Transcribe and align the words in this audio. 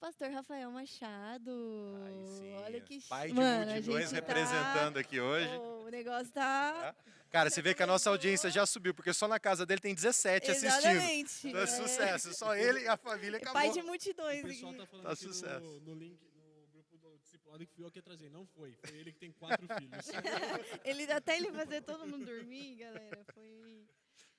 Pastor 0.00 0.30
Rafael 0.30 0.70
Machado. 0.70 1.50
Aí 2.06 2.26
sim. 2.26 2.52
Olha 2.64 2.80
que 2.80 3.00
Pai 3.08 3.28
de 3.28 3.34
Mano, 3.34 3.72
multidões 3.72 4.10
tá- 4.10 4.16
representando 4.16 4.96
aqui 4.96 5.20
hoje. 5.20 5.48
O 5.56 5.88
negócio 5.90 6.32
tá. 6.32 6.94
Cara, 7.30 7.50
você 7.50 7.60
vê 7.60 7.74
que 7.74 7.82
a 7.82 7.86
nossa 7.86 8.08
audiência 8.08 8.48
já 8.50 8.64
subiu, 8.64 8.94
porque 8.94 9.12
só 9.12 9.26
na 9.28 9.38
casa 9.40 9.66
dele 9.66 9.80
tem 9.80 9.94
17 9.94 10.50
assistindo. 10.50 10.68
Exatamente. 10.78 11.48
Então 11.48 11.60
é 11.60 11.66
sucesso. 11.66 12.32
Só 12.32 12.54
ele 12.54 12.80
e 12.84 12.88
a 12.88 12.96
família 12.96 13.36
É 13.38 13.40
acabou. 13.42 13.54
pai 13.60 13.70
de 13.70 13.82
multidões 13.82 14.44
O 14.44 14.46
pessoal 14.46 14.74
tá 14.74 14.86
falando 14.86 15.04
Tá 15.06 15.12
aqui 15.12 15.22
sucesso. 15.24 15.60
no, 15.60 15.80
no 15.80 15.94
link, 15.94 16.18
no 16.36 16.66
grupo 16.72 16.96
do 16.96 17.18
discipulado 17.18 17.66
que 17.66 17.72
fui 17.74 17.84
eu 17.84 17.90
que 17.90 17.98
ia 17.98 18.02
trazer. 18.02 18.30
Não 18.30 18.46
foi. 18.46 18.72
Foi 18.84 18.96
ele 18.96 19.12
que 19.12 19.18
tem 19.18 19.32
quatro 19.32 19.66
filhos. 19.78 20.06
Ele 20.84 21.10
até 21.12 21.36
ele 21.36 21.50
fazer 21.52 21.82
todo 21.82 22.06
mundo 22.06 22.24
dormir, 22.24 22.76
galera. 22.76 23.24
Foi. 23.34 23.86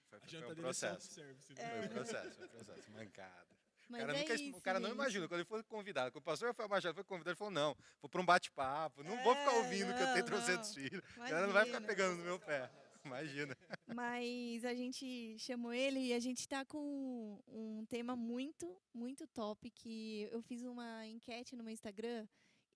Foi, 0.10 0.18
A 0.18 0.20
foi 0.22 0.30
janta 0.30 0.46
um 0.46 0.50
dele 0.50 0.60
é 0.62 0.64
processo. 0.64 1.22
É. 1.22 1.24
Foi 1.68 1.86
um 1.86 1.88
processo, 1.90 2.36
foi 2.38 2.46
um 2.46 2.50
processo. 2.50 2.92
Mancada. 2.92 3.59
O 3.90 3.92
Mas 3.92 4.02
cara, 4.02 4.16
é 4.16 4.22
nunca, 4.22 4.36
isso, 4.36 4.58
o 4.58 4.62
cara 4.62 4.80
não 4.80 4.92
imagina, 4.92 5.28
quando 5.28 5.40
ele 5.40 5.50
foi 5.50 5.64
convidado, 5.64 6.12
quando 6.12 6.22
o 6.22 6.26
pastor 6.26 6.50
Rafael 6.50 6.70
Machado 6.70 6.94
foi 6.94 7.04
convidado, 7.04 7.32
ele 7.32 7.38
falou, 7.38 7.52
não, 7.52 7.76
vou 8.00 8.08
para 8.08 8.22
um 8.22 8.26
bate-papo, 8.26 9.04
não 9.04 9.18
vou 9.24 9.36
ficar 9.36 9.52
É, 9.52 9.58
ouvindo 9.58 9.94
que 9.96 10.04
eu 10.04 10.08
tenho 10.14 10.20
não, 10.20 10.26
300 10.26 10.68
não. 10.68 10.76
filhos. 10.76 11.04
O 11.18 11.20
cara 11.22 11.48
não 11.48 11.54
vai 11.54 11.66
ficar 11.66 11.82
pegando 11.82 12.18
no 12.18 12.24
meu 12.24 12.40
pé. 12.40 12.70
Imagina. 13.04 13.58
Mas 13.88 14.64
a 14.64 14.76
gente 14.76 15.38
chamou 15.40 15.74
ele 15.74 16.00
e 16.00 16.14
a 16.14 16.20
gente 16.20 16.48
tá 16.48 16.64
com 16.66 17.42
um 17.48 17.86
tema 17.86 18.16
muito, 18.16 18.80
muito 18.94 19.26
top 19.26 19.72
que 19.72 20.28
eu 20.32 20.42
fiz 20.44 20.64
uma 20.64 21.08
enquete 21.08 21.56
no 21.56 21.64
meu 21.64 21.74
Instagram 21.74 22.28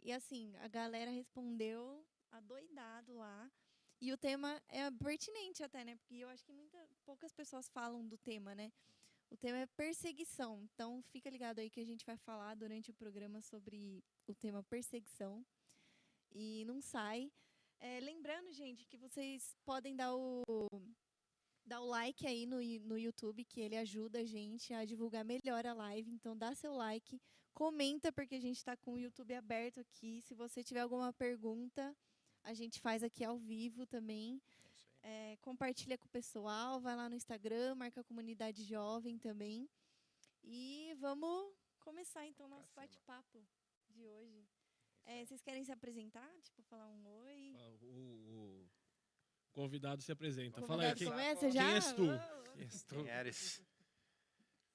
e 0.01 0.11
assim, 0.11 0.55
a 0.57 0.67
galera 0.67 1.11
respondeu 1.11 2.03
adoidado 2.31 3.13
lá. 3.13 3.51
E 4.01 4.11
o 4.11 4.17
tema 4.17 4.61
é 4.67 4.89
pertinente 4.91 5.63
até, 5.63 5.85
né? 5.85 5.95
Porque 5.95 6.15
eu 6.15 6.27
acho 6.29 6.43
que 6.43 6.51
muita, 6.51 6.77
poucas 7.05 7.31
pessoas 7.31 7.69
falam 7.69 8.05
do 8.05 8.17
tema, 8.17 8.53
né? 8.55 8.71
O 9.33 9.37
tema 9.37 9.57
é 9.57 9.65
perseguição. 9.65 10.61
Então 10.61 11.01
fica 11.11 11.27
ligado 11.27 11.57
aí 11.57 11.67
que 11.67 11.79
a 11.79 11.85
gente 11.85 12.05
vai 12.05 12.15
falar 12.17 12.53
durante 12.53 12.91
o 12.91 12.93
programa 12.93 13.41
sobre 13.41 14.03
o 14.27 14.35
tema 14.35 14.61
perseguição. 14.61 15.43
E 16.31 16.63
não 16.65 16.79
sai. 16.79 17.31
É, 17.79 17.99
lembrando, 17.99 18.51
gente, 18.51 18.85
que 18.85 18.95
vocês 18.95 19.57
podem 19.65 19.95
dar 19.95 20.15
o, 20.15 20.43
dar 21.65 21.81
o 21.81 21.85
like 21.87 22.27
aí 22.27 22.45
no, 22.45 22.57
no 22.87 22.95
YouTube, 22.95 23.43
que 23.43 23.59
ele 23.59 23.75
ajuda 23.75 24.19
a 24.19 24.23
gente 24.23 24.71
a 24.71 24.85
divulgar 24.85 25.25
melhor 25.25 25.65
a 25.65 25.73
live. 25.73 26.11
Então 26.11 26.37
dá 26.37 26.53
seu 26.53 26.71
like, 26.71 27.19
comenta, 27.55 28.11
porque 28.11 28.35
a 28.35 28.39
gente 28.39 28.57
está 28.57 28.77
com 28.77 28.93
o 28.93 28.99
YouTube 28.99 29.33
aberto 29.33 29.79
aqui. 29.79 30.21
Se 30.21 30.35
você 30.35 30.63
tiver 30.63 30.81
alguma 30.81 31.11
pergunta, 31.11 31.97
a 32.43 32.53
gente 32.53 32.79
faz 32.79 33.01
aqui 33.01 33.23
ao 33.23 33.39
vivo 33.39 33.87
também. 33.87 34.39
É, 35.03 35.35
compartilha 35.41 35.97
com 35.97 36.05
o 36.05 36.09
pessoal, 36.09 36.79
vai 36.79 36.95
lá 36.95 37.09
no 37.09 37.15
Instagram, 37.15 37.75
marca 37.75 37.99
a 38.01 38.03
comunidade 38.03 38.63
jovem 38.63 39.17
também. 39.19 39.69
E 40.43 40.95
vamos 40.99 41.53
começar 41.79 42.25
então 42.25 42.47
nosso 42.47 42.69
cima. 42.69 42.81
bate-papo 42.81 43.45
de 43.89 44.05
hoje. 44.07 44.47
É, 45.05 45.25
vocês 45.25 45.41
querem 45.41 45.63
se 45.63 45.71
apresentar? 45.71 46.29
Tipo, 46.41 46.63
falar 46.63 46.87
um 46.89 47.05
oi? 47.05 47.53
Ah, 47.57 47.77
O, 47.81 47.85
o 47.85 48.69
convidado 49.51 50.01
se 50.01 50.11
apresenta. 50.11 50.61
O 50.61 50.65
Fala 50.65 50.83
aí, 50.83 50.89
convidado 50.93 50.99
quem, 50.99 51.07
começa 51.09 51.51
já? 51.51 51.65
quem 51.65 51.75
és 51.75 51.91
tu? 51.91 52.05
Quem 52.53 52.63
és 52.63 52.83
tu? 52.83 52.95
Quem 52.95 53.07
eres? 53.09 53.61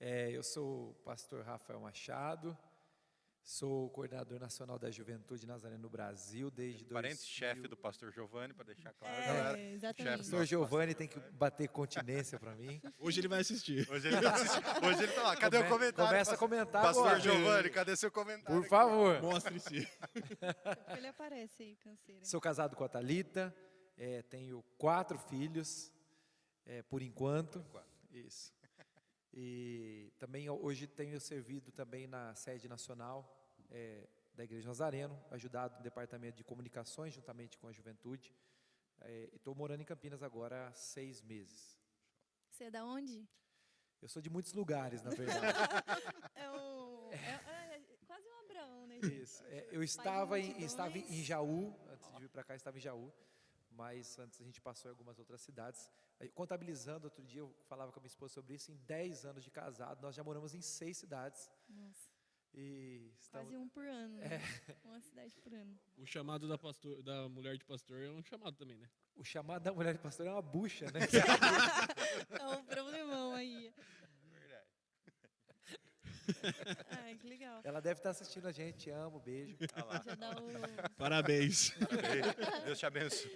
É, 0.01 0.31
eu 0.31 0.43
sou 0.43 0.91
o 0.91 0.95
pastor 0.97 1.43
Rafael 1.45 1.81
Machado, 1.81 2.57
sou 3.43 3.89
coordenador 3.91 4.39
nacional 4.39 4.79
da 4.79 4.91
Juventude 4.91 5.47
Nazarena 5.47 5.81
no 5.81 5.89
Brasil 5.89 6.51
desde 6.51 6.85
Parente 6.85 7.17
2000. 7.17 7.27
chefe 7.27 7.69
do 7.69 7.77
pastor 7.77 8.13
Giovanni, 8.13 8.53
para 8.53 8.67
deixar 8.67 8.93
claro, 8.93 9.15
É, 9.17 9.27
galera. 9.27 9.59
exatamente. 9.61 10.19
Pastor 10.19 10.45
Giovanni 10.45 10.95
tem 10.95 11.09
que 11.09 11.19
bater 11.33 11.69
continência 11.69 12.39
para 12.39 12.55
mim. 12.55 12.81
Hoje 12.99 13.21
ele 13.21 13.29
vai 13.29 13.41
assistir. 13.41 13.89
Hoje 13.91 14.09
ele 14.09 14.21
tá 14.21 14.35
assistindo. 14.35 14.87
Hoje 14.87 15.03
ele 15.03 15.13
tá 15.13 15.23
lá. 15.23 15.37
Cadê 15.37 15.57
o 15.57 15.61
Come- 15.61 15.71
comentário? 15.73 16.11
Começa 16.11 16.31
a 16.31 16.35
pastor- 16.35 16.39
comentar 16.49 16.83
Pastor 16.83 17.07
agora. 17.07 17.21
Giovanni, 17.21 17.71
cadê 17.71 17.97
seu 17.97 18.11
comentário? 18.11 18.61
Por 18.61 18.69
favor. 18.69 19.23
Mostre-se. 19.23 19.89
Ele 20.97 21.07
aparece 21.07 21.63
aí, 21.63 21.77
canseira. 21.77 22.25
Sou 22.25 22.41
casado 22.41 22.77
com 22.77 22.85
a 22.85 22.89
Thalita, 22.89 23.55
é, 23.97 24.23
tenho 24.23 24.63
quatro 24.77 25.19
filhos, 25.19 25.91
é, 26.67 26.83
por 26.83 27.01
enquanto. 27.03 27.65
Isso. 28.11 28.53
E 29.33 30.13
também 30.19 30.49
hoje 30.49 30.87
tenho 30.87 31.21
servido 31.21 31.71
também 31.71 32.07
na 32.07 32.35
sede 32.35 32.69
nacional 32.69 33.37
é, 33.71 34.09
da 34.35 34.45
Igreja 34.45 34.69
Nazareno, 34.69 35.19
ajudado 35.31 35.77
no 35.77 35.83
departamento 35.83 36.37
de 36.37 36.45
comunicações 36.45 37.15
juntamente 37.15 37.59
com 37.59 37.69
a 37.69 37.73
juventude. 37.73 38.35
É, 39.01 39.31
Estou 39.35 39.55
morando 39.55 39.81
em 39.83 39.85
Campinas 39.85 40.23
agora 40.23 40.69
há 40.69 40.73
seis 40.73 41.21
meses. 41.23 41.79
Você 42.51 42.65
é 42.65 42.71
da 42.71 42.85
onde? 42.85 43.29
Eu 44.01 44.09
sou 44.09 44.23
de 44.23 44.31
muitos 44.31 44.53
lugares, 44.53 45.03
na 45.03 45.11
verdade. 45.15 45.59
É, 46.35 46.51
um, 46.51 47.13
é, 47.13 47.75
é 47.77 47.83
quase 48.07 48.29
um 48.29 48.39
Abraão, 48.45 48.87
né? 48.87 48.99
Isso. 48.99 49.45
É, 49.47 49.69
eu 49.71 49.83
estava 49.83 50.39
em, 50.39 50.63
estava 50.63 50.97
em 50.97 51.23
Jaú, 51.23 51.75
antes 51.91 52.11
de 52.13 52.19
vir 52.21 52.29
para 52.29 52.45
cá, 52.45 52.55
estava 52.55 52.79
em 52.79 52.81
Jaú, 52.81 53.13
mas 53.79 54.19
antes 54.19 54.41
a 54.41 54.45
gente 54.45 54.61
passou 54.61 54.89
em 54.91 54.93
algumas 54.93 55.19
outras 55.21 55.41
cidades. 55.41 55.89
Contabilizando, 56.35 57.05
outro 57.07 57.23
dia 57.25 57.41
eu 57.43 57.55
falava 57.69 57.93
com 57.93 58.01
a 58.01 58.03
minha 58.03 58.09
esposa 58.15 58.35
sobre 58.35 58.55
isso, 58.55 58.73
em 58.73 58.77
10 58.79 59.25
anos 59.25 59.45
de 59.45 59.51
casado, 59.53 60.03
nós 60.03 60.17
já 60.17 60.25
moramos 60.25 60.53
em 60.53 60.61
seis 60.61 60.97
cidades. 60.97 61.49
Nossa, 61.69 62.11
E 62.53 63.13
estamos, 63.21 63.49
quase 63.51 63.57
um 63.57 63.69
por 63.69 63.87
ano. 63.87 64.17
né? 64.17 64.29
Uma 64.85 65.01
cidade 65.01 65.33
por 65.37 65.53
ano. 65.55 65.79
O 65.97 66.05
chamado 66.05 66.49
da, 66.49 66.59
pastor, 66.59 67.01
da 67.05 67.29
mulher 67.29 67.57
de 67.57 67.65
pastor 67.65 68.03
é 68.03 68.11
um 68.11 68.23
chamado 68.23 68.57
também, 68.57 68.79
né? 68.79 68.91
O 69.15 69.23
chamado 69.25 69.63
da 69.63 69.73
mulher 69.73 69.93
de 69.95 70.01
pastor 70.01 70.27
é 70.27 70.31
uma 70.33 70.43
bucha, 70.43 70.87
né? 70.87 71.01
É 72.41 72.47
um 72.49 72.65
problemão 72.65 73.33
aí. 73.33 73.73
Verdade. 74.33 74.67
Ai, 77.03 77.17
que 77.17 77.27
legal. 77.27 77.61
Ela 77.65 77.81
deve 77.81 78.01
estar 78.01 78.11
assistindo 78.11 78.47
a 78.47 78.53
gente, 78.53 78.79
te 78.79 78.91
amo, 78.91 79.21
beijo. 79.21 79.57
Olha 79.75 79.85
lá. 79.85 80.03
Já 80.05 80.15
dá 80.15 80.31
o... 80.31 80.91
Parabéns. 80.97 81.73
Deus 82.65 82.79
te 82.79 82.87
abençoe. 82.87 83.31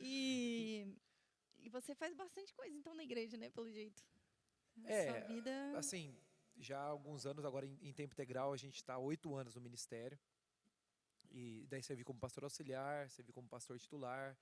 E, 0.00 0.86
e 1.58 1.68
você 1.68 1.94
faz 1.94 2.14
bastante 2.14 2.52
coisa, 2.54 2.76
então, 2.76 2.94
na 2.94 3.02
igreja, 3.02 3.36
né? 3.36 3.50
Pelo 3.50 3.70
jeito. 3.70 4.02
É, 4.84 5.10
Sua 5.10 5.20
vida... 5.20 5.78
Assim, 5.78 6.16
já 6.58 6.78
há 6.78 6.84
alguns 6.86 7.26
anos, 7.26 7.44
agora 7.44 7.66
em, 7.66 7.78
em 7.82 7.92
tempo 7.92 8.14
integral, 8.14 8.52
a 8.52 8.56
gente 8.56 8.76
está 8.76 8.98
oito 8.98 9.34
anos 9.34 9.54
no 9.54 9.60
ministério. 9.60 10.18
E 11.30 11.66
daí 11.68 11.82
servi 11.82 12.04
como 12.04 12.18
pastor 12.18 12.44
auxiliar, 12.44 13.10
servi 13.10 13.32
como 13.32 13.48
pastor 13.48 13.78
titular. 13.78 14.36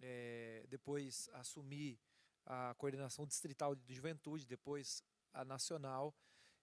eh, 0.00 0.64
depois 0.68 1.28
assumi 1.32 1.98
a 2.46 2.74
coordenação 2.78 3.26
distrital 3.26 3.74
de 3.74 3.94
juventude, 3.94 4.46
depois 4.46 5.04
a 5.32 5.44
nacional 5.44 6.14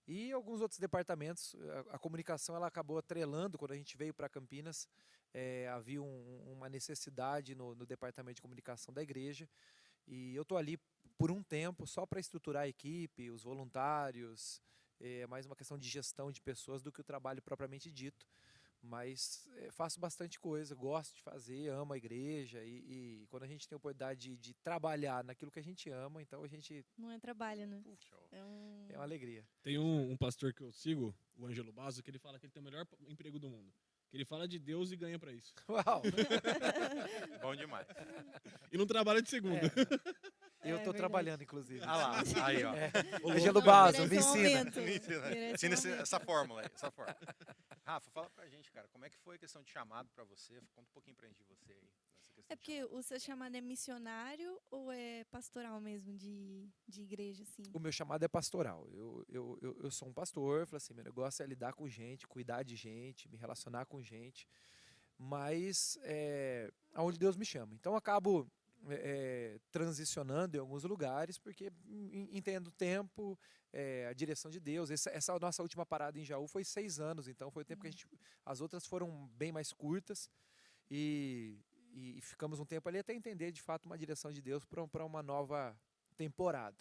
e 0.07 0.31
alguns 0.31 0.61
outros 0.61 0.79
departamentos. 0.79 1.55
A, 1.91 1.95
a 1.95 1.99
comunicação 1.99 2.55
ela 2.55 2.67
acabou 2.67 2.97
atrelando 2.97 3.57
quando 3.57 3.71
a 3.73 3.75
gente 3.75 3.97
veio 3.97 4.13
para 4.13 4.29
Campinas. 4.29 4.87
eh, 5.33 5.67
havia 5.67 6.01
um- 6.01 6.53
uma 6.53 6.69
necessidade 6.69 7.53
no, 7.53 7.75
no 7.75 7.85
departamento 7.85 8.35
de 8.37 8.41
comunicação 8.41 8.93
da 8.93 9.03
igreja. 9.03 9.47
E 10.07 10.33
eu 10.33 10.41
estou 10.43 10.57
ali 10.57 10.79
por 11.17 11.29
um 11.31 11.43
tempo 11.43 11.85
só 11.85 12.05
para 12.05 12.19
estruturar 12.19 12.63
a 12.63 12.67
equipe, 12.67 13.29
os 13.29 13.43
voluntários, 13.43 14.61
é 14.99 15.27
mais 15.27 15.45
uma 15.45 15.55
questão 15.55 15.77
de 15.77 15.87
gestão 15.87 16.31
de 16.31 16.41
pessoas 16.41 16.81
do 16.81 16.91
que 16.91 17.01
o 17.01 17.03
trabalho 17.03 17.41
propriamente 17.41 17.91
dito. 17.91 18.25
Mas 18.81 19.47
é, 19.57 19.71
faço 19.71 19.99
bastante 19.99 20.39
coisa, 20.39 20.75
gosto 20.75 21.15
de 21.15 21.21
fazer, 21.21 21.69
amo 21.69 21.93
a 21.93 21.97
igreja 21.97 22.63
e, 22.63 23.21
e 23.23 23.27
quando 23.27 23.43
a 23.43 23.47
gente 23.47 23.67
tem 23.67 23.75
a 23.75 23.77
oportunidade 23.77 24.19
de, 24.19 24.37
de 24.37 24.53
trabalhar 24.55 25.23
naquilo 25.23 25.51
que 25.51 25.59
a 25.59 25.63
gente 25.63 25.89
ama, 25.89 26.21
então 26.21 26.43
a 26.43 26.47
gente 26.47 26.85
Não 26.97 27.11
é 27.11 27.19
trabalho, 27.19 27.67
né? 27.67 27.81
É 28.31 28.43
um... 28.43 28.85
é 28.89 28.95
uma 28.95 29.03
alegria. 29.03 29.45
Tem 29.63 29.77
um, 29.77 30.11
um 30.11 30.17
pastor 30.17 30.53
que 30.53 30.61
eu 30.61 30.71
sigo, 30.71 31.15
o 31.35 31.45
Ângelo 31.45 31.73
Basso, 31.73 32.01
que 32.03 32.09
ele 32.09 32.19
fala 32.19 32.39
que 32.39 32.45
ele 32.45 32.53
tem 32.53 32.61
o 32.61 32.65
melhor 32.65 32.85
emprego 33.07 33.39
do 33.39 33.49
mundo. 33.49 33.73
Que 34.09 34.15
ele 34.15 34.25
fala 34.25 34.47
de 34.47 34.57
Deus 34.57 34.91
e 34.91 34.95
ganha 34.95 35.19
pra 35.19 35.33
isso. 35.33 35.53
Uau! 35.67 36.01
Bom 37.41 37.55
demais. 37.55 37.85
E 38.71 38.77
não 38.77 38.87
trabalha 38.87 39.21
de 39.21 39.29
segunda. 39.29 39.69
Eu 40.69 40.77
É 40.77 40.79
estou 40.79 40.93
verdade. 40.93 40.97
trabalhando, 40.97 41.41
inclusive. 41.43 41.81
Ah 41.83 41.95
lá, 41.95 42.21
aí, 42.45 42.63
ó. 42.63 42.73
Ângelo 43.31 43.59
Não, 43.59 43.65
Basso, 43.65 44.01
merece 44.07 44.37
me 44.37 44.43
ensina. 44.43 44.63
Me 44.81 44.95
ensina. 44.97 45.51
Ensina 45.53 45.73
esse- 45.73 45.91
essa 45.91 46.19
fórmula 46.19 46.61
aí, 46.61 46.69
essa 46.73 46.91
fórmula. 46.91 47.17
Rafa, 47.85 48.09
fala 48.11 48.29
pra 48.29 48.47
gente, 48.47 48.71
cara, 48.71 48.87
como 48.89 49.05
é 49.05 49.09
que 49.09 49.17
foi 49.17 49.35
a 49.35 49.39
questão 49.39 49.61
de 49.63 49.69
chamado 49.71 50.09
pra 50.13 50.23
você? 50.23 50.55
Conta 50.75 50.89
um 50.89 50.93
pouquinho 50.93 51.15
pra 51.15 51.27
gente 51.27 51.37
de 51.37 51.43
você 51.45 51.71
aí. 51.73 51.89
É 52.49 52.55
porque 52.55 52.83
o 52.85 53.01
seu 53.03 53.19
chamado 53.19 53.55
é 53.57 53.61
missionário 53.61 54.57
ou 54.71 54.89
é 54.89 55.25
pastoral 55.25 55.81
mesmo, 55.81 56.13
de, 56.15 56.69
de 56.87 57.01
igreja, 57.01 57.43
assim? 57.43 57.63
O 57.73 57.79
meu 57.79 57.91
chamado 57.91 58.23
é 58.23 58.27
pastoral. 58.27 58.87
Eu, 58.93 59.25
eu, 59.27 59.59
eu, 59.61 59.77
eu 59.83 59.91
sou 59.91 60.07
um 60.07 60.13
pastor, 60.13 60.65
falo 60.65 60.77
assim, 60.77 60.93
meu 60.93 61.03
negócio 61.03 61.43
é 61.43 61.45
lidar 61.45 61.73
com 61.73 61.89
gente, 61.89 62.25
cuidar 62.25 62.63
de 62.63 62.75
gente, 62.77 63.27
me 63.27 63.35
relacionar 63.37 63.85
com 63.85 64.01
gente, 64.01 64.47
mas 65.17 65.97
é 66.03 66.71
aonde 66.93 67.17
Deus 67.19 67.35
me 67.35 67.45
chama. 67.45 67.73
Então 67.75 67.93
eu 67.93 67.97
acabo 67.97 68.49
é, 68.89 69.59
transicionando 69.71 70.57
em 70.57 70.59
alguns 70.59 70.83
lugares, 70.83 71.37
porque 71.37 71.71
en- 71.85 72.29
entendo 72.37 72.67
o 72.67 72.71
tempo, 72.71 73.37
é, 73.73 74.07
a 74.07 74.13
direção 74.13 74.49
de 74.51 74.59
Deus. 74.59 74.89
Essa, 74.91 75.09
essa 75.11 75.37
nossa 75.39 75.61
última 75.61 75.85
parada 75.85 76.19
em 76.19 76.25
Jaú 76.25 76.47
foi 76.47 76.63
seis 76.63 76.99
anos, 76.99 77.27
então 77.27 77.51
foi 77.51 77.63
o 77.63 77.65
tempo 77.65 77.81
que 77.81 77.87
a 77.87 77.91
gente. 77.91 78.07
As 78.45 78.61
outras 78.61 78.85
foram 78.85 79.27
bem 79.35 79.51
mais 79.51 79.71
curtas 79.73 80.29
e, 80.89 81.59
e 81.93 82.19
ficamos 82.21 82.59
um 82.59 82.65
tempo 82.65 82.87
ali 82.87 82.99
até 82.99 83.13
entender 83.13 83.51
de 83.51 83.61
fato 83.61 83.85
uma 83.85 83.97
direção 83.97 84.31
de 84.31 84.41
Deus 84.41 84.65
para 84.65 85.05
uma 85.05 85.21
nova 85.23 85.77
temporada. 86.15 86.77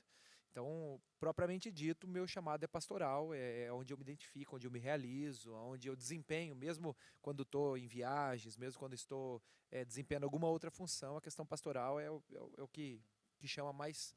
Então, 0.56 0.98
propriamente 1.20 1.70
dito, 1.70 2.08
meu 2.08 2.26
chamado 2.26 2.64
é 2.64 2.66
pastoral, 2.66 3.34
é, 3.34 3.64
é 3.64 3.72
onde 3.74 3.92
eu 3.92 3.96
me 3.98 4.02
identifico, 4.02 4.56
onde 4.56 4.66
eu 4.66 4.70
me 4.70 4.78
realizo, 4.78 5.52
onde 5.52 5.86
eu 5.86 5.94
desempenho, 5.94 6.56
mesmo 6.56 6.96
quando 7.20 7.42
estou 7.42 7.76
em 7.76 7.86
viagens, 7.86 8.56
mesmo 8.56 8.78
quando 8.78 8.94
estou 8.94 9.42
é, 9.70 9.84
desempenhando 9.84 10.24
alguma 10.24 10.48
outra 10.48 10.70
função, 10.70 11.14
a 11.14 11.20
questão 11.20 11.44
pastoral 11.44 12.00
é 12.00 12.10
o, 12.10 12.22
é 12.32 12.40
o, 12.40 12.52
é 12.56 12.62
o 12.62 12.68
que, 12.68 13.02
que 13.38 13.46
chama 13.46 13.70
mais, 13.70 14.16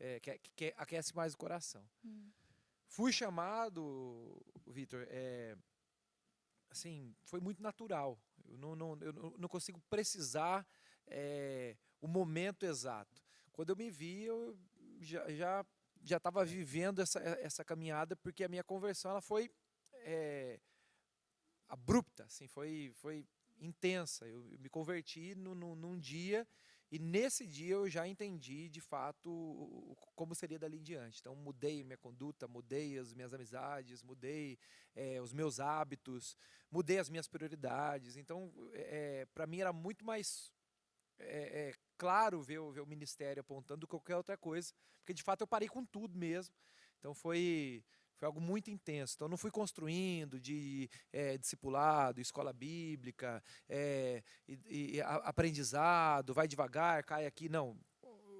é, 0.00 0.18
que, 0.18 0.36
que, 0.56 0.74
aquece 0.76 1.14
mais 1.14 1.34
o 1.34 1.38
coração. 1.38 1.88
Hum. 2.04 2.28
Fui 2.88 3.12
chamado, 3.12 4.44
Vitor, 4.66 5.06
é, 5.08 5.56
assim, 6.70 7.14
foi 7.22 7.38
muito 7.38 7.62
natural. 7.62 8.18
Eu 8.48 8.58
não, 8.58 8.74
não, 8.74 8.98
eu 9.00 9.12
não 9.38 9.48
consigo 9.48 9.80
precisar 9.88 10.66
o 12.00 12.08
momento 12.08 12.66
exato. 12.66 13.22
Quando 13.52 13.70
eu 13.70 13.76
me 13.76 13.90
vi, 13.90 14.24
eu 14.24 14.58
já 15.00 15.30
já 15.32 15.66
já 16.02 16.16
estava 16.16 16.44
vivendo 16.44 17.00
essa, 17.00 17.18
essa 17.18 17.64
caminhada 17.64 18.14
porque 18.16 18.44
a 18.44 18.48
minha 18.48 18.62
conversão 18.62 19.10
ela 19.10 19.20
foi 19.20 19.50
é, 19.94 20.60
abrupta, 21.68 22.24
assim, 22.24 22.46
foi 22.46 22.92
foi 22.94 23.26
intensa. 23.60 24.26
Eu, 24.26 24.52
eu 24.52 24.58
me 24.58 24.68
converti 24.68 25.34
no, 25.34 25.54
no, 25.54 25.74
num 25.74 25.98
dia 25.98 26.46
e 26.90 26.98
nesse 26.98 27.46
dia 27.46 27.74
eu 27.74 27.88
já 27.88 28.08
entendi 28.08 28.68
de 28.68 28.80
fato 28.80 29.94
como 30.14 30.34
seria 30.34 30.58
dali 30.58 30.78
em 30.78 30.82
diante. 30.82 31.20
Então 31.20 31.34
mudei 31.34 31.84
minha 31.84 31.98
conduta, 31.98 32.48
mudei 32.48 32.98
as 32.98 33.12
minhas 33.12 33.34
amizades, 33.34 34.02
mudei 34.02 34.58
é, 34.94 35.20
os 35.20 35.32
meus 35.32 35.60
hábitos, 35.60 36.36
mudei 36.70 36.98
as 36.98 37.10
minhas 37.10 37.28
prioridades. 37.28 38.16
Então 38.16 38.52
é, 38.72 39.26
para 39.34 39.46
mim 39.46 39.60
era 39.60 39.72
muito 39.72 40.04
mais 40.04 40.52
é, 41.18 41.68
é, 41.68 41.74
claro 41.98 42.40
ver, 42.40 42.60
ver 42.72 42.80
o 42.80 42.86
ministério 42.86 43.40
apontando 43.40 43.80
do 43.80 43.86
que 43.86 43.90
qualquer 43.90 44.16
outra 44.16 44.36
coisa, 44.36 44.72
porque 45.00 45.12
de 45.12 45.22
fato 45.22 45.42
eu 45.42 45.46
parei 45.46 45.68
com 45.68 45.84
tudo 45.84 46.16
mesmo. 46.16 46.54
Então 46.98 47.12
foi 47.12 47.84
foi 48.18 48.26
algo 48.26 48.40
muito 48.40 48.68
intenso. 48.68 49.14
Então, 49.14 49.28
não 49.28 49.36
fui 49.36 49.50
construindo 49.50 50.40
de 50.40 50.90
é, 51.12 51.38
discipulado, 51.38 52.20
escola 52.20 52.52
bíblica, 52.52 53.40
é, 53.68 54.24
e, 54.48 54.96
e, 54.96 55.00
aprendizado, 55.00 56.34
vai 56.34 56.48
devagar, 56.48 57.04
cai 57.04 57.26
aqui. 57.26 57.48
Não, 57.48 57.78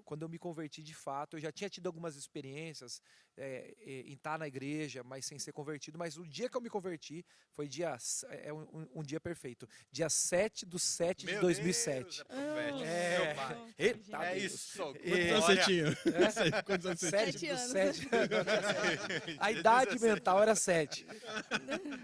quando 0.09 0.23
eu 0.23 0.29
me 0.29 0.39
converti 0.39 0.83
de 0.83 0.95
fato, 0.95 1.37
eu 1.37 1.41
já 1.41 1.53
tinha 1.53 1.69
tido 1.69 1.87
algumas 1.87 2.17
experiências 2.17 3.03
é, 3.37 3.75
em 4.07 4.15
estar 4.15 4.39
na 4.39 4.49
igreja, 4.49 5.05
mas 5.05 5.27
sem 5.27 5.39
ser 5.39 5.53
convertido. 5.53 5.99
Mas 5.99 6.17
o 6.17 6.27
dia 6.27 6.49
que 6.49 6.57
eu 6.57 6.63
me 6.63 6.71
converti 6.71 7.23
foi 7.53 7.69
dia, 7.69 7.95
é 8.31 8.51
um, 8.51 8.89
um 8.95 9.03
dia 9.03 9.21
perfeito. 9.21 9.69
Dia 9.93 10.09
7 10.09 10.65
de 10.65 10.79
7 10.79 11.27
Meu 11.27 11.35
de 11.35 11.41
2007. 11.43 12.03
Deus, 12.03 12.21
é 12.21 12.25
profético, 12.25 12.85
É. 12.85 13.35
pai. 13.35 13.75
Eita, 13.79 14.25
É 14.25 14.39
isso. 14.39 14.79
Quantos 14.79 15.05
É. 15.05 15.31
anos 15.31 15.45
você 15.45 15.57
tinha? 15.65 15.87
É? 15.89 16.63
Quantos 16.63 16.87
anos 16.87 17.01
você 17.01 17.11
tinha? 17.11 17.21
Sete 17.29 17.39
Sete 17.39 17.47
do 17.47 17.53
anos. 17.53 17.71
sete. 17.71 18.09
A 19.41 19.53
idade 19.53 19.99
mental 20.01 20.41
era 20.43 20.55
7. 20.55 21.07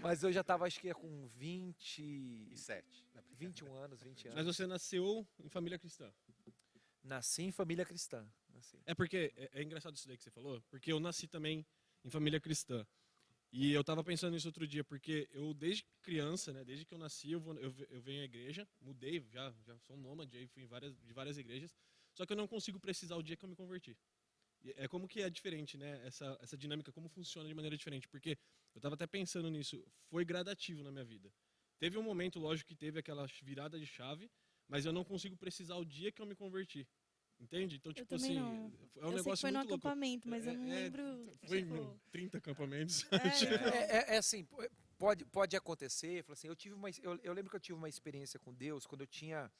Mas 0.03 0.21
eu 0.21 0.31
já 0.31 0.41
estava, 0.41 0.67
acho 0.67 0.79
que 0.79 0.93
com 0.93 1.27
20, 1.29 2.01
E 2.51 2.55
sete. 2.55 3.03
né? 3.15 3.21
21 3.37 3.73
anos, 3.73 4.01
20 4.01 4.27
Mas 4.29 4.37
anos. 4.37 4.55
você 4.55 4.67
nasceu 4.67 5.27
em 5.43 5.49
família 5.49 5.79
cristã. 5.79 6.09
Nasci 7.05 7.43
em 7.43 7.51
família 7.51 7.85
cristã. 7.85 8.27
Nasci. 8.49 8.81
É 8.85 8.95
porque 8.95 9.31
é, 9.37 9.59
é 9.59 9.63
engraçado 9.63 9.95
isso 9.95 10.07
daí 10.07 10.17
que 10.17 10.23
você 10.23 10.31
falou, 10.31 10.61
porque 10.69 10.91
eu 10.91 10.99
nasci 10.99 11.27
também 11.27 11.65
em 12.03 12.09
família 12.09 12.39
cristã. 12.39 12.85
E 13.51 13.71
eu 13.71 13.83
tava 13.83 14.03
pensando 14.03 14.33
nisso 14.33 14.47
outro 14.47 14.67
dia, 14.67 14.83
porque 14.83 15.29
eu 15.31 15.53
desde 15.53 15.85
criança, 16.01 16.51
né, 16.51 16.63
desde 16.63 16.83
que 16.83 16.93
eu 16.93 16.97
nasci, 16.97 17.31
eu, 17.31 17.39
vou, 17.39 17.55
eu, 17.55 17.73
eu 17.89 18.01
venho 18.01 18.21
à 18.21 18.25
igreja, 18.25 18.67
mudei, 18.81 19.23
já, 19.31 19.53
já 19.65 19.77
sou 19.79 19.95
um 19.95 19.99
nômade, 19.99 20.35
aí 20.35 20.47
fui 20.47 20.63
em 20.63 20.65
várias, 20.65 20.99
de 20.99 21.13
várias 21.13 21.37
igrejas, 21.37 21.73
só 22.13 22.25
que 22.25 22.33
eu 22.33 22.37
não 22.37 22.47
consigo 22.47 22.79
precisar 22.79 23.15
o 23.15 23.23
dia 23.23 23.37
que 23.37 23.45
eu 23.45 23.49
me 23.49 23.55
converti. 23.55 23.95
E 24.61 24.73
É 24.75 24.87
como 24.87 25.07
que 25.07 25.21
é 25.21 25.29
diferente, 25.29 25.77
né, 25.77 26.05
essa, 26.05 26.37
essa 26.41 26.57
dinâmica, 26.57 26.91
como 26.91 27.07
funciona 27.07 27.47
de 27.47 27.53
maneira 27.53 27.77
diferente, 27.77 28.09
porque 28.09 28.37
eu 28.73 28.81
tava 28.81 28.95
até 28.95 29.07
pensando 29.07 29.49
nisso, 29.49 29.85
foi 30.09 30.25
gradativo 30.25 30.83
na 30.83 30.91
minha 30.91 31.05
vida. 31.05 31.31
Teve 31.77 31.97
um 31.97 32.03
momento, 32.03 32.39
lógico, 32.39 32.67
que 32.67 32.75
teve 32.75 32.99
aquela 32.99 33.25
virada 33.41 33.79
de 33.79 33.85
chave, 33.85 34.29
mas 34.67 34.85
eu 34.85 34.93
não 34.93 35.03
consigo 35.03 35.35
precisar 35.37 35.75
o 35.75 35.85
dia 35.85 36.11
que 36.11 36.21
eu 36.21 36.25
me 36.25 36.35
converti. 36.35 36.87
Entende? 37.39 37.75
Então, 37.75 37.91
tipo 37.91 38.07
também 38.07 38.37
assim, 38.37 38.39
não. 38.39 38.73
é 38.95 39.05
um 39.05 39.11
eu 39.11 39.11
sei 39.11 39.11
que 39.11 39.15
negócio 39.17 39.41
foi 39.41 39.51
no 39.51 39.57
muito 39.59 39.69
louco. 39.69 39.87
acampamento, 39.87 40.29
mas 40.29 40.47
eu 40.47 40.53
não 40.53 40.63
É, 40.63 40.69
é, 40.69 40.83
lembro. 40.83 41.29
Foi 41.47 41.61
tipo, 41.61 41.75
em 41.75 41.99
30 42.11 42.37
acampamentos. 42.37 43.05
é. 43.11 43.17
É, 43.75 43.97
é- 43.97 44.15
é 44.15 44.17
assim, 44.17 44.45
po- 44.45 44.63
pode, 44.97 45.25
pode 45.25 45.55
acontecer. 45.57 46.23
Assim, 46.29 46.47
eu, 46.47 46.55
tive 46.55 46.73
uma, 46.75 46.89
eu, 47.01 47.19
eu 47.21 47.33
lembro 47.33 47.49
que 47.49 47.57
eu 47.57 47.59
tive 47.59 47.77
uma 47.77 47.89
experiência 47.89 48.39
com 48.39 48.53
Deus 48.53 48.85
quando 48.85 49.01
eu 49.01 49.07
tinha 49.07 49.51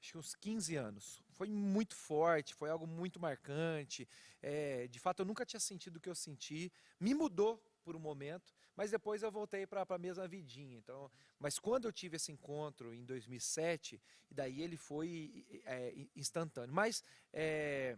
acho 0.00 0.12
que 0.12 0.18
uns 0.18 0.34
15 0.34 0.74
anos. 0.74 1.22
Foi 1.30 1.48
muito 1.48 1.94
forte, 1.94 2.52
foi 2.52 2.68
algo 2.68 2.86
muito 2.86 3.20
marcante. 3.20 4.08
É, 4.42 4.88
de 4.88 4.98
fato, 4.98 5.20
eu 5.20 5.26
nunca 5.26 5.46
tinha 5.46 5.60
sentido 5.60 5.96
o 5.98 6.00
que 6.00 6.08
eu 6.08 6.14
senti. 6.16 6.72
Me 6.98 7.14
mudou 7.14 7.62
por 7.84 7.94
um 7.94 8.00
momento, 8.00 8.55
mas 8.76 8.90
depois 8.90 9.22
eu 9.22 9.32
voltei 9.32 9.66
para 9.66 9.86
a 9.88 9.98
mesma 9.98 10.28
vidinha. 10.28 10.76
Então, 10.76 11.10
mas 11.38 11.58
quando 11.58 11.86
eu 11.86 11.92
tive 11.92 12.16
esse 12.16 12.30
encontro 12.30 12.94
em 12.94 13.04
2007, 13.04 14.00
e 14.30 14.34
daí 14.34 14.60
ele 14.60 14.76
foi 14.76 15.46
é, 15.64 15.94
instantâneo. 16.14 16.74
Mas 16.74 17.02
é, 17.32 17.96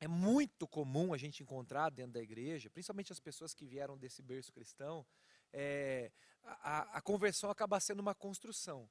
é 0.00 0.08
muito 0.08 0.66
comum 0.68 1.12
a 1.12 1.18
gente 1.18 1.42
encontrar 1.42 1.90
dentro 1.90 2.12
da 2.12 2.22
igreja, 2.22 2.70
principalmente 2.70 3.12
as 3.12 3.20
pessoas 3.20 3.52
que 3.52 3.66
vieram 3.66 3.98
desse 3.98 4.22
berço 4.22 4.52
cristão, 4.52 5.04
é, 5.52 6.12
a, 6.42 6.98
a 6.98 7.00
conversão 7.00 7.50
acaba 7.50 7.78
sendo 7.80 8.00
uma 8.00 8.14
construção. 8.14 8.88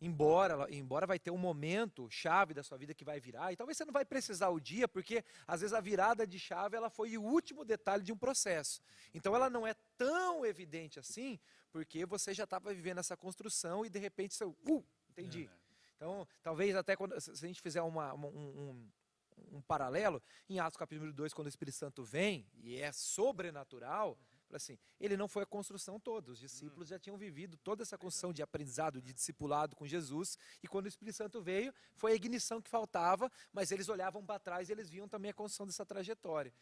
Embora, 0.00 0.66
embora 0.70 1.06
vai 1.06 1.18
ter 1.18 1.30
um 1.30 1.38
momento 1.38 2.08
chave 2.10 2.52
da 2.52 2.62
sua 2.62 2.76
vida 2.76 2.92
que 2.92 3.04
vai 3.04 3.18
virar, 3.18 3.52
e 3.52 3.56
talvez 3.56 3.78
você 3.78 3.84
não 3.84 3.92
vai 3.92 4.04
precisar 4.04 4.50
o 4.50 4.60
dia, 4.60 4.86
porque 4.86 5.24
às 5.46 5.62
vezes 5.62 5.72
a 5.72 5.80
virada 5.80 6.26
de 6.26 6.38
chave 6.38 6.76
ela 6.76 6.90
foi 6.90 7.16
o 7.16 7.22
último 7.22 7.64
detalhe 7.64 8.02
de 8.02 8.12
um 8.12 8.16
processo. 8.16 8.82
Então 9.14 9.34
ela 9.34 9.48
não 9.48 9.66
é 9.66 9.74
tão 9.96 10.44
evidente 10.44 10.98
assim, 10.98 11.38
porque 11.72 12.04
você 12.04 12.34
já 12.34 12.44
estava 12.44 12.74
vivendo 12.74 12.98
essa 12.98 13.16
construção 13.16 13.86
e 13.86 13.88
de 13.88 13.98
repente 13.98 14.34
você, 14.34 14.44
uh, 14.44 14.84
entendi. 15.10 15.48
Então, 15.96 16.28
talvez 16.42 16.76
até 16.76 16.94
quando, 16.94 17.18
se 17.18 17.30
a 17.30 17.34
gente 17.48 17.62
fizer 17.62 17.80
uma- 17.80 18.12
uma- 18.12 18.28
um, 18.28 18.70
um- 18.70 19.56
um 19.56 19.60
paralelo, 19.62 20.22
em 20.48 20.58
Atos 20.58 20.76
capítulo 20.76 21.10
2, 21.10 21.32
quando 21.32 21.46
o 21.46 21.48
Espírito 21.48 21.74
Santo 21.74 22.04
vem, 22.04 22.46
e 22.62 22.76
é 22.78 22.92
sobrenatural, 22.92 24.18
assim, 24.52 24.78
ele 25.00 25.16
não 25.16 25.28
foi 25.28 25.42
a 25.42 25.46
construção 25.46 25.98
toda, 25.98 26.30
os 26.30 26.38
discípulos 26.38 26.88
já 26.88 26.98
tinham 26.98 27.16
vivido 27.16 27.56
toda 27.56 27.82
essa 27.82 27.98
construção 27.98 28.32
de 28.32 28.42
aprendizado, 28.42 29.02
de 29.02 29.12
discipulado 29.12 29.74
com 29.74 29.86
Jesus, 29.86 30.38
e 30.62 30.68
quando 30.68 30.86
o 30.86 30.88
Espírito 30.88 31.16
Santo 31.16 31.42
veio, 31.42 31.74
foi 31.94 32.12
a 32.12 32.14
ignição 32.14 32.60
que 32.60 32.70
faltava, 32.70 33.30
mas 33.52 33.72
eles 33.72 33.88
olhavam 33.88 34.24
para 34.24 34.38
trás 34.38 34.68
e 34.68 34.72
eles 34.72 34.88
viam 34.88 35.08
também 35.08 35.30
a 35.30 35.34
construção 35.34 35.66
dessa 35.66 35.84
trajetória. 35.84 36.52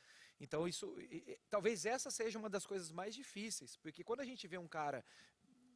Então, 0.41 0.67
isso, 0.67 0.99
e- 1.00 1.38
talvez 1.49 1.85
essa 1.85 2.11
seja 2.11 2.38
uma 2.38 2.49
das 2.49 2.67
coisas 2.67 2.91
mais 2.91 3.14
difíceis, 3.14 3.76
porque 3.76 4.03
quando 4.03 4.21
a 4.21 4.25
gente 4.25 4.47
vê 4.49 4.59
um 4.59 4.69
cara 4.69 5.05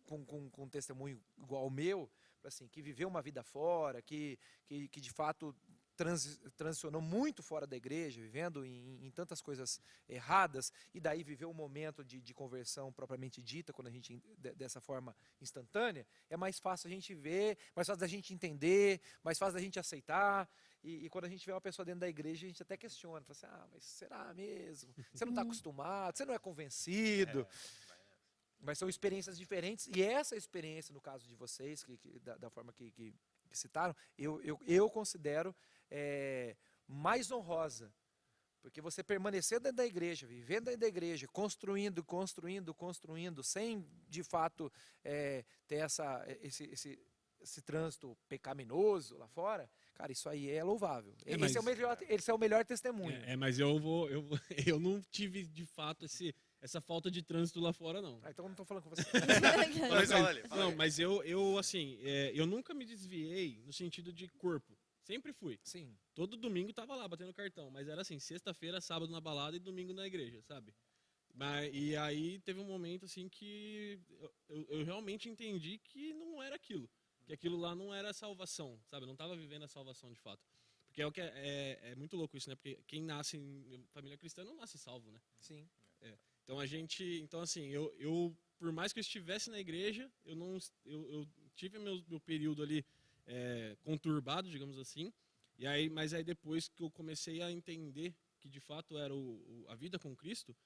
com, 0.07 0.25
com, 0.25 0.51
com 0.51 0.65
um 0.65 0.69
testemunho 0.69 1.23
igual 1.37 1.65
ao 1.65 1.71
meu, 1.71 2.11
assim, 2.45 2.67
que 2.67 2.81
viveu 2.81 3.09
uma 3.09 3.21
vida 3.21 3.43
fora, 3.43 4.01
que, 4.01 4.39
que, 4.67 4.89
que 4.89 5.01
de 5.01 5.11
fato 5.11 5.55
transi- 5.99 6.39
transicionou 6.57 7.03
muito 7.03 7.43
fora 7.43 7.67
da 7.67 7.77
igreja, 7.77 8.21
vivendo 8.21 8.65
em, 8.65 9.05
em 9.07 9.11
tantas 9.11 9.41
coisas 9.43 9.81
erradas, 10.09 10.73
e 10.95 11.01
daí 11.01 11.23
viveu 11.25 11.51
um 11.51 11.55
momento 11.65 12.05
de, 12.05 12.21
de 12.23 12.33
conversão 12.33 12.93
propriamente 12.93 13.43
dita, 13.43 13.73
quando 13.73 13.89
a 13.89 13.91
gente, 13.91 14.23
de- 14.39 14.55
dessa 14.55 14.81
forma 14.81 15.15
instantânea, 15.41 16.07
é 16.31 16.37
mais 16.37 16.59
fácil 16.61 16.87
a 16.89 16.91
gente 16.91 17.13
ver, 17.15 17.59
mais 17.75 17.87
fácil 17.89 18.01
da 18.01 18.07
gente 18.07 18.33
entender, 18.33 19.01
mais 19.23 19.37
fácil 19.39 19.55
da 19.55 19.61
gente 19.61 19.79
aceitar. 19.79 20.49
E, 20.85 21.05
e 21.07 21.09
quando 21.11 21.25
a 21.25 21.29
gente 21.29 21.45
vê 21.45 21.53
uma 21.53 21.61
pessoa 21.61 21.85
dentro 21.85 22.01
da 22.01 22.09
igreja, 22.09 22.47
a 22.47 22.49
gente 22.49 22.63
até 22.63 22.77
questiona, 22.77 23.25
fala 23.25 23.37
assim, 23.37 23.47
ah, 23.47 23.69
mas 23.73 23.85
será 23.85 24.33
mesmo? 24.35 24.95
Você 25.13 25.25
não 25.25 25.33
está 25.33 25.43
Uhum. 25.43 25.49
acostumado, 25.49 26.17
você 26.17 26.25
não 26.25 26.33
é 26.35 26.39
convencido. 26.39 27.45
Mas 28.61 28.79
são 28.79 28.89
experiências 28.89 29.37
diferentes, 29.39 29.89
e 29.95 30.03
essa 30.03 30.35
experiência, 30.37 30.93
no 30.93 31.01
caso 31.01 31.27
de 31.29 31.35
vocês, 31.35 31.83
que, 31.85 31.97
que- 31.97 32.19
da, 32.21 32.37
da 32.37 32.51
forma 32.51 32.73
que, 32.73 32.91
que- 32.91 33.15
que 33.49 33.57
citaram, 33.57 33.95
eu, 34.19 34.43
eu, 34.43 34.61
eu 34.67 34.91
considero 34.91 35.55
é, 35.91 36.57
mais 36.87 37.31
honrosa. 37.31 37.93
Porque 38.61 38.81
você 38.81 39.03
permanecer 39.03 39.61
dentro 39.61 39.77
da 39.77 39.87
igreja, 39.87 40.27
vivendo 40.27 40.65
dentro 40.67 40.81
da 40.81 40.89
igreja, 40.89 41.27
construindo, 41.29 42.05
construindo, 42.05 42.75
construindo, 42.75 43.43
sem 43.43 43.87
de 44.09 44.23
fato 44.23 44.71
é, 45.05 45.45
ter 45.67 45.77
essa, 45.77 46.25
esse, 46.43 46.65
esse, 46.65 46.99
esse 47.41 47.63
trânsito 47.63 48.17
pecaminoso 48.29 49.17
lá 49.17 49.29
fora, 49.29 49.71
cara, 49.95 50.13
isso 50.13 50.29
aí 50.29 50.51
é 50.51 50.63
louvável. 50.63 51.15
É, 51.25 51.35
esse, 51.35 51.57
é 51.57 51.61
o 51.61 51.65
mas- 51.65 51.77
melhor, 51.77 51.99
esse 52.09 52.31
é 52.31 52.35
o 52.35 52.39
melhor 52.39 52.65
testemunho. 52.65 53.17
É, 53.23 53.33
é, 53.33 53.37
mas 53.37 53.59
eu 53.59 53.79
vou, 53.79 54.09
eu, 54.11 54.25
eu 54.67 54.79
não 54.81 55.01
tive 55.11 55.47
de 55.47 55.65
fato 55.65 56.05
esse, 56.05 56.35
essa 56.61 56.81
falta 56.81 57.11
de 57.11 57.23
trânsito 57.23 57.61
lá 57.61 57.73
fora, 57.73 58.03
não. 58.03 58.21
Ah, 58.23 58.31
então 58.31 58.45
eu 58.45 58.49
não 58.49 58.55
estou 58.55 58.67
falando 58.67 58.85
com 58.85 58.91
você. 58.91 59.03
Mas 59.91 60.11
ali, 60.13 60.43
fala 60.43 60.63
não, 60.63 60.77
mas 60.77 60.99
eu, 60.99 61.23
eu 61.23 61.59
assim, 61.59 61.99
é, 62.03 62.33
eu 62.35 62.47
nunca 62.47 62.75
me 62.75 62.85
desviei 62.85 63.63
no 63.65 63.73
sentido 63.73 64.13
de 64.13 64.29
corpo. 64.29 64.77
Sempre 65.09 65.33
fui. 65.33 65.59
Sim. 65.63 65.97
Todo 66.15 66.37
domingo 66.37 66.71
tava 66.71 66.95
lá 66.95 67.09
batendo 67.09 67.33
cartão, 67.33 67.71
mas 67.71 67.89
era 67.89 68.03
assim, 68.03 68.19
sexta-feira, 68.19 68.79
sábado 68.79 69.11
na 69.11 69.23
balada 69.23 69.57
e 69.57 69.59
domingo 69.59 69.95
na 69.95 70.07
igreja, 70.07 70.43
sabe? 70.43 70.75
Mas, 71.35 71.71
e 71.75 71.97
aí 71.97 72.39
teve 72.41 72.61
um 72.61 72.65
momento 72.65 73.07
assim 73.07 73.27
que 73.27 73.99
eu, 74.21 74.35
eu- 74.51 74.67
eu 74.81 74.85
realmente 74.85 75.29
entendi 75.29 75.79
que 75.79 76.13
não 76.13 76.43
era 76.43 76.57
aquilo. 76.57 76.91
Que 77.27 77.33
aquilo 77.33 77.57
lá 77.57 77.75
não 77.75 77.93
era 77.95 78.13
salvação, 78.13 78.79
sabe? 78.87 79.05
Eu 79.05 79.09
não 79.09 79.17
tava 79.17 79.35
vivendo 79.35 79.63
a 79.65 79.69
salvação 79.69 80.13
de 80.13 80.21
fato. 80.21 80.47
Porque 80.87 81.01
é 81.01 81.07
o 81.07 81.13
que 81.13 81.23
é, 81.23 81.33
é, 81.35 81.91
é 81.93 81.95
muito 81.95 82.17
louco 82.17 82.37
isso, 82.37 82.51
né? 82.51 82.55
Porque 82.57 82.79
quem 82.87 83.03
nasce 83.03 83.39
em 83.39 83.83
família 83.93 84.19
cristã 84.19 84.45
não 84.45 84.55
nasce 84.57 84.77
salvo, 84.79 85.11
né? 85.11 85.21
Sim. 85.41 85.67
Então 86.45 86.59
a 86.59 86.67
gente, 86.67 87.05
então 87.23 87.41
assim, 87.43 87.67
eu, 87.69 87.95
eu 87.99 88.35
por 88.59 88.73
mais 88.73 88.91
que 88.93 88.99
eu 88.99 89.03
estivesse 89.03 89.51
na 89.51 89.59
igreja, 89.61 90.11
eu 90.25 90.35
não, 90.35 90.59
eu, 90.87 91.11
eu 91.13 91.29
tive 91.55 91.79
meu, 91.79 92.03
meu 92.09 92.19
período 92.19 92.63
ali 92.63 92.85
é, 93.29 93.77
conturbado, 93.83 94.51
digamos 94.51 94.79
assim. 94.79 95.13
E 95.57 95.67
aí, 95.67 95.89
mas 95.89 96.15
aí 96.15 96.25
depois 96.25 96.69
que 96.69 96.83
eu 96.83 96.91
comecei 96.91 97.43
a 97.43 97.51
entender 97.51 98.15
que 98.41 98.49
de 98.49 98.61
fato 98.61 98.97
era 98.97 99.15
o, 99.15 99.19
o, 99.19 99.67
a 99.69 99.75
vida 99.75 99.99
com 99.99 100.17
Cristo, 100.17 100.57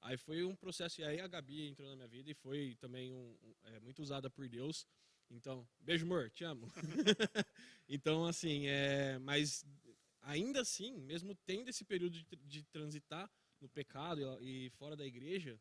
aí 0.00 0.16
foi 0.16 0.44
um 0.44 0.54
processo. 0.54 1.00
E 1.00 1.04
aí 1.04 1.20
a 1.20 1.26
Gabi 1.26 1.68
entrou 1.68 1.88
na 1.88 1.96
minha 1.96 2.08
vida 2.08 2.30
e 2.30 2.34
foi 2.34 2.76
também 2.80 3.12
um, 3.12 3.36
um, 3.42 3.54
é, 3.64 3.80
muito 3.80 4.00
usada 4.00 4.30
por 4.30 4.48
Deus. 4.48 4.86
Então, 5.30 5.66
beijo, 5.80 6.04
amor, 6.04 6.30
te 6.30 6.44
amo. 6.44 6.68
então, 7.88 8.26
assim, 8.26 8.66
é, 8.66 9.18
mas 9.18 9.64
ainda 10.20 10.60
assim, 10.60 11.00
mesmo 11.00 11.34
tendo 11.46 11.68
esse 11.68 11.84
período 11.84 12.12
de, 12.12 12.26
de 12.44 12.62
transitar 12.64 13.30
no 13.60 13.68
pecado 13.68 14.20
e, 14.40 14.66
e 14.66 14.70
fora 14.70 14.94
da 14.94 15.06
igreja, 15.06 15.58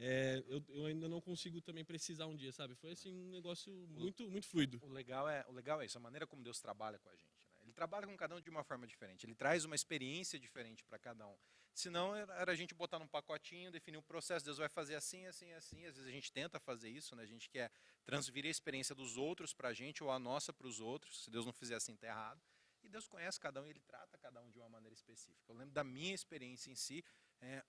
é, 0.00 0.44
eu, 0.46 0.64
eu, 0.68 0.86
ainda 0.86 1.08
não 1.08 1.20
consigo 1.20 1.60
também 1.60 1.84
precisar 1.84 2.26
um 2.26 2.36
dia, 2.36 2.52
sabe? 2.52 2.76
Foi 2.76 2.92
assim 2.92 3.12
um 3.12 3.30
negócio 3.30 3.72
muito, 3.88 4.30
muito 4.30 4.46
fluido. 4.46 4.78
O 4.84 4.88
legal 4.88 5.28
é, 5.28 5.44
o 5.48 5.52
legal 5.52 5.82
é 5.82 5.86
isso, 5.86 5.98
a 5.98 6.00
maneira 6.00 6.24
como 6.24 6.40
Deus 6.40 6.60
trabalha 6.60 7.00
com 7.00 7.08
a 7.08 7.16
gente. 7.16 7.26
Né? 7.42 7.64
Ele 7.64 7.72
trabalha 7.72 8.06
com 8.06 8.16
cada 8.16 8.36
um 8.36 8.40
de 8.40 8.48
uma 8.48 8.62
forma 8.62 8.86
diferente. 8.86 9.26
Ele 9.26 9.34
traz 9.34 9.64
uma 9.64 9.74
experiência 9.74 10.38
diferente 10.38 10.84
para 10.84 11.00
cada 11.00 11.26
um. 11.26 11.36
Senão 11.74 12.14
era 12.14 12.52
a 12.52 12.54
gente 12.54 12.74
botar 12.74 13.00
num 13.00 13.08
pacotinho, 13.08 13.72
definir 13.72 13.98
um 13.98 14.02
processo. 14.02 14.44
Deus 14.44 14.58
vai 14.58 14.68
fazer 14.68 14.94
assim, 14.94 15.26
assim, 15.26 15.52
assim. 15.52 15.84
Às 15.84 15.96
vezes 15.96 16.08
a 16.08 16.12
gente 16.12 16.30
tenta 16.32 16.60
fazer 16.60 16.88
isso, 16.88 17.16
né? 17.16 17.24
A 17.24 17.26
gente 17.26 17.48
quer 17.48 17.70
transferir 18.04 18.48
a 18.48 18.50
experiência 18.50 18.94
dos 18.94 19.16
outros 19.16 19.52
para 19.52 19.70
a 19.70 19.72
gente 19.72 20.02
ou 20.02 20.12
a 20.12 20.18
nossa 20.18 20.52
para 20.52 20.68
os 20.68 20.78
outros. 20.78 21.24
Se 21.24 21.30
Deus 21.30 21.44
não 21.44 21.52
fizer 21.52 21.74
assim, 21.74 21.94
está 21.94 22.06
errado. 22.06 22.40
E 22.84 22.88
Deus 22.88 23.08
conhece 23.08 23.38
cada 23.40 23.60
um 23.60 23.66
e 23.66 23.70
Ele 23.70 23.80
trata 23.80 24.16
cada 24.16 24.40
um 24.40 24.48
de 24.48 24.58
uma 24.58 24.68
maneira 24.68 24.94
específica. 24.94 25.52
Eu 25.52 25.56
lembro 25.56 25.74
da 25.74 25.82
minha 25.82 26.14
experiência 26.14 26.70
em 26.70 26.76
si. 26.76 27.04
É, 27.40 27.64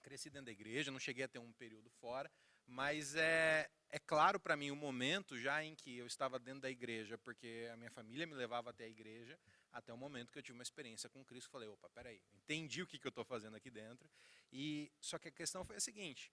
cresci 0.00 0.30
dentro 0.30 0.46
da 0.46 0.52
igreja, 0.52 0.90
não 0.90 0.98
cheguei 0.98 1.24
a 1.24 1.28
ter 1.28 1.38
um 1.38 1.52
período 1.52 1.90
fora, 2.00 2.30
mas 2.66 3.14
é, 3.14 3.70
é 3.90 3.98
claro 3.98 4.38
para 4.38 4.56
mim 4.56 4.70
o 4.70 4.76
momento 4.76 5.36
já 5.36 5.62
em 5.62 5.74
que 5.74 5.96
eu 5.96 6.06
estava 6.06 6.38
dentro 6.38 6.60
da 6.60 6.70
igreja, 6.70 7.18
porque 7.18 7.68
a 7.72 7.76
minha 7.76 7.90
família 7.90 8.26
me 8.26 8.34
levava 8.34 8.70
até 8.70 8.84
a 8.84 8.88
igreja, 8.88 9.38
até 9.72 9.92
o 9.92 9.96
momento 9.96 10.32
que 10.32 10.38
eu 10.38 10.42
tive 10.42 10.56
uma 10.56 10.62
experiência 10.62 11.08
com 11.08 11.24
Cristo, 11.24 11.50
falei, 11.50 11.68
opa, 11.68 11.88
peraí, 11.90 12.22
entendi 12.32 12.82
o 12.82 12.86
que, 12.86 12.98
que 12.98 13.06
eu 13.06 13.10
estou 13.10 13.24
fazendo 13.24 13.56
aqui 13.56 13.70
dentro, 13.70 14.08
e 14.52 14.90
só 15.00 15.18
que 15.18 15.28
a 15.28 15.32
questão 15.32 15.64
foi 15.64 15.76
a 15.76 15.80
seguinte, 15.80 16.32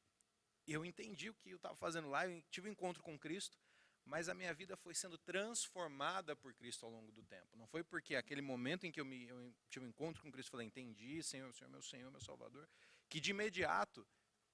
eu 0.68 0.84
entendi 0.84 1.30
o 1.30 1.34
que 1.34 1.50
eu 1.50 1.58
estava 1.58 1.76
fazendo 1.76 2.10
lá, 2.10 2.28
eu 2.28 2.42
tive 2.50 2.70
um 2.70 2.72
encontro 2.72 3.02
com 3.02 3.18
Cristo, 3.18 3.58
mas 4.08 4.30
a 4.30 4.34
minha 4.34 4.54
vida 4.54 4.76
foi 4.78 4.94
sendo 4.94 5.18
transformada 5.18 6.36
por 6.36 6.54
Cristo 6.54 6.86
ao 6.86 6.92
longo 6.92 7.12
do 7.12 7.22
tempo. 7.24 7.58
Não 7.58 7.68
foi 7.68 7.84
porque 7.84 8.16
aquele 8.16 8.42
momento 8.42 8.86
em 8.86 8.92
que 8.92 9.02
eu, 9.02 9.06
me, 9.06 9.28
eu 9.28 9.54
tive 9.70 9.86
um 9.86 9.90
encontro 9.90 10.22
com 10.22 10.32
Cristo, 10.32 10.50
falei, 10.50 10.66
entendi, 10.66 11.22
Senhor, 11.22 11.54
Senhor, 11.54 11.70
meu 11.70 11.82
Senhor, 11.82 12.10
meu 12.10 12.22
Salvador, 12.22 12.68
que 13.10 13.20
de 13.20 13.32
imediato 13.32 14.08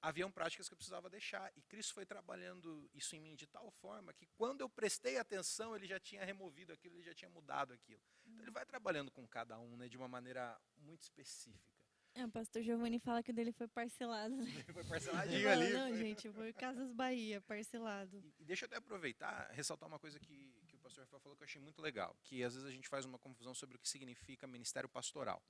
haviam 0.03 0.29
práticas 0.29 0.67
que 0.67 0.73
eu 0.73 0.77
precisava 0.77 1.09
deixar. 1.09 1.51
E 1.55 1.61
Cristo 1.61 1.93
foi 1.93 2.05
trabalhando 2.05 2.89
isso 2.93 3.15
em 3.15 3.21
mim 3.21 3.35
de 3.35 3.47
tal 3.47 3.71
forma 3.71 4.13
que 4.13 4.27
quando 4.35 4.61
eu 4.61 4.69
prestei 4.69 5.17
atenção, 5.17 5.75
ele 5.75 5.87
já 5.87 5.99
tinha 5.99 6.25
removido 6.25 6.73
aquilo, 6.73 6.97
ele 6.97 7.03
já 7.03 7.13
tinha 7.13 7.29
mudado 7.29 7.73
aquilo. 7.73 8.01
Então 8.25 8.43
ele 8.43 8.51
vai 8.51 8.65
trabalhando 8.65 9.09
com 9.09 9.25
cada 9.25 9.57
um 9.57 9.77
né, 9.77 9.87
de 9.87 9.97
uma 9.97 10.07
maneira 10.07 10.59
muito 10.77 11.03
específica. 11.03 11.73
É, 12.15 12.23
o 12.25 12.29
pastor 12.29 12.61
Giovanni 12.61 12.99
fala 12.99 13.23
que 13.23 13.31
o 13.31 13.33
dele 13.33 13.51
foi 13.51 13.67
parcelado. 13.67 14.35
Né? 14.35 14.45
foi 14.71 14.83
parceladinho 14.83 15.49
ali. 15.49 15.73
Não, 15.73 15.95
gente, 15.95 16.31
foi 16.31 16.53
Casas 16.53 16.91
Bahia, 16.91 17.41
parcelado. 17.41 18.15
E, 18.19 18.35
e, 18.39 18.45
deixa 18.45 18.65
eu 18.65 18.67
até 18.67 18.75
aproveitar, 18.75 19.49
ressaltar 19.51 19.87
uma 19.87 19.97
coisa 19.97 20.19
que, 20.19 20.53
que 20.67 20.75
o 20.75 20.79
pastor 20.79 21.05
Rafael 21.05 21.21
falou 21.21 21.35
que 21.35 21.43
eu 21.43 21.47
achei 21.47 21.61
muito 21.61 21.81
legal, 21.81 22.15
que 22.21 22.43
às 22.43 22.53
vezes 22.53 22.69
a 22.69 22.71
gente 22.71 22.87
faz 22.87 23.05
uma 23.05 23.17
confusão 23.17 23.55
sobre 23.55 23.77
o 23.77 23.79
que 23.79 23.89
significa 23.89 24.45
ministério 24.45 24.87
pastoral 24.87 25.41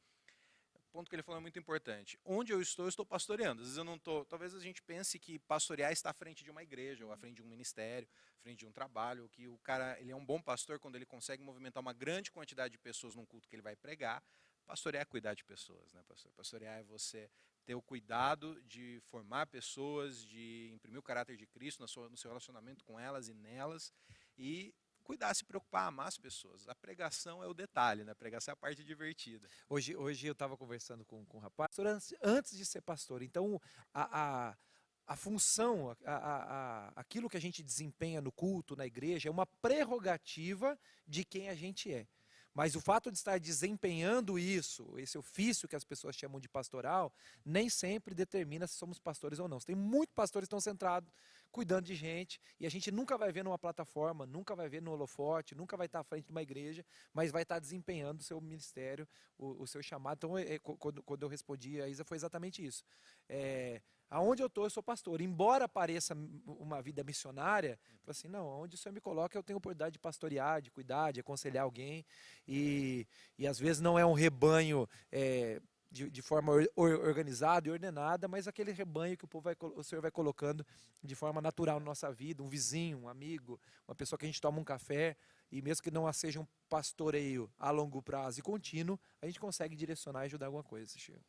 ponto 0.94 1.10
que 1.10 1.16
ele 1.16 1.24
falou 1.24 1.40
é 1.40 1.42
muito 1.42 1.58
importante. 1.58 2.20
Onde 2.24 2.54
eu 2.54 2.62
estou, 2.62 2.86
eu 2.86 2.90
estou 2.90 3.06
pastoreando. 3.06 3.62
Às 3.62 3.68
vezes 3.68 3.78
eu 3.78 3.84
não 3.84 3.96
estou. 3.96 4.24
Talvez 4.26 4.54
a 4.54 4.60
gente 4.60 4.82
pense 4.84 5.18
que 5.18 5.40
pastorear 5.40 5.92
está 5.92 6.12
à 6.12 6.14
frente 6.14 6.44
de 6.44 6.52
uma 6.52 6.62
igreja, 6.62 7.04
ou 7.04 7.12
à 7.12 7.18
frente 7.18 7.38
de 7.38 7.42
um 7.42 7.48
ministério, 7.48 8.08
à 8.40 8.42
frente 8.44 8.60
de 8.60 8.68
um 8.68 8.72
trabalho, 8.72 9.28
que 9.30 9.48
o 9.48 9.58
cara 9.58 10.00
ele 10.00 10.12
é 10.12 10.16
um 10.16 10.24
bom 10.24 10.40
pastor 10.40 10.80
quando 10.80 10.96
ele 10.96 11.06
consegue 11.06 11.42
movimentar 11.42 11.82
uma 11.82 11.94
grande 11.94 12.32
quantidade 12.32 12.74
de 12.74 12.78
pessoas 12.78 13.16
num 13.16 13.26
culto 13.26 13.50
que 13.50 13.56
ele 13.56 13.64
vai 13.64 13.76
pregar. 13.76 14.24
Pastorear 14.66 15.02
é 15.02 15.06
cuidar 15.06 15.34
de 15.34 15.44
pessoas, 15.44 15.92
né, 15.94 16.02
pastor? 16.08 16.32
Pastorear 16.34 16.80
é 16.80 16.84
você 16.84 17.30
ter 17.66 17.76
o 17.76 17.82
cuidado 17.82 18.62
de 18.64 19.02
formar 19.10 19.48
pessoas, 19.48 20.24
de 20.24 20.70
imprimir 20.74 21.00
o 21.00 21.04
caráter 21.04 21.36
de 21.36 21.48
Cristo 21.48 21.82
no 21.82 21.88
seu, 21.88 22.30
relacionamento 22.30 22.84
com 22.84 23.00
elas 23.00 23.28
e 23.28 23.34
nelas, 23.34 23.92
e 24.38 24.74
cuidar, 25.04 25.34
se 25.34 25.44
preocupar, 25.46 25.88
amar 25.88 26.08
as 26.08 26.18
pessoas. 26.18 26.68
A 26.68 26.76
pregação 26.76 27.44
é 27.44 27.48
o 27.48 27.54
detalhe, 27.54 28.04
né? 28.04 28.12
A 28.12 28.16
pregação 28.16 28.52
é 28.52 28.54
a 28.54 28.58
parte 28.58 28.84
divertida. 28.84 29.48
Hoje, 29.70 29.96
hoje 29.96 30.28
eu 30.28 30.34
estava 30.34 30.58
conversando 30.58 31.06
com, 31.06 31.26
com 31.26 31.38
um 31.38 31.42
rapaz, 31.42 31.78
antes 32.22 32.58
de 32.58 32.66
ser 32.66 32.82
pastor. 32.82 33.22
Então, 33.22 33.62
a, 33.94 34.50
a, 34.50 34.58
a 35.06 35.16
função, 35.16 35.96
a, 36.06 36.16
a, 36.16 36.94
aquilo 36.96 37.30
que 37.30 37.38
a 37.38 37.42
gente 37.42 37.62
desempenha 37.62 38.22
no 38.22 38.32
culto, 38.32 38.76
na 38.76 38.86
igreja, 38.86 39.30
é 39.30 39.32
uma 39.32 39.46
prerrogativa 39.46 40.80
de 41.06 41.24
quem 41.24 41.50
a 41.50 41.56
gente 41.56 41.94
é. 41.94 42.08
Mas 42.54 42.76
o 42.76 42.82
fato 42.82 43.12
de 43.12 43.18
estar 43.18 43.40
desempenhando 43.40 44.38
isso, 44.38 44.94
esse 45.00 45.18
ofício 45.18 45.68
que 45.68 45.76
as 45.76 45.84
pessoas 45.84 46.16
chamam 46.16 46.40
de 46.40 46.48
pastoral, 46.48 47.12
nem 47.44 47.68
sempre 47.68 48.14
determina 48.14 48.68
se 48.68 48.76
somos 48.76 49.00
pastores 49.00 49.40
ou 49.40 49.48
não. 49.48 49.58
Tem 49.58 49.76
muitos 49.76 50.14
pastores 50.14 50.46
que 50.46 50.56
estão 50.56 50.62
centrados 50.62 51.12
cuidando 51.54 51.86
de 51.86 51.94
gente, 51.94 52.42
e 52.60 52.66
a 52.66 52.70
gente 52.70 52.92
nunca 52.92 53.16
vai 53.16 53.32
ver 53.32 53.44
numa 53.44 53.60
plataforma, 53.60 54.26
nunca 54.26 54.56
vai 54.56 54.68
ver 54.68 54.82
no 54.82 54.92
holofote, 54.92 55.54
nunca 55.54 55.78
vai 55.78 55.86
estar 55.86 56.00
à 56.00 56.04
frente 56.04 56.26
de 56.26 56.32
uma 56.32 56.42
igreja, 56.42 56.84
mas 57.14 57.32
vai 57.32 57.44
estar 57.44 57.60
desempenhando 57.60 58.20
o 58.20 58.24
seu 58.24 58.42
ministério, 58.42 59.08
o, 59.38 59.62
o 59.62 59.68
seu 59.68 59.82
chamado. 59.84 60.18
Então, 60.18 60.38
é, 60.38 60.58
quando, 60.60 61.04
quando 61.04 61.22
eu 61.22 61.30
respondi 61.30 61.80
a 61.80 61.88
Isa, 61.88 62.04
foi 62.04 62.18
exatamente 62.18 62.66
isso. 62.66 62.84
É, 63.30 63.82
aonde 64.10 64.42
eu 64.42 64.48
estou, 64.48 64.64
eu 64.64 64.70
sou 64.72 64.82
pastor. 64.82 65.22
Embora 65.22 65.70
pareça 65.70 66.18
uma 66.46 66.82
vida 66.82 67.04
missionária, 67.04 67.80
assim, 68.08 68.28
não, 68.28 68.48
onde 68.48 68.74
o 68.74 68.78
Senhor 68.78 68.94
me 68.94 69.00
coloca, 69.00 69.38
eu 69.38 69.44
tenho 69.44 69.58
oportunidade 69.58 69.94
de 69.94 70.00
pastorear, 70.00 70.60
de 70.60 70.72
cuidar, 70.72 71.12
de 71.12 71.20
aconselhar 71.20 71.64
alguém, 71.64 72.04
e, 72.48 73.08
e 73.38 73.46
às 73.46 73.60
vezes 73.60 73.80
não 73.80 73.98
é 73.98 74.06
um 74.06 74.14
rebanho... 74.14 74.90
É, 75.12 75.62
de, 75.94 76.10
de 76.10 76.22
forma 76.24 76.52
or, 76.76 76.92
organizada 77.06 77.68
e 77.68 77.72
ordenada, 77.72 78.28
mas 78.28 78.48
aquele 78.48 78.72
rebanho 78.72 79.16
que 79.16 79.26
o, 79.26 79.28
povo 79.28 79.44
vai, 79.44 79.56
o 79.62 79.84
Senhor 79.84 80.02
vai 80.02 80.10
colocando 80.10 80.66
de 81.04 81.14
forma 81.14 81.40
natural 81.40 81.80
na 81.80 81.86
nossa 81.86 82.12
vida, 82.12 82.42
um 82.42 82.50
vizinho, 82.50 82.98
um 82.98 83.08
amigo, 83.08 83.62
uma 83.88 83.94
pessoa 83.94 84.18
que 84.18 84.26
a 84.26 84.28
gente 84.28 84.42
toma 84.42 84.60
um 84.60 84.64
café, 84.64 85.16
e 85.52 85.62
mesmo 85.62 85.84
que 85.84 85.92
não 85.92 86.12
seja 86.12 86.40
um 86.40 86.48
pastoreio 86.68 87.48
a 87.60 87.70
longo 87.70 88.02
prazo 88.02 88.40
e 88.40 88.42
contínuo, 88.42 89.00
a 89.22 89.28
gente 89.28 89.40
consegue 89.40 89.76
direcionar 89.76 90.24
e 90.24 90.26
ajudar 90.26 90.48
alguma 90.48 90.64
coisa, 90.64 90.98
Chico. 90.98 91.22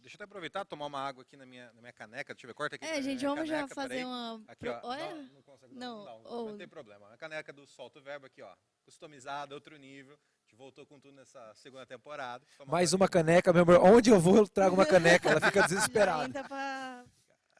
Deixa 0.00 0.16
eu 0.16 0.18
até 0.18 0.24
aproveitar 0.24 0.64
tomar 0.64 0.86
uma 0.86 0.98
água 0.98 1.22
aqui 1.22 1.36
na 1.36 1.44
minha, 1.44 1.70
na 1.74 1.80
minha 1.80 1.92
caneca. 1.92 2.32
Deixa 2.32 2.46
eu 2.46 2.48
ver, 2.48 2.54
corta 2.54 2.76
aqui. 2.76 2.86
É, 2.86 3.02
gente, 3.02 3.22
vamos 3.22 3.48
caneca, 3.48 3.68
já 3.68 3.74
fazer 3.74 4.06
uma. 4.06 4.42
Aqui, 4.48 4.66
ó. 4.66 4.80
Olha. 4.82 5.14
Não, 5.14 5.24
não 5.24 5.42
consegue. 5.42 5.74
Não, 5.74 6.04
não, 6.04 6.22
não, 6.22 6.48
não 6.48 6.56
tem 6.56 6.66
problema. 6.66 7.12
A 7.12 7.18
caneca 7.18 7.52
do 7.52 7.66
Solto 7.66 8.00
Verbo 8.00 8.24
aqui, 8.24 8.40
ó. 8.40 8.56
Customizada, 8.82 9.54
outro 9.54 9.76
nível 9.76 10.18
voltou 10.60 10.84
com 10.84 11.00
tudo 11.00 11.16
nessa 11.16 11.54
segunda 11.54 11.86
temporada. 11.86 12.44
Mais 12.66 12.92
uma 12.92 13.08
caneca, 13.08 13.50
meu 13.50 13.62
amor. 13.62 13.82
Onde 13.82 14.10
eu 14.10 14.20
vou, 14.20 14.36
eu 14.36 14.46
trago 14.46 14.74
uma 14.74 14.84
caneca. 14.84 15.30
Ela 15.30 15.40
fica 15.40 15.62
desesperada. 15.66 16.44
pra... 16.44 17.02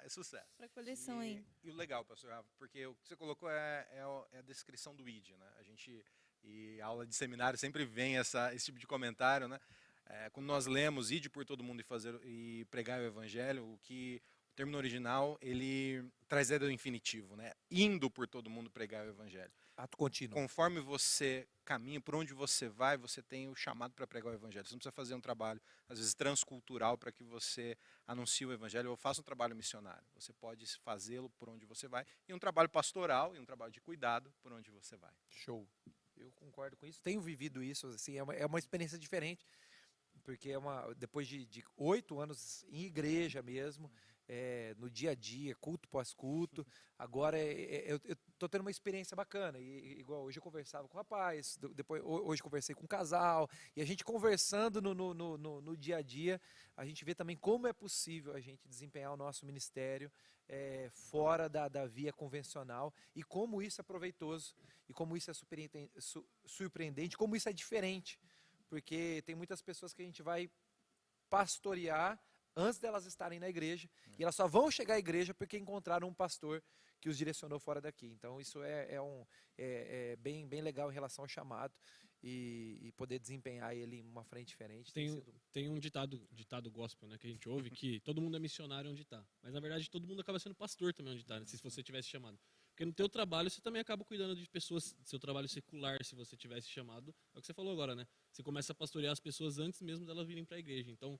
É 0.04 0.08
sucesso. 0.10 0.44
Pra 0.58 0.68
coleção 0.68 1.22
e, 1.22 1.26
aí. 1.26 1.44
E 1.64 1.70
o 1.70 1.74
legal, 1.74 2.04
pastor, 2.04 2.30
porque 2.58 2.86
o 2.86 2.94
que 2.96 3.08
você 3.08 3.16
colocou 3.16 3.50
é, 3.50 3.86
é, 3.90 4.00
é 4.32 4.38
a 4.38 4.42
descrição 4.42 4.94
do 4.94 5.08
ID, 5.08 5.30
né? 5.30 5.46
A 5.58 5.62
gente, 5.62 6.04
e 6.44 6.78
a 6.82 6.86
aula 6.86 7.06
de 7.06 7.14
seminário 7.14 7.58
sempre 7.58 7.86
vem 7.86 8.18
essa, 8.18 8.54
esse 8.54 8.66
tipo 8.66 8.78
de 8.78 8.86
comentário, 8.86 9.48
né? 9.48 9.58
É, 10.06 10.28
quando 10.28 10.46
nós 10.46 10.66
lemos 10.66 11.10
ide 11.10 11.30
por 11.30 11.46
todo 11.46 11.64
mundo 11.64 11.80
e 11.80 11.84
fazer 11.84 12.20
e 12.22 12.66
pregar 12.66 13.00
o 13.00 13.04
evangelho, 13.04 13.64
o 13.64 13.78
que 13.78 14.20
o 14.52 14.54
termo 14.54 14.76
original 14.76 15.38
ele 15.40 16.04
traz 16.28 16.48
do 16.50 16.70
infinitivo, 16.70 17.34
né? 17.34 17.52
Indo 17.70 18.10
por 18.10 18.28
todo 18.28 18.50
mundo 18.50 18.70
pregar 18.70 19.06
o 19.06 19.10
evangelho. 19.10 19.52
Ato 19.82 19.96
contínuo. 19.96 20.34
Conforme 20.34 20.78
você 20.78 21.48
caminha, 21.64 21.98
por 22.00 22.14
onde 22.14 22.34
você 22.34 22.68
vai, 22.68 22.98
você 22.98 23.22
tem 23.22 23.48
o 23.48 23.54
chamado 23.54 23.94
para 23.94 24.06
pregar 24.06 24.30
o 24.30 24.34
evangelho. 24.34 24.66
Você 24.66 24.74
não 24.74 24.78
precisa 24.78 24.92
fazer 24.92 25.14
um 25.14 25.20
trabalho, 25.20 25.58
às 25.88 25.98
vezes, 25.98 26.12
transcultural 26.12 26.98
para 26.98 27.10
que 27.10 27.24
você 27.24 27.78
anuncie 28.06 28.46
o 28.46 28.52
evangelho 28.52 28.90
ou 28.90 28.96
faça 28.96 29.22
um 29.22 29.24
trabalho 29.24 29.56
missionário. 29.56 30.06
Você 30.14 30.34
pode 30.34 30.66
fazê-lo 30.80 31.30
por 31.30 31.48
onde 31.48 31.64
você 31.64 31.88
vai. 31.88 32.04
E 32.28 32.34
um 32.34 32.38
trabalho 32.38 32.68
pastoral 32.68 33.34
e 33.34 33.38
um 33.38 33.44
trabalho 33.44 33.72
de 33.72 33.80
cuidado 33.80 34.30
por 34.42 34.52
onde 34.52 34.70
você 34.70 34.96
vai. 34.98 35.12
Show. 35.30 35.66
Eu 36.14 36.30
concordo 36.32 36.76
com 36.76 36.84
isso. 36.84 37.00
Tenho 37.00 37.22
vivido 37.22 37.62
isso, 37.62 37.86
assim, 37.86 38.18
é 38.18 38.22
uma, 38.22 38.34
é 38.34 38.44
uma 38.44 38.58
experiência 38.58 38.98
diferente 38.98 39.46
porque 40.22 40.50
é 40.50 40.58
uma 40.58 40.94
depois 40.94 41.26
de 41.26 41.64
oito 41.78 42.20
anos 42.20 42.64
em 42.68 42.84
igreja 42.84 43.42
mesmo 43.42 43.90
é, 44.32 44.76
no 44.78 44.88
dia 44.88 45.10
a 45.10 45.14
dia, 45.14 45.56
culto 45.56 45.88
pós 45.88 46.14
culto. 46.14 46.64
Agora 46.96 47.36
é, 47.36 47.90
é, 47.90 47.92
eu 47.92 48.16
estou 48.32 48.48
tendo 48.48 48.60
uma 48.60 48.70
experiência 48.70 49.16
bacana. 49.16 49.58
E, 49.58 49.98
igual 49.98 50.22
hoje 50.22 50.38
eu 50.38 50.42
conversava 50.42 50.86
com 50.86 50.94
o 50.94 50.98
rapaz, 50.98 51.58
depois 51.74 52.00
hoje 52.04 52.40
conversei 52.40 52.72
com 52.72 52.84
um 52.84 52.86
casal, 52.86 53.50
e 53.74 53.82
a 53.82 53.84
gente 53.84 54.04
conversando 54.04 54.80
no, 54.80 54.94
no, 54.94 55.12
no, 55.14 55.60
no, 55.60 55.76
dia 55.76 55.96
a 55.96 56.02
dia, 56.02 56.40
a 56.76 56.84
gente 56.84 57.04
vê 57.04 57.12
também 57.12 57.36
como 57.36 57.66
é 57.66 57.72
possível 57.72 58.32
a 58.32 58.40
gente 58.40 58.68
desempenhar 58.68 59.12
o 59.12 59.16
nosso 59.16 59.44
ministério 59.44 60.12
é, 60.48 60.88
fora 60.92 61.48
da, 61.48 61.66
da 61.66 61.86
via 61.86 62.12
convencional 62.12 62.94
e 63.16 63.24
como 63.24 63.60
isso 63.60 63.80
é 63.80 63.84
proveitoso 63.84 64.54
e 64.88 64.92
como 64.92 65.16
isso 65.16 65.30
é 65.30 65.34
surpreendente, 66.46 67.16
como 67.16 67.34
isso 67.34 67.48
é 67.48 67.52
diferente 67.52 68.16
porque 68.68 69.20
tem 69.26 69.34
muitas 69.34 69.60
pessoas 69.60 69.92
que 69.92 70.00
a 70.00 70.04
gente 70.04 70.22
vai 70.22 70.48
pastorear 71.28 72.16
antes 72.64 72.78
delas 72.78 73.06
estarem 73.06 73.38
na 73.38 73.48
igreja, 73.48 73.88
e 74.18 74.22
elas 74.22 74.34
só 74.34 74.46
vão 74.46 74.70
chegar 74.70 74.94
à 74.94 74.98
igreja 74.98 75.34
porque 75.34 75.58
encontraram 75.58 76.08
um 76.08 76.14
pastor 76.14 76.62
que 77.00 77.08
os 77.08 77.16
direcionou 77.16 77.58
fora 77.58 77.80
daqui. 77.80 78.06
Então 78.06 78.40
isso 78.40 78.62
é, 78.62 78.94
é 78.94 79.00
um, 79.00 79.24
é, 79.56 80.12
é 80.12 80.16
bem, 80.16 80.46
bem 80.46 80.60
legal 80.60 80.90
em 80.90 80.94
relação 80.94 81.24
ao 81.24 81.28
chamado 81.28 81.74
e, 82.22 82.78
e 82.82 82.92
poder 82.92 83.18
desempenhar 83.18 83.74
ele 83.74 83.96
em 83.96 84.06
uma 84.06 84.24
frente 84.24 84.48
diferente. 84.48 84.92
Tem, 84.92 85.08
sido... 85.08 85.34
tem 85.52 85.68
um 85.68 85.78
ditado, 85.78 86.20
ditado 86.30 86.70
gospel 86.70 87.08
né, 87.08 87.16
que 87.18 87.26
a 87.26 87.30
gente 87.30 87.48
ouve 87.48 87.70
que 87.70 88.00
todo 88.00 88.20
mundo 88.20 88.36
é 88.36 88.40
missionário 88.40 88.90
onde 88.90 89.02
está. 89.02 89.24
Mas 89.42 89.52
na 89.52 89.60
verdade 89.60 89.88
todo 89.88 90.06
mundo 90.06 90.20
acaba 90.20 90.38
sendo 90.38 90.54
pastor 90.54 90.92
também 90.92 91.12
onde 91.12 91.22
está, 91.22 91.40
né, 91.40 91.46
se 91.46 91.56
você 91.62 91.82
tivesse 91.82 92.08
chamado. 92.08 92.38
Porque 92.70 92.84
no 92.84 92.92
teu 92.92 93.08
trabalho 93.08 93.50
você 93.50 93.60
também 93.60 93.80
acaba 93.80 94.04
cuidando 94.04 94.34
de 94.34 94.48
pessoas, 94.48 94.94
seu 95.04 95.18
trabalho 95.18 95.48
secular, 95.48 96.02
se 96.04 96.14
você 96.14 96.36
tivesse 96.36 96.68
chamado. 96.68 97.14
É 97.34 97.38
o 97.38 97.40
que 97.40 97.46
você 97.46 97.54
falou 97.54 97.72
agora, 97.72 97.94
né? 97.94 98.06
Você 98.32 98.42
começa 98.42 98.72
a 98.72 98.74
pastorear 98.74 99.12
as 99.12 99.20
pessoas 99.20 99.58
antes 99.58 99.82
mesmo 99.82 100.06
delas 100.06 100.26
virem 100.26 100.44
para 100.44 100.56
a 100.56 100.60
igreja. 100.60 100.90
Então 100.90 101.18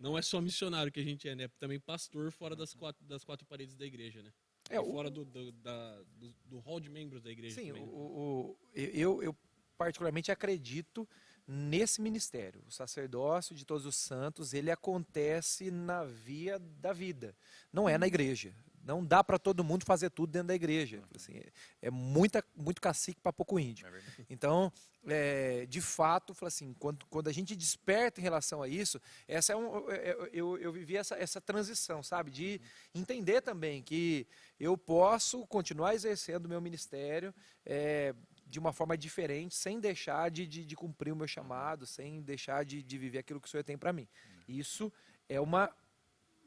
não 0.00 0.16
é 0.16 0.22
só 0.22 0.40
missionário 0.40 0.90
que 0.90 0.98
a 0.98 1.04
gente 1.04 1.28
é, 1.28 1.34
né? 1.34 1.48
Também 1.58 1.78
pastor 1.78 2.32
fora 2.32 2.56
das 2.56 2.72
quatro, 2.72 3.04
das 3.04 3.22
quatro 3.22 3.46
paredes 3.46 3.76
da 3.76 3.84
igreja, 3.84 4.22
né? 4.22 4.32
É, 4.70 4.76
fora 4.76 5.10
do, 5.10 5.24
do, 5.24 5.52
da, 5.52 6.02
do, 6.16 6.34
do 6.46 6.58
hall 6.60 6.80
de 6.80 6.88
membros 6.88 7.22
da 7.22 7.30
igreja. 7.30 7.60
Sim, 7.60 7.68
também, 7.68 7.82
o, 7.82 7.86
o, 7.86 8.58
eu, 8.74 9.22
eu 9.22 9.36
particularmente 9.76 10.32
acredito 10.32 11.08
nesse 11.46 12.00
ministério. 12.00 12.62
O 12.66 12.70
sacerdócio 12.70 13.54
de 13.54 13.64
todos 13.64 13.84
os 13.84 13.96
santos, 13.96 14.54
ele 14.54 14.70
acontece 14.70 15.70
na 15.70 16.04
via 16.04 16.58
da 16.58 16.92
vida, 16.92 17.36
não 17.72 17.88
é 17.88 17.98
na 17.98 18.06
igreja. 18.06 18.54
Não 18.82 19.04
dá 19.04 19.22
para 19.22 19.38
todo 19.38 19.62
mundo 19.62 19.84
fazer 19.84 20.10
tudo 20.10 20.30
dentro 20.30 20.48
da 20.48 20.54
igreja. 20.54 21.02
Assim, 21.14 21.40
é, 21.82 21.90
muita, 21.90 22.44
muito 22.56 22.80
cacique 22.80 23.20
para 23.20 23.32
pouco 23.32 23.58
índio. 23.58 23.86
É 23.86 24.24
então, 24.28 24.72
é, 25.06 25.66
de 25.66 25.80
fato, 25.80 26.34
assim, 26.44 26.74
quando, 26.78 27.04
quando 27.06 27.28
a 27.28 27.32
gente 27.32 27.54
desperta 27.54 28.20
em 28.20 28.22
relação 28.22 28.62
a 28.62 28.68
isso, 28.68 29.00
essa 29.28 29.52
é 29.52 29.56
um, 29.56 29.90
é, 29.90 30.10
é, 30.10 30.30
eu, 30.32 30.58
eu 30.58 30.72
vivi 30.72 30.96
essa, 30.96 31.14
essa 31.16 31.40
transição, 31.40 32.02
sabe? 32.02 32.30
De 32.30 32.60
entender 32.94 33.42
também 33.42 33.82
que 33.82 34.26
eu 34.58 34.76
posso 34.76 35.46
continuar 35.46 35.94
exercendo 35.94 36.46
o 36.46 36.48
meu 36.48 36.60
ministério, 36.60 37.34
é, 37.64 38.14
de 38.46 38.58
uma 38.58 38.72
forma 38.72 38.98
diferente, 38.98 39.54
sem 39.54 39.78
deixar 39.78 40.30
de, 40.30 40.46
de, 40.46 40.64
de 40.64 40.76
cumprir 40.76 41.12
o 41.12 41.16
meu 41.16 41.28
chamado, 41.28 41.86
sem 41.86 42.20
deixar 42.20 42.64
de, 42.64 42.82
de, 42.82 42.98
viver 42.98 43.18
aquilo 43.18 43.40
que 43.40 43.46
o 43.46 43.50
Senhor 43.50 43.62
tem 43.62 43.78
para 43.78 43.92
mim. 43.92 44.08
Isso 44.48 44.92
é 45.28 45.40
uma, 45.40 45.72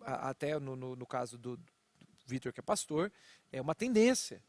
até 0.01 0.59
no, 0.59 0.75
no, 0.75 0.95
no 0.95 1.05
caso 1.05 1.37
do 1.37 1.57
Vitor, 2.25 2.53
que 2.53 2.59
é 2.59 2.63
pastor, 2.63 3.11
é 3.51 3.61
uma 3.61 3.75
tendência. 3.75 4.41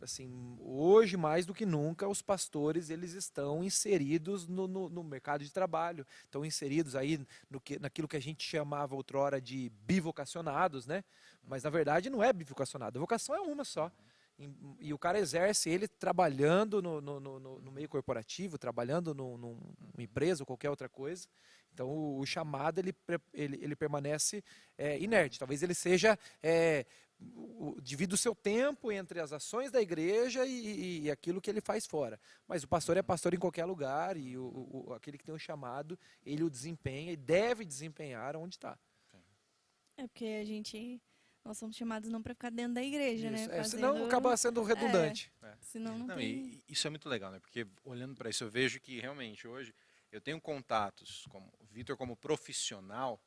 Assim, 0.00 0.56
hoje, 0.60 1.16
mais 1.16 1.46
do 1.46 1.54
que 1.54 1.64
nunca, 1.64 2.06
os 2.06 2.20
pastores 2.20 2.90
eles 2.90 3.12
estão 3.12 3.64
inseridos 3.64 4.46
no, 4.46 4.68
no, 4.68 4.90
no 4.90 5.02
mercado 5.02 5.42
de 5.42 5.50
trabalho, 5.50 6.06
estão 6.24 6.44
inseridos 6.44 6.94
aí 6.94 7.26
no 7.50 7.58
que, 7.60 7.78
naquilo 7.78 8.06
que 8.06 8.16
a 8.16 8.20
gente 8.20 8.44
chamava 8.44 8.94
outrora 8.94 9.40
de 9.40 9.70
bivocacionados, 9.86 10.86
né? 10.86 11.02
Mas 11.42 11.62
na 11.62 11.70
verdade 11.70 12.10
não 12.10 12.22
é 12.22 12.32
bivocacionado, 12.32 12.98
a 12.98 13.00
vocação 13.00 13.34
é 13.34 13.40
uma 13.40 13.64
só. 13.64 13.90
E, 14.80 14.92
o 14.92 14.98
cara 14.98 15.18
exerce 15.18 15.70
ele 15.70 15.88
trabalhando 15.88 16.82
no, 16.82 17.00
no, 17.00 17.72
meio 17.72 17.88
corporativo, 17.88 18.58
trabalhando 18.58 19.14
numa 19.14 19.56
empresa 19.98 20.42
ou 20.42 20.46
qualquer 20.46 20.68
outra 20.68 20.90
coisa. 20.90 21.26
Então 21.72 21.88
o, 21.88 22.18
o 22.20 22.26
chamado 22.26 22.78
ele, 22.78 22.94
ele, 23.32 23.58
ele 23.62 23.74
permanece 23.74 24.44
é, 24.76 24.98
inerte. 24.98 25.38
Talvez 25.38 25.62
ele 25.62 25.74
seja 25.74 26.18
é, 26.42 26.84
divide 27.82 28.14
o 28.14 28.18
seu 28.18 28.34
tempo 28.34 28.92
entre 28.92 29.20
as 29.20 29.32
ações 29.32 29.70
da 29.70 29.80
igreja 29.80 30.44
e, 30.44 31.04
e, 31.04 31.10
aquilo 31.10 31.40
que 31.40 31.48
ele 31.48 31.60
faz 31.60 31.86
fora. 31.86 32.20
Mas 32.46 32.62
o 32.62 32.68
pastor 32.68 32.96
é 32.96 33.02
pastor 33.02 33.32
em 33.32 33.38
qualquer 33.38 33.64
lugar 33.64 34.16
e 34.16 34.36
o, 34.36 34.86
o 34.88 34.92
aquele 34.92 35.16
que 35.16 35.24
tem 35.24 35.34
o 35.34 35.38
chamado 35.38 35.98
ele 36.24 36.42
o 36.42 36.50
desempenha 36.50 37.12
e 37.12 37.16
deve 37.16 37.64
desempenhar 37.64 38.36
onde 38.36 38.56
está. 38.56 38.78
É 39.96 40.06
porque 40.06 40.26
a 40.26 40.44
gente 40.44 41.00
nós 41.42 41.58
somos 41.58 41.76
chamados 41.76 42.10
não 42.10 42.20
para 42.20 42.34
ficar 42.34 42.50
dentro 42.50 42.74
da 42.74 42.82
igreja, 42.82 43.30
né? 43.30 43.38
isso. 43.38 43.48
né? 43.48 43.54
É, 43.54 43.62
Fazendo... 43.62 43.80
Senão 43.80 44.06
acaba 44.06 44.36
sendo 44.36 44.62
redundante. 44.62 45.32
É, 45.42 45.46
é. 45.46 45.56
Senão 45.60 45.96
não, 45.96 46.06
não 46.08 46.16
tem... 46.16 46.60
isso 46.68 46.86
é 46.86 46.90
muito 46.90 47.08
legal, 47.08 47.30
né? 47.30 47.38
Porque 47.38 47.66
olhando 47.84 48.16
para 48.16 48.28
isso, 48.28 48.42
eu 48.42 48.50
vejo 48.50 48.80
que 48.80 49.00
realmente 49.00 49.46
hoje 49.46 49.72
eu 50.10 50.20
tenho 50.20 50.40
contatos 50.40 51.24
como 51.28 51.52
o 51.60 51.66
Vitor 51.66 51.96
como 51.96 52.16
profissional 52.16 53.20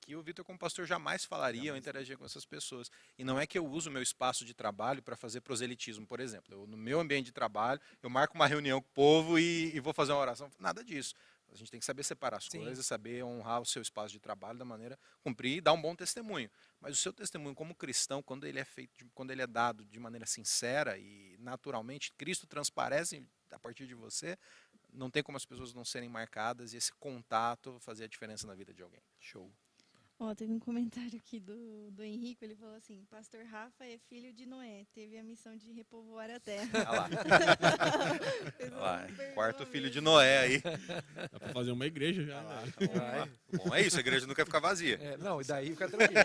que 0.00 0.16
o 0.16 0.22
Vitor 0.22 0.44
como 0.44 0.58
pastor 0.58 0.86
jamais 0.86 1.24
falaria 1.24 1.72
ou 1.72 1.78
interagia 1.78 2.16
com 2.16 2.24
essas 2.24 2.44
pessoas. 2.44 2.90
E 3.18 3.24
não 3.24 3.38
é 3.38 3.46
que 3.46 3.58
eu 3.58 3.66
uso 3.66 3.90
o 3.90 3.92
meu 3.92 4.02
espaço 4.02 4.44
de 4.44 4.54
trabalho 4.54 5.02
para 5.02 5.16
fazer 5.16 5.40
proselitismo, 5.40 6.06
por 6.06 6.20
exemplo. 6.20 6.54
Eu, 6.54 6.66
no 6.66 6.76
meu 6.76 7.00
ambiente 7.00 7.26
de 7.26 7.32
trabalho, 7.32 7.80
eu 8.02 8.10
marco 8.10 8.34
uma 8.34 8.46
reunião 8.46 8.80
com 8.80 8.88
o 8.88 8.92
povo 8.92 9.38
e, 9.38 9.74
e 9.74 9.80
vou 9.80 9.92
fazer 9.92 10.12
uma 10.12 10.20
oração. 10.20 10.50
Nada 10.58 10.82
disso. 10.82 11.14
A 11.52 11.56
gente 11.56 11.70
tem 11.70 11.80
que 11.80 11.86
saber 11.86 12.04
separar 12.04 12.36
as 12.36 12.44
Sim. 12.44 12.62
coisas, 12.62 12.86
saber 12.86 13.24
honrar 13.24 13.60
o 13.60 13.66
seu 13.66 13.82
espaço 13.82 14.12
de 14.12 14.20
trabalho 14.20 14.58
da 14.58 14.64
maneira 14.64 14.98
cumprir 15.20 15.56
e 15.56 15.60
dar 15.60 15.72
um 15.72 15.82
bom 15.82 15.94
testemunho. 15.94 16.50
Mas 16.80 16.92
o 16.92 17.00
seu 17.00 17.12
testemunho 17.12 17.54
como 17.54 17.74
cristão, 17.74 18.22
quando 18.22 18.46
ele 18.46 18.58
é 18.58 18.64
feito, 18.64 19.04
quando 19.14 19.32
ele 19.32 19.42
é 19.42 19.46
dado 19.46 19.84
de 19.84 19.98
maneira 19.98 20.26
sincera 20.26 20.96
e 20.96 21.36
naturalmente, 21.38 22.12
Cristo 22.12 22.46
transparece 22.46 23.24
a 23.50 23.58
partir 23.58 23.86
de 23.86 23.94
você, 23.94 24.38
não 24.92 25.10
tem 25.10 25.22
como 25.22 25.36
as 25.36 25.44
pessoas 25.44 25.74
não 25.74 25.84
serem 25.84 26.08
marcadas 26.08 26.72
e 26.72 26.76
esse 26.76 26.92
contato 26.94 27.78
fazer 27.80 28.04
a 28.04 28.08
diferença 28.08 28.46
na 28.46 28.54
vida 28.54 28.72
de 28.72 28.82
alguém. 28.82 29.02
Show. 29.18 29.50
Ó, 30.22 30.34
teve 30.34 30.52
um 30.52 30.58
comentário 30.58 31.16
aqui 31.16 31.40
do, 31.40 31.90
do 31.92 32.02
Henrique, 32.02 32.44
ele 32.44 32.54
falou 32.54 32.74
assim, 32.74 33.02
Pastor 33.08 33.42
Rafa 33.46 33.86
é 33.86 33.96
filho 33.96 34.34
de 34.34 34.44
Noé, 34.44 34.84
teve 34.92 35.16
a 35.16 35.22
missão 35.22 35.56
de 35.56 35.72
repovoar 35.72 36.30
a 36.30 36.38
terra. 36.38 36.68
Olha 36.74 36.90
lá. 36.90 37.08
Olha 38.60 38.76
lá. 38.76 39.06
Quarto 39.32 39.64
filho 39.64 39.88
de 39.88 39.98
Noé 39.98 40.38
aí. 40.40 40.60
Dá 40.60 41.40
para 41.40 41.52
fazer 41.54 41.72
uma 41.72 41.86
igreja 41.86 42.22
já. 42.22 42.42
Né? 42.42 43.30
Bom, 43.50 43.64
bom, 43.64 43.74
é 43.74 43.80
isso, 43.80 43.96
a 43.96 44.00
igreja 44.00 44.26
nunca 44.26 44.44
fica 44.44 44.60
vazia. 44.60 44.98
É, 45.00 45.16
não, 45.16 45.40
e 45.40 45.44
daí 45.44 45.70
fica 45.70 45.88
tranquilo. 45.88 46.20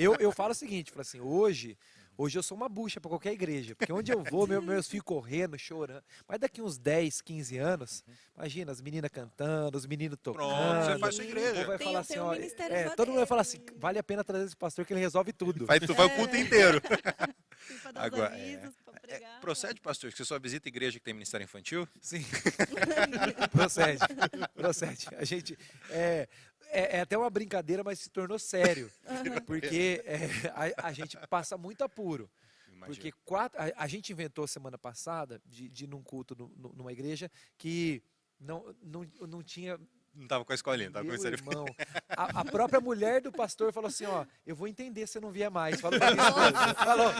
Eu, 0.00 0.14
eu 0.14 0.32
falo 0.32 0.52
o 0.52 0.54
seguinte, 0.54 0.90
falo 0.90 1.02
assim, 1.02 1.20
hoje 1.20 1.76
Hoje 2.16 2.38
eu 2.38 2.42
sou 2.42 2.56
uma 2.56 2.68
bucha 2.68 3.00
para 3.00 3.08
qualquer 3.08 3.32
igreja, 3.32 3.74
porque 3.74 3.92
onde 3.92 4.12
eu 4.12 4.22
vou, 4.22 4.46
meu, 4.46 4.62
meus 4.62 4.88
filhos 4.88 5.04
correndo, 5.04 5.58
chorando. 5.58 6.02
Mas 6.28 6.38
daqui 6.38 6.62
uns 6.62 6.78
10, 6.78 7.20
15 7.20 7.58
anos, 7.58 8.04
imagina 8.36 8.70
as 8.70 8.80
meninas 8.80 9.10
cantando, 9.10 9.76
os 9.76 9.84
meninos 9.84 10.16
tocando. 10.22 10.46
Pronto, 10.46 10.84
você 10.84 10.98
faz 10.98 11.14
sua 11.16 11.24
igreja. 11.24 11.66
vai 11.66 11.78
falar 11.78 11.98
assim, 12.00 12.18
ó, 12.18 12.32
é, 12.34 12.90
todo 12.90 13.08
mundo 13.08 13.18
vai 13.18 13.26
falar 13.26 13.40
assim, 13.40 13.58
vale 13.76 13.98
a 13.98 14.02
pena 14.02 14.22
trazer 14.22 14.44
esse 14.44 14.56
pastor 14.56 14.84
que 14.84 14.92
ele 14.92 15.00
resolve 15.00 15.32
tudo. 15.32 15.66
Vai, 15.66 15.80
tu 15.80 15.92
vai 15.92 16.06
o 16.06 16.10
culto 16.10 16.36
inteiro. 16.36 16.80
Agora, 17.94 18.36
é, 18.38 18.70
é, 19.08 19.20
procede, 19.40 19.80
pastor, 19.80 20.10
que 20.10 20.16
você 20.16 20.24
só 20.24 20.38
visita 20.38 20.68
igreja 20.68 20.98
que 20.98 21.04
tem 21.04 21.14
ministério 21.14 21.44
infantil? 21.44 21.88
Sim. 22.00 22.24
procede, 23.50 24.00
procede. 24.54 25.08
A 25.16 25.24
gente, 25.24 25.58
é, 25.90 26.28
é, 26.74 26.96
é, 26.96 27.00
até 27.02 27.16
uma 27.16 27.30
brincadeira, 27.30 27.84
mas 27.84 28.00
se 28.00 28.10
tornou 28.10 28.38
sério. 28.38 28.90
Porque 29.46 30.02
é, 30.04 30.28
a, 30.76 30.88
a, 30.88 30.92
gente 30.92 31.16
passa 31.28 31.56
muito 31.56 31.84
apuro. 31.84 32.28
Imagina. 32.66 32.86
Porque 32.86 33.12
quatro, 33.24 33.60
a, 33.60 33.72
a, 33.76 33.86
gente 33.86 34.12
inventou 34.12 34.46
semana 34.48 34.76
passada, 34.76 35.40
de, 35.46 35.68
de 35.68 35.86
num 35.86 36.02
culto 36.02 36.34
no, 36.34 36.48
no, 36.56 36.72
numa 36.74 36.92
igreja, 36.92 37.30
que 37.56 38.02
não, 38.40 38.74
não, 38.82 39.06
não 39.28 39.42
tinha 39.42 39.78
não 40.14 40.24
estava 40.24 40.44
com 40.44 40.52
a 40.52 40.54
escolinha, 40.54 40.88
estava 40.88 41.04
com 41.04 41.12
o 41.12 41.26
irmão. 41.26 41.64
A, 42.08 42.40
a, 42.40 42.44
própria 42.44 42.80
mulher 42.80 43.20
do 43.20 43.32
pastor 43.32 43.72
falou 43.72 43.88
assim, 43.88 44.04
ó, 44.06 44.24
eu 44.46 44.54
vou 44.54 44.68
entender 44.68 45.06
se 45.06 45.18
eu 45.18 45.22
não 45.22 45.32
vier 45.32 45.50
mais. 45.50 45.80
Falou. 45.80 45.98
falou. 46.76 47.10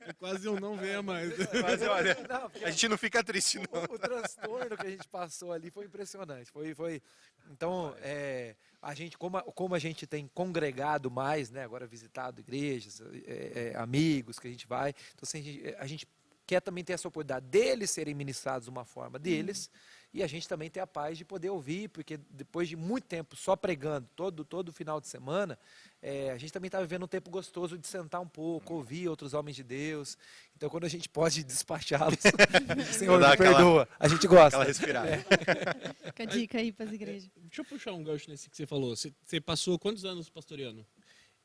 É 0.00 0.12
quase 0.14 0.46
eu 0.46 0.58
não 0.58 0.76
venha 0.76 1.02
mais. 1.02 1.32
Quase, 1.60 1.84
olha, 1.88 2.16
não, 2.28 2.50
a 2.66 2.70
gente 2.70 2.88
não 2.88 2.96
fica 2.96 3.22
triste, 3.22 3.58
não. 3.58 3.82
O, 3.82 3.94
o, 3.94 3.98
transtorno 3.98 4.76
que 4.76 4.86
a 4.86 4.90
gente 4.90 5.08
passou 5.08 5.52
ali 5.52 5.70
foi 5.70 5.84
impressionante. 5.84 6.50
Foi, 6.50 6.74
foi, 6.74 7.02
então, 7.50 7.94
é, 8.00 8.56
a 8.80 8.94
gente, 8.94 9.18
como 9.18 9.36
a, 9.36 9.42
como 9.42 9.74
a 9.74 9.78
gente 9.78 10.06
tem 10.06 10.28
congregado 10.32 11.10
mais, 11.10 11.50
né, 11.50 11.64
agora 11.64 11.86
visitado 11.86 12.40
igrejas, 12.40 13.02
é, 13.26 13.72
é, 13.74 13.76
amigos 13.76 14.38
que 14.38 14.48
a 14.48 14.50
gente 14.50 14.66
vai, 14.66 14.90
então 14.90 15.22
assim, 15.22 15.38
a, 15.38 15.42
gente, 15.42 15.74
a 15.80 15.86
gente 15.86 16.08
quer 16.46 16.60
também 16.60 16.82
ter 16.82 16.94
essa 16.94 17.08
oportunidade 17.08 17.46
deles 17.46 17.90
serem 17.90 18.14
ministrados 18.14 18.64
de 18.64 18.70
uma 18.70 18.84
forma 18.84 19.18
deles, 19.18 19.66
uhum 19.66 19.95
e 20.16 20.22
a 20.22 20.26
gente 20.26 20.48
também 20.48 20.70
ter 20.70 20.80
a 20.80 20.86
paz 20.86 21.18
de 21.18 21.26
poder 21.26 21.50
ouvir, 21.50 21.90
porque 21.90 22.16
depois 22.30 22.70
de 22.70 22.74
muito 22.74 23.04
tempo 23.04 23.36
só 23.36 23.54
pregando, 23.54 24.08
todo, 24.16 24.46
todo 24.46 24.72
final 24.72 24.98
de 24.98 25.06
semana, 25.06 25.58
é, 26.00 26.30
a 26.30 26.38
gente 26.38 26.50
também 26.50 26.68
está 26.68 26.80
vivendo 26.80 27.02
um 27.02 27.06
tempo 27.06 27.28
gostoso 27.28 27.76
de 27.76 27.86
sentar 27.86 28.22
um 28.22 28.26
pouco, 28.26 28.72
ouvir 28.72 29.08
outros 29.08 29.34
homens 29.34 29.56
de 29.56 29.62
Deus. 29.62 30.16
Então, 30.56 30.70
quando 30.70 30.84
a 30.84 30.88
gente 30.88 31.06
pode 31.06 31.44
despachá-los, 31.44 32.16
Senhor, 32.96 33.18
me 33.18 33.26
aquela, 33.26 33.36
perdoa, 33.36 33.88
a 34.00 34.08
gente 34.08 34.26
gosta. 34.26 34.56
Aquela 34.56 34.64
respirada. 34.64 35.10
É. 35.10 35.18
Fica 36.08 36.22
a 36.22 36.26
dica 36.26 36.58
aí 36.58 36.72
para 36.72 36.86
as 36.86 36.92
igrejas. 36.92 37.30
Deixa 37.36 37.60
eu 37.60 37.64
puxar 37.66 37.92
um 37.92 38.02
gancho 38.02 38.30
nesse 38.30 38.48
que 38.48 38.56
você 38.56 38.64
falou. 38.64 38.96
Você, 38.96 39.12
você 39.22 39.38
passou 39.38 39.78
quantos 39.78 40.06
anos 40.06 40.30
pastoreando? 40.30 40.86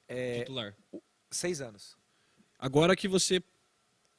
É, 0.08 0.40
titular? 0.40 0.74
Seis 1.30 1.60
anos. 1.60 1.98
Agora 2.58 2.96
que 2.96 3.10
você 3.10 3.44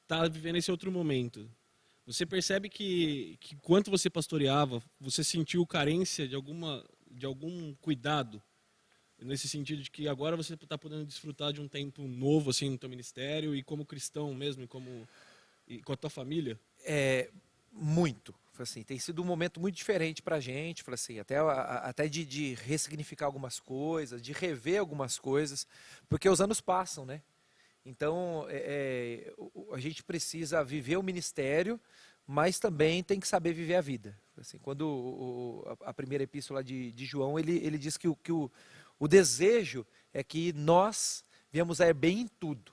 está 0.03 0.27
vivendo 0.27 0.57
esse 0.57 0.69
outro 0.69 0.91
momento, 0.91 1.49
você 2.05 2.25
percebe 2.25 2.69
que, 2.69 3.37
que 3.39 3.55
quanto 3.57 3.89
você 3.89 4.09
pastoreava, 4.09 4.81
você 4.99 5.23
sentiu 5.23 5.65
carência 5.65 6.27
de 6.27 6.35
alguma 6.35 6.83
de 7.09 7.25
algum 7.27 7.75
cuidado 7.75 8.41
nesse 9.19 9.47
sentido 9.47 9.83
de 9.83 9.91
que 9.91 10.07
agora 10.07 10.35
você 10.35 10.55
está 10.55 10.77
podendo 10.77 11.05
desfrutar 11.05 11.53
de 11.53 11.61
um 11.61 11.67
tempo 11.67 12.07
novo 12.07 12.49
assim 12.49 12.71
no 12.71 12.77
teu 12.77 12.89
ministério 12.89 13.55
e 13.55 13.61
como 13.61 13.85
cristão 13.85 14.33
mesmo 14.33 14.63
e 14.63 14.67
como 14.67 15.07
e 15.67 15.81
com 15.81 15.93
a 15.93 15.97
tua 15.97 16.09
família? 16.09 16.59
É 16.83 17.29
muito. 17.71 18.33
Assim, 18.59 18.83
tem 18.83 18.99
sido 18.99 19.21
um 19.21 19.25
momento 19.25 19.59
muito 19.59 19.75
diferente 19.75 20.21
para 20.21 20.35
a 20.35 20.39
gente, 20.39 20.83
assim, 20.87 21.17
até, 21.17 21.37
até 21.37 22.07
de, 22.07 22.23
de 22.23 22.53
ressignificar 22.53 23.25
algumas 23.25 23.59
coisas, 23.59 24.21
de 24.21 24.31
rever 24.31 24.79
algumas 24.79 25.17
coisas, 25.17 25.65
porque 26.07 26.29
os 26.29 26.39
anos 26.39 26.61
passam, 26.61 27.03
né? 27.03 27.23
Então, 27.85 28.45
é, 28.49 29.27
é, 29.29 29.33
a 29.73 29.79
gente 29.79 30.03
precisa 30.03 30.63
viver 30.63 30.97
o 30.97 31.03
ministério, 31.03 31.79
mas 32.25 32.57
também 32.59 33.03
tem 33.03 33.19
que 33.19 33.27
saber 33.27 33.53
viver 33.53 33.75
a 33.75 33.81
vida. 33.81 34.17
Assim, 34.37 34.57
quando 34.57 34.87
o- 34.87 35.77
a 35.81 35.93
primeira 35.93 36.23
epístola 36.23 36.63
de, 36.63 36.91
de 36.91 37.05
João, 37.05 37.37
ele, 37.37 37.57
ele 37.57 37.77
diz 37.77 37.97
que, 37.97 38.07
o, 38.07 38.15
que 38.15 38.31
o, 38.31 38.49
o 38.97 39.07
desejo 39.07 39.85
é 40.13 40.23
que 40.23 40.53
nós 40.53 41.23
viemos 41.51 41.81
a 41.81 41.87
ir 41.87 41.93
bem 41.93 42.21
em 42.21 42.27
tudo. 42.27 42.71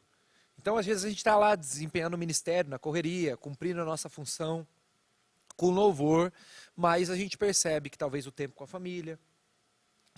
Então, 0.58 0.76
às 0.76 0.86
vezes, 0.86 1.04
a 1.04 1.08
gente 1.08 1.18
está 1.18 1.36
lá 1.36 1.56
desempenhando 1.56 2.14
o 2.14 2.18
ministério, 2.18 2.70
na 2.70 2.78
correria, 2.78 3.36
cumprindo 3.36 3.80
a 3.80 3.84
nossa 3.84 4.08
função, 4.08 4.66
com 5.56 5.70
louvor, 5.70 6.32
mas 6.76 7.10
a 7.10 7.16
gente 7.16 7.36
percebe 7.36 7.90
que 7.90 7.98
talvez 7.98 8.26
o 8.26 8.32
tempo 8.32 8.54
com 8.54 8.64
a 8.64 8.66
família, 8.66 9.18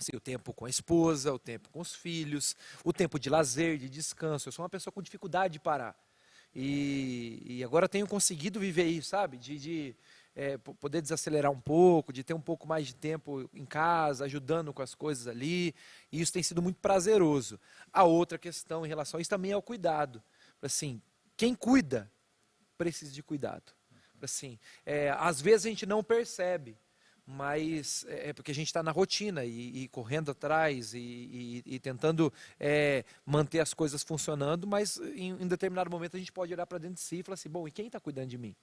assim, 0.03 0.15
o 0.15 0.19
tempo 0.19 0.53
com 0.53 0.65
a 0.65 0.69
esposa, 0.69 1.33
o 1.33 1.39
tempo 1.39 1.69
com 1.69 1.79
os 1.79 1.95
filhos, 1.95 2.55
o 2.83 2.93
tempo 2.93 3.17
de 3.17 3.29
lazer, 3.29 3.77
de 3.77 3.89
descanso. 3.89 4.47
Eu 4.47 4.51
sou 4.51 4.63
uma 4.63 4.69
pessoa 4.69 4.91
com 4.91 5.01
dificuldade 5.01 5.53
de 5.53 5.59
parar. 5.59 5.95
E, 6.55 7.41
e 7.45 7.63
agora 7.63 7.89
tenho 7.89 8.07
conseguido 8.07 8.59
viver 8.59 8.85
isso, 8.85 9.09
sabe? 9.09 9.37
De, 9.37 9.57
de, 9.57 9.95
é, 10.35 10.57
po- 10.57 10.75
poder 10.75 11.01
desacelerar 11.01 11.51
um 11.51 11.59
pouco, 11.59 12.13
de 12.13 12.23
ter 12.23 12.33
um 12.33 12.41
pouco 12.41 12.67
mais 12.67 12.87
de 12.87 12.95
tempo 12.95 13.49
em 13.53 13.65
casa, 13.65 14.25
ajudando 14.25 14.71
com 14.71 14.81
as 14.81 14.93
coisas 14.93 15.27
ali. 15.27 15.73
E 16.11 16.21
isso 16.21 16.31
tem 16.31 16.43
sido 16.43 16.61
muito 16.61 16.79
prazeroso. 16.79 17.59
A 17.91 18.03
outra 18.03 18.37
questão 18.37 18.85
em 18.85 18.89
relação 18.89 19.17
a 19.17 19.21
isso 19.21 19.29
também 19.29 19.51
é 19.51 19.57
o 19.57 19.61
cuidado. 19.63 20.21
Assim, 20.61 21.01
quem 21.35 21.55
cuida 21.55 22.11
precisa 22.77 23.11
de 23.11 23.23
cuidado. 23.23 23.73
Assim, 24.21 24.59
é, 24.85 25.09
às 25.17 25.41
vezes 25.41 25.65
a 25.65 25.69
gente 25.69 25.85
não 25.85 26.03
percebe, 26.03 26.77
mas 27.25 28.05
é 28.07 28.29
é 28.29 28.33
porque 28.33 28.51
a 28.51 28.55
gente 28.55 28.67
está 28.67 28.81
na 28.83 28.91
rotina 28.91 29.45
e, 29.45 29.83
e 29.83 29.87
correndo 29.89 30.31
atrás 30.31 30.93
e, 30.93 30.97
e- 30.99 31.63
e 31.65 31.79
tentando 31.79 32.31
é, 32.59 33.03
manter 33.25 33.59
as 33.59 33.73
coisas 33.73 34.03
funcionando, 34.03 34.65
mas 34.67 34.97
em, 35.15 35.31
em 35.41 35.47
determinado 35.47 35.89
momento 35.89 36.15
a 36.15 36.19
gente 36.19 36.31
pode 36.31 36.53
olhar 36.53 36.65
para 36.65 36.77
dentro 36.77 36.95
de 36.95 37.01
si 37.01 37.19
e 37.19 37.23
falar 37.23 37.35
assim, 37.35 37.49
bom, 37.49 37.67
e 37.67 37.71
quem 37.71 37.87
está 37.87 37.99
cuidando 37.99 38.27
de 38.29 38.37
mim? 38.37 38.55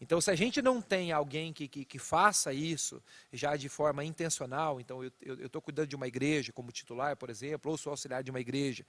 Então, 0.00 0.20
se 0.20 0.30
a 0.30 0.34
gente 0.34 0.60
não 0.60 0.82
tem 0.82 1.12
alguém 1.12 1.52
que, 1.52 1.68
que, 1.68 1.84
que 1.84 1.98
faça 1.98 2.52
isso 2.52 3.02
já 3.32 3.56
de 3.56 3.68
forma 3.68 4.04
intencional, 4.04 4.80
então 4.80 5.04
eu 5.22 5.46
estou 5.46 5.62
cuidando 5.62 5.86
de 5.86 5.96
uma 5.96 6.08
igreja 6.08 6.52
como 6.52 6.72
titular, 6.72 7.16
por 7.16 7.30
exemplo, 7.30 7.70
ou 7.70 7.78
sou 7.78 7.90
auxiliar 7.92 8.22
de 8.22 8.30
uma 8.30 8.40
igreja, 8.40 8.84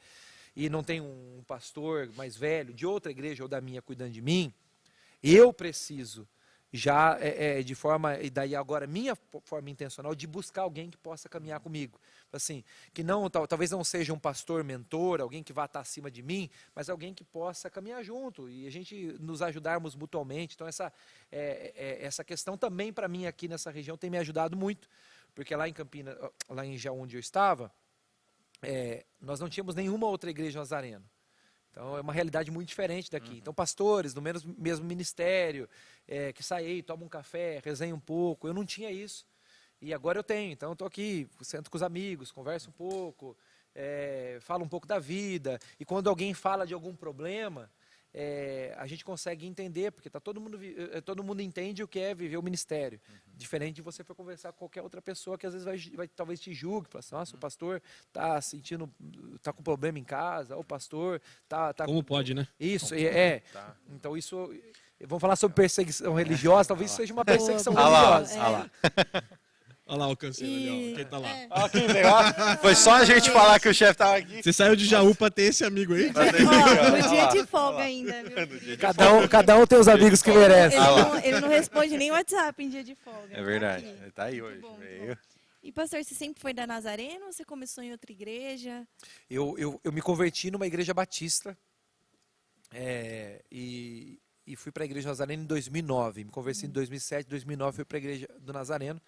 e 0.55 0.67
não 0.67 0.83
tem 0.83 1.01
um 1.01 1.43
pastor 1.45 2.09
mais 2.15 2.35
velho 2.35 2.73
de 2.73 2.85
outra 2.85 3.11
igreja 3.11 3.43
ou 3.43 3.47
da 3.49 3.61
minha 3.61 3.81
cuidando 3.81 4.11
de 4.13 4.21
mim, 4.21 4.51
eu 5.21 5.53
preciso 5.53 6.27
já 6.73 7.17
é, 7.21 7.59
é, 7.59 7.63
de 7.63 7.73
forma 7.73 8.19
e 8.19 8.29
daí 8.29 8.55
agora 8.55 8.85
minha 8.85 9.15
fo- 9.15 9.41
forma 9.45 9.69
intencional 9.69 10.13
de 10.13 10.27
buscar 10.27 10.63
alguém 10.63 10.89
que 10.89 10.97
possa 10.97 11.29
caminhar 11.29 11.59
comigo. 11.59 11.99
Assim 12.33 12.63
que 12.93 13.01
não 13.03 13.29
tal- 13.29 13.47
talvez 13.47 13.71
não 13.71 13.83
seja 13.83 14.11
um 14.13 14.19
pastor 14.19 14.61
mentor 14.63 15.21
alguém 15.21 15.41
que 15.41 15.53
vá 15.53 15.65
estar 15.65 15.79
acima 15.79 16.11
de 16.11 16.21
mim 16.21 16.49
mas 16.75 16.89
alguém 16.89 17.13
que 17.13 17.23
possa 17.23 17.69
caminhar 17.69 18.03
junto 18.03 18.49
e 18.49 18.67
a 18.67 18.69
gente 18.69 19.15
nos 19.21 19.41
ajudarmos 19.41 19.95
mutuamente 19.95 20.55
então 20.55 20.67
essa 20.67 20.91
é, 21.31 21.71
é, 21.75 22.05
essa 22.05 22.23
questão 22.25 22.57
também 22.57 22.91
para 22.91 23.07
mim 23.07 23.25
aqui 23.25 23.47
nessa 23.47 23.71
região 23.71 23.95
tem 23.97 24.09
me 24.09 24.17
ajudado 24.17 24.57
muito 24.57 24.89
porque 25.33 25.55
lá 25.55 25.69
em 25.69 25.73
Campinas 25.73 26.17
lá 26.49 26.65
em 26.65 26.77
Jaú 26.77 26.99
onde 26.99 27.15
eu 27.15 27.19
estava 27.21 27.71
é, 28.61 29.05
nós 29.21 29.39
não 29.39 29.47
tínhamos 29.47 29.75
nenhuma 29.75 30.07
outra 30.07 30.29
igreja 30.29 30.59
nazareno 30.59 31.05
então 31.75 31.97
é 31.97 31.99
uma 31.99 32.13
realidade 32.13 32.49
muito 32.49 32.69
diferente 32.69 33.11
daqui. 33.11 33.37
Então 33.37 33.53
pastores 33.53 34.13
do 34.13 34.21
menos, 34.21 34.45
mesmo 34.45 34.85
ministério, 34.85 35.67
é, 36.07 36.31
que 36.31 36.41
saem, 36.41 36.81
tomam 36.81 37.05
um 37.05 37.09
café, 37.09 37.61
resenham 37.61 37.97
um 37.97 37.99
pouco. 37.99 38.47
Eu 38.47 38.53
não 38.53 38.65
tinha 38.65 38.89
isso. 38.89 39.25
E 39.81 39.93
agora 39.93 40.17
eu 40.17 40.23
tenho. 40.23 40.53
Então 40.53 40.69
eu 40.69 40.73
estou 40.73 40.87
aqui, 40.87 41.27
sento 41.41 41.69
com 41.69 41.75
os 41.75 41.83
amigos, 41.83 42.31
converso 42.31 42.69
um 42.69 42.71
pouco, 42.71 43.35
é, 43.75 44.37
falo 44.39 44.63
um 44.63 44.69
pouco 44.69 44.87
da 44.87 44.99
vida. 44.99 45.59
E 45.77 45.83
quando 45.83 46.09
alguém 46.09 46.33
fala 46.33 46.65
de 46.65 46.73
algum 46.73 46.95
problema, 46.95 47.69
é, 48.17 48.73
a 48.77 48.87
gente 48.87 49.03
consegue 49.03 49.45
entender, 49.45 49.91
porque 49.91 50.09
tá 50.09 50.21
todo, 50.21 50.39
mundo, 50.39 50.57
vi- 50.57 50.73
eh, 50.93 51.01
todo 51.01 51.21
mundo 51.21 51.41
entende 51.41 51.83
o 51.83 51.87
que 51.87 51.99
é 51.99 52.15
viver 52.15 52.37
o 52.37 52.41
ministério. 52.41 52.97
Diferente 53.35 53.75
de 53.75 53.81
você 53.81 54.05
for 54.05 54.15
conversar 54.15 54.53
com 54.53 54.59
qualquer 54.59 54.81
outra 54.81 55.01
pessoa 55.01 55.37
que 55.37 55.45
às 55.45 55.51
vezes 55.51 55.65
vai, 55.65 55.77
vai 55.97 56.07
talvez 56.07 56.39
te 56.39 56.53
julgue, 56.53 56.87
fala 56.89 57.01
assim, 57.01 57.13
nossa, 57.13 57.35
o 57.35 57.39
pastor 57.39 57.81
está 58.07 58.39
sentindo, 58.39 58.89
está 59.35 59.51
com 59.51 59.61
problema 59.61 59.99
em 59.99 60.03
casa, 60.05 60.55
ou 60.55 60.61
o 60.61 60.65
pastor 60.65 61.21
está 61.43 61.73
tá 61.73 61.85
Como 61.85 61.99
com- 61.99 62.05
pode, 62.07 62.33
né? 62.33 62.47
Isso, 62.57 62.95
é, 62.95 63.01
é. 63.03 63.39
Tá. 63.51 63.75
Então 63.89 64.15
isso, 64.15 64.49
vamos 65.05 65.19
falar 65.21 65.35
sobre 65.35 65.55
perseguição 65.55 66.13
religiosa, 66.13 66.69
talvez 66.69 66.91
isso 66.91 66.97
seja 67.01 67.11
uma 67.13 67.25
perseguição 67.25 67.73
boa. 67.73 67.85
Ah 67.85 67.89
lá, 67.89 68.15
religiosa. 68.19 68.41
ah 68.41 68.49
lá. 68.49 68.71
Olha 69.87 69.99
lá 69.99 70.07
o 70.09 70.17
ali, 70.19 70.67
E- 70.67 70.93
ó. 70.93 70.95
Quem 70.95 71.05
tá 71.05 71.17
lá? 71.19 71.29
é. 71.29 71.47
Ó, 71.51 71.69
que 71.69 71.79
legal. 71.79 72.23
Foi 72.59 72.73
só 72.75 72.95
a 72.95 73.05
gente 73.05 73.29
falar 73.29 73.59
que 73.59 73.69
o 73.69 73.73
chefe 73.73 73.95
tava 73.97 74.17
aqui. 74.17 74.41
Você 74.41 74.51
saiu 74.51 74.75
de 74.75 74.83
Jaú 74.85 75.13
pra 75.13 75.29
ter 75.29 75.43
esse 75.43 75.63
amigo 75.63 75.93
aí? 75.93 76.11
Ó, 76.11 76.89
no 77.03 77.09
dia 77.09 77.25
de 77.27 77.45
folga 77.47 77.83
ainda, 77.83 78.23
viu? 78.23 78.77
Cada 78.79 79.13
um, 79.13 79.27
cada 79.27 79.57
um 79.57 79.67
tem 79.67 79.77
os 79.77 79.87
amigos 79.87 80.23
que 80.23 80.31
merece. 80.31 80.75
Ele 80.75 80.83
Ah 80.85 80.95
não, 81.05 81.17
ele 81.19 81.39
não 81.39 81.47
responde 81.49 81.95
nem 81.97 82.09
WhatsApp 82.11 82.63
em 82.63 82.69
dia 82.69 82.83
de 82.83 82.95
folga. 82.95 83.27
É 83.31 83.35
Tá 83.35 83.41
verdade. 83.43 83.85
aqui. 83.85 84.01
Ele 84.01 84.11
tá 84.11 84.23
aí 84.23 84.41
hoje. 84.41 84.59
bom, 84.59 84.75
veio. 84.77 85.15
E 85.61 85.71
pastor, 85.71 86.03
você 86.03 86.13
sempre 86.15 86.41
foi 86.41 86.53
da 86.53 86.65
Nazareno 86.65 87.25
ou 87.27 87.31
você 87.33 87.43
começou 87.45 87.83
em 87.83 87.91
outra 87.91 88.11
igreja? 88.11 88.87
Eu, 89.29 89.55
eu, 89.57 89.79
eu 89.83 89.91
me 89.91 90.01
converti 90.01 90.49
numa 90.51 90.65
igreja 90.67 90.93
batista 90.93 91.55
é, 92.73 93.41
e, 93.51 94.19
e 94.45 94.55
fui 94.55 94.71
para 94.71 94.83
a 94.83 94.85
igreja 94.85 95.09
Nazareno 95.09 95.43
em 95.43 95.45
2009. 95.47 96.23
Me 96.23 96.31
converti 96.31 96.65
em 96.65 96.69
2007, 96.69 97.27
2009 97.29 97.75
fui 97.75 97.85
para 97.85 97.97
a 97.97 97.99
igreja 97.99 98.27
do 98.39 98.51
Nazareno. 98.53 99.01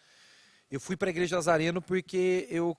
Eu 0.69 0.79
fui 0.79 0.97
para 0.97 1.09
a 1.09 1.11
igreja 1.11 1.37
Nazareno 1.37 1.81
porque 1.81 2.47
eu 2.49 2.75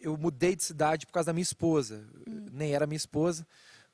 eu 0.00 0.16
mudei 0.16 0.54
de 0.54 0.62
cidade 0.62 1.06
por 1.06 1.12
causa 1.12 1.26
da 1.26 1.32
minha 1.32 1.42
esposa. 1.42 2.04
Nem 2.52 2.72
era 2.72 2.86
minha 2.86 2.96
esposa, 2.96 3.46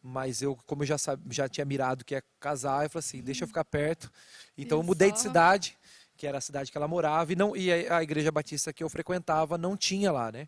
mas 0.02 0.42
eu, 0.42 0.54
como 0.66 0.82
eu 0.82 0.86
já, 0.86 0.96
já 1.30 1.48
tinha 1.48 1.64
mirado 1.64 2.04
que 2.04 2.14
ia 2.14 2.22
casar, 2.38 2.84
eu 2.84 2.90
falei 2.90 3.06
assim, 3.06 3.22
deixa 3.22 3.44
eu 3.44 3.48
ficar 3.48 3.64
perto. 3.64 4.10
Então 4.56 4.78
eu 4.78 4.82
Viu 4.82 4.88
mudei 4.88 5.10
de 5.10 5.20
cidade, 5.20 5.78
que 6.16 6.26
era 6.26 6.38
a 6.38 6.40
cidade 6.42 6.70
que 6.70 6.76
ela 6.76 6.86
morava, 6.86 7.32
e, 7.32 7.36
não, 7.36 7.56
e 7.56 7.72
a, 7.72 7.98
a 7.98 8.02
igreja 8.02 8.30
batista 8.30 8.72
que 8.72 8.84
eu 8.84 8.88
frequentava 8.90 9.56
não 9.56 9.76
tinha 9.76 10.12
lá, 10.12 10.30
né? 10.30 10.46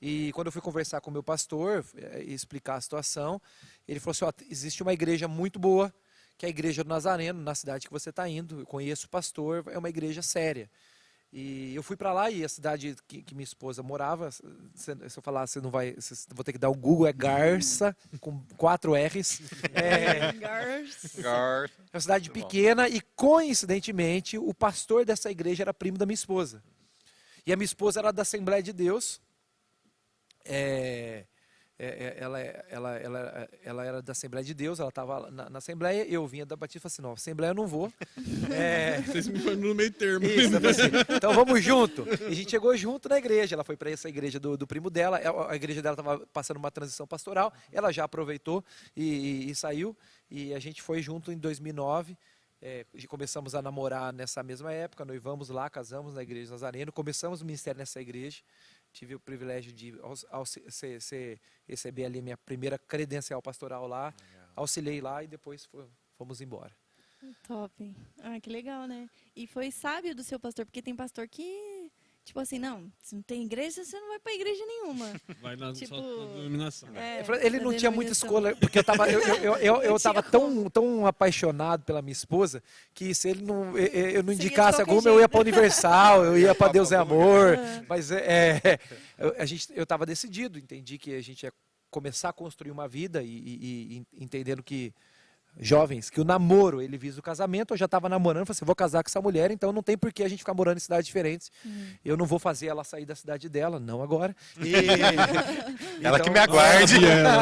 E 0.00 0.32
quando 0.32 0.48
eu 0.48 0.52
fui 0.52 0.60
conversar 0.60 1.00
com 1.00 1.10
o 1.10 1.12
meu 1.12 1.22
pastor 1.22 1.84
eh, 1.96 2.24
e 2.26 2.34
explicar 2.34 2.74
a 2.74 2.80
situação, 2.80 3.40
ele 3.86 4.00
falou 4.00 4.10
assim: 4.10 4.24
ó, 4.24 4.32
existe 4.50 4.82
uma 4.82 4.92
igreja 4.92 5.28
muito 5.28 5.60
boa, 5.60 5.94
que 6.36 6.44
é 6.44 6.48
a 6.48 6.50
igreja 6.50 6.82
do 6.82 6.88
Nazareno, 6.88 7.40
na 7.40 7.54
cidade 7.54 7.86
que 7.86 7.92
você 7.92 8.10
está 8.10 8.28
indo. 8.28 8.58
Eu 8.58 8.66
conheço 8.66 9.06
o 9.06 9.08
pastor, 9.08 9.62
é 9.70 9.78
uma 9.78 9.88
igreja 9.88 10.20
séria. 10.20 10.68
E 11.32 11.74
eu 11.74 11.82
fui 11.82 11.96
para 11.96 12.12
lá 12.12 12.30
e 12.30 12.44
a 12.44 12.48
cidade 12.48 12.94
que, 13.08 13.22
que 13.22 13.34
minha 13.34 13.42
esposa 13.44 13.82
morava, 13.82 14.30
se, 14.30 14.42
se 14.74 15.18
eu 15.18 15.22
falar, 15.22 15.46
você 15.46 15.62
não 15.62 15.70
vai, 15.70 15.94
você, 15.94 16.14
vou 16.34 16.44
ter 16.44 16.52
que 16.52 16.58
dar 16.58 16.68
o 16.68 16.74
Google, 16.74 17.06
é 17.06 17.12
Garça, 17.12 17.96
com 18.20 18.38
quatro 18.58 18.92
R's. 18.94 19.40
É, 19.72 20.30
Girls. 20.32 21.22
Gar- 21.22 21.70
é 21.90 21.96
uma 21.96 22.00
cidade 22.00 22.28
Muito 22.28 22.38
bom. 22.42 22.46
pequena 22.48 22.86
e, 22.86 23.00
coincidentemente, 23.16 24.36
o 24.36 24.52
pastor 24.52 25.06
dessa 25.06 25.30
igreja 25.30 25.62
era 25.62 25.72
primo 25.72 25.96
da 25.96 26.04
minha 26.04 26.12
esposa. 26.14 26.62
E 27.46 27.52
a 27.52 27.56
minha 27.56 27.64
esposa 27.64 28.00
era 28.00 28.12
da 28.12 28.20
Assembleia 28.22 28.62
de 28.62 28.74
Deus. 28.74 29.18
É, 30.44 31.24
é, 31.84 31.86
é, 31.86 32.16
ela, 32.20 32.40
ela, 32.40 32.96
ela, 32.96 33.48
ela 33.64 33.84
era 33.84 34.02
da 34.02 34.12
Assembleia 34.12 34.44
de 34.44 34.54
Deus, 34.54 34.78
ela 34.80 34.88
estava 34.88 35.30
na, 35.30 35.50
na 35.50 35.58
Assembleia, 35.58 36.06
eu 36.08 36.26
vinha 36.26 36.46
da 36.46 36.54
Batista 36.56 36.78
e 36.78 36.80
falei 36.80 36.92
assim, 36.92 37.02
não, 37.02 37.12
Assembleia 37.12 37.50
eu 37.50 37.54
não 37.54 37.66
vou. 37.66 37.92
É, 38.52 39.00
Vocês 39.02 39.26
me 39.28 39.38
foram 39.40 39.56
no 39.56 39.74
meio 39.74 39.90
termo. 39.90 40.26
isso, 40.26 40.56
assim, 40.56 40.90
então 41.16 41.32
vamos 41.32 41.62
junto. 41.62 42.06
E 42.28 42.32
a 42.32 42.34
gente 42.34 42.50
chegou 42.50 42.76
junto 42.76 43.08
na 43.08 43.16
igreja. 43.18 43.54
Ela 43.56 43.64
foi 43.64 43.76
para 43.76 43.90
essa 43.90 44.08
igreja 44.08 44.38
do, 44.38 44.56
do 44.56 44.66
primo 44.66 44.90
dela. 44.90 45.18
Ela- 45.18 45.50
A 45.50 45.56
igreja 45.56 45.80
dela 45.80 45.94
estava 45.94 46.18
passando 46.32 46.58
uma 46.58 46.70
transição 46.70 47.06
pastoral. 47.06 47.52
Ela 47.72 47.90
já 47.92 48.04
aproveitou 48.04 48.62
e, 48.96 49.02
e- 49.46 49.50
e 49.50 49.54
saiu. 49.54 49.96
E 50.30 50.52
a 50.52 50.58
gente 50.58 50.82
foi 50.82 51.00
junto 51.00 51.32
em 51.32 51.38
2009. 51.38 52.16
É, 52.60 52.84
começamos 53.08 53.54
a 53.54 53.62
namorar 53.62 54.12
nessa 54.12 54.42
mesma 54.42 54.72
época. 54.72 55.04
Noivamos 55.04 55.48
lá, 55.48 55.68
casamos 55.70 56.14
na 56.14 56.22
igreja 56.22 56.50
Nazareno. 56.52 56.92
Começamos 56.92 57.40
o 57.40 57.44
ministério 57.44 57.78
nessa 57.78 58.00
igreja. 58.00 58.42
Tive 58.92 59.14
o 59.14 59.20
privilégio 59.20 59.72
de 59.72 59.94
auxi- 60.30 60.62
ser- 60.70 61.00
ser- 61.00 61.40
receber 61.66 62.04
ali 62.04 62.20
minha 62.20 62.36
primeira 62.36 62.78
credencial 62.78 63.40
pastoral 63.40 63.88
lá. 63.88 64.14
Auxiliei 64.54 65.00
lá 65.00 65.24
e 65.24 65.26
depois 65.26 65.64
fo- 65.64 65.88
fomos 66.16 66.40
embora. 66.42 66.76
Top. 67.46 67.96
Ah, 68.20 68.38
que 68.40 68.50
legal, 68.50 68.86
né? 68.86 69.08
E 69.34 69.46
foi 69.46 69.70
sábio 69.70 70.14
do 70.14 70.22
seu 70.22 70.38
pastor, 70.38 70.66
porque 70.66 70.82
tem 70.82 70.94
pastor 70.94 71.26
que, 71.28 71.81
tipo 72.24 72.38
assim, 72.40 72.58
não, 72.58 72.90
se 73.02 73.14
não 73.14 73.22
tem 73.22 73.42
igreja, 73.44 73.84
você 73.84 73.98
não 73.98 74.08
vai 74.08 74.18
pra 74.18 74.32
igreja 74.32 74.64
nenhuma. 74.64 75.12
Vai 75.42 75.56
na, 75.56 75.72
Tipo, 75.72 75.96
denominação. 75.96 76.88
É, 76.96 77.24
falei, 77.24 77.44
Ele 77.44 77.58
não 77.60 77.74
tinha 77.76 77.90
muita 77.90 78.12
escolha, 78.12 78.54
porque 78.56 78.78
eu 78.78 78.84
tava, 78.84 79.10
eu, 79.10 79.20
eu, 79.20 79.36
eu, 79.36 79.56
eu, 79.56 79.82
eu 79.98 80.22
tão, 80.30 80.70
tão 80.70 81.06
apaixonado 81.06 81.84
pela 81.84 82.00
minha 82.00 82.12
esposa 82.12 82.62
que 82.94 83.14
se 83.14 83.28
ele 83.28 83.42
não, 83.42 83.76
eu, 83.76 83.86
eu 84.10 84.22
não 84.22 84.32
indicasse 84.32 84.80
alguma, 84.80 85.08
eu 85.08 85.20
ia 85.20 85.28
para 85.28 85.40
Universal, 85.40 86.24
eu 86.24 86.38
ia 86.38 86.54
para 86.54 86.72
Deus 86.72 86.92
é 86.92 86.96
Amor. 86.96 87.58
Ah. 87.58 87.84
Mas 87.88 88.10
é, 88.10 88.60
é, 88.64 88.78
eu, 89.18 89.34
a 89.38 89.44
gente, 89.44 89.68
eu 89.74 89.82
estava 89.82 90.06
decidido, 90.06 90.58
entendi 90.58 90.98
que 90.98 91.14
a 91.14 91.22
gente 91.22 91.42
ia 91.42 91.52
começar 91.90 92.30
a 92.30 92.32
construir 92.32 92.70
uma 92.70 92.88
vida 92.88 93.22
e, 93.22 93.28
e- 93.28 94.06
e 94.18 94.24
entendendo 94.24 94.62
que 94.62 94.94
jovens 95.60 96.08
que 96.10 96.20
o 96.20 96.24
namoro 96.24 96.80
ele 96.80 96.96
visa 96.96 97.20
o 97.20 97.22
casamento. 97.22 97.74
Eu 97.74 97.78
já 97.78 97.84
estava 97.84 98.08
namorando, 98.08 98.46
falei 98.46 98.56
assim, 98.56 98.64
vou 98.64 98.74
casar 98.74 99.02
com 99.02 99.08
essa 99.08 99.20
mulher, 99.20 99.50
então 99.50 99.72
não 99.72 99.82
tem 99.82 99.96
por 99.98 100.12
que 100.12 100.22
a 100.22 100.28
gente 100.28 100.38
ficar 100.40 100.54
morando 100.54 100.78
em 100.78 100.80
cidades 100.80 101.06
diferentes. 101.06 101.50
Hum. 101.64 101.86
Eu 102.04 102.16
não 102.16 102.24
vou 102.26 102.38
fazer 102.38 102.66
ela 102.68 102.82
sair 102.84 103.04
da 103.04 103.14
cidade 103.14 103.48
dela, 103.48 103.78
não 103.78 104.02
agora. 104.02 104.34
E- 104.58 104.72
Ela 106.02 106.18
que 106.18 106.28
então- 106.28 106.32
me 106.32 106.38
aguarde. 106.38 106.96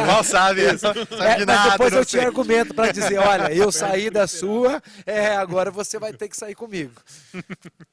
Mal 0.07 0.25
sabe, 0.25 0.77
sabe 0.79 1.01
É, 1.01 1.05
de 1.05 1.17
mas 1.17 1.47
nada. 1.47 1.71
depois 1.73 1.93
eu 1.93 2.05
tinha 2.05 2.27
argumento 2.27 2.75
para 2.75 2.93
dizer, 2.93 3.19
olha, 3.19 3.53
eu 3.55 3.71
saí 3.73 4.11
da 4.11 4.27
sua, 4.27 4.83
é, 5.07 5.35
agora 5.37 5.71
você 5.71 5.99
vai 5.99 6.13
ter 6.13 6.29
que 6.29 6.37
sair 6.37 6.55
comigo. 6.55 6.93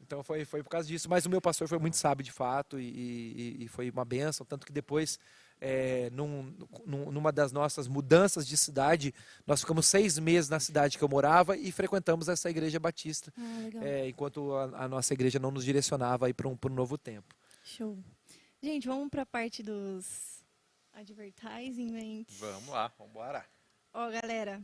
Então 0.06 0.24
foi, 0.24 0.46
foi 0.46 0.64
por 0.64 0.70
causa 0.70 0.88
disso. 0.88 1.10
Mas 1.10 1.26
o 1.26 1.30
meu 1.30 1.42
pastor 1.42 1.68
foi 1.68 1.78
muito 1.80 1.98
sábio 1.98 2.24
de 2.24 2.32
fato 2.32 2.80
e, 2.80 2.84
e- 3.60 3.66
e 3.66 3.68
foi 3.68 3.90
uma 3.90 4.04
benção, 4.06 4.46
tanto 4.46 4.66
que 4.66 4.72
depois, 4.74 5.20
é, 5.60 6.10
num- 6.12 6.54
num- 6.86 7.12
numa 7.12 7.32
das 7.32 7.52
nossas 7.52 7.88
mudanças 7.88 8.48
de 8.48 8.56
cidade, 8.58 9.14
nós 9.46 9.62
ficamos 9.62 9.86
seis 9.88 10.20
meses 10.20 10.50
na 10.50 10.60
cidade 10.60 10.98
que 10.98 11.04
eu 11.04 11.10
morava 11.10 11.58
e 11.58 11.72
frequentamos 11.72 12.30
essa 12.30 12.50
igreja 12.50 12.80
batista, 12.80 13.34
Ah, 13.38 13.70
é, 13.82 14.08
enquanto 14.08 14.54
a, 14.54 14.84
a 14.84 14.88
nossa 14.88 15.14
igreja 15.14 15.40
não 15.40 15.52
nos 15.52 15.66
direcionava 15.66 16.32
para 16.34 16.48
um, 16.48 16.56
pra 16.56 16.72
um 16.72 16.76
novo 16.76 16.98
tempo. 16.98 17.36
Show. 17.64 17.98
Gente, 18.62 18.88
vamos 18.88 19.10
para 19.10 19.24
a 19.24 19.26
parte 19.26 19.62
dos 19.64 20.44
advertisements. 20.94 22.38
Vamos 22.40 22.70
lá, 22.70 22.92
vamos 22.98 23.12
embora. 23.12 23.46
Ó, 23.94 24.10
galera. 24.10 24.62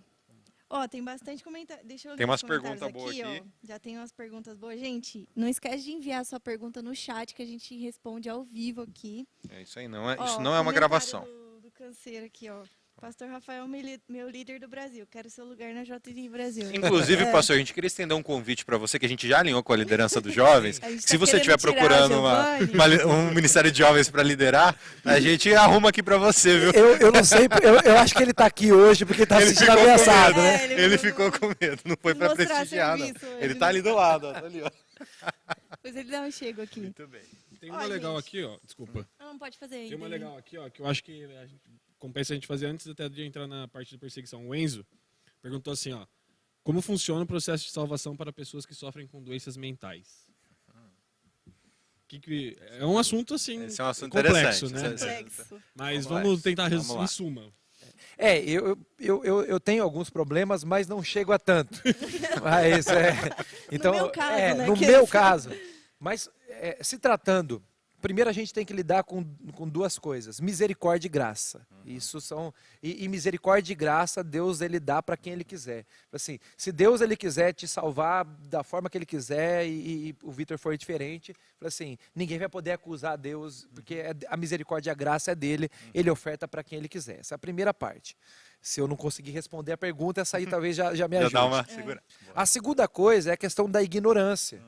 Ó, 0.76 0.88
tem 0.88 1.04
bastante 1.04 1.44
comentário. 1.44 1.86
Deixa 1.86 2.10
eu 2.10 2.16
Tem 2.16 2.26
umas 2.26 2.42
perguntas 2.42 2.92
boas 2.92 3.12
aqui. 3.12 3.44
Já 3.64 3.78
tem 3.78 3.96
umas 3.96 4.12
perguntas 4.12 4.58
boas. 4.58 4.80
Gente, 4.80 5.30
não 5.36 5.48
esquece 5.48 5.84
de 5.84 5.92
enviar 5.92 6.26
sua 6.26 6.40
pergunta 6.40 6.82
no 6.82 6.96
chat 6.96 7.36
que 7.36 7.44
a 7.44 7.46
gente 7.46 7.78
responde 7.78 8.28
ao 8.28 8.44
vivo 8.44 8.82
aqui. 8.82 9.28
É 9.50 9.62
isso 9.62 9.78
aí, 9.78 9.88
não 9.88 10.10
é, 10.10 10.18
Ó, 10.18 10.26
isso 10.26 10.42
não 10.42 10.56
é 10.56 10.60
uma 10.60 10.74
gravação. 10.74 11.24
Do, 11.26 11.62
do 11.62 11.72
canseiro 11.72 12.26
aqui, 12.26 12.50
ó. 12.50 12.64
Pastor 13.02 13.28
Rafael, 13.28 13.68
meu 14.08 14.30
líder 14.30 14.60
do 14.62 14.68
Brasil. 14.68 15.06
Quero 15.12 15.30
seu 15.30 15.44
lugar 15.44 15.74
na 15.74 15.84
JTI 15.84 16.30
Brasil. 16.30 16.72
Inclusive, 16.74 17.24
É. 17.28 17.32
pastor, 17.32 17.56
a 17.58 17.60
gente 17.60 17.74
queria 17.74 17.88
estender 17.88 18.16
um 18.16 18.24
convite 18.24 18.64
para 18.64 18.78
você, 18.78 18.98
que 18.98 19.06
a 19.06 19.10
gente 19.10 19.28
já 19.28 19.40
alinhou 19.40 19.62
com 19.62 19.74
a 19.74 19.76
liderança 19.76 20.22
dos 20.22 20.34
jovens. 20.34 20.80
Gente 20.84 21.02
Se 21.02 21.08
tá 21.10 21.18
você 21.18 21.36
estiver 21.38 21.60
procurando 21.60 22.18
uma- 22.20 22.58
uma 22.60 23.06
um 23.14 23.34
ministério 23.34 23.70
de 23.72 23.80
jovens 23.80 24.10
para 24.10 24.24
liderar, 24.24 24.78
a 25.04 25.20
gente 25.20 25.54
arruma 25.54 25.90
aqui 25.90 26.02
para 26.02 26.18
você, 26.18 26.58
viu? 26.58 26.72
Eu, 26.72 26.98
eu 26.98 27.12
não 27.12 27.24
sei, 27.26 27.48
eu, 27.62 27.92
eu 27.92 27.98
acho 27.98 28.14
que 28.16 28.22
ele 28.22 28.32
está 28.32 28.46
aqui 28.46 28.72
hoje 28.72 29.06
porque 29.06 29.24
está 29.24 29.42
sentindo 29.42 29.60
ficou 29.60 29.76
com 29.76 29.82
ameaçado, 29.82 30.36
medo. 30.36 30.42
né? 30.44 30.56
É, 30.56 30.72
ele 30.72 30.82
Ele 30.84 30.98
ficou- 30.98 31.32
ficou 31.32 31.50
com 31.50 31.56
medo, 31.60 31.82
não 31.86 31.98
foi 32.02 32.16
para 32.16 32.36
prestigiar, 32.36 32.98
não. 32.98 33.06
Ele 33.40 33.56
tá 33.56 33.66
né? 33.66 33.70
ali 33.70 33.82
do 33.82 33.94
lado, 33.94 34.28
ó, 34.28 34.34
tá 34.34 34.46
ali, 34.46 34.62
ó. 34.62 34.70
Depois 35.84 35.96
ele 35.98 36.10
dá 36.10 36.22
um 36.22 36.32
chego 36.32 36.62
aqui. 36.62 36.80
Muito 36.80 37.06
bem. 37.08 37.22
Tem 37.60 37.70
uma 37.70 37.84
legal 37.86 38.16
gente. 38.16 38.28
aqui, 38.28 38.44
ó. 38.44 38.58
Desculpa. 38.64 39.06
Não, 39.20 39.38
pode 39.38 39.58
fazer 39.58 39.76
aí. 39.76 39.90
Tem 39.90 39.98
uma 39.98 40.08
legal 40.08 40.38
aqui, 40.38 40.58
ó, 40.58 40.70
que 40.70 40.82
eu 40.82 40.88
acho 40.88 41.04
que 41.04 41.24
a 41.26 41.46
gente, 41.46 41.62
compensa 42.04 42.34
a 42.34 42.36
gente 42.36 42.46
fazer 42.48 42.66
antes 42.66 42.86
até 42.86 43.08
de 43.08 43.24
entrar 43.24 43.48
na 43.48 43.66
parte 43.66 43.92
de 43.92 43.98
perseguição. 43.98 44.46
O 44.50 44.54
Enzo 44.54 44.86
perguntou 45.42 45.72
assim, 45.72 45.94
ó. 45.94 46.06
Como 46.62 46.82
funciona 46.82 47.24
o 47.24 47.26
processo 47.26 47.64
de 47.64 47.72
salvação 47.72 48.14
para 48.16 48.32
pessoas 48.34 48.66
que 48.66 48.76
sofrem 48.76 49.08
com 49.08 49.24
doenças 49.24 49.56
mentais? 49.56 50.28
Que 52.08 52.20
que- 52.20 52.58
é 52.78 52.86
um 52.86 52.98
assunto 52.98 53.34
assim 53.34 53.64
Esse 53.64 53.80
é 53.80 53.84
um 53.86 53.88
assunto 53.88 54.12
complexo, 54.12 54.66
interessante. 54.66 55.02
né? 55.06 55.14
É- 55.20 55.24
Complexo. 55.24 55.62
Mas 55.74 56.06
Vamos 56.06 56.24
vamos, 56.24 56.42
tentar 56.44 56.68
res- 56.68 56.82
Vamos 56.82 56.96
lá. 56.98 57.04
em 57.06 57.08
suma. 57.08 57.54
É, 58.18 58.40
eu, 58.44 58.78
eu, 59.00 59.24
eu, 59.26 59.42
eu 59.44 59.60
tenho 59.62 59.82
alguns 59.82 60.10
problemas, 60.10 60.64
mas 60.66 60.88
não 60.88 61.02
chego 61.02 61.32
a 61.32 61.40
tanto. 61.40 61.82
Mas, 62.44 62.88
é, 62.88 63.14
então, 63.72 63.94
meu 63.94 64.10
caso, 64.10 64.38
é, 64.40 64.54
né, 64.54 64.66
no 64.68 64.76
meu 64.78 65.08
caso. 65.08 65.50
Mas 66.00 66.30
é, 66.48 66.78
se 66.84 66.98
tratando, 66.98 67.64
primeiro 68.04 68.30
a 68.30 68.34
gente 68.34 68.54
tem 68.54 68.66
que 68.66 68.74
lidar 68.74 69.04
com, 69.04 69.24
com 69.56 69.68
duas 69.68 69.98
coisas: 69.98 70.40
misericórdia 70.40 71.08
e 71.08 71.10
graça. 71.10 71.66
Isso 71.86 72.22
são 72.22 72.54
e, 72.82 73.04
e 73.04 73.08
misericórdia 73.08 73.72
e 73.74 73.76
graça 73.76 74.24
Deus 74.24 74.62
ele 74.62 74.80
dá 74.80 75.02
para 75.02 75.18
quem 75.18 75.34
ele 75.34 75.44
quiser. 75.44 75.86
Assim, 76.12 76.38
se 76.58 76.72
Deus 76.72 77.02
ele 77.02 77.16
quiser 77.18 77.54
te 77.54 77.68
salvar 77.68 78.26
da 78.26 78.64
forma 78.64 78.90
que 78.90 78.98
ele 78.98 79.06
quiser 79.06 79.66
e, 79.66 80.10
e 80.10 80.16
o 80.22 80.32
Vitor 80.32 80.58
for 80.58 80.78
diferente, 80.78 81.34
assim, 81.62 81.98
ninguém 82.14 82.38
vai 82.38 82.48
poder 82.50 82.72
acusar 82.74 83.18
Deus 83.18 83.68
porque 83.74 83.96
é- 83.96 84.14
a 84.28 84.38
misericórdia 84.38 84.90
e 84.90 84.92
a 84.92 84.96
graça 84.96 85.32
é 85.32 85.36
dele. 85.36 85.70
Ele 85.94 86.10
oferta 86.10 86.48
para 86.48 86.64
quem 86.64 86.78
ele 86.80 86.90
quiser. 86.90 87.20
Essa 87.22 87.34
é 87.34 87.38
a 87.38 87.40
primeira 87.40 87.74
parte. 87.74 88.16
Se 88.62 88.80
eu 88.80 88.88
não 88.88 88.96
conseguir 88.96 89.32
responder 89.32 89.72
a 89.74 89.78
pergunta, 89.78 90.22
essa 90.22 90.38
aí 90.38 90.46
talvez 90.46 90.76
já, 90.76 90.94
já 90.94 91.08
me 91.08 91.16
Já 91.16 91.22
ajude. 91.22 91.34
dá 91.34 91.46
uma 91.46 91.66
segura. 91.66 92.04
A 92.36 92.46
segunda 92.46 92.88
coisa 92.88 93.32
é 93.32 93.34
a 93.34 93.38
questão 93.38 93.70
da 93.70 93.82
ignorância. 93.82 94.62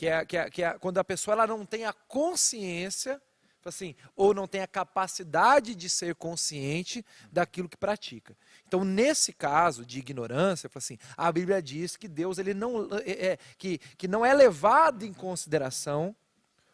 Que 0.00 0.06
é, 0.06 0.24
que 0.24 0.36
é, 0.38 0.48
que 0.48 0.62
é 0.62 0.78
quando 0.78 0.96
a 0.96 1.04
pessoa 1.04 1.34
ela 1.34 1.46
não 1.46 1.66
tem 1.66 1.84
a 1.84 1.92
consciência, 1.92 3.20
assim, 3.62 3.94
ou 4.16 4.32
não 4.32 4.46
tem 4.46 4.62
a 4.62 4.66
capacidade 4.66 5.74
de 5.74 5.90
ser 5.90 6.14
consciente 6.14 7.04
daquilo 7.30 7.68
que 7.68 7.76
pratica. 7.76 8.34
Então, 8.66 8.82
nesse 8.82 9.30
caso 9.30 9.84
de 9.84 9.98
ignorância, 9.98 10.70
assim, 10.74 10.96
a 11.14 11.30
Bíblia 11.30 11.60
diz 11.60 11.98
que 11.98 12.08
Deus 12.08 12.38
ele 12.38 12.54
não, 12.54 12.88
é, 13.04 13.32
é, 13.32 13.38
que, 13.58 13.76
que 13.98 14.08
não 14.08 14.24
é 14.24 14.32
levado 14.32 15.04
em 15.04 15.12
consideração 15.12 16.16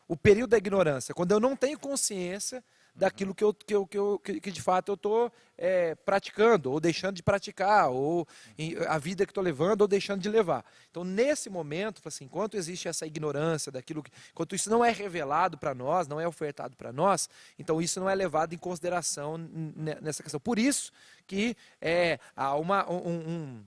o 0.06 0.16
período 0.16 0.50
da 0.50 0.58
ignorância, 0.58 1.12
quando 1.12 1.32
eu 1.32 1.40
não 1.40 1.56
tenho 1.56 1.80
consciência 1.80 2.62
daquilo 2.96 3.34
que, 3.34 3.44
eu, 3.44 3.52
que, 3.52 3.74
eu, 3.74 3.86
que, 3.86 3.98
eu, 3.98 4.18
que, 4.20 4.50
de 4.50 4.62
fato 4.62 4.88
eu 4.90 4.94
estou 4.94 5.30
praticando, 6.04 6.72
ou 6.72 6.80
deixando 6.80 7.14
de 7.16 7.22
praticar, 7.22 7.90
ou 7.90 8.26
a 8.88 8.98
vida 8.98 9.24
que 9.26 9.30
estou 9.30 9.44
levando, 9.44 9.82
ou 9.82 9.88
deixando 9.88 10.20
de 10.20 10.28
levar. 10.28 10.64
Então, 10.90 11.04
nesse 11.04 11.48
momento, 11.50 12.00
assim, 12.06 12.24
enquanto 12.24 12.56
existe 12.56 12.88
essa 12.88 13.06
ignorância 13.06 13.70
daquilo, 13.70 14.02
que, 14.02 14.10
enquanto 14.32 14.54
isso 14.54 14.70
não 14.70 14.84
é 14.84 14.90
revelado 14.90 15.58
para 15.58 15.74
nós, 15.74 16.08
não 16.08 16.20
é 16.20 16.26
ofertado 16.26 16.76
para 16.76 16.92
nós, 16.92 17.28
então 17.58 17.80
isso 17.80 18.00
não 18.00 18.08
é 18.08 18.14
levado 18.14 18.54
em 18.54 18.58
consideração 18.58 19.36
nessa 19.38 20.22
questão. 20.22 20.40
Por 20.40 20.58
isso 20.58 20.90
que 21.26 21.56
é, 21.80 22.18
há 22.34 22.54
uma, 22.56 22.90
um- 22.90 23.18
um- 23.18 23.64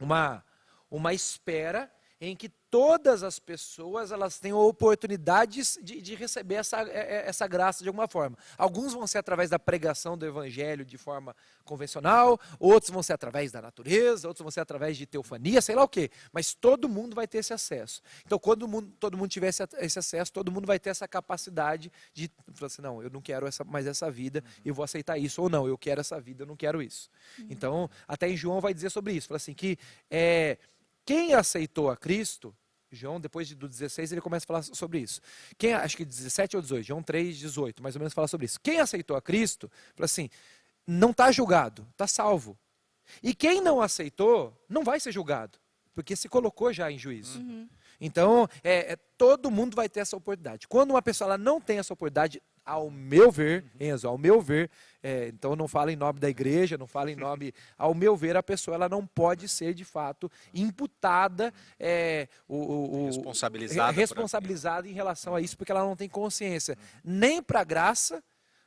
uma, 0.00 0.44
uma 0.90 1.12
espera 1.12 1.90
em 2.28 2.36
que 2.36 2.48
todas 2.74 3.22
as 3.22 3.38
pessoas 3.38 4.10
elas 4.10 4.40
tenham 4.40 4.58
oportunidades 4.58 5.78
de, 5.80 6.02
de 6.02 6.16
receber 6.16 6.56
essa, 6.56 6.82
é, 6.82 6.88
é, 6.88 7.24
essa 7.28 7.46
graça 7.46 7.84
de 7.84 7.88
alguma 7.88 8.08
forma. 8.08 8.36
Alguns 8.58 8.92
vão 8.92 9.06
ser 9.06 9.18
através 9.18 9.48
da 9.48 9.60
pregação 9.60 10.18
do 10.18 10.26
evangelho 10.26 10.84
de 10.84 10.98
forma 10.98 11.36
convencional, 11.64 12.36
outros 12.58 12.90
vão 12.90 13.00
ser 13.00 13.12
através 13.12 13.52
da 13.52 13.62
natureza, 13.62 14.26
outros 14.26 14.42
vão 14.42 14.50
ser 14.50 14.58
através 14.58 14.96
de 14.96 15.06
teofania, 15.06 15.62
sei 15.62 15.76
lá 15.76 15.84
o 15.84 15.88
quê. 15.88 16.10
Mas 16.32 16.52
todo 16.52 16.88
mundo 16.88 17.14
vai 17.14 17.28
ter 17.28 17.38
esse 17.38 17.52
acesso. 17.52 18.02
Então, 18.26 18.40
quando 18.40 18.66
mundo, 18.66 18.92
todo 18.98 19.16
mundo 19.16 19.30
tiver 19.30 19.50
esse, 19.50 19.62
esse 19.78 19.98
acesso, 20.00 20.32
todo 20.32 20.50
mundo 20.50 20.66
vai 20.66 20.80
ter 20.80 20.90
essa 20.90 21.06
capacidade 21.06 21.92
de 22.12 22.28
falar 22.54 22.66
assim, 22.66 22.82
não, 22.82 23.00
eu 23.00 23.08
não 23.08 23.20
quero 23.20 23.46
essa, 23.46 23.62
mais 23.62 23.86
essa 23.86 24.10
vida, 24.10 24.42
eu 24.64 24.74
vou 24.74 24.82
aceitar 24.82 25.16
isso, 25.16 25.40
ou 25.40 25.48
não, 25.48 25.68
eu 25.68 25.78
quero 25.78 26.00
essa 26.00 26.20
vida, 26.20 26.42
eu 26.42 26.46
não 26.46 26.56
quero 26.56 26.82
isso. 26.82 27.08
Então, 27.48 27.88
até 28.08 28.28
em 28.28 28.36
João 28.36 28.60
vai 28.60 28.74
dizer 28.74 28.90
sobre 28.90 29.12
isso, 29.12 29.28
fala 29.28 29.36
assim, 29.36 29.54
que 29.54 29.78
é, 30.10 30.58
quem 31.04 31.34
aceitou 31.34 31.90
a 31.90 31.96
Cristo, 31.96 32.54
João, 32.90 33.20
depois 33.20 33.48
de- 33.48 33.54
do 33.54 33.68
16, 33.68 34.12
ele 34.12 34.20
começa 34.20 34.44
a 34.44 34.46
falar 34.46 34.62
sobre 34.62 35.00
isso. 35.00 35.20
Quem, 35.58 35.74
acho 35.74 35.96
que 35.96 36.04
17 36.04 36.56
ou 36.56 36.62
18, 36.62 36.86
João 36.86 37.02
3, 37.02 37.36
18, 37.38 37.82
mais 37.82 37.96
ou 37.96 37.98
menos 38.00 38.14
fala 38.14 38.28
sobre 38.28 38.46
isso. 38.46 38.60
Quem 38.62 38.78
aceitou 38.80 39.16
a 39.16 39.22
Cristo, 39.22 39.70
fala 39.94 40.04
assim, 40.04 40.30
não 40.86 41.10
está 41.10 41.32
julgado, 41.32 41.86
está 41.92 42.06
salvo. 42.06 42.56
E 43.22 43.34
quem 43.34 43.60
não 43.60 43.80
aceitou, 43.80 44.56
não 44.68 44.84
vai 44.84 45.00
ser 45.00 45.12
julgado, 45.12 45.58
porque 45.94 46.14
se 46.16 46.28
colocou 46.28 46.72
já 46.72 46.90
em 46.90 46.98
juízo. 46.98 47.38
Uhum. 47.40 47.68
Então, 48.00 48.48
é, 48.62 48.92
é, 48.92 48.96
todo 49.18 49.50
mundo 49.50 49.74
vai 49.74 49.88
ter 49.88 50.00
essa 50.00 50.16
oportunidade. 50.16 50.66
Quando 50.68 50.90
uma 50.90 51.02
pessoa 51.02 51.28
ela 51.28 51.38
não 51.38 51.60
tem 51.60 51.78
essa 51.78 51.92
oportunidade, 51.92 52.40
ao 52.64 52.90
meu 52.90 53.30
ver, 53.30 53.64
Enzo, 53.78 54.08
ao 54.08 54.16
meu 54.16 54.40
ver, 54.40 54.70
é, 55.04 55.28
então 55.28 55.54
não 55.54 55.68
falo 55.68 55.90
em 55.90 55.96
nome 55.96 56.18
da 56.18 56.30
igreja, 56.30 56.78
não 56.78 56.86
falo 56.86 57.10
em 57.10 57.14
nome, 57.14 57.52
ao 57.76 57.94
meu 57.94 58.16
ver, 58.16 58.36
a 58.38 58.42
pessoa 58.42 58.74
ela 58.74 58.88
não 58.88 59.06
pode 59.06 59.46
ser 59.48 59.74
de 59.74 59.84
fato 59.84 60.32
imputada, 60.54 61.52
é, 61.78 62.26
o, 62.48 62.56
o- 62.56 63.06
Responsabilizada 63.06 63.92
responsabilizada 63.92 64.88
em 64.88 64.92
relação 64.92 65.34
a 65.34 65.42
isso, 65.42 65.58
porque 65.58 65.70
ela 65.70 65.84
não 65.84 65.94
tem 65.94 66.08
consciência 66.08 66.76
nem 67.04 67.42
para 67.42 67.60
a 67.60 67.64
graça, 67.64 68.24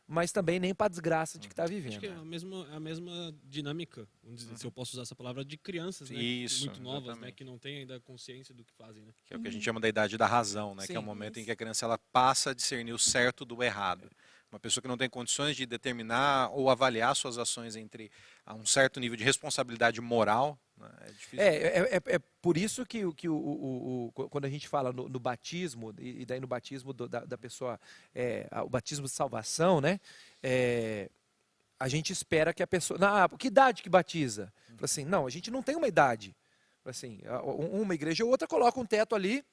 mas 0.08 0.32
também 0.32 0.60
nem 0.60 0.74
para 0.76 0.86
a 0.86 0.90
desgraça 0.90 1.40
de 1.40 1.48
que 1.48 1.54
está 1.54 1.64
Acho 1.64 1.74
que 1.74 1.82
vivendo. 1.82 2.06
é 2.06 2.14
a 2.16 2.24
mesma, 2.24 2.68
a 2.72 2.80
mesma 2.80 3.34
dinâmica, 3.44 4.08
se 4.56 4.66
eu 4.66 4.72
posso 4.72 4.94
usar 4.94 5.02
essa 5.02 5.16
palavra, 5.16 5.44
de 5.44 5.58
crianças, 5.58 6.10
né? 6.10 6.18
Isso, 6.22 6.66
Muito 6.66 6.80
novas, 6.82 7.18
né? 7.18 7.32
Que 7.32 7.44
não 7.44 7.58
têm 7.58 7.80
ainda 7.80 8.00
consciência 8.00 8.54
do 8.54 8.64
que 8.64 8.72
fazem, 8.74 9.04
né? 9.04 9.12
Que 9.26 9.34
é 9.34 9.38
o 9.38 9.42
que 9.42 9.48
a 9.48 9.52
gente 9.52 9.66
chama 9.66 9.80
da 9.80 9.90
idade 9.90 10.18
da 10.18 10.26
razão, 10.28 10.76
né? 10.76 10.86
Que 10.88 10.96
é 10.96 11.00
o 11.00 11.02
Sim. 11.02 11.06
momento 11.08 11.40
em 11.40 11.46
que 11.46 11.52
a 11.52 11.56
criança 11.56 11.86
ela 11.86 11.98
passa 11.98 12.52
a 12.52 12.54
discernir 12.54 12.94
o 12.94 13.00
certo 13.00 13.44
do 13.44 13.62
errado. 13.62 14.10
Uma 14.52 14.60
pessoa 14.60 14.82
que 14.82 14.88
não 14.88 14.98
tem 14.98 15.10
condições 15.10 15.58
de 15.58 15.66
determinar 15.66 16.50
ou 16.54 16.70
avaliar 16.70 17.14
suas 17.16 17.38
ações 17.38 17.76
entre 17.76 18.10
a 18.46 18.54
um 18.54 18.66
certo 18.66 18.98
nível 19.00 19.18
de 19.18 19.24
responsabilidade 19.24 20.00
moral, 20.00 20.58
né? 20.78 20.90
é 21.02 21.12
difícil. 21.12 21.40
É, 21.46 21.56
é, 21.56 21.80
é- 21.98 22.16
é 22.16 22.20
por 22.42 22.56
isso 22.58 22.86
que, 22.86 23.12
que 23.14 23.28
o, 23.28 23.36
o- 23.36 24.14
o- 24.16 24.30
quando 24.30 24.46
a 24.46 24.50
gente 24.50 24.68
fala 24.68 24.94
no, 24.94 25.10
no 25.10 25.20
batismo, 25.20 25.94
e, 26.00 26.22
e 26.22 26.26
daí 26.26 26.40
no 26.40 26.48
batismo 26.48 26.94
do- 26.94 27.10
da, 27.10 27.26
da 27.26 27.38
pessoa, 27.38 27.78
é, 28.16 28.48
o 28.64 28.70
batismo 28.70 29.06
de 29.06 29.12
salvação, 29.12 29.82
né? 29.82 30.00
é, 30.42 31.10
a 31.80 31.88
gente 31.90 32.12
espera 32.14 32.54
que 32.54 32.64
a 32.64 32.68
pessoa. 32.68 32.98
Ah, 33.04 33.30
que 33.38 33.48
idade 33.48 33.84
que 33.84 33.90
batiza? 33.90 34.52
Fala 34.70 34.86
assim, 34.86 35.06
não, 35.06 35.28
a 35.28 35.30
gente 35.30 35.52
não 35.52 35.62
tem 35.62 35.76
uma 35.76 35.88
idade. 35.88 36.36
Fala 36.84 36.92
Assim, 36.92 37.20
um- 37.44 37.82
uma 37.82 37.94
igreja 37.94 38.24
ou 38.24 38.32
outra 38.32 38.48
coloca 38.48 38.80
um 38.80 38.86
teto 38.86 39.14
ali, 39.14 39.44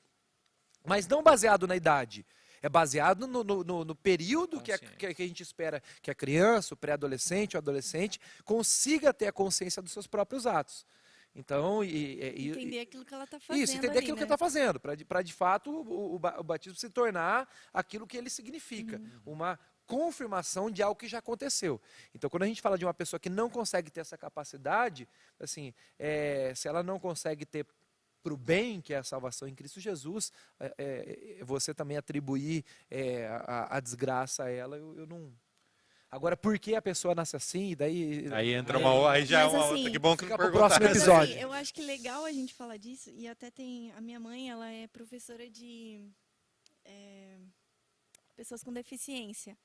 mas 0.87 1.07
não 1.09 1.23
baseado 1.23 1.67
na 1.67 1.75
idade. 1.77 2.25
É 2.65 2.69
baseado 2.71 3.27
no, 3.27 3.45
no, 3.45 3.63
no- 3.63 3.85
no 3.85 3.95
período 3.95 4.59
que 4.59 4.73
a, 4.73 4.79
que 4.79 5.05
a- 5.07 5.13
que 5.15 5.27
gente 5.29 5.43
espera 5.43 5.83
que 6.01 6.11
a 6.11 6.15
criança, 6.15 6.73
o 6.73 6.77
pré-adolescente, 6.79 7.57
o 7.57 7.59
adolescente 7.59 8.19
consiga 8.43 9.13
ter 9.13 9.27
a 9.27 9.33
consciência 9.33 9.83
dos 9.83 9.93
seus 9.93 10.07
próprios 10.07 10.47
atos. 10.47 10.87
Então, 11.37 11.85
e, 11.85 11.89
e- 11.89 12.35
e- 12.47 12.49
Entender 12.53 12.81
aquilo 12.81 13.05
que 13.05 13.13
ela 13.13 13.25
está 13.25 13.39
fazendo. 13.39 13.63
isso, 13.63 13.73
entender 13.75 13.89
ali, 13.91 13.99
aquilo 13.99 14.17
que 14.17 14.21
né? 14.23 14.27
ele 14.27 14.35
está 14.35 14.39
fazendo, 14.39 14.81
para 14.81 15.23
de 15.23 15.33
fato 15.35 15.71
o, 15.71 16.15
o 16.15 16.17
o 16.17 16.43
batismo 16.43 16.79
se 16.79 16.89
tornar 16.89 17.47
aquilo 17.71 18.07
que 18.07 18.17
ele 18.17 18.31
significa, 18.31 18.97
Uhum. 18.99 19.35
uma 19.35 19.59
confirmação 19.85 20.71
de 20.71 20.83
algo 20.83 20.99
que 20.99 21.07
já 21.07 21.19
aconteceu. 21.19 21.79
Então, 22.15 22.31
quando 22.31 22.45
a 22.45 22.47
gente 22.47 22.63
fala 22.63 22.79
de 22.79 22.87
uma 22.87 22.95
pessoa 22.95 23.21
que 23.21 23.29
não 23.29 23.51
consegue 23.51 23.91
ter 23.91 24.01
essa 24.01 24.17
capacidade, 24.17 25.07
assim, 25.39 25.75
é, 25.99 26.55
se 26.55 26.67
ela 26.67 26.83
não 26.83 26.99
consegue 26.99 27.45
ter 27.45 27.67
para 28.25 28.33
o 28.33 28.37
bem, 28.39 28.81
que 28.81 28.95
é 28.95 28.97
a 28.97 29.03
salvação 29.05 29.47
em 29.47 29.55
Cristo 29.55 29.79
Jesus, 29.79 30.33
é, 30.59 30.75
é, 31.39 31.45
você 31.45 31.75
também 31.75 31.99
atribuir 31.99 32.65
é, 32.91 33.27
a, 33.27 33.77
a 33.77 33.81
desgraça 33.81 34.45
a 34.45 34.51
ela, 34.51 34.79
eu, 34.79 34.97
eu 35.01 35.07
não. 35.07 35.31
Agora, 36.11 36.37
por 36.37 36.59
que 36.59 36.75
a 36.75 36.81
pessoa 36.81 37.15
nasce 37.15 37.37
assim? 37.37 37.71
E 37.73 37.75
daí, 37.77 38.33
Aí 38.33 38.55
entra 38.55 38.79
uma 38.79 38.95
o- 38.95 39.07
aí 39.07 39.27
já 39.27 39.41
é 39.41 39.45
Mas, 39.45 39.53
uma 39.53 39.65
assim, 39.65 39.75
outra. 39.77 39.91
Que 39.91 39.99
bom 39.99 40.17
que 40.17 40.25
perguntaram. 40.27 40.53
próximo 40.53 40.87
Mas, 40.87 40.97
episódio. 40.97 41.35
assim, 41.35 41.43
eu 41.43 41.53
acho 41.53 41.75
que 41.75 41.83
legal 41.83 42.25
a 42.25 42.33
gente 42.33 42.55
falar 42.55 42.77
disso, 42.79 43.11
e 43.11 43.29
até 43.29 43.51
tem. 43.51 43.93
A 43.93 44.01
minha 44.01 44.19
mãe, 44.19 44.49
ela 44.49 44.69
é 44.71 44.87
professora 44.87 45.51
de 45.51 46.09
é, 46.85 47.37
pessoas 48.35 48.63
com 48.63 48.73
deficiência. 48.73 49.57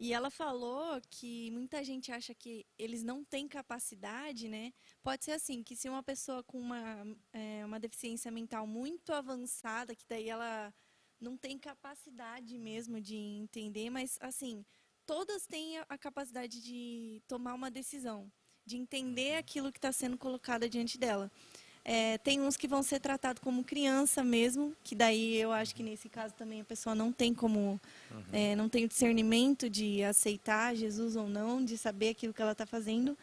E 0.00 0.12
ela 0.12 0.30
falou 0.30 1.00
que 1.10 1.50
muita 1.50 1.82
gente 1.82 2.12
acha 2.12 2.32
que 2.32 2.64
eles 2.78 3.02
não 3.02 3.24
têm 3.24 3.48
capacidade, 3.48 4.48
né? 4.48 4.72
Pode 5.02 5.24
ser 5.24 5.32
assim, 5.32 5.62
que 5.62 5.74
se 5.74 5.88
uma 5.88 6.02
pessoa 6.04 6.42
com 6.44 6.58
uma, 6.60 7.04
é, 7.32 7.64
uma 7.64 7.80
deficiência 7.80 8.30
mental 8.30 8.64
muito 8.66 9.12
avançada, 9.12 9.96
que 9.96 10.04
daí 10.08 10.28
ela 10.28 10.72
não 11.20 11.36
tem 11.36 11.58
capacidade 11.58 12.56
mesmo 12.58 13.00
de 13.00 13.16
entender, 13.16 13.90
mas 13.90 14.16
assim, 14.20 14.64
todas 15.04 15.46
têm 15.46 15.78
a- 15.78 15.86
a 15.88 15.98
capacidade 15.98 16.60
de 16.62 17.20
tomar 17.26 17.54
uma 17.54 17.70
decisão, 17.70 18.30
de 18.64 18.76
entender 18.76 19.34
aquilo 19.34 19.72
que 19.72 19.78
está 19.78 19.90
sendo 19.90 20.16
colocado 20.16 20.68
diante 20.68 20.96
dela. 20.96 21.28
É, 21.90 22.18
tem 22.18 22.38
uns 22.38 22.54
que 22.54 22.68
vão 22.68 22.82
ser 22.82 23.00
tratados 23.00 23.42
como 23.42 23.64
criança 23.64 24.22
mesmo, 24.22 24.76
que 24.84 24.94
daí 24.94 25.36
eu 25.38 25.50
acho 25.50 25.74
que 25.74 25.82
nesse 25.82 26.06
caso 26.06 26.34
também 26.34 26.60
a 26.60 26.64
pessoa 26.64 26.94
não 26.94 27.10
tem 27.10 27.32
como, 27.32 27.80
é, 28.30 28.54
não 28.54 28.68
tem 28.68 28.84
o 28.84 28.88
discernimento 28.88 29.70
de 29.70 30.04
aceitar 30.04 30.76
Jesus 30.76 31.16
ou 31.16 31.26
não, 31.26 31.64
de 31.64 31.78
saber 31.78 32.10
aquilo 32.10 32.34
que 32.34 32.42
ela 32.42 32.52
está 32.52 32.66
fazendo. 32.66 33.16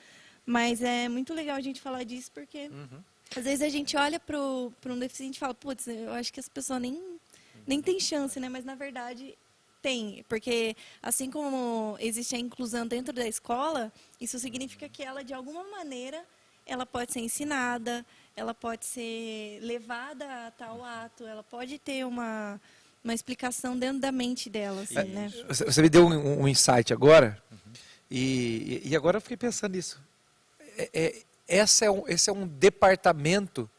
Mas 0.47 0.82
é 0.82 1.08
muito 1.08 1.32
legal 1.32 1.58
a 1.58 1.62
gente 1.62 1.80
falar 1.80 2.04
disso, 2.06 2.32
porque 2.32 2.67
Uhum. 2.69 3.04
às 3.36 3.43
vezes 3.43 3.62
a 3.62 3.69
gente 3.69 3.95
olha 3.95 4.19
para 4.19 4.36
um 4.39 4.97
deficiente 4.97 5.36
e 5.36 5.39
fala, 5.39 5.54
putz, 5.54 5.86
eu 5.88 6.13
acho 6.13 6.34
que 6.34 6.39
essa 6.39 6.49
pessoa 6.49 6.80
nem, 6.80 6.99
nem 7.67 7.80
tem 7.84 7.99
chance, 7.99 8.39
né? 8.39 8.49
Mas 8.49 8.65
na 8.65 8.73
verdade 8.73 9.38
tem, 9.80 10.25
porque 10.28 10.75
assim 11.04 11.30
como 11.30 11.95
existe 11.99 12.36
a 12.36 12.39
inclusão 12.39 12.88
dentro 12.88 13.13
da 13.13 13.28
escola, 13.28 13.93
isso 14.19 14.39
significa 14.39 14.89
que 14.89 15.04
ela 15.04 15.23
de 15.23 15.36
alguma 15.36 15.63
maneira 15.69 16.25
ela 16.65 16.84
pode 16.84 17.13
ser 17.13 17.19
ensinada, 17.19 18.04
ela 18.36 18.54
pode 18.54 18.86
ser 18.86 19.60
levada 19.62 20.26
a 20.48 20.52
tal 20.52 20.84
ato, 20.84 21.26
ela 21.26 21.43
pode 21.43 21.80
ter 21.80 22.06
uma 22.06 22.60
uma 23.04 23.13
explicação 23.13 23.78
dentro 23.78 24.00
da 24.02 24.12
mente 24.12 24.50
dela, 24.50 24.82
assim, 24.82 24.95
né? 25.04 25.32
Você 25.48 25.80
me 25.80 25.89
deu 25.89 26.08
um, 26.08 26.41
um 26.41 26.48
insight 26.48 26.91
agora, 26.91 27.39
e, 28.10 28.82
e 28.84 28.95
agora 28.95 29.17
eu 29.17 29.21
fiquei 29.21 29.38
pensando 29.38 29.74
nisso. 29.76 30.02
É, 30.76 30.89
é- 30.93 31.21
essa 31.48 31.86
é 31.86 31.91
um, 31.91 32.08
esse 32.08 32.28
é 32.32 32.34
um 32.34 32.48
departamento 32.48 33.69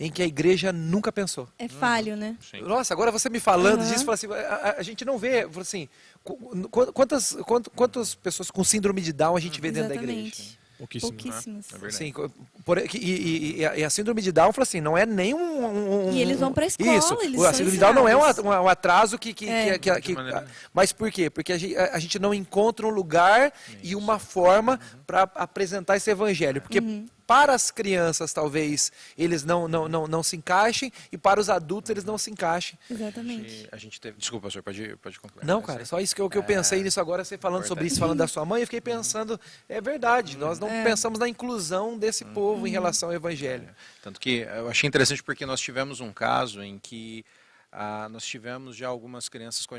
em 0.00 0.10
que 0.10 0.20
a 0.20 0.26
igreja 0.26 0.72
nunca 0.72 1.12
pensou. 1.12 1.48
É 1.56 1.68
falho, 1.68 2.16
né? 2.16 2.36
Sim. 2.50 2.62
Nossa, 2.62 2.92
agora 2.92 3.12
você 3.12 3.30
me 3.30 3.38
falando 3.38 3.82
Aham. 3.82 3.88
disso, 3.92 4.04
fala 4.04 4.14
assim, 4.14 4.26
a, 4.32 4.74
a- 4.78 4.82
gente 4.82 5.04
não 5.04 5.16
vê, 5.16 5.48
assim, 5.60 5.88
qu- 6.24 6.36
qu- 6.68 6.92
quantas, 6.92 7.36
quant- 7.46 7.68
quantas 7.76 8.16
pessoas 8.16 8.50
com 8.50 8.64
síndrome 8.64 9.00
de 9.00 9.12
Down 9.12 9.36
a 9.36 9.40
gente 9.40 9.60
vê 9.60 9.70
dentro 9.70 9.90
da 9.90 9.94
igreja? 9.94 10.42
Exatamente. 10.74 10.78
Pouquíssimo. 10.78 11.12
Pouquíssimas. 11.12 11.66
É 11.68 11.72
verdade. 11.72 11.94
Assim, 11.94 12.12
co- 12.12 12.30
por- 12.64 12.78
e, 12.78 12.84
e- 12.94 13.56
e 13.60 13.66
a, 13.66 13.76
e 13.78 13.84
a 13.84 13.90
síndrome 13.90 14.20
de 14.20 14.32
Down, 14.32 14.52
fala 14.52 14.62
assim, 14.64 14.80
não 14.80 14.96
é 14.98 15.06
nem 15.06 15.32
um... 15.34 15.38
um- 15.64 16.08
um- 16.08 16.12
E 16.12 16.20
eles 16.20 16.40
vão 16.40 16.52
pra 16.52 16.66
escola, 16.66 16.96
Isso, 16.96 17.16
eles 17.22 17.40
a 17.40 17.44
são 17.44 17.52
síndrome 17.54 17.72
de 17.72 17.78
Down 17.78 17.92
não 17.94 18.08
é 18.08 18.16
um, 18.16 18.68
atraso 18.68 19.18
que... 19.18 19.32
que, 19.32 19.48
É. 19.48 19.78
que- 19.78 20.00
que- 20.00 20.14
maneira- 20.14 20.46
mas 20.72 20.92
por 20.92 21.10
quê? 21.10 21.30
Porque 21.30 21.52
a 21.52 21.58
gente, 21.58 21.76
a 21.76 21.98
gente 21.98 22.18
não 22.18 22.34
encontra 22.34 22.86
um 22.86 22.90
lugar 22.90 23.52
e 23.82 23.94
uma 23.94 24.18
forma 24.18 24.80
para 25.06 25.22
apresentar 25.34 25.96
esse 25.96 26.10
evangelho. 26.10 26.60
Porque 26.60 26.80
Uhum. 26.80 27.06
Para 27.26 27.54
as 27.54 27.70
crianças, 27.70 28.32
talvez, 28.32 28.92
eles 29.16 29.44
não, 29.44 29.66
não, 29.66 29.88
não, 29.88 30.06
não 30.06 30.22
se 30.22 30.36
encaixem, 30.36 30.92
e 31.10 31.16
para 31.16 31.40
os 31.40 31.48
adultos, 31.48 31.90
eles 31.90 32.04
não 32.04 32.18
se 32.18 32.30
encaixem. 32.30 32.78
Exatamente. 32.90 33.68
A 33.72 33.76
gente 33.76 34.00
teve. 34.00 34.18
Desculpa, 34.18 34.50
senhor, 34.50 34.62
pode, 34.62 34.96
pode 34.96 35.18
concluir. 35.18 35.44
Não, 35.46 35.62
cara, 35.62 35.82
é- 35.82 35.84
só 35.84 36.00
isso 36.00 36.14
que 36.14 36.20
eu, 36.20 36.28
que 36.28 36.36
eu 36.38 36.42
pensei 36.44 36.82
nisso 36.82 37.00
agora, 37.00 37.24
você 37.24 37.38
falando 37.38 37.66
sobre 37.66 37.86
isso, 37.86 37.98
falando 37.98 38.18
da 38.18 38.26
sua 38.28 38.44
mãe, 38.44 38.60
eu 38.62 38.66
fiquei 38.66 38.80
pensando, 38.80 39.40
é 39.68 39.80
verdade, 39.80 40.36
nós 40.36 40.58
não 40.58 40.68
É. 40.68 40.84
pensamos 40.84 41.18
na 41.18 41.28
inclusão 41.28 41.98
desse 41.98 42.24
povo 42.24 42.66
em 42.66 42.70
relação 42.70 43.08
ao 43.08 43.14
evangelho. 43.14 43.68
Tanto 44.02 44.20
que 44.20 44.38
eu 44.38 44.68
achei 44.68 44.86
interessante 44.88 45.22
porque 45.22 45.46
nós 45.46 45.60
tivemos 45.60 46.00
um 46.00 46.12
caso 46.12 46.62
em 46.62 46.78
que 46.78 47.24
ah, 47.72 48.08
nós 48.10 48.24
tivemos 48.24 48.76
já 48.76 48.86
algumas 48.88 49.28
crianças 49.28 49.66
com 49.66 49.78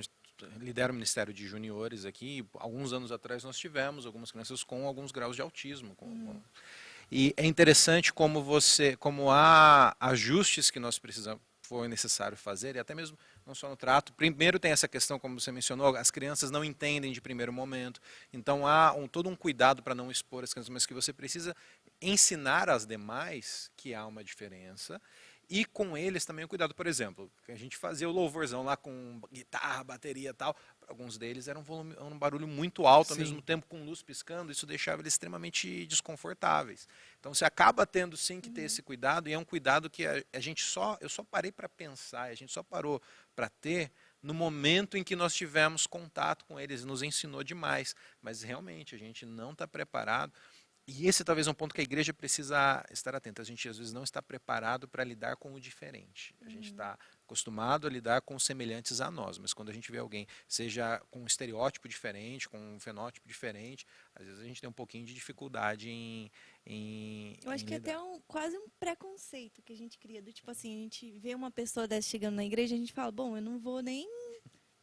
lidera 0.60 0.92
o 0.92 0.96
Ministério 0.96 1.34
de 1.34 1.48
Juniores 1.48 2.04
aqui. 2.04 2.46
Alguns 2.56 2.92
anos 2.92 3.10
atrás 3.10 3.44
nós 3.46 3.58
tivemos 3.58 4.06
algumas 4.06 4.32
crianças 4.32 4.64
com 4.66 4.86
alguns 4.86 5.12
graus 5.12 5.36
de 5.36 5.42
autismo. 5.42 5.96
com- 5.96 6.08
com- 6.08 6.42
E 7.12 7.34
é 7.38 7.46
interessante 7.46 8.12
como 8.12 8.44
você, 8.44 8.96
como 8.96 9.30
há 9.30 9.96
ajustes 10.00 10.72
que 10.72 10.80
nós 10.80 10.98
precisamos, 10.98 11.42
foi 11.66 11.88
necessário 11.88 12.38
fazer 12.38 12.76
e 12.76 12.80
até 12.80 12.94
mesmo 12.94 13.18
não 13.46 13.56
só 13.56 13.68
no 13.68 13.76
trato. 13.76 14.14
Primeiro 14.14 14.60
tem 14.60 14.72
essa 14.72 14.88
questão, 14.88 15.20
como 15.20 15.40
você 15.40 15.52
mencionou, 15.52 15.96
as 15.96 16.12
crianças 16.12 16.52
não 16.52 16.64
entendem 16.64 17.12
de 17.12 17.20
primeiro 17.20 17.52
momento. 17.52 18.00
Então 18.32 18.68
há 18.68 18.94
um, 18.94 19.08
todo 19.08 19.30
um 19.30 19.36
cuidado 19.36 19.82
para 19.82 19.96
não 19.96 20.12
expor 20.12 20.44
as 20.44 20.54
crianças, 20.54 20.70
mas 20.70 20.86
que 20.86 20.94
você 20.94 21.12
precisa 21.12 21.56
ensinar 22.02 22.70
às 22.70 22.86
demais 22.86 23.72
que 23.76 23.94
há 23.94 24.06
uma 24.06 24.24
diferença 24.24 25.02
e 25.50 25.66
com 25.66 25.98
eles 25.98 26.26
também 26.26 26.46
o 26.46 26.48
cuidado. 26.48 26.74
Por 26.74 26.88
exemplo, 26.88 27.32
a 27.48 27.56
gente 27.56 27.78
fazia 27.78 28.10
o 28.10 28.12
louvorzão 28.12 28.64
lá 28.64 28.76
com 28.76 29.22
guitarra, 29.32 29.84
bateria 29.84 30.30
e 30.30 30.34
tal. 30.34 30.56
Alguns 30.88 31.18
deles 31.18 31.48
era 31.48 31.58
um, 31.58 31.64
volume, 31.64 31.96
um 32.00 32.18
barulho 32.18 32.48
muito 32.48 32.86
alto, 32.86 33.12
ao 33.12 33.16
Sim. 33.16 33.22
mesmo 33.22 33.42
tempo 33.42 33.66
com 33.68 33.84
luz 33.84 34.02
piscando, 34.02 34.52
isso 34.52 34.66
deixava 34.66 35.02
eles 35.02 35.14
extremamente 35.14 35.86
desconfortáveis. 35.88 36.88
Então 37.20 37.34
você 37.34 37.46
acaba 37.46 37.86
tendo 37.86 38.16
sim 38.16 38.40
que 38.40 38.50
ter 38.50 38.62
esse 38.64 38.82
cuidado, 38.82 39.28
e 39.28 39.34
é 39.34 39.38
um 39.38 39.46
cuidado 39.46 39.90
que 39.90 40.06
a, 40.06 40.24
a 40.32 40.40
gente 40.40 40.62
só, 40.64 40.98
eu 41.02 41.10
só 41.10 41.24
parei 41.24 41.52
para 41.52 41.68
pensar, 41.68 42.24
a 42.24 42.36
gente 42.36 42.52
só 42.52 42.62
parou 42.62 43.02
para 43.36 43.50
ter 43.50 43.92
no 44.26 44.34
momento 44.34 44.98
em 44.98 45.04
que 45.04 45.16
nós 45.16 45.36
tivemos 45.36 45.86
contato 45.86 46.46
com 46.46 46.60
eles, 46.60 46.84
nos 46.84 47.04
ensinou 47.04 47.44
demais. 47.44 47.96
Mas 48.22 48.42
realmente 48.42 48.96
a 48.96 48.98
gente 48.98 49.26
não 49.26 49.52
está 49.52 49.68
preparado. 49.68 50.34
E 50.88 51.08
esse 51.08 51.24
talvez 51.24 51.48
é 51.48 51.52
um 51.52 51.54
ponto 51.54 51.74
que 51.74 51.82
a 51.82 51.84
igreja 51.84 52.14
precisa 52.14 52.84
estar 52.92 53.16
atenta. 53.16 53.42
A 53.42 53.46
gente 53.46 53.70
às 53.70 53.78
vezes 53.78 53.94
não 53.94 54.04
está 54.04 54.22
preparado 54.22 54.88
para 54.88 55.04
lidar 55.04 55.36
com 55.36 55.54
o 55.54 55.60
diferente. 55.60 56.36
A 56.42 56.50
gente 56.50 56.72
está 56.72 56.98
acostumado 57.26 57.88
a 57.88 57.90
lidar 57.90 58.22
com 58.22 58.38
semelhantes 58.40 59.02
a 59.02 59.10
nós, 59.12 59.38
mas 59.38 59.54
quando 59.54 59.70
a 59.70 59.74
gente 59.74 59.92
vê 59.92 59.98
alguém, 59.98 60.28
seja 60.48 61.02
com 61.10 61.22
um 61.24 61.26
estereótipo 61.26 61.88
diferente, 61.88 62.48
com 62.48 62.58
um 62.76 62.80
fenótipo 62.80 63.28
diferente, 63.28 63.86
às 64.16 64.26
vezes 64.26 64.40
a 64.42 64.46
gente 64.46 64.62
tem 64.62 64.70
um 64.70 64.74
pouquinho 64.74 65.06
de 65.06 65.14
dificuldade 65.14 65.90
em. 65.90 66.32
em 66.66 67.36
Eu 67.44 67.52
acho 67.52 67.64
em 67.64 67.68
que 67.68 67.74
é 67.74 67.78
lidar. 67.78 67.92
até 67.96 68.02
um, 68.02 68.22
quase 68.28 68.56
um 68.58 68.68
preconceito 68.80 69.62
que 69.64 69.74
a 69.74 69.78
gente 69.78 69.98
cria. 69.98 70.22
Do 70.22 70.32
tipo 70.32 70.50
assim, 70.52 70.74
a 70.76 70.80
gente 70.84 71.12
vê 71.20 71.34
uma 71.36 71.52
pessoa 71.52 71.88
dessa 71.88 72.08
chegando 72.08 72.36
na 72.36 72.46
igreja, 72.46 72.76
a 72.76 72.78
gente 72.78 72.94
fala, 72.94 73.12
bom, 73.12 73.36
eu 73.36 73.42
não 73.42 73.58
vou 73.60 73.82
nem 73.82 74.08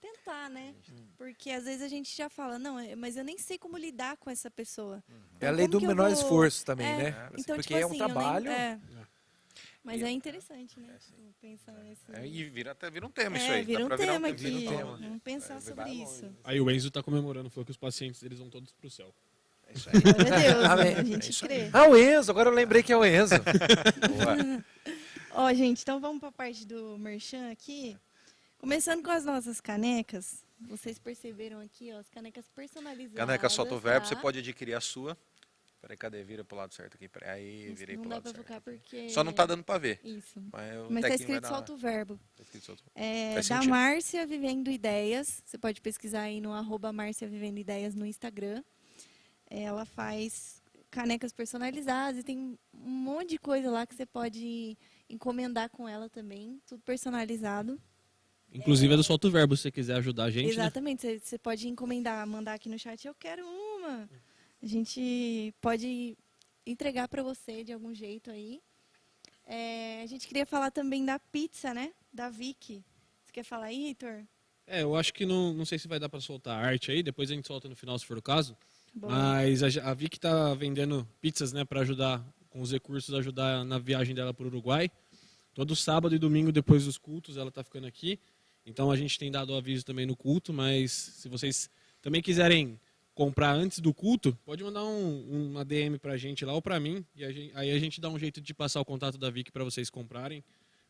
tentar, 0.00 0.50
né? 0.50 0.74
Porque 1.16 1.50
às 1.50 1.64
vezes 1.64 1.80
a 1.82 1.86
gente 1.88 2.14
já 2.14 2.28
fala, 2.28 2.58
não, 2.58 2.76
é- 2.76 2.96
mas 2.96 3.16
eu 3.16 3.22
nem 3.24 3.38
sei 3.38 3.56
como 3.56 3.76
lidar 3.78 4.16
com 4.16 4.28
essa 4.28 4.50
pessoa. 4.50 5.02
É 5.08 5.12
a 5.12 5.16
Então, 5.36 5.52
lei 5.54 5.68
do 5.68 5.80
menor 5.80 6.10
vou- 6.10 6.20
esforço 6.20 6.64
também, 6.64 6.86
É, 6.88 6.96
né? 7.12 7.28
Então, 7.38 7.54
Porque 7.54 7.68
tipo 7.68 7.74
é 7.76 7.86
um 7.86 7.90
assim, 7.90 7.98
eu 8.00 8.06
nem- 8.08 8.14
trabalho. 8.14 8.48
é. 8.50 8.80
Mas 9.84 10.00
é 10.00 10.10
interessante, 10.10 10.78
né? 10.78 10.96
Pensar 11.40 11.72
nesse... 11.82 12.02
É, 12.12 12.24
e 12.26 12.44
vira 12.44 12.70
até 12.70 12.88
vira 12.88 13.04
um 13.04 13.10
tema 13.10 13.36
isso 13.36 13.46
É, 13.46 13.54
aí. 13.56 13.60
dá 13.62 13.66
vira 13.66 13.84
um 13.84 13.88
tema 13.88 13.98
tema. 14.12 14.28
aqui. 14.28 14.36
vira 14.44 14.56
um 14.70 14.76
tema. 14.76 14.96
Vamos 14.96 15.22
pensar 15.22 15.54
Vai- 15.54 15.60
sobre 15.62 15.74
vai 15.84 15.92
longe. 15.94 16.02
isso. 16.04 16.36
Aí 16.44 16.60
o 16.60 16.70
Enzo 16.70 16.90
tá 16.90 17.02
comemorando, 17.02 17.50
falou 17.50 17.64
que 17.64 17.72
os 17.72 17.76
pacientes 17.76 18.22
eles 18.22 18.38
vão 18.38 18.48
todos 18.48 18.72
pro 18.72 18.88
céu. 18.88 19.12
É 19.66 19.72
isso 19.72 19.88
aí. 19.88 19.94
Deus, 20.02 20.14
né? 20.24 20.94
a 20.94 21.00
É 21.00 21.04
gente 21.04 21.30
isso 21.30 21.44
aí. 21.46 21.48
crê. 21.48 21.70
Ah, 21.72 21.88
o 21.88 21.96
Enzo, 21.96 22.30
agora 22.30 22.48
eu 22.48 22.54
lembrei 22.54 22.82
que 22.82 22.92
é 22.92 22.96
o 22.96 23.04
Enzo. 23.04 23.34
Boa. 24.08 24.64
Ó, 25.32 25.52
gente, 25.54 25.82
então 25.82 25.98
vamos 26.00 26.20
para 26.20 26.28
a 26.28 26.32
parte 26.32 26.64
do 26.66 26.96
merchan 26.98 27.50
aqui. 27.50 27.96
Começando 28.58 29.02
com 29.02 29.10
as 29.10 29.24
nossas 29.24 29.60
canecas. 29.60 30.44
Vocês 30.60 30.96
perceberam 30.96 31.58
aqui, 31.60 31.90
ó, 31.92 31.98
as 31.98 32.08
canecas 32.08 32.44
personalizadas. 32.54 33.16
Caneca 33.18 33.48
solta 33.48 33.74
o 33.74 33.80
verbo, 33.80 34.06
você 34.06 34.14
tá? 34.14 34.20
pode 34.20 34.38
adquirir 34.38 34.74
a 34.74 34.80
sua. 34.80 35.18
Peraí, 35.82 35.96
cadê? 35.96 36.22
Vira 36.22 36.44
pro 36.44 36.56
lado 36.56 36.72
certo 36.72 36.94
aqui. 36.94 37.08
Peraí, 37.08 37.40
aí, 37.40 37.66
Isso, 37.66 37.74
virei 37.74 37.96
Não 37.96 38.02
pro 38.02 38.10
dá 38.10 38.14
lado 38.16 38.22
pra 38.22 38.32
certo. 38.32 38.46
focar 38.46 38.60
porque... 38.62 39.08
Só 39.10 39.24
não 39.24 39.32
tá 39.32 39.44
dando 39.44 39.64
pra 39.64 39.78
ver. 39.78 40.00
Isso. 40.04 40.40
Mas, 40.52 40.76
o 40.78 40.86
Mas 40.88 41.02
tá 41.02 41.08
escrito 41.14 41.46
solta 41.48 41.72
o 41.72 41.76
verbo. 41.76 42.20
tá 42.36 42.42
escrito 42.44 42.64
solta 42.66 42.82
o- 42.86 42.90
É, 42.94 43.32
Faz 43.34 43.48
da 43.48 43.56
sentido. 43.56 43.70
Márcia 43.70 44.24
Vivendo 44.26 44.70
Ideias. 44.70 45.42
Você 45.44 45.58
pode 45.58 45.80
pesquisar 45.80 46.22
aí 46.22 46.40
no 46.40 46.52
arroba 46.52 46.92
Márcia 46.92 47.26
Vivendo 47.28 47.58
Ideias 47.58 47.96
no 47.96 48.06
Instagram. 48.06 48.62
Ela 49.50 49.84
faz 49.84 50.62
canecas 50.88 51.32
personalizadas 51.32 52.20
e 52.20 52.22
tem 52.22 52.56
um 52.72 52.88
monte 52.88 53.30
de 53.30 53.38
coisa 53.38 53.68
lá 53.70 53.84
que 53.84 53.94
você 53.94 54.06
pode 54.06 54.78
encomendar 55.10 55.68
com 55.68 55.88
ela 55.88 56.08
também. 56.08 56.60
Tudo 56.64 56.80
personalizado. 56.84 57.80
Inclusive 58.54 58.92
é 58.92 58.96
do 58.96 59.02
Solto 59.02 59.30
Verbo, 59.30 59.56
se 59.56 59.62
você 59.62 59.70
quiser 59.72 59.96
ajudar 59.96 60.24
a 60.24 60.30
gente, 60.30 60.44
né? 60.46 60.50
Exatamente, 60.52 61.00
você- 61.02 61.18
você 61.18 61.38
pode 61.38 61.66
encomendar, 61.66 62.24
mandar 62.26 62.52
aqui 62.54 62.68
no 62.68 62.78
chat, 62.78 63.04
eu 63.06 63.14
quero 63.14 63.42
uma. 63.44 64.08
A 64.62 64.66
gente 64.66 65.52
pode 65.60 66.16
entregar 66.64 67.08
para 67.08 67.22
você 67.22 67.64
de 67.64 67.72
algum 67.72 67.92
jeito 67.92 68.30
aí. 68.30 68.60
É, 69.44 70.02
a 70.02 70.06
gente 70.06 70.26
queria 70.26 70.46
falar 70.46 70.70
também 70.70 71.04
da 71.04 71.18
pizza, 71.18 71.74
né? 71.74 71.92
Da 72.12 72.30
Vicky. 72.30 72.84
Você 73.24 73.32
quer 73.32 73.42
falar 73.42 73.66
aí, 73.66 73.86
Heitor? 73.86 74.24
É, 74.66 74.82
eu 74.82 74.94
acho 74.94 75.12
que 75.12 75.26
não, 75.26 75.52
não 75.52 75.64
sei 75.64 75.78
se 75.78 75.88
vai 75.88 75.98
dar 75.98 76.08
pra 76.08 76.20
soltar 76.20 76.56
a 76.56 76.66
arte 76.66 76.92
aí, 76.92 77.02
depois 77.02 77.30
a 77.30 77.34
gente 77.34 77.46
solta 77.46 77.68
no 77.68 77.74
final 77.74 77.98
se 77.98 78.06
for 78.06 78.16
o 78.16 78.22
caso. 78.22 78.56
Boa. 78.94 79.12
Mas 79.12 79.62
a, 79.62 79.90
a 79.90 79.94
Vicky 79.94 80.20
tá 80.20 80.54
vendendo 80.54 81.06
pizzas, 81.20 81.52
né, 81.52 81.64
para 81.64 81.80
ajudar 81.80 82.24
com 82.48 82.60
os 82.60 82.70
recursos 82.70 83.12
ajudar 83.14 83.64
na 83.64 83.78
viagem 83.78 84.14
dela 84.14 84.32
para 84.32 84.44
o 84.44 84.46
Uruguai. 84.46 84.90
Todo 85.54 85.74
sábado 85.74 86.14
e 86.14 86.18
domingo 86.18 86.52
depois 86.52 86.84
dos 86.84 86.98
cultos 86.98 87.36
ela 87.36 87.50
tá 87.50 87.64
ficando 87.64 87.86
aqui. 87.86 88.20
Então 88.64 88.90
a 88.90 88.96
gente 88.96 89.18
tem 89.18 89.30
dado 89.30 89.50
o 89.52 89.56
aviso 89.56 89.84
também 89.84 90.06
no 90.06 90.14
culto, 90.14 90.52
mas 90.52 90.92
se 90.92 91.28
vocês 91.28 91.68
também 92.00 92.22
quiserem 92.22 92.78
comprar 93.14 93.52
antes 93.52 93.78
do 93.78 93.92
culto, 93.92 94.36
pode 94.44 94.64
mandar 94.64 94.84
um, 94.84 95.50
uma 95.50 95.64
DM 95.64 95.98
pra 95.98 96.16
gente 96.16 96.44
lá 96.44 96.52
ou 96.54 96.62
pra 96.62 96.80
mim, 96.80 97.04
e 97.14 97.24
a 97.24 97.30
gente- 97.32 97.52
aí 97.54 97.70
a 97.70 97.78
gente 97.78 98.00
dá 98.00 98.08
um 98.08 98.18
jeito 98.18 98.40
de 98.40 98.54
passar 98.54 98.80
o 98.80 98.84
contato 98.84 99.18
da 99.18 99.28
Vicky 99.30 99.52
para 99.52 99.64
vocês 99.64 99.90
comprarem, 99.90 100.42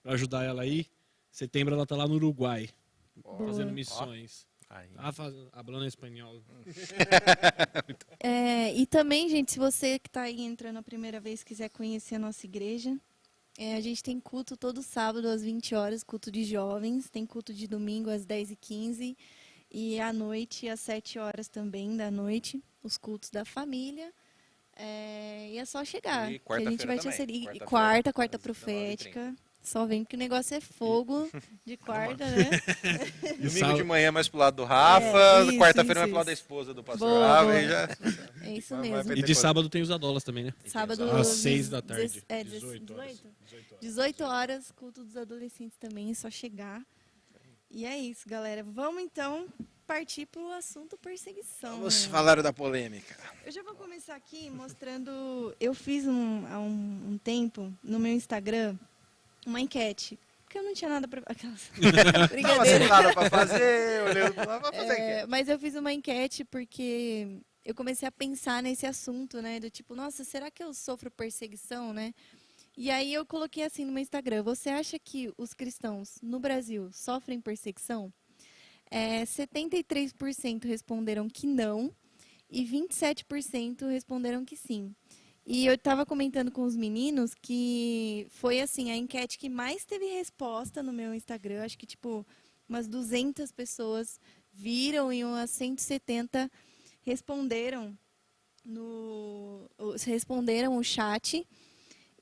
para 0.02 0.12
ajudar 0.12 0.44
ela 0.44 0.62
aí. 0.62 0.86
Setembro 1.30 1.74
ela 1.74 1.84
tá 1.86 1.96
lá 1.96 2.06
no 2.06 2.14
Uruguai, 2.14 2.68
Boa. 3.16 3.38
fazendo 3.46 3.72
missões. 3.72 4.46
Aí. 4.70 4.88
Ah, 4.96 5.12
faz, 5.12 5.34
hablando 5.52 5.84
espanhol. 5.86 6.42
É, 8.20 8.72
e 8.74 8.86
também, 8.86 9.28
gente, 9.28 9.52
se 9.52 9.58
você 9.58 9.98
que 9.98 10.08
está 10.08 10.22
aí 10.22 10.40
entrando 10.42 10.78
a 10.78 10.82
primeira 10.82 11.20
vez 11.20 11.42
quiser 11.42 11.68
conhecer 11.70 12.14
a 12.14 12.18
nossa 12.18 12.46
igreja, 12.46 12.96
é, 13.58 13.74
a 13.74 13.80
gente 13.80 14.02
tem 14.02 14.18
culto 14.20 14.56
todo 14.56 14.82
sábado 14.82 15.26
às 15.28 15.42
20 15.42 15.74
horas, 15.74 16.02
culto 16.04 16.30
de 16.30 16.44
jovens, 16.44 17.10
tem 17.10 17.26
culto 17.26 17.52
de 17.52 17.66
domingo 17.66 18.08
às 18.10 18.24
10h15 18.24 19.16
e 19.72 19.98
à 20.00 20.12
noite 20.12 20.68
às 20.68 20.80
7 20.80 21.18
horas 21.18 21.48
também 21.48 21.96
da 21.96 22.10
noite, 22.10 22.62
os 22.82 22.96
cultos 22.98 23.30
da 23.30 23.44
família. 23.44 24.12
É, 24.76 25.50
e 25.50 25.58
é 25.58 25.64
só 25.64 25.84
chegar, 25.84 26.32
E 26.32 26.38
que 26.38 26.52
a 26.52 26.58
gente 26.70 26.86
vai 26.86 26.96
te 26.98 27.02
também, 27.02 27.14
inserir. 27.14 27.44
quarta-feira, 27.44 27.66
Quarta, 27.66 28.12
quarta 28.12 28.36
às 28.36 28.42
19h30. 28.42 28.44
profética. 28.44 29.34
Só 29.62 29.86
vem 29.86 30.02
porque 30.02 30.16
o 30.16 30.18
negócio 30.18 30.56
é 30.56 30.60
fogo 30.60 31.30
de 31.64 31.76
quarta, 31.76 32.24
né? 32.26 32.50
Domingo 33.38 33.74
de 33.74 33.84
manhã 33.84 34.10
mais 34.10 34.28
pro 34.28 34.38
lado 34.40 34.56
do 34.56 34.64
Rafa, 34.64 35.06
É, 35.06 35.56
quarta-feira 35.56 36.00
isso, 36.00 36.00
mais 36.00 36.08
pro 36.08 36.14
lado 36.16 36.26
da 36.26 36.32
esposa 36.32 36.74
do 36.74 36.82
pastor 36.82 37.08
Boa, 37.08 37.28
Rafa. 37.28 37.44
boa. 37.44 37.62
já... 37.62 37.88
É 38.42 38.50
isso 38.56 38.74
Vai- 38.76 38.90
mesmo. 38.90 39.12
E 39.12 39.22
de 39.22 39.34
sábado 39.36 39.68
tem 39.68 39.80
os 39.82 39.90
adolas 39.92 40.24
também, 40.24 40.44
né? 40.44 40.54
Sábado 40.66 41.08
Às 41.12 41.28
seis 41.28 41.68
da 41.68 41.80
tarde. 41.80 42.24
É, 42.28 42.42
18 42.42 42.86
18 42.86 42.92
horas. 42.94 43.22
18? 43.44 43.76
18 43.80 44.24
horas, 44.24 44.72
culto 44.72 45.04
dos 45.04 45.16
adolescentes 45.16 45.76
também, 45.78 46.10
é 46.10 46.14
só 46.14 46.28
chegar. 46.28 46.82
E 47.72 47.86
é 47.86 47.96
isso, 47.96 48.28
galera. 48.28 48.62
Vamos 48.62 49.02
então 49.02 49.46
partir 49.86 50.26
pro 50.26 50.52
assunto 50.52 50.98
perseguição. 50.98 51.78
Vamos 51.78 52.04
né? 52.04 52.10
falar 52.10 52.42
da 52.42 52.52
polêmica. 52.52 53.16
Eu 53.46 53.50
já 53.50 53.62
vou 53.62 53.74
começar 53.74 54.14
aqui 54.14 54.50
mostrando. 54.50 55.56
Eu 55.58 55.72
fiz 55.72 56.06
um, 56.06 56.46
há 56.46 56.58
um, 56.58 57.12
um 57.12 57.18
tempo 57.18 57.72
no 57.82 57.98
meu 57.98 58.12
Instagram 58.12 58.76
uma 59.46 59.58
enquete. 59.58 60.18
Porque 60.44 60.58
eu 60.58 60.62
não 60.62 60.74
tinha 60.74 60.90
nada 60.90 61.08
pra. 61.08 61.22
Aquelas... 61.26 61.68
Tava 61.68 62.26
sem 62.26 62.28
Brincadeira. 62.28 62.88
nada 62.88 63.12
pra 63.14 63.30
fazer, 63.30 64.02
olhando 64.02 64.34
pra 64.34 64.60
fazer 64.60 65.00
É, 65.00 65.24
o 65.24 65.28
mas 65.28 65.48
eu 65.48 65.58
fiz 65.58 65.74
uma 65.74 65.92
enquete 65.94 66.44
porque 66.44 67.38
eu 67.64 67.74
comecei 67.74 68.06
a 68.06 68.12
pensar 68.12 68.62
nesse 68.62 68.84
assunto, 68.84 69.40
né? 69.40 69.58
Do 69.58 69.70
tipo, 69.70 69.94
nossa, 69.94 70.24
será 70.24 70.50
que 70.50 70.62
eu 70.62 70.74
sofro 70.74 71.10
perseguição, 71.10 71.94
né? 71.94 72.12
E 72.76 72.90
aí 72.90 73.12
eu 73.12 73.26
coloquei 73.26 73.64
assim 73.64 73.84
no 73.84 73.92
meu 73.92 74.02
Instagram: 74.02 74.42
você 74.42 74.70
acha 74.70 74.98
que 74.98 75.32
os 75.36 75.52
cristãos 75.52 76.18
no 76.22 76.40
Brasil 76.40 76.90
sofrem 76.92 77.40
perseguição? 77.40 78.12
É, 78.90 79.24
73% 79.24 80.64
responderam 80.64 81.28
que 81.28 81.46
não 81.46 81.90
e 82.50 82.64
27% 82.64 83.88
responderam 83.88 84.44
que 84.44 84.56
sim. 84.56 84.94
E 85.44 85.66
eu 85.66 85.74
estava 85.74 86.06
comentando 86.06 86.50
com 86.50 86.62
os 86.62 86.76
meninos 86.76 87.34
que 87.34 88.26
foi 88.30 88.60
assim 88.60 88.90
a 88.90 88.96
enquete 88.96 89.38
que 89.38 89.48
mais 89.48 89.84
teve 89.84 90.04
resposta 90.06 90.82
no 90.82 90.92
meu 90.92 91.14
Instagram. 91.14 91.64
Acho 91.64 91.78
que 91.78 91.86
tipo 91.86 92.24
umas 92.68 92.86
200 92.86 93.50
pessoas 93.52 94.20
viram 94.52 95.12
e 95.12 95.24
umas 95.24 95.50
170 95.50 96.50
responderam 97.02 97.96
no 98.64 99.68
responderam 100.06 100.76
o 100.76 100.84
chat. 100.84 101.46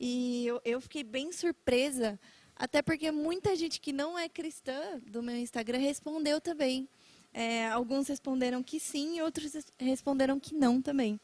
E 0.00 0.46
eu, 0.46 0.60
eu 0.64 0.80
fiquei 0.80 1.04
bem 1.04 1.30
surpresa, 1.30 2.18
até 2.56 2.80
porque 2.80 3.10
muita 3.10 3.54
gente 3.54 3.78
que 3.78 3.92
não 3.92 4.18
é 4.18 4.30
cristã 4.30 4.98
do 5.06 5.22
meu 5.22 5.36
Instagram 5.36 5.78
respondeu 5.78 6.40
também. 6.40 6.88
É, 7.34 7.68
alguns 7.68 8.08
responderam 8.08 8.62
que 8.62 8.80
sim, 8.80 9.20
outros 9.20 9.52
res- 9.52 9.72
responderam 9.78 10.40
que 10.40 10.54
não 10.54 10.80
também. 10.80 11.20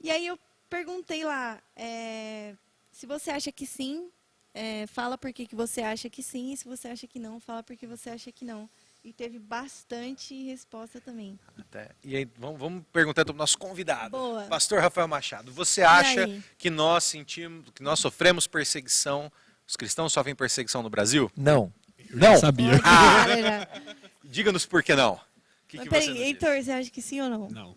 E 0.00 0.10
aí 0.10 0.26
eu 0.26 0.36
perguntei 0.68 1.24
lá, 1.24 1.62
é, 1.76 2.56
se 2.90 3.06
você 3.06 3.30
acha 3.30 3.52
que 3.52 3.64
sim, 3.64 4.10
é, 4.52 4.84
fala 4.88 5.16
por 5.16 5.32
que 5.32 5.46
que 5.46 5.54
você 5.54 5.80
acha 5.80 6.10
que 6.10 6.22
sim, 6.24 6.52
e 6.52 6.56
se 6.56 6.66
você 6.66 6.88
acha 6.88 7.06
que 7.06 7.20
não, 7.20 7.38
fala 7.38 7.62
por 7.62 7.76
que 7.76 7.86
você 7.86 8.10
acha 8.10 8.32
que 8.32 8.44
não. 8.44 8.68
E 9.04 9.12
teve 9.12 9.38
bastante 9.38 10.44
resposta 10.44 11.00
também. 11.00 11.36
Até. 11.58 11.90
E 12.04 12.16
aí, 12.16 12.28
vamos, 12.38 12.60
vamos 12.60 12.84
perguntar 12.92 13.24
para 13.24 13.34
o 13.34 13.36
nosso 13.36 13.58
convidado. 13.58 14.10
Boa. 14.16 14.44
Pastor 14.44 14.80
Rafael 14.80 15.08
Machado, 15.08 15.50
você 15.52 15.82
acha 15.82 16.28
que 16.56 16.70
nós 16.70 17.02
sentimos, 17.02 17.68
que 17.74 17.82
nós 17.82 17.98
sofremos 17.98 18.46
perseguição, 18.46 19.30
os 19.66 19.74
cristãos 19.74 20.12
sofrem 20.12 20.36
perseguição 20.36 20.84
no 20.84 20.90
Brasil? 20.90 21.30
Não. 21.36 21.72
Não. 22.10 22.36
Sabia. 22.36 22.80
Ah, 22.84 23.26
já. 23.40 23.68
Diga-nos 24.22 24.64
por 24.66 24.84
que 24.84 24.94
não. 24.94 25.18
Que, 25.66 25.78
Mas 25.78 25.84
que 25.84 25.90
peraí, 25.90 26.04
você 26.04 26.10
nos 26.10 26.18
diz? 26.18 26.26
Heitor, 26.28 26.62
você 26.62 26.70
acha 26.70 26.90
que 26.90 27.02
sim 27.02 27.20
ou 27.20 27.28
não? 27.28 27.48
Não. 27.48 27.76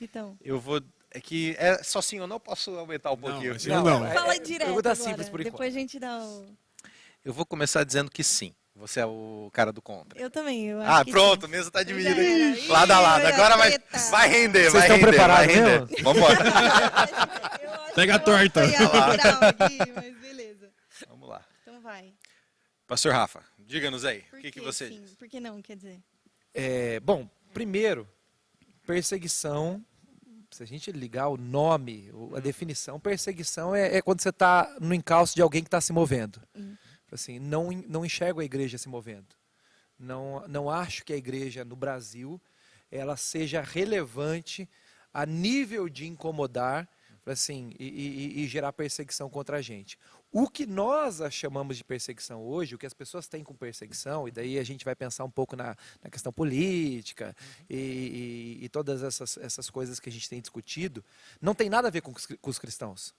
Então, 0.00 0.38
Eu 0.42 0.58
vou. 0.58 0.80
É 1.10 1.20
que 1.20 1.54
é 1.58 1.82
só 1.82 2.00
sim 2.00 2.20
ou 2.20 2.26
não, 2.26 2.38
posso 2.40 2.70
aumentar 2.78 3.10
um 3.10 3.16
Não, 3.16 3.20
pouquinho. 3.20 3.52
mas 3.52 3.66
eu 3.66 3.82
não. 3.82 4.06
é- 4.06 4.14
fala 4.14 4.34
é- 4.36 4.38
direto 4.38 4.66
pergunta 4.68 4.92
agora. 4.92 5.10
simples 5.10 5.28
por 5.28 5.40
enquanto. 5.40 5.52
Depois 5.52 5.74
a 5.74 5.78
gente 5.78 5.98
dá 5.98 6.18
o... 6.22 6.46
Eu 7.24 7.32
vou 7.34 7.44
começar 7.44 7.82
dizendo 7.82 8.08
que 8.10 8.22
sim. 8.22 8.54
Você 8.80 8.98
é 9.00 9.04
o 9.06 9.50
cara 9.52 9.70
do 9.72 9.82
contra. 9.82 10.18
Eu 10.18 10.30
também, 10.30 10.66
eu 10.68 10.80
acho 10.80 10.90
Ah, 10.90 11.04
que 11.04 11.10
pronto, 11.10 11.44
a 11.44 11.48
sim. 11.48 11.52
mesa 11.54 11.70
tá 11.70 11.82
dividida. 11.82 12.20
Ih, 12.22 12.66
Lado 12.68 12.90
a 12.92 12.98
lado. 13.00 13.26
Agora 13.26 13.56
vai, 13.56 13.78
vai 14.10 14.28
render, 14.28 14.70
Vocês 14.70 14.72
vai 14.72 14.82
estão 14.82 14.96
render. 14.96 15.08
preparados 15.10 15.46
vai 15.46 15.54
render. 15.54 15.80
mesmo? 15.90 16.04
Vambora. 16.04 16.38
Pega 17.94 18.14
a 18.14 18.18
torta. 18.18 18.62
aqui, 18.64 19.78
mas 19.94 20.16
beleza. 20.20 20.70
Vamos 21.08 21.28
lá. 21.28 21.44
Então 21.62 21.80
vai. 21.80 22.12
Pastor 22.86 23.12
Rafa, 23.12 23.42
diga-nos 23.58 24.04
aí. 24.04 24.22
Por 24.30 24.38
O 24.38 24.42
que, 24.42 24.50
que 24.50 24.58
que 24.60 24.64
você 24.66 24.88
sim? 24.88 25.00
diz? 25.02 25.14
Por 25.14 25.28
que 25.28 25.38
não, 25.40 25.60
quer 25.60 25.76
dizer? 25.76 26.00
É, 26.54 26.98
bom, 27.00 27.28
primeiro, 27.52 28.08
perseguição, 28.86 29.84
se 30.50 30.62
a 30.62 30.66
gente 30.66 30.90
ligar 30.90 31.28
o 31.28 31.36
nome, 31.36 32.10
a 32.34 32.40
definição, 32.40 32.98
perseguição 32.98 33.74
é, 33.74 33.96
é 33.98 34.02
quando 34.02 34.20
você 34.20 34.30
está 34.30 34.74
no 34.80 34.92
encalço 34.94 35.34
de 35.34 35.42
alguém 35.42 35.62
que 35.62 35.68
está 35.68 35.80
se 35.80 35.92
movendo. 35.92 36.40
Hum. 36.56 36.74
Assim, 37.10 37.38
não, 37.38 37.70
não 37.88 38.04
enxergo 38.04 38.40
a 38.40 38.44
igreja 38.44 38.78
se 38.78 38.88
movendo. 38.88 39.34
Não, 39.98 40.46
não 40.48 40.70
acho 40.70 41.04
que 41.04 41.12
a 41.12 41.16
igreja 41.16 41.64
no 41.64 41.76
Brasil 41.76 42.40
ela 42.90 43.16
seja 43.16 43.60
relevante 43.60 44.68
a 45.12 45.26
nível 45.26 45.88
de 45.88 46.06
incomodar 46.06 46.88
assim, 47.26 47.72
e, 47.78 47.84
e- 47.86 48.42
e 48.42 48.48
gerar 48.48 48.72
perseguição 48.72 49.28
contra 49.28 49.58
a 49.58 49.62
gente. 49.62 49.98
O 50.32 50.48
que 50.48 50.66
nós 50.66 51.20
chamamos 51.30 51.76
de 51.76 51.84
perseguição 51.84 52.42
hoje, 52.42 52.74
o 52.74 52.78
que 52.78 52.86
as 52.86 52.94
pessoas 52.94 53.28
têm 53.28 53.44
com 53.44 53.54
perseguição, 53.54 54.26
e 54.26 54.30
daí 54.30 54.58
a 54.58 54.64
gente 54.64 54.84
vai 54.84 54.94
pensar 54.96 55.24
um 55.24 55.30
pouco 55.30 55.54
na, 55.54 55.76
na 56.02 56.10
questão 56.10 56.32
política 56.32 57.36
e, 57.68 57.76
e- 58.60 58.64
e 58.64 58.68
todas 58.68 59.02
essas, 59.02 59.36
essas 59.38 59.68
coisas 59.70 60.00
que 60.00 60.08
a 60.08 60.12
gente 60.12 60.28
tem 60.28 60.40
discutido, 60.40 61.04
não 61.40 61.54
tem 61.54 61.68
nada 61.68 61.88
a 61.88 61.90
ver 61.90 62.00
com, 62.00 62.12
com 62.12 62.50
os 62.50 62.58
cristãos. 62.58 63.14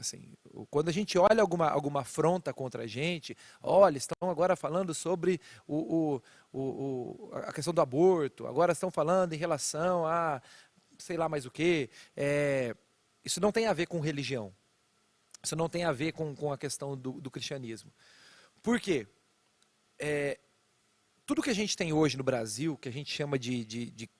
Assim, 0.00 0.32
quando 0.70 0.88
a 0.88 0.92
gente 0.92 1.18
olha 1.18 1.40
alguma, 1.42 1.68
alguma 1.68 2.00
afronta 2.00 2.52
contra 2.52 2.84
a 2.84 2.86
gente, 2.86 3.36
olha, 3.62 3.98
estão 3.98 4.30
agora 4.30 4.56
falando 4.56 4.94
sobre 4.94 5.40
o, 5.66 6.16
o- 6.52 6.58
o- 6.58 7.30
a 7.34 7.52
questão 7.52 7.72
do 7.72 7.80
aborto, 7.80 8.46
agora 8.46 8.72
estão 8.72 8.90
falando 8.90 9.32
em 9.32 9.36
relação 9.36 10.06
a 10.06 10.40
sei 10.98 11.16
lá 11.16 11.28
mais 11.28 11.46
o 11.46 11.50
que. 11.50 11.88
isso 13.24 13.40
não 13.40 13.52
tem 13.52 13.66
a 13.66 13.72
ver 13.72 13.86
com 13.86 14.00
religião. 14.00 14.52
Isso 15.42 15.56
não 15.56 15.68
tem 15.68 15.84
a 15.84 15.92
ver 15.92 16.12
com, 16.12 16.34
com 16.34 16.52
a 16.52 16.58
questão 16.58 16.96
do, 16.96 17.12
do 17.12 17.30
cristianismo. 17.30 17.90
Por 18.62 18.78
quê? 18.78 19.06
É, 19.98 20.38
tudo 21.24 21.42
que 21.42 21.48
a 21.50 21.54
gente 21.54 21.76
tem 21.76 21.92
hoje 21.92 22.16
no 22.18 22.24
Brasil, 22.24 22.76
que 22.76 22.88
a 22.88 22.92
gente 22.92 23.10
chama 23.14 23.38
de, 23.38 23.64
de- 23.64 23.90
de- 23.90 24.10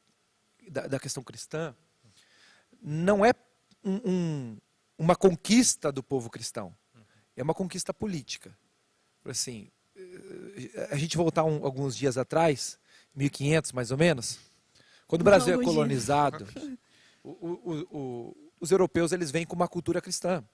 da, 0.71 0.87
da 0.87 0.99
questão 1.01 1.23
cristã, 1.23 1.75
não 2.81 3.25
é 3.25 3.33
um- 3.85 4.01
um- 4.11 4.57
uma 5.01 5.17
conquista 5.17 5.91
do 5.91 6.03
povo 6.03 6.29
cristão. 6.29 6.75
É 7.35 7.43
uma 7.43 7.55
conquista 7.55 7.93
política. 7.95 8.55
Assim, 9.25 9.71
eh, 9.97 10.89
a 10.91 10.97
gente 10.97 11.17
voltar 11.17 11.43
um- 11.45 11.65
alguns 11.65 11.97
dias 11.97 12.19
atrás, 12.19 12.79
1500 13.15 13.73
mais 13.73 13.91
ou 13.91 13.97
menos, 13.97 14.39
quando 15.07 15.23
o 15.23 15.25
Brasil 15.25 15.49
é 15.49 15.53
Alguns 15.55 15.65
dias. 15.65 15.75
colonizado, 15.75 16.45
o- 17.25 17.31
o- 17.31 17.87
o- 17.99 18.51
os 18.61 18.71
europeus 18.71 19.11
eles 19.13 19.31
vêm 19.31 19.47
com 19.47 19.57
uma 19.57 19.67
cultura 19.69 20.03
cristã. 20.03 20.45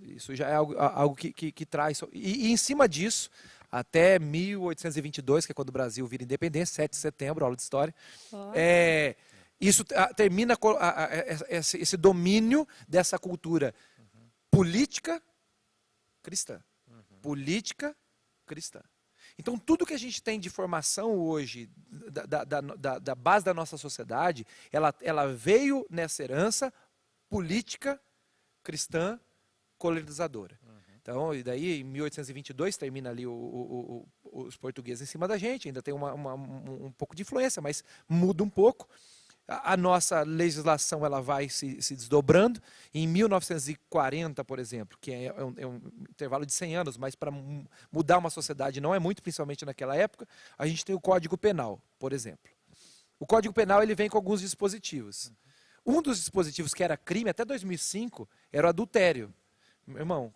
Isso 0.00 0.34
já 0.34 0.48
é 0.48 0.54
algo, 0.54 0.74
algo 0.78 1.14
que, 1.16 1.32
que- 1.32 1.52
que 1.52 1.64
traz. 1.66 2.00
E, 2.12 2.46
e 2.48 2.52
em 2.52 2.56
cima 2.56 2.86
disso, 2.88 3.30
até 3.70 4.18
1822, 4.18 5.44
que 5.46 5.52
é 5.52 5.54
quando 5.54 5.68
o 5.70 5.72
Brasil 5.72 6.06
vira 6.06 6.22
independência, 6.24 6.74
7 6.74 6.90
de 6.92 6.96
setembro, 6.98 7.44
aula 7.44 7.56
de 7.56 7.62
história. 7.62 7.94
Ó, 8.32 8.52
É, 8.54 9.16
isso 9.60 9.84
termina 10.16 10.54
a- 10.78 11.08
esse, 11.48 11.78
domínio 11.96 12.66
dessa 12.88 13.18
cultura 13.18 13.74
política 14.50 15.22
cristã. 16.22 16.60
Política 17.22 17.96
cristã. 18.46 18.82
Então, 19.38 19.58
tudo 19.58 19.84
que 19.84 19.92
a 19.94 19.98
gente 19.98 20.22
tem 20.22 20.38
de 20.40 20.48
formação 20.48 21.16
hoje, 21.18 21.68
da, 22.10 22.44
da- 22.44 22.60
da- 22.60 22.98
da- 22.98 23.14
base 23.14 23.44
da 23.44 23.52
nossa 23.52 23.76
sociedade, 23.76 24.46
ela, 24.72 24.94
ela 25.00 25.26
veio 25.32 25.86
nessa 25.90 26.22
herança 26.22 26.72
política 27.28 28.00
cristã 28.62 29.18
colonizadora. 29.78 30.58
Então, 31.02 31.34
e 31.34 31.42
daí 31.42 31.80
em 31.80 31.84
1822 31.84 32.76
termina 32.76 33.10
ali 33.10 33.26
o- 33.26 33.32
o- 33.32 34.08
o- 34.24 34.42
os 34.46 34.56
portugueses 34.56 35.08
em 35.08 35.10
cima 35.10 35.28
da 35.28 35.36
gente, 35.38 35.68
ainda 35.68 35.82
tem 35.82 35.94
uma- 35.94 36.12
uma- 36.14 36.34
um, 36.34 36.86
um 36.86 36.92
pouco 36.92 37.14
de 37.14 37.22
influência, 37.22 37.60
mas 37.62 37.84
muda 38.08 38.42
um 38.42 38.50
pouco. 38.50 38.88
A, 39.48 39.76
nossa 39.76 40.22
legislação 40.22 41.06
ela 41.06 41.20
vai 41.20 41.48
se, 41.48 41.80
se 41.80 41.94
desdobrando. 41.94 42.60
Em 42.92 43.06
1940, 43.06 44.44
por 44.44 44.58
exemplo, 44.58 44.98
que 45.00 45.12
é, 45.12 45.26
é 45.26 45.44
um, 45.44 45.54
é 45.56 45.66
um 45.66 45.80
intervalo 46.10 46.44
de 46.44 46.52
100 46.52 46.76
anos, 46.76 46.96
mas 46.96 47.14
para 47.14 47.30
mudar 47.92 48.18
uma 48.18 48.30
sociedade 48.30 48.80
não 48.80 48.94
é 48.94 48.98
muito, 48.98 49.22
principalmente 49.22 49.64
naquela 49.64 49.94
época, 49.94 50.26
a 50.58 50.66
gente 50.66 50.84
tem 50.84 50.94
o 50.94 51.00
Código 51.00 51.38
Penal, 51.38 51.80
por 51.98 52.12
exemplo. 52.12 52.50
O 53.18 53.26
Código 53.26 53.54
Penal 53.54 53.82
ele 53.82 53.94
vem 53.94 54.08
com 54.08 54.18
alguns 54.18 54.40
dispositivos. 54.40 55.32
Um 55.84 56.02
dos 56.02 56.18
dispositivos 56.18 56.74
que 56.74 56.82
era 56.82 56.96
crime 56.96 57.30
até 57.30 57.44
2005 57.44 58.28
era 58.52 58.66
o 58.66 58.70
adultério. 58.70 59.32
Meu 59.86 59.98
irmão, 59.98 60.34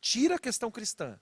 tira 0.00 0.36
a 0.36 0.38
questão 0.38 0.70
cristã. 0.70 1.18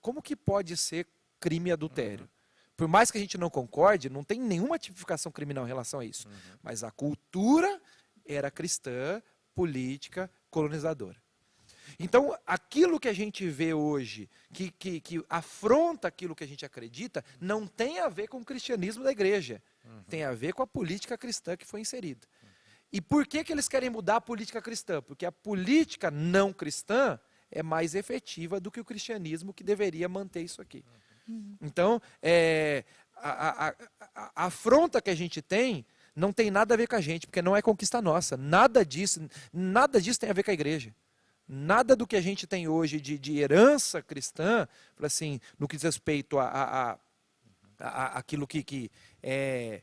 Como 0.00 0.22
que 0.22 0.36
pode 0.36 0.76
ser 0.76 1.06
crime 1.40 1.72
adultério? 1.72 2.28
Por 2.76 2.86
mais 2.86 3.10
que 3.10 3.18
a 3.18 3.20
gente 3.20 3.38
não 3.38 3.48
concorde, 3.48 4.10
não 4.10 4.22
tem 4.22 4.40
nenhuma 4.40 4.78
tipificação 4.78 5.32
criminal 5.32 5.64
em 5.64 5.68
relação 5.68 6.00
a 6.00 6.04
isso. 6.04 6.28
Mas 6.62 6.84
a 6.84 6.90
cultura 6.90 7.80
era 8.26 8.50
cristã, 8.50 9.22
política, 9.54 10.30
colonizadora. 10.50 11.16
Então, 11.98 12.36
aquilo 12.44 12.98
que 12.98 13.08
a 13.08 13.12
gente 13.12 13.48
vê 13.48 13.72
hoje, 13.72 14.28
que, 14.52 14.70
que, 14.70 15.00
que 15.00 15.24
afronta 15.30 16.08
aquilo 16.08 16.34
que 16.34 16.44
a 16.44 16.46
gente 16.46 16.66
acredita, 16.66 17.24
não 17.40 17.66
tem 17.66 18.00
a 18.00 18.08
ver 18.08 18.26
com 18.26 18.38
o 18.38 18.44
cristianismo 18.44 19.04
da 19.04 19.12
igreja. 19.12 19.62
Tem 20.08 20.24
a 20.24 20.32
ver 20.32 20.52
com 20.52 20.62
a 20.62 20.66
política 20.66 21.16
cristã 21.16 21.56
que 21.56 21.64
foi 21.64 21.80
inserida. 21.80 22.26
E 22.92 23.00
por 23.00 23.26
que, 23.26 23.42
que 23.44 23.52
eles 23.52 23.68
querem 23.68 23.90
mudar 23.90 24.16
a 24.16 24.20
política 24.20 24.60
cristã? 24.60 25.00
Porque 25.00 25.24
a 25.26 25.32
política 25.32 26.10
não 26.10 26.52
cristã 26.52 27.18
é 27.50 27.62
mais 27.62 27.94
efetiva 27.94 28.60
do 28.60 28.70
que 28.70 28.80
o 28.80 28.84
cristianismo 28.84 29.54
que 29.54 29.64
deveria 29.64 30.08
manter 30.08 30.42
isso 30.42 30.60
aqui. 30.60 30.84
Então, 31.60 32.00
é, 32.22 32.84
a, 33.16 33.30
a- 33.68 33.68
a- 33.68 34.30
a 34.36 34.44
afronta 34.46 35.00
que 35.02 35.10
a 35.10 35.14
gente 35.14 35.42
tem 35.42 35.84
não 36.14 36.32
tem 36.32 36.50
nada 36.50 36.72
a 36.74 36.76
ver 36.76 36.86
com 36.86 36.96
a 36.96 37.00
gente, 37.00 37.26
porque 37.26 37.42
não 37.42 37.54
é 37.56 37.60
conquista 37.60 38.00
nossa. 38.00 38.36
Nada 38.36 38.84
disso, 38.84 39.28
nada 39.52 40.00
disso 40.00 40.18
tem 40.20 40.30
a 40.30 40.32
ver 40.32 40.42
com 40.42 40.50
a 40.50 40.54
igreja. 40.54 40.94
Nada 41.48 41.94
do 41.94 42.06
que 42.06 42.16
a 42.16 42.20
gente 42.20 42.46
tem 42.46 42.66
hoje 42.66 43.00
de, 43.00 43.18
de 43.18 43.38
herança 43.38 44.02
cristã, 44.02 44.66
assim, 45.00 45.40
no 45.58 45.68
que 45.68 45.76
diz 45.76 45.82
respeito 45.84 46.38
a, 46.38 46.46
a, 46.48 46.90
a- 46.92 46.98
a- 47.78 48.18
aquilo 48.18 48.46
que, 48.46 48.62
que 48.62 48.90
é, 49.22 49.82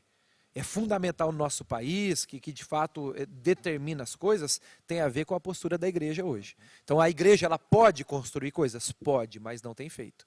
é 0.54 0.62
fundamental 0.62 1.32
no 1.32 1.38
nosso 1.38 1.64
país, 1.64 2.24
que, 2.24 2.38
que 2.38 2.52
de 2.52 2.64
fato 2.64 3.12
eh, 3.16 3.26
determina 3.26 4.02
as 4.04 4.14
coisas, 4.14 4.60
tem 4.86 5.00
a 5.00 5.08
ver 5.08 5.24
com 5.24 5.34
a 5.34 5.40
postura 5.40 5.76
da 5.76 5.88
igreja 5.88 6.24
hoje. 6.24 6.54
Então 6.84 7.00
a 7.00 7.10
igreja 7.10 7.46
ela 7.46 7.58
pode 7.58 8.04
construir 8.04 8.52
coisas? 8.52 8.92
Pode, 8.92 9.40
mas 9.40 9.60
não 9.62 9.74
tem 9.74 9.88
feito. 9.88 10.24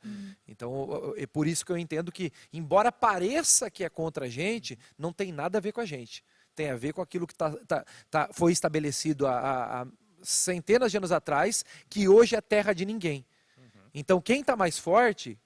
Então 0.47 0.71
o- 0.73 1.11
o- 1.11 1.13
é 1.17 1.25
por 1.25 1.47
isso 1.47 1.65
que 1.65 1.71
eu 1.71 1.78
entendo 1.78 2.11
que, 2.11 2.32
embora 2.51 2.91
pareça 2.91 3.71
que 3.71 3.84
é 3.86 3.89
contra 3.89 4.25
a 4.25 4.30
gente, 4.30 4.78
não 4.97 5.13
tem 5.13 5.32
nada 5.32 5.59
a 5.59 5.61
ver 5.61 5.71
com 5.71 5.80
a 5.82 5.86
gente. 5.86 6.23
Tem 6.53 6.69
a 6.71 6.75
ver 6.75 6.91
com 6.93 7.01
aquilo 7.01 7.25
que 7.25 7.36
tá, 7.36 7.51
tá- 7.65 7.86
tá- 8.09 8.30
foi 8.34 8.51
estabelecido 8.51 9.28
há, 9.28 9.39
há- 9.39 9.82
há 9.84 9.88
centenas 10.21 10.91
de 10.91 10.97
anos 10.97 11.11
atrás, 11.11 11.63
que 11.89 12.09
hoje 12.09 12.36
é 12.36 12.41
terra 12.41 12.73
de 12.73 12.86
ninguém. 12.86 13.25
Então 13.93 14.19
quem 14.19 14.41
está 14.41 14.55
mais 14.57 14.78
forte, 14.78 15.39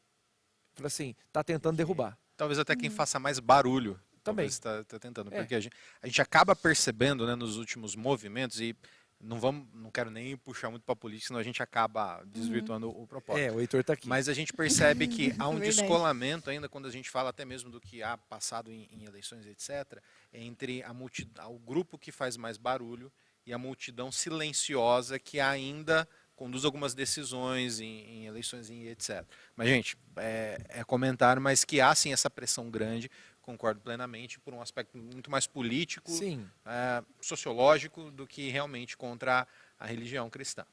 assim, 0.84 1.14
está 1.28 1.44
tentando 1.44 1.78
derrubar. 1.78 2.18
Talvez 2.36 2.58
até 2.58 2.76
quem 2.76 2.90
faça 2.90 3.20
mais 3.20 3.38
barulho. 3.40 4.00
Também. 4.24 4.46
Está 4.46 4.84
tentando. 4.84 5.34
É. 5.34 5.40
Porque 5.40 5.56
a 5.56 5.60
gente, 5.60 5.76
a 6.02 6.08
gente 6.08 6.22
acaba 6.22 6.56
percebendo 6.56 7.26
né, 7.26 7.36
nos 7.36 7.58
últimos 7.58 7.96
movimentos, 7.96 8.60
e 8.60 8.76
não, 9.20 9.40
vamos, 9.40 9.68
não 9.74 9.92
quero 9.92 10.10
nem 10.10 10.36
puxar 10.38 10.70
muito 10.70 10.84
para 10.84 10.96
política, 10.96 11.28
senão 11.28 11.40
a 11.40 11.44
gente 11.44 11.62
acaba 11.62 12.24
desvirtuando 12.26 12.90
o 12.90 13.08
propósito. 13.08 13.44
É, 13.44 13.52
o 13.52 13.60
Heitor 13.60 13.82
está 13.82 13.94
aqui. 13.94 14.08
Mas 14.08 14.28
a 14.30 14.34
gente 14.34 14.54
percebe 14.54 15.08
que 15.08 15.34
há 15.40 15.48
um 15.48 15.60
descolamento 15.60 16.50
ainda 16.50 16.70
quando 16.70 16.88
a 16.88 16.92
gente 16.92 17.10
fala 17.10 17.30
até 17.30 17.46
mesmo 17.46 17.70
do 17.70 17.80
que 17.80 18.04
há 18.04 18.18
passado 18.18 18.72
em, 18.72 18.88
em 18.92 19.06
eleições, 19.06 19.46
etc., 19.46 20.02
entre 20.34 20.84
a 20.84 20.94
multi, 20.94 21.30
o 21.48 21.60
grupo 21.60 21.98
que 21.98 22.12
faz 22.12 22.38
mais 22.38 22.58
barulho 22.58 23.12
e 23.46 23.54
a 23.54 23.58
multidão 23.58 24.12
silenciosa 24.12 25.20
que 25.20 25.40
ainda 25.40 26.08
conduz 26.42 26.66
algumas 26.66 26.96
decisões 26.96 27.80
em, 27.80 27.86
em 27.86 28.26
eleições 28.26 28.68
e 28.70 28.88
etc. 28.88 29.24
Mas, 29.56 29.68
gente, 29.68 29.96
é, 30.18 30.58
é 30.70 30.84
comentário, 30.84 31.40
mas 31.40 31.64
que 31.64 31.80
há 31.80 31.94
sim 31.94 32.12
essa 32.12 32.32
pressão 32.32 32.72
grande, 32.72 33.12
concordo 33.42 33.82
plenamente, 33.82 34.40
por 34.40 34.54
um 34.54 34.62
aspecto 34.62 34.98
muito 34.98 35.30
mais 35.30 35.48
político, 35.48 36.12
Sim. 36.12 36.48
é, 36.66 37.04
sociológico, 37.22 38.12
do 38.12 38.28
que 38.28 38.50
realmente 38.50 38.96
contra 38.96 39.48
a 39.80 39.86
religião 39.86 40.30
cristã. 40.30 40.66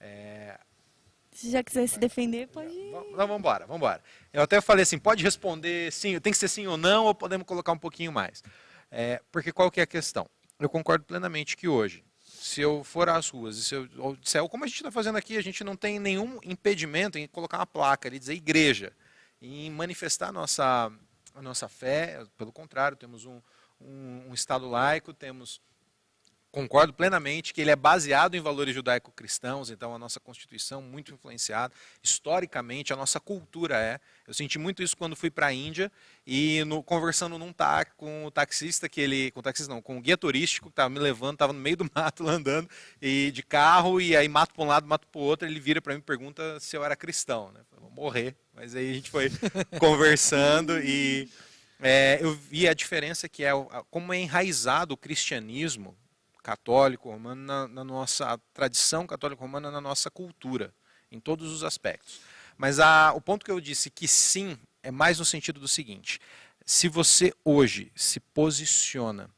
É, 0.00 0.58
Se 1.32 1.50
já 1.50 1.62
quiser 1.62 1.86
se 1.88 1.98
defender, 1.98 2.48
pode. 2.48 2.72
Não, 2.90 3.16
vamos 3.16 3.38
embora, 3.38 3.66
vamos 3.66 3.78
embora. 3.78 4.02
Eu 4.32 4.42
até 4.42 4.60
falei 4.60 4.82
assim, 4.82 4.98
pode 4.98 5.22
responder 5.22 5.92
sim, 5.92 6.18
tem 6.20 6.32
que 6.32 6.38
ser 6.38 6.48
sim 6.48 6.66
ou 6.66 6.76
não, 6.76 7.04
ou 7.04 7.14
podemos 7.14 7.46
colocar 7.46 7.72
um 7.72 7.78
pouquinho 7.78 8.12
mais. 8.12 8.42
É, 8.90 9.20
porque 9.30 9.52
qual 9.52 9.70
que 9.70 9.80
é 9.80 9.82
a 9.82 9.86
questão? 9.86 10.28
Eu 10.58 10.68
concordo 10.68 11.04
plenamente 11.04 11.56
que 11.56 11.68
hoje, 11.68 12.04
se 12.20 12.60
eu 12.60 12.82
for 12.82 13.08
às 13.08 13.28
ruas 13.28 13.58
e 13.58 13.62
se 13.62 13.74
eu 13.74 13.88
ou 13.98 14.16
disser, 14.16 14.46
como 14.48 14.64
a 14.64 14.66
gente 14.66 14.76
está 14.76 14.90
fazendo 14.90 15.18
aqui, 15.18 15.36
a 15.36 15.42
gente 15.42 15.62
não 15.62 15.76
tem 15.76 15.98
nenhum 15.98 16.38
impedimento 16.42 17.18
em 17.18 17.26
colocar 17.28 17.58
uma 17.58 17.66
placa 17.66 18.08
ali, 18.08 18.18
dizer 18.18 18.34
igreja, 18.34 18.92
em 19.40 19.70
manifestar 19.70 20.28
a 20.28 20.32
nossa, 20.32 20.90
a 21.38 21.42
nossa 21.42 21.68
fé, 21.68 22.24
pelo 22.36 22.52
contrário, 22.52 22.96
temos 22.96 23.24
um, 23.24 23.40
um, 23.80 24.28
um 24.28 24.34
Estado 24.34 24.68
laico, 24.68 25.14
temos 25.14 25.60
concordo 26.50 26.94
plenamente 26.94 27.52
que 27.52 27.60
ele 27.60 27.70
é 27.70 27.76
baseado 27.76 28.34
em 28.34 28.40
valores 28.40 28.74
judaico-cristãos, 28.74 29.70
então 29.70 29.94
a 29.94 29.98
nossa 29.98 30.18
Constituição 30.18 30.80
muito 30.80 31.12
influenciada, 31.12 31.72
historicamente 32.02 32.92
a 32.92 32.96
nossa 32.96 33.20
cultura 33.20 33.76
é. 33.76 34.00
Eu 34.26 34.34
senti 34.34 34.58
muito 34.58 34.82
isso 34.82 34.96
quando 34.96 35.14
fui 35.14 35.30
para 35.30 35.48
a 35.48 35.52
Índia 35.52 35.92
e 36.26 36.64
no, 36.64 36.82
conversando 36.82 37.38
num 37.38 37.52
tá 37.52 37.84
com 37.84 38.24
o 38.24 38.30
taxista 38.30 38.88
que 38.88 39.00
ele, 39.00 39.30
com 39.30 39.40
o 39.40 39.42
taxista 39.42 39.72
não, 39.72 39.82
com 39.82 39.98
o 39.98 40.00
guia 40.00 40.16
turístico 40.16 40.68
que 40.68 40.72
estava 40.72 40.88
me 40.88 40.98
levando, 40.98 41.34
estava 41.34 41.52
no 41.52 41.60
meio 41.60 41.76
do 41.76 41.90
mato 41.94 42.24
lá 42.24 42.32
andando 42.32 42.68
e 43.00 43.30
de 43.30 43.42
carro 43.42 44.00
e 44.00 44.16
aí 44.16 44.28
mato 44.28 44.54
para 44.54 44.64
um 44.64 44.66
lado, 44.66 44.86
mato 44.86 45.06
para 45.06 45.20
o 45.20 45.24
outro, 45.24 45.46
ele 45.46 45.60
vira 45.60 45.80
para 45.82 45.92
mim 45.94 46.00
e 46.00 46.02
pergunta 46.02 46.58
se 46.58 46.76
eu 46.76 46.82
era 46.82 46.96
cristão, 46.96 47.52
né? 47.52 47.60
Eu 47.60 47.64
falei, 47.66 47.82
vou 47.82 47.90
morrer, 47.90 48.34
mas 48.58 48.74
aí 48.74 48.90
a 48.90 48.94
gente 48.94 49.08
foi 49.08 49.30
conversando 49.78 50.80
e 50.80 51.30
é, 51.78 52.18
eu 52.20 52.34
vi 52.34 52.66
a 52.66 52.74
diferença 52.74 53.28
que 53.28 53.44
é 53.44 53.52
como 53.88 54.12
é 54.12 54.18
enraizado 54.18 54.94
o 54.94 54.96
cristianismo 54.96 55.96
católico 56.42 57.08
romano 57.08 57.40
na, 57.40 57.68
na 57.68 57.84
nossa 57.84 58.36
tradição 58.52 59.06
católica 59.06 59.40
romana 59.40 59.70
na 59.70 59.80
nossa 59.80 60.10
cultura 60.10 60.74
em 61.10 61.20
todos 61.20 61.52
os 61.52 61.62
aspectos. 61.62 62.20
Mas 62.56 62.80
a, 62.80 63.12
o 63.12 63.20
ponto 63.20 63.44
que 63.44 63.50
eu 63.52 63.60
disse 63.60 63.90
que 63.90 64.08
sim 64.08 64.58
é 64.82 64.90
mais 64.90 65.20
no 65.20 65.24
sentido 65.24 65.60
do 65.60 65.68
seguinte 65.68 66.18
se 66.66 66.88
você 66.88 67.32
hoje 67.44 67.92
se 67.94 68.18
posiciona 68.18 69.30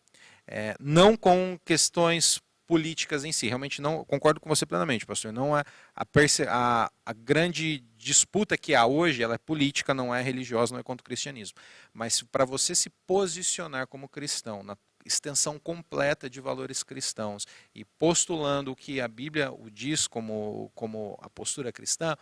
é, 0.46 0.74
não 0.80 1.14
com 1.14 1.60
questões 1.62 2.40
políticas 2.70 3.24
em 3.24 3.32
si 3.32 3.48
realmente 3.48 3.82
não 3.82 4.04
concordo 4.04 4.38
com 4.38 4.48
você 4.48 4.64
plenamente 4.64 5.04
pastor 5.04 5.32
não 5.32 5.58
é 5.58 5.64
a, 5.96 6.06
a, 6.48 6.90
a 7.04 7.12
grande 7.12 7.82
disputa 7.98 8.56
que 8.56 8.76
há 8.76 8.86
hoje 8.86 9.24
ela 9.24 9.34
é 9.34 9.38
política 9.38 9.92
não 9.92 10.14
é 10.14 10.22
religiosa 10.22 10.72
não 10.72 10.78
é 10.78 10.84
contra 10.84 11.02
o 11.02 11.04
cristianismo 11.04 11.58
mas 11.92 12.22
para 12.22 12.44
você 12.44 12.72
se 12.72 12.88
posicionar 13.08 13.88
como 13.88 14.08
cristão 14.08 14.62
na 14.62 14.76
extensão 15.04 15.58
completa 15.58 16.30
de 16.30 16.40
valores 16.40 16.84
cristãos 16.84 17.44
e 17.74 17.84
postulando 17.84 18.70
o 18.70 18.76
que 18.76 19.00
a 19.00 19.08
Bíblia 19.08 19.50
o 19.50 19.68
diz 19.70 20.06
como, 20.06 20.70
como 20.74 21.18
a 21.22 21.30
postura 21.30 21.72
cristã, 21.72 22.14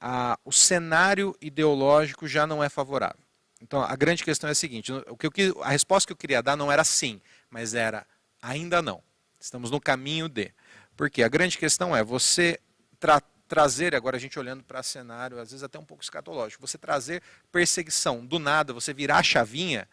a, 0.00 0.38
o 0.44 0.52
cenário 0.52 1.34
ideológico 1.40 2.26
já 2.26 2.46
não 2.46 2.62
é 2.62 2.68
favorável. 2.68 3.20
Então 3.60 3.82
a 3.82 3.94
grande 3.96 4.24
questão 4.24 4.48
é 4.48 4.52
a 4.52 4.54
seguinte: 4.54 4.90
o 4.92 5.16
que- 5.16 5.52
a 5.62 5.70
resposta 5.70 6.06
que 6.06 6.12
eu 6.12 6.16
queria 6.16 6.42
dar 6.42 6.56
não 6.56 6.72
era 6.72 6.84
sim, 6.84 7.20
mas 7.50 7.74
era 7.74 8.06
ainda 8.40 8.80
não. 8.80 9.02
Estamos 9.40 9.70
no 9.70 9.80
caminho 9.80 10.28
de. 10.28 10.52
Porque 10.96 11.22
a 11.22 11.28
grande 11.28 11.56
questão 11.56 11.96
é 11.96 12.04
você 12.04 12.60
tra- 12.98 13.22
trazer, 13.48 13.94
agora 13.94 14.16
a 14.16 14.20
gente 14.20 14.38
olhando 14.38 14.62
para 14.62 14.82
cenário, 14.82 15.40
às 15.40 15.50
vezes 15.50 15.64
até 15.64 15.78
um 15.78 15.84
pouco 15.84 16.02
escatológico, 16.02 16.64
você 16.64 16.78
trazer 16.78 17.22
perseguição 17.50 18.24
do 18.24 18.38
nada, 18.38 18.72
você 18.72 18.92
virar 18.92 19.18
a 19.18 19.22
chavinha, 19.22 19.88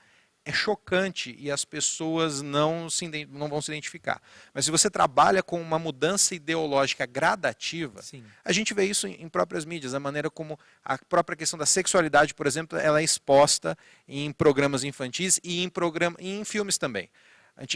é 0.46 0.54
chocante 0.54 1.36
e 1.38 1.52
as 1.52 1.66
pessoas 1.66 2.42
não, 2.42 2.90
se, 2.90 3.08
não 3.28 3.50
vão 3.50 3.62
se 3.62 3.70
identificar. 3.72 4.22
Mas 4.54 4.64
se 4.64 4.72
você 4.72 4.90
trabalha 4.90 5.44
com 5.44 5.62
uma 5.62 5.78
mudança 5.78 6.34
ideológica 6.36 7.06
gradativa, 7.06 8.02
Sim. 8.02 8.24
a 8.46 8.54
gente 8.54 8.74
vê 8.74 8.86
isso 8.86 9.08
em 9.08 9.28
próprias 9.28 9.66
mídias, 9.66 9.94
a 9.94 10.00
maneira 10.00 10.30
como 10.30 10.58
a 10.86 10.98
própria 10.98 11.36
questão 11.36 11.60
da 11.60 11.66
sexualidade, 11.66 12.34
por 12.34 12.48
exemplo, 12.48 12.78
ela 12.78 13.02
é 13.02 13.04
exposta 13.04 13.78
em 14.08 14.32
programas 14.32 14.86
infantis 14.86 15.38
e 15.44 15.64
em, 15.64 15.70
programa, 15.70 16.16
e 16.20 16.30
em 16.30 16.46
filmes 16.46 16.78
também. 16.78 17.10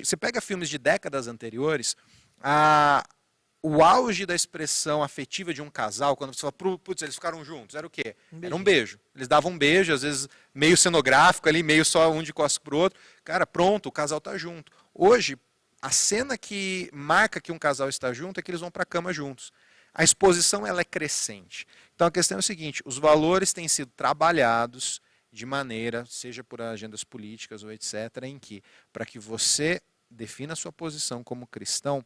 Você 0.04 0.16
pega 0.16 0.40
filmes 0.42 0.70
de 0.70 0.78
décadas 0.78 1.28
anteriores, 1.28 1.96
a, 2.42 3.04
o 3.64 3.84
auge 3.84 4.26
da 4.26 4.36
expressão 4.36 5.04
afetiva 5.04 5.54
de 5.54 5.62
um 5.62 5.70
casal, 5.70 6.16
quando 6.16 6.34
você 6.34 6.42
fala, 6.42 6.78
putz, 6.78 7.02
eles 7.02 7.16
ficaram 7.16 7.44
juntos, 7.44 7.76
era 7.76 7.86
o 7.86 7.90
quê? 7.90 8.16
Um 8.32 8.40
era 8.42 8.56
um 8.56 8.64
beijo. 8.64 9.00
Eles 9.16 9.28
davam 9.28 9.52
um 9.52 9.58
beijo, 9.58 9.94
às 9.94 10.02
vezes 10.02 10.28
meio 10.54 10.76
cenográfico 10.76 11.48
ali, 11.48 11.62
meio 11.62 11.86
só 11.86 12.12
um 12.12 12.24
de 12.24 12.34
costas 12.34 12.58
para 12.58 12.76
o 12.76 12.78
outro. 12.78 13.00
Cara, 13.24 13.46
pronto, 13.46 13.88
o 13.88 13.92
casal 13.92 14.18
está 14.18 14.38
junto. 14.38 14.72
Hoje, 14.94 15.38
a 15.82 15.92
cena 15.92 16.38
que 16.38 16.90
marca 16.94 17.42
que 17.42 17.52
um 17.52 17.58
casal 17.58 17.90
está 17.90 18.14
junto 18.14 18.40
é 18.40 18.44
que 18.44 18.52
eles 18.52 18.62
vão 18.62 18.72
para 18.72 18.84
a 18.84 18.86
cama 18.86 19.12
juntos. 19.12 19.52
A 19.94 20.04
exposição 20.04 20.66
ela 20.66 20.82
é 20.82 20.86
crescente. 20.86 21.66
Então 21.96 22.08
a 22.08 22.12
questão 22.12 22.38
é 22.38 22.40
o 22.40 22.44
seguinte: 22.44 22.82
os 22.86 22.98
valores 22.98 23.52
têm 23.52 23.68
sido 23.68 23.92
trabalhados 23.96 25.02
de 25.32 25.46
maneira, 25.46 26.06
seja 26.06 26.44
por 26.44 26.62
agendas 26.62 27.04
políticas 27.04 27.64
ou 27.64 27.72
etc., 27.72 28.24
em 28.24 28.38
que, 28.38 28.62
para 28.92 29.06
que 29.06 29.18
você 29.18 29.82
defina 30.10 30.54
a 30.54 30.56
sua 30.56 30.72
posição 30.72 31.24
como 31.24 31.48
cristão, 31.48 32.04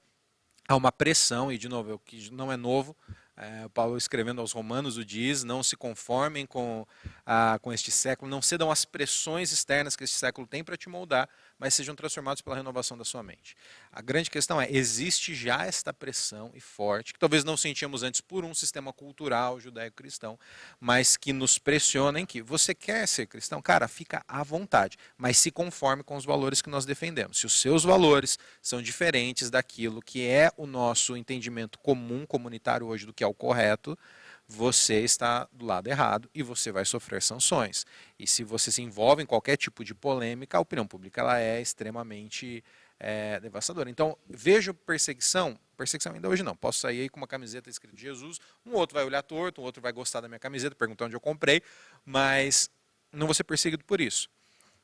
há 0.68 0.76
uma 0.76 0.92
pressão, 0.92 1.52
e 1.52 1.58
de 1.58 1.68
novo, 1.68 1.94
o 1.94 2.00
que 2.00 2.30
não 2.32 2.52
é 2.52 2.58
novo, 2.58 2.96
é, 3.38 3.68
Paulo 3.70 3.98
escrevendo 3.98 4.40
aos 4.40 4.54
Romanos 4.54 4.98
o 4.98 5.04
diz: 5.04 5.44
não 5.44 5.62
se 5.62 5.76
conformem 5.76 6.46
com, 6.46 6.88
a, 7.26 7.60
com 7.62 7.74
este 7.74 7.92
século, 7.92 8.32
não 8.32 8.42
cedam 8.42 8.72
às 8.72 8.86
pressões 8.86 9.52
externas 9.52 9.96
que 9.96 10.04
este 10.04 10.18
século 10.18 10.48
tem 10.48 10.64
para 10.64 10.78
te 10.78 10.88
moldar, 10.88 11.28
mas 11.60 11.74
sejam 11.74 11.96
transformados 11.96 12.42
pela 12.42 12.56
renovação 12.56 12.98
da 12.98 13.06
sua 13.06 13.24
mente. 13.24 13.56
A 13.92 14.02
grande 14.02 14.30
questão 14.30 14.62
é: 14.62 14.68
existe 14.70 15.34
já 15.34 15.66
esta 15.66 15.94
pressão 15.94 16.52
e 16.54 16.60
forte, 16.60 17.14
que 17.14 17.20
talvez 17.20 17.44
não 17.44 17.56
sentíamos 17.56 18.04
antes 18.04 18.22
por 18.22 18.44
um 18.44 18.54
sistema 18.54 18.92
cultural 18.92 19.60
judaico-cristão, 19.60 20.40
mas 20.80 21.18
que 21.18 21.32
nos 21.32 21.58
pressiona 21.58 22.20
em 22.20 22.26
que 22.26 22.42
você 22.42 22.74
quer 22.74 23.08
ser 23.08 23.28
cristão, 23.28 23.62
cara, 23.62 23.88
fica 23.88 24.24
à 24.28 24.44
vontade, 24.44 24.98
mas 25.18 25.38
se 25.38 25.52
conforme 25.52 26.04
com 26.04 26.16
os 26.16 26.26
valores 26.26 26.62
que 26.62 26.70
nós 26.70 26.86
defendemos. 26.86 27.40
Se 27.40 27.46
os 27.46 27.54
seus 27.54 27.84
valores 27.84 28.38
são 28.62 28.82
diferentes 28.82 29.50
daquilo 29.50 30.02
que 30.02 30.28
é 30.28 30.52
o 30.58 30.66
nosso 30.66 31.16
entendimento 31.16 31.80
comum 31.80 32.26
comunitário 32.26 32.88
hoje 32.88 33.06
do 33.06 33.14
que 33.14 33.24
é 33.24 33.28
o 33.28 33.34
correto, 33.34 33.98
você 34.48 35.02
está 35.02 35.48
do 35.52 35.66
lado 35.66 35.88
errado 35.88 36.30
e 36.34 36.44
você 36.44 36.72
vai 36.72 36.86
sofrer 36.86 37.22
sanções. 37.22 37.86
E 38.18 38.28
se 38.28 38.44
você 38.44 38.72
se 38.72 38.82
envolve 38.82 39.24
em 39.24 39.26
qualquer 39.26 39.58
tipo 39.58 39.84
de 39.84 39.96
polêmica, 39.96 40.58
a 40.58 40.62
opinião 40.62 40.86
pública 40.86 41.22
ela 41.22 41.40
é 41.40 41.60
extremamente 41.60 42.64
é, 43.00 43.40
devastadora. 43.40 43.90
Então, 43.90 44.18
vejo 44.30 44.74
perseguição, 44.74 45.60
perseguição 45.76 46.14
ainda 46.14 46.30
hoje 46.30 46.44
não. 46.44 46.56
Posso 46.56 46.80
sair 46.80 47.02
aí 47.02 47.10
com 47.10 47.18
uma 47.18 47.28
camiseta 47.28 47.70
escrita 47.70 47.98
Jesus, 47.98 48.40
um 48.66 48.74
outro 48.74 48.94
vai 48.94 49.04
olhar 49.04 49.22
torto, 49.24 49.62
um 49.62 49.64
outro 49.64 49.82
vai 49.82 49.92
gostar 49.92 50.22
da 50.22 50.28
minha 50.28 50.40
camiseta, 50.40 50.76
perguntar 50.76 51.06
onde 51.06 51.16
eu 51.16 51.22
comprei, 51.22 51.62
mas 52.06 52.70
não 53.12 53.28
vou 53.28 53.34
ser 53.34 53.44
perseguido 53.44 53.84
por 53.84 54.00
isso. 54.00 54.30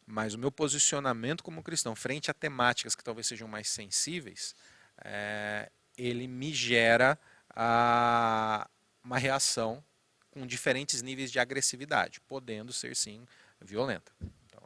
Mas 0.06 0.34
o 0.34 0.40
meu 0.40 0.52
posicionamento 0.52 1.44
como 1.44 1.62
cristão, 1.62 1.96
frente 1.96 2.32
a 2.32 2.34
temáticas 2.34 2.96
que 2.96 3.04
talvez 3.04 3.28
sejam 3.28 3.48
mais 3.48 3.70
sensíveis, 3.70 4.56
é, 5.04 5.70
ele 5.98 6.28
me 6.28 6.52
gera 6.54 7.18
a, 7.50 8.68
uma 9.04 9.18
reação 9.18 9.84
com 10.32 10.46
diferentes 10.46 11.02
níveis 11.02 11.32
de 11.32 11.40
agressividade, 11.40 12.22
podendo 12.22 12.72
ser 12.72 12.96
sim 12.96 13.26
violenta. 13.60 14.12
Então, 14.46 14.64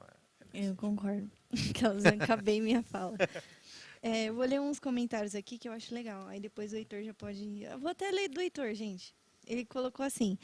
é, 0.53 0.67
eu 0.67 0.75
concordo. 0.75 1.29
acabei 2.21 2.61
minha 2.61 2.83
fala. 2.83 3.17
É, 4.01 4.25
eu 4.25 4.35
vou 4.35 4.45
ler 4.45 4.61
uns 4.61 4.79
comentários 4.79 5.33
aqui 5.33 5.57
que 5.57 5.67
eu 5.67 5.73
acho 5.73 5.93
legal. 5.93 6.27
Aí 6.27 6.39
depois 6.39 6.71
o 6.71 6.75
Heitor 6.75 7.01
já 7.03 7.13
pode. 7.13 7.63
Eu 7.63 7.79
vou 7.79 7.89
até 7.89 8.11
ler 8.11 8.29
do 8.29 8.39
Heitor, 8.39 8.73
gente. 8.75 9.15
Ele 9.47 9.65
colocou 9.65 10.05
assim: 10.05 10.37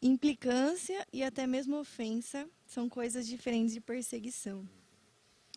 implicância 0.00 1.06
e 1.12 1.22
até 1.22 1.46
mesmo 1.46 1.76
ofensa 1.78 2.48
são 2.66 2.88
coisas 2.88 3.26
diferentes 3.26 3.74
de 3.74 3.80
perseguição. 3.80 4.66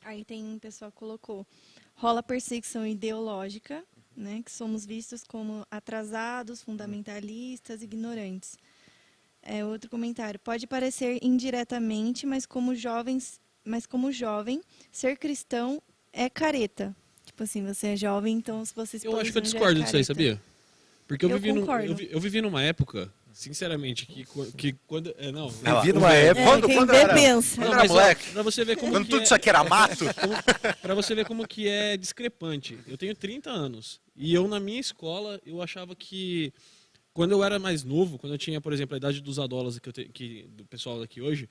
Aí 0.04 0.24
tem 0.26 0.44
um 0.44 0.60
pessoal 0.60 0.92
que 0.92 0.98
colocou: 0.98 1.48
rola 1.96 2.22
perseguição 2.22 2.86
ideológica 2.86 3.86
né, 4.20 4.42
que 4.44 4.52
somos 4.52 4.86
vistos 4.86 5.24
como 5.24 5.66
atrasados, 5.72 6.62
fundamentalistas, 6.62 7.82
ignorantes. 7.82 8.58
É, 9.42 9.64
outro 9.64 9.90
comentário. 9.90 10.40
Pode 10.40 10.68
parecer 10.68 11.18
indiretamente, 11.22 12.26
mas 12.26 12.46
como 12.46 12.76
jovens, 12.76 13.40
mas 13.64 13.86
como 13.86 14.12
jovem, 14.12 14.62
ser 14.92 15.18
cristão 15.18 15.82
é 16.12 16.30
careta. 16.30 16.94
Tipo 17.26 17.44
assim, 17.44 17.66
você 17.66 17.88
é 17.88 17.96
jovem, 17.96 18.36
então 18.36 18.64
se 18.66 18.76
você 18.76 19.00
se 19.00 19.08
Eu 19.08 19.18
acho 19.18 19.32
que 19.32 19.38
eu 19.38 19.42
discordo 19.42 19.80
é 19.80 19.84
disso 19.84 19.96
aí, 19.96 20.04
sabia? 20.04 20.42
Porque 21.08 21.26
eu, 21.26 21.30
eu 21.30 21.40
vivi, 21.40 21.54
no, 21.54 21.72
eu, 21.72 21.98
eu, 21.98 22.20
vivi 22.20 22.42
numa 22.42 22.62
época, 22.62 23.12
sinceramente, 23.40 24.06
que, 24.06 24.26
que 24.58 24.74
quando. 24.86 25.16
É, 25.18 25.32
não, 25.32 25.46
eu 25.66 25.82
vivi 25.82 25.94
numa 25.94 26.14
época. 26.14 26.42
É, 26.42 26.46
quando, 26.46 26.68
quem 26.68 26.76
quando 26.76 26.90
vê 26.90 26.98
era, 26.98 27.14
pensa. 27.14 27.56
Quando 27.56 27.66
Não, 27.68 27.74
era 27.74 27.82
mas, 27.82 27.92
ó, 27.92 27.94
moleque. 27.94 28.32
pra 28.32 28.44
você 28.44 28.66
ver 28.66 28.76
como 28.76 28.92
Quando 28.92 29.06
que 29.06 29.10
tudo 29.12 29.22
é- 29.22 29.24
isso 29.24 29.34
aqui 29.34 29.48
era 29.50 29.64
mato. 29.64 30.04
Para 30.82 30.94
você 30.94 31.16
ver 31.16 31.26
como 31.26 31.48
que 31.48 31.66
é 31.68 31.96
discrepante. 31.96 32.78
Eu 32.86 32.98
tenho 32.98 33.16
30 33.16 33.50
anos 33.50 34.02
e 34.14 34.34
eu 34.34 34.46
na 34.46 34.60
minha 34.60 34.80
escola 34.80 35.40
eu 35.46 35.62
achava 35.62 35.96
que 35.96 36.52
quando 37.14 37.32
eu 37.32 37.42
era 37.42 37.58
mais 37.58 37.84
novo, 37.86 38.18
quando 38.20 38.34
eu 38.34 38.38
tinha, 38.38 38.60
por 38.60 38.74
exemplo, 38.74 38.96
a 38.96 38.98
idade 38.98 39.22
dos 39.22 39.40
adolas 39.40 39.80
que, 39.80 39.88
eu 39.88 39.94
te, 39.94 40.06
que 40.10 40.46
do 40.50 40.66
pessoal 40.66 41.00
daqui 41.00 41.22
hoje, 41.22 41.48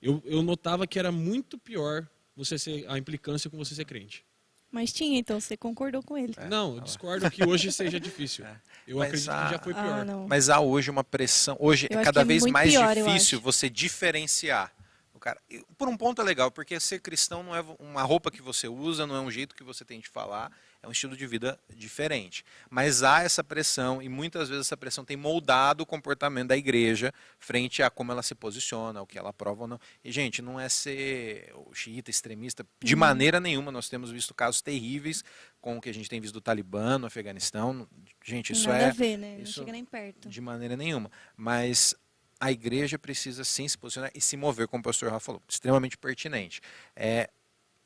eu, 0.00 0.22
eu 0.24 0.42
notava 0.42 0.86
que 0.86 0.96
era 0.96 1.10
muito 1.10 1.58
pior 1.58 2.06
você 2.36 2.56
ser 2.56 2.84
a 2.88 2.96
implicância 2.96 3.50
com 3.50 3.56
você 3.58 3.74
ser 3.74 3.84
crente. 3.84 4.24
Mas 4.72 4.90
tinha, 4.92 5.18
então 5.18 5.38
você 5.38 5.56
concordou 5.56 6.02
com 6.02 6.16
ele. 6.16 6.34
É, 6.38 6.48
Não, 6.48 6.70
eu 6.70 6.78
tá 6.78 6.84
discordo 6.84 7.30
que 7.30 7.44
hoje 7.44 7.70
seja 7.70 8.00
difícil. 8.00 8.44
É. 8.50 8.56
Eu 8.84 8.98
Mas 8.98 9.06
acredito 9.08 9.30
a- 9.30 9.44
que 9.44 9.50
já 9.52 9.58
foi 9.60 9.74
pior. 9.74 10.06
Ah. 10.10 10.26
Mas 10.26 10.48
há 10.48 10.58
hoje 10.58 10.90
uma 10.90 11.04
pressão. 11.04 11.56
Hoje 11.60 11.86
Eu 11.88 12.00
é 12.00 12.02
cada 12.02 12.22
é 12.22 12.24
vez 12.24 12.42
muito 12.42 12.52
mais 12.52 12.70
pior, 12.72 12.94
difícil 12.96 13.40
você 13.40 13.70
diferenciar. 13.70 14.72
O 15.14 15.20
cara, 15.20 15.40
por 15.78 15.86
um 15.88 15.96
ponto 15.96 16.20
é 16.20 16.24
legal, 16.24 16.50
porque 16.50 16.80
ser 16.80 16.98
cristão 17.00 17.44
não 17.44 17.54
é 17.54 17.64
uma 17.78 18.02
roupa 18.02 18.28
que 18.28 18.42
você 18.42 18.66
usa, 18.66 19.06
não 19.06 19.14
é 19.14 19.20
um 19.20 19.30
jeito 19.30 19.54
que 19.54 19.62
você 19.62 19.84
tem 19.84 20.00
de 20.00 20.08
falar, 20.08 20.50
é 20.82 20.88
um 20.88 20.90
estilo 20.90 21.16
de 21.16 21.26
vida 21.26 21.58
diferente. 21.76 22.44
Mas 22.68 23.02
há 23.02 23.22
essa 23.22 23.44
pressão, 23.44 24.02
e 24.02 24.08
muitas 24.08 24.48
vezes 24.48 24.66
essa 24.66 24.76
pressão 24.76 25.04
tem 25.04 25.16
moldado 25.16 25.82
o 25.84 25.86
comportamento 25.86 26.48
da 26.48 26.56
igreja 26.56 27.12
frente 27.38 27.82
a 27.82 27.88
como 27.90 28.10
ela 28.10 28.22
se 28.22 28.34
posiciona, 28.34 29.00
o 29.00 29.06
que 29.06 29.16
ela 29.18 29.32
prova 29.32 29.62
ou 29.62 29.68
não. 29.68 29.80
E, 30.02 30.10
gente, 30.10 30.42
não 30.42 30.58
é 30.58 30.68
ser 30.68 31.52
xiita 31.72 32.10
extremista, 32.10 32.66
de 32.82 32.94
Uhum. 32.94 33.00
maneira 33.00 33.38
nenhuma. 33.38 33.70
Nós 33.70 33.88
temos 33.88 34.10
visto 34.10 34.34
casos 34.34 34.60
terríveis 34.60 35.22
com 35.60 35.76
o 35.76 35.80
que 35.80 35.88
a 35.88 35.94
gente 35.94 36.08
tem 36.10 36.20
visto 36.20 36.34
do 36.34 36.40
Talibã, 36.40 36.98
no 36.98 37.06
Afeganistão. 37.06 37.88
Gente, 38.24 38.52
isso 38.52 38.68
Nada 38.68 38.82
é 38.82 38.88
a 38.88 38.92
ver, 38.92 39.16
né? 39.16 39.36
Não 39.36 39.42
isso- 39.44 39.60
chega 39.60 39.70
nem 39.72 39.84
perto. 39.84 40.28
de 40.28 40.40
maneira 40.40 40.76
nenhuma. 40.76 41.10
Mas 41.36 41.94
a 42.40 42.50
igreja 42.50 42.98
precisa 42.98 43.44
sim 43.44 43.68
se 43.68 43.78
posicionar 43.78 44.10
e 44.14 44.20
se 44.20 44.36
mover, 44.36 44.66
como 44.66 44.80
o 44.80 44.84
pastor 44.84 45.12
Rafa 45.12 45.26
falou, 45.26 45.42
extremamente 45.48 45.96
pertinente. 45.96 46.60
É, 46.96 47.30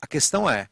a 0.01 0.07
questão 0.07 0.49
é, 0.49 0.69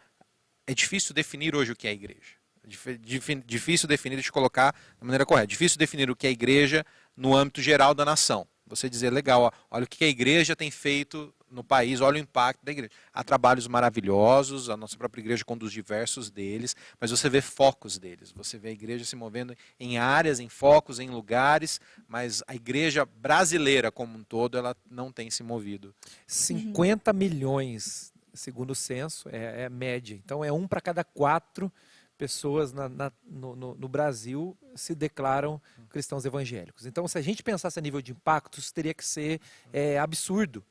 é 0.67 0.75
difícil 0.75 1.15
definir 1.15 1.55
hoje 1.55 1.73
o 1.73 1.77
que 1.77 1.87
é 1.89 1.93
igreja. 1.93 2.37
Difi- 2.67 3.43
Difícil 3.45 3.87
definir, 3.87 4.25
eu 4.25 4.33
colocar 4.33 4.73
da 4.73 5.05
maneira 5.05 5.27
correta, 5.27 5.47
difícil 5.47 5.79
definir 5.79 6.11
o 6.11 6.17
que 6.17 6.27
é 6.27 6.31
igreja 6.31 6.85
no 7.17 7.35
âmbito 7.37 7.61
geral 7.61 7.95
da 7.95 8.05
nação. 8.05 8.47
Você 8.67 8.89
dizer, 8.89 9.11
legal, 9.11 9.43
ó, 9.43 9.51
olha 9.71 9.85
o 9.85 9.87
que 9.87 10.03
a 10.05 10.09
igreja 10.09 10.57
tem 10.57 10.71
feito 10.71 11.33
no 11.51 11.63
país, 11.63 12.01
olha 12.01 12.17
o 12.17 12.19
impacto 12.19 12.65
da 12.65 12.73
igreja. 12.73 12.91
Há 13.13 13.23
trabalhos 13.23 13.69
maravilhosos, 13.69 14.71
a 14.71 14.77
nossa 14.77 14.97
própria 14.97 15.21
igreja 15.21 15.45
conduz 15.45 15.71
diversos 15.71 16.31
deles, 16.31 16.75
mas 16.99 17.11
você 17.11 17.29
vê 17.29 17.43
focos 17.43 17.99
deles. 17.99 18.33
Você 18.33 18.57
vê 18.57 18.71
a 18.71 18.73
igreja 18.73 19.05
se 19.05 19.15
movendo 19.15 19.55
em 19.79 19.99
áreas, 19.99 20.41
em 20.41 20.49
focos, 20.49 20.99
em 20.99 21.11
lugares, 21.11 21.79
mas 22.09 22.43
a 22.49 22.55
igreja 22.55 23.05
brasileira 23.05 23.93
como 23.93 24.17
um 24.19 24.25
todo, 24.25 24.57
ela 24.57 24.75
não 24.91 25.13
tem 25.13 25.31
se 25.31 25.43
movido. 25.43 25.95
50 26.27 27.13
milhões, 27.13 28.14
segundo 28.35 28.71
o 28.73 28.75
censo, 28.75 29.29
é, 29.31 29.63
é 29.63 29.65
a 29.67 29.71
média. 29.71 30.15
Então 30.25 30.45
é 30.45 30.53
um 30.53 30.67
para 30.67 30.81
cada 30.81 31.03
quatro 31.05 31.73
pessoas 32.19 32.73
na- 32.73 32.89
na- 32.89 33.13
no, 33.25 33.57
no- 33.57 33.75
no 33.75 33.89
Brasil 33.89 34.57
se 34.77 34.95
declaram 34.95 35.61
cristãos 35.91 36.25
evangélicos. 36.25 36.87
Então, 36.87 37.09
se 37.09 37.19
a 37.19 37.21
gente 37.23 37.43
pensasse 37.43 37.79
a 37.79 37.83
nível 37.83 38.01
de 38.01 38.13
impacto, 38.13 38.59
isso 38.59 38.73
teria 38.73 38.95
que 38.95 39.05
ser 39.05 39.41
é, 39.73 39.99
absurdo. 39.99 40.65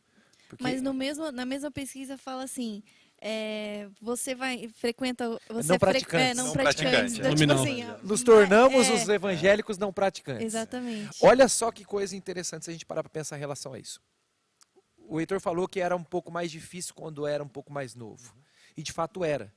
Porque 0.48 0.64
Mas 0.64 0.82
no 0.82 0.94
mesmo, 0.94 1.32
na 1.32 1.46
mesma 1.46 1.72
pesquisa 1.72 2.18
fala 2.18 2.44
assim. 2.44 2.84
é, 3.26 3.88
você 4.02 4.36
vai 4.36 4.68
frequenta 4.68 5.30
você 5.50 5.68
Não 5.70 5.80
fre- 5.80 5.92
praticantes. 5.92 6.30
é, 6.30 6.34
não, 6.34 6.46
Não 6.48 6.54
praticantes, 6.54 7.18
praticantes, 7.18 7.20
então, 7.20 7.32
é. 7.32 7.36
tipo 7.36 7.54
assim, 7.54 8.08
nos 8.08 8.22
tornamos 8.24 8.88
é, 8.88 8.94
os 8.94 9.08
evangélicos 9.10 9.78
não 9.78 9.92
praticantes. 9.94 10.46
Exatamente. 10.46 11.18
Olha 11.22 11.48
só 11.48 11.72
que 11.72 11.84
coisa 11.86 12.16
interessante 12.16 12.66
se 12.66 12.70
a 12.70 12.74
gente 12.74 12.86
parar 12.86 13.02
para 13.04 13.10
pensar 13.10 13.38
em 13.38 13.40
relação 13.40 13.74
a 13.74 13.80
isso. 13.80 14.00
O 15.14 15.20
Heitor 15.20 15.40
falou 15.40 15.68
que 15.68 15.80
era 15.80 15.96
um 15.96 16.04
pouco 16.04 16.32
mais 16.32 16.50
difícil 16.50 16.96
quando 16.96 17.28
era 17.28 17.44
um 17.44 17.48
pouco 17.48 17.72
mais 17.72 17.94
novo. 17.94 18.36
E 18.76 18.82
de 18.82 18.92
fato 18.92 19.24
era. 19.24 19.54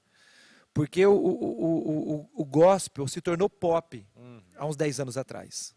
Porque 0.75 1.07
o, 1.07 1.15
o, 1.15 2.21
o, 2.21 2.31
o, 2.35 2.45
gospel 2.45 3.09
se 3.09 3.23
tornou 3.23 3.49
pop 3.49 4.07
há 4.55 4.67
uns 4.67 4.77
10 4.77 5.01
anos 5.01 5.17
atrás. 5.17 5.75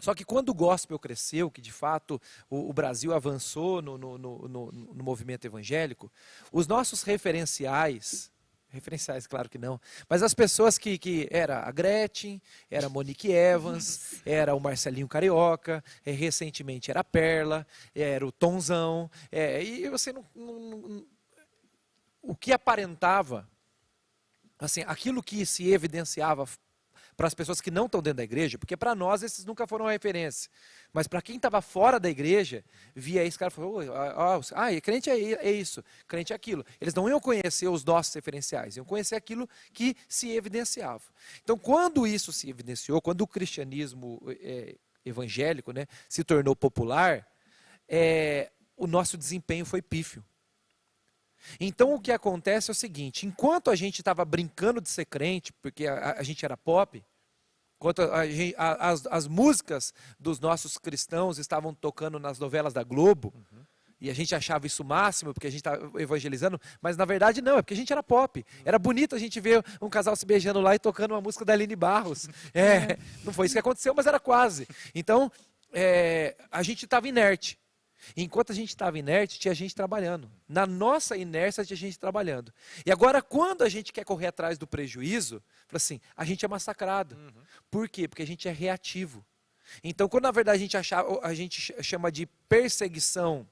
Só 0.00 0.14
que 0.14 0.24
quando 0.24 0.48
o 0.48 0.54
gospel 0.54 0.98
cresceu, 0.98 1.50
que 1.50 1.60
de 1.60 1.70
fato 1.70 2.18
o, 2.48 2.70
o 2.70 2.72
Brasil 2.72 3.12
avançou 3.12 3.82
no, 3.82 3.98
no, 3.98 4.16
no, 4.16 4.48
no, 4.48 4.72
no 4.72 5.04
movimento 5.04 5.44
evangélico, 5.44 6.10
os 6.50 6.66
nossos 6.66 7.02
referenciais, 7.02 8.32
referenciais, 8.74 9.26
claro 9.26 9.48
que 9.48 9.56
não, 9.56 9.80
mas 10.08 10.22
as 10.22 10.34
pessoas 10.34 10.76
que, 10.76 10.98
que 10.98 11.28
era 11.30 11.60
a 11.60 11.70
Gretchen, 11.70 12.42
era 12.70 12.86
a 12.86 12.90
Monique 12.90 13.30
Evans, 13.30 14.20
era 14.26 14.54
o 14.54 14.60
Marcelinho 14.60 15.08
Carioca, 15.08 15.82
é, 16.04 16.10
recentemente 16.10 16.90
era 16.90 17.00
a 17.00 17.04
Perla, 17.04 17.66
era 17.94 18.26
o 18.26 18.32
Tonzão, 18.32 19.10
é, 19.30 19.62
e 19.62 19.88
você 19.88 20.12
não, 20.12 20.24
não, 20.34 20.60
não, 20.60 21.06
o 22.20 22.34
que 22.34 22.52
aparentava, 22.52 23.48
assim, 24.58 24.82
aquilo 24.86 25.22
que 25.22 25.46
se 25.46 25.72
evidenciava 25.72 26.46
para 27.16 27.26
as 27.26 27.34
pessoas 27.34 27.60
que 27.60 27.70
não 27.70 27.86
estão 27.86 28.02
dentro 28.02 28.18
da 28.18 28.24
igreja, 28.24 28.58
porque 28.58 28.76
para 28.76 28.94
nós 28.94 29.22
esses 29.22 29.44
nunca 29.44 29.66
foram 29.66 29.86
referência. 29.86 30.50
Mas 30.92 31.06
para 31.06 31.22
quem 31.22 31.36
estava 31.36 31.60
fora 31.62 31.98
da 32.00 32.10
igreja, 32.10 32.64
via 32.94 33.24
esse 33.24 33.38
cara 33.38 33.50
e 33.50 33.54
falou: 33.54 33.80
oh, 33.80 34.40
ah, 34.54 34.80
crente 34.80 35.10
é, 35.10 35.14
é 35.14 35.52
isso, 35.52 35.82
crente 36.06 36.32
é 36.32 36.36
aquilo. 36.36 36.64
Eles 36.80 36.94
não 36.94 37.08
iam 37.08 37.20
conhecer 37.20 37.68
os 37.68 37.84
nossos 37.84 38.14
referenciais, 38.14 38.76
iam 38.76 38.84
conhecer 38.84 39.14
aquilo 39.14 39.48
que 39.72 39.96
se 40.08 40.30
evidenciava. 40.30 41.04
Então, 41.42 41.58
quando 41.58 42.06
isso 42.06 42.32
se 42.32 42.48
evidenciou, 42.48 43.00
quando 43.00 43.22
o 43.22 43.26
cristianismo 43.26 44.20
é, 44.40 44.76
evangélico 45.04 45.72
né, 45.72 45.86
se 46.08 46.24
tornou 46.24 46.56
popular, 46.56 47.26
é, 47.88 48.50
o 48.76 48.86
nosso 48.86 49.16
desempenho 49.16 49.64
foi 49.64 49.80
pífio. 49.80 50.24
Então 51.58 51.94
o 51.94 52.00
que 52.00 52.12
acontece 52.12 52.70
é 52.70 52.72
o 52.72 52.74
seguinte: 52.74 53.26
enquanto 53.26 53.70
a 53.70 53.76
gente 53.76 54.00
estava 54.00 54.24
brincando 54.24 54.80
de 54.80 54.88
ser 54.88 55.04
crente, 55.04 55.52
porque 55.54 55.86
a, 55.86 56.16
a 56.18 56.22
gente 56.22 56.44
era 56.44 56.56
pop, 56.56 57.02
enquanto 57.76 58.02
a, 58.02 58.22
a, 58.56 58.90
as, 58.90 59.06
as, 59.06 59.26
músicas 59.26 59.92
dos 60.18 60.40
nossos 60.40 60.78
cristãos 60.78 61.38
estavam 61.38 61.74
tocando 61.74 62.18
nas 62.18 62.38
novelas 62.38 62.72
da 62.72 62.82
Globo, 62.82 63.32
uhum. 63.34 63.62
e 64.00 64.10
a 64.10 64.14
gente 64.14 64.34
achava 64.34 64.66
isso 64.66 64.82
o 64.82 64.86
máximo, 64.86 65.34
porque 65.34 65.46
a 65.46 65.50
gente 65.50 65.60
estava 65.60 66.00
evangelizando, 66.00 66.60
mas 66.80 66.96
na 66.96 67.04
verdade 67.04 67.42
não, 67.42 67.58
é 67.58 67.62
porque 67.62 67.74
a 67.74 67.76
gente 67.76 67.92
era 67.92 68.02
pop. 68.02 68.44
Era 68.64 68.78
bonito 68.78 69.14
a 69.14 69.18
gente 69.18 69.38
ver 69.40 69.64
um 69.80 69.90
casal 69.90 70.16
se 70.16 70.24
beijando 70.24 70.60
lá 70.60 70.74
e 70.74 70.78
tocando 70.78 71.12
uma 71.12 71.20
música 71.20 71.44
da 71.44 71.52
Aline 71.52 71.76
Barros. 71.76 72.28
É, 72.54 72.96
não 73.24 73.32
foi 73.32 73.46
isso 73.46 73.54
que 73.54 73.60
aconteceu, 73.60 73.94
mas 73.94 74.06
era 74.06 74.18
quase. 74.18 74.66
Então, 74.94 75.30
é, 75.72 76.36
a 76.50 76.62
gente 76.62 76.84
estava 76.84 77.08
inerte. 77.08 77.58
Enquanto 78.16 78.52
a 78.52 78.54
gente 78.54 78.70
estava 78.70 78.98
inerte, 78.98 79.38
tinha 79.38 79.54
gente 79.54 79.74
trabalhando. 79.74 80.30
Na 80.48 80.66
nossa 80.66 81.16
inércia, 81.16 81.64
tinha 81.64 81.76
gente 81.76 81.98
trabalhando. 81.98 82.52
E 82.84 82.92
agora, 82.92 83.22
quando 83.22 83.62
a 83.62 83.68
gente 83.68 83.92
quer 83.92 84.04
correr 84.04 84.26
atrás 84.26 84.58
do 84.58 84.66
prejuízo, 84.66 85.42
assim, 85.72 86.00
a 86.16 86.24
gente 86.24 86.44
é 86.44 86.48
massacrado. 86.48 87.16
Uhum. 87.16 87.42
Por 87.70 87.88
quê? 87.88 88.06
Porque 88.08 88.22
a 88.22 88.26
gente 88.26 88.48
é 88.48 88.52
reativo. 88.52 89.24
Então, 89.82 90.08
quando 90.08 90.24
na 90.24 90.30
verdade 90.30 90.56
a 90.56 90.60
gente, 90.60 90.76
a 91.22 91.34
gente 91.34 91.82
chama 91.82 92.12
de 92.12 92.26
perseguição, 92.48 93.48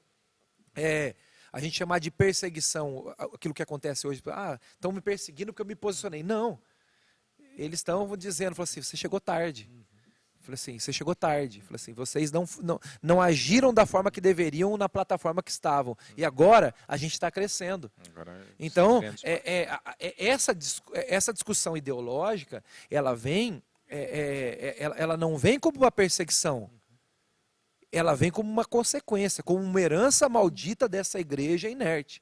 é, 0.74 1.14
a 1.53 1.61
gente 1.61 1.76
chama 1.76 1.98
de 1.98 2.11
perseguição 2.11 3.14
aquilo 3.18 3.55
que 3.55 3.62
acontece 3.62 4.07
hoje. 4.07 4.22
Ah, 4.26 4.59
estão 4.74 4.92
me 4.92 5.00
perseguindo 5.00 5.53
porque 5.53 5.62
eu 5.62 5.66
me 5.66 5.74
posicionei. 5.74 6.22
Não. 6.22 6.61
Eles 7.57 7.80
estão 7.80 8.16
dizendo, 8.16 8.61
assim, 8.62 8.82
você 8.82 8.96
chegou 8.96 9.20
tarde. 9.20 9.68
Uhum. 9.70 9.81
Falei 10.43 10.55
assim, 10.55 10.78
você 10.78 10.93
chegou 10.93 11.14
tarde. 11.14 11.61
Falei 11.61 11.76
assim, 11.76 11.93
vocês 11.93 12.32
não, 12.32 12.45
não, 12.61 12.80
não 13.01 13.22
agiram 13.22 13.72
da 13.72 13.86
forma 13.86 14.11
que 14.11 14.20
deveriam 14.20 14.76
na 14.76 14.88
plataforma 14.88 15.43
que 15.43 15.51
estavam. 15.51 15.97
E 16.16 16.24
agora 16.24 16.74
a 16.86 16.97
gente 16.97 17.12
está 17.12 17.30
crescendo. 17.30 17.90
É 18.14 18.40
então, 18.59 19.01
é, 19.22 19.32
é, 19.45 19.78
é, 20.01 20.26
essa, 20.26 20.53
é, 20.93 21.14
essa 21.14 21.32
discussão 21.32 21.76
ideológica, 21.76 22.62
ela 22.90 23.14
vem, 23.14 23.62
é, 23.88 24.74
ela, 24.78 24.97
ela 24.97 25.16
não 25.16 25.38
vem 25.38 25.61
como 25.61 25.78
uma 25.78 25.93
perseguição. 25.93 26.68
Ela 27.93 28.16
vem 28.16 28.30
como 28.30 28.51
uma 28.51 28.64
consequência, 28.64 29.45
como 29.45 29.62
uma 29.62 29.80
herança 29.80 30.28
maldita 30.28 30.88
dessa 30.88 31.20
igreja 31.20 31.68
inerte. 31.68 32.20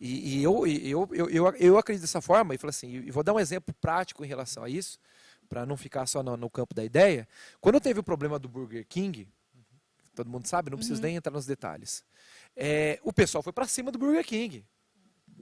E, 0.00 0.38
e 0.38 0.42
eu, 0.42 0.66
eu, 0.66 1.08
eu, 1.12 1.28
eu, 1.28 1.56
eu 1.56 1.78
acredito 1.78 2.02
dessa 2.02 2.22
forma, 2.22 2.54
e 2.54 2.58
falei 2.58 2.70
assim, 2.70 2.88
e 2.88 3.10
vou 3.10 3.22
dar 3.22 3.34
um 3.34 3.40
exemplo 3.40 3.74
prático 3.80 4.24
em 4.24 4.28
relação 4.28 4.62
a 4.62 4.68
isso 4.70 4.98
para 5.48 5.64
não 5.64 5.76
ficar 5.76 6.06
só 6.06 6.22
no, 6.22 6.36
no, 6.36 6.50
campo 6.50 6.74
da 6.74 6.84
ideia, 6.84 7.26
quando 7.60 7.80
teve 7.80 8.00
o 8.00 8.02
problema 8.02 8.38
do 8.38 8.48
Burger 8.48 8.86
King, 8.86 9.28
todo 10.14 10.28
mundo 10.28 10.46
sabe, 10.46 10.70
não 10.70 10.78
preciso 10.78 11.00
uhum. 11.00 11.06
nem 11.06 11.16
entrar 11.16 11.32
nos 11.32 11.46
detalhes. 11.46 12.04
É, 12.54 12.98
o 13.02 13.12
pessoal 13.12 13.42
foi 13.42 13.52
para 13.52 13.66
cima 13.66 13.90
do 13.90 13.98
Burger 13.98 14.24
King. 14.24 14.64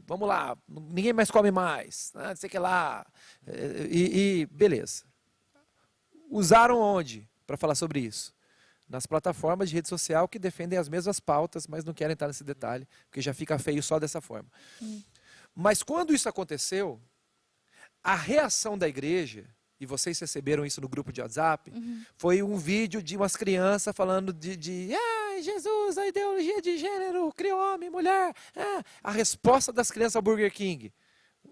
Vamos 0.06 0.28
lá, 0.28 0.56
ninguém 0.68 1.12
mais 1.12 1.30
come 1.30 1.50
mais, 1.50 2.12
não 2.14 2.36
sei 2.36 2.48
que 2.48 2.58
lá. 2.58 3.04
É, 3.46 3.86
e, 3.90 4.40
e 4.42 4.46
beleza. 4.46 5.04
Usaram 6.30 6.78
onde 6.78 7.28
para 7.46 7.56
falar 7.56 7.74
sobre 7.74 8.00
isso? 8.00 8.34
Nas 8.88 9.06
plataformas 9.06 9.68
de 9.68 9.74
rede 9.74 9.88
social 9.88 10.28
que 10.28 10.38
defendem 10.38 10.78
as 10.78 10.88
mesmas 10.88 11.18
pautas, 11.18 11.66
mas 11.66 11.84
não 11.84 11.92
querem 11.92 12.12
entrar 12.12 12.28
nesse 12.28 12.44
detalhe, 12.44 12.86
porque 13.08 13.20
já 13.20 13.34
fica 13.34 13.58
feio 13.58 13.82
só 13.82 13.98
dessa 13.98 14.20
forma. 14.20 14.48
Uhum. 14.80 15.02
Mas 15.54 15.82
quando 15.82 16.14
isso 16.14 16.28
aconteceu, 16.28 17.00
a 18.04 18.14
reação 18.14 18.78
da 18.78 18.86
igreja 18.86 19.44
e 19.80 19.86
vocês 19.86 20.18
receberam 20.18 20.64
isso 20.64 20.80
no 20.80 20.88
grupo 20.88 21.12
de 21.12 21.20
WhatsApp, 21.20 21.70
uhum. 21.70 22.02
foi 22.16 22.42
um 22.42 22.56
vídeo 22.56 23.02
de 23.02 23.16
umas 23.16 23.36
crianças 23.36 23.94
falando 23.94 24.32
de, 24.32 24.56
de 24.56 24.90
ah, 24.94 25.40
Jesus, 25.42 25.98
a 25.98 26.06
ideologia 26.06 26.62
de 26.62 26.78
gênero, 26.78 27.32
criou 27.32 27.58
homem, 27.58 27.90
mulher. 27.90 28.34
Ah. 28.56 28.82
A 29.02 29.10
resposta 29.10 29.72
das 29.72 29.90
crianças 29.90 30.16
ao 30.16 30.22
Burger 30.22 30.52
King, 30.52 30.92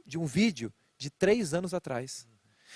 de 0.06 0.18
um 0.18 0.24
vídeo 0.24 0.72
de 0.96 1.10
três 1.10 1.52
anos 1.52 1.74
atrás. 1.74 2.26
Uhum. 2.26 2.34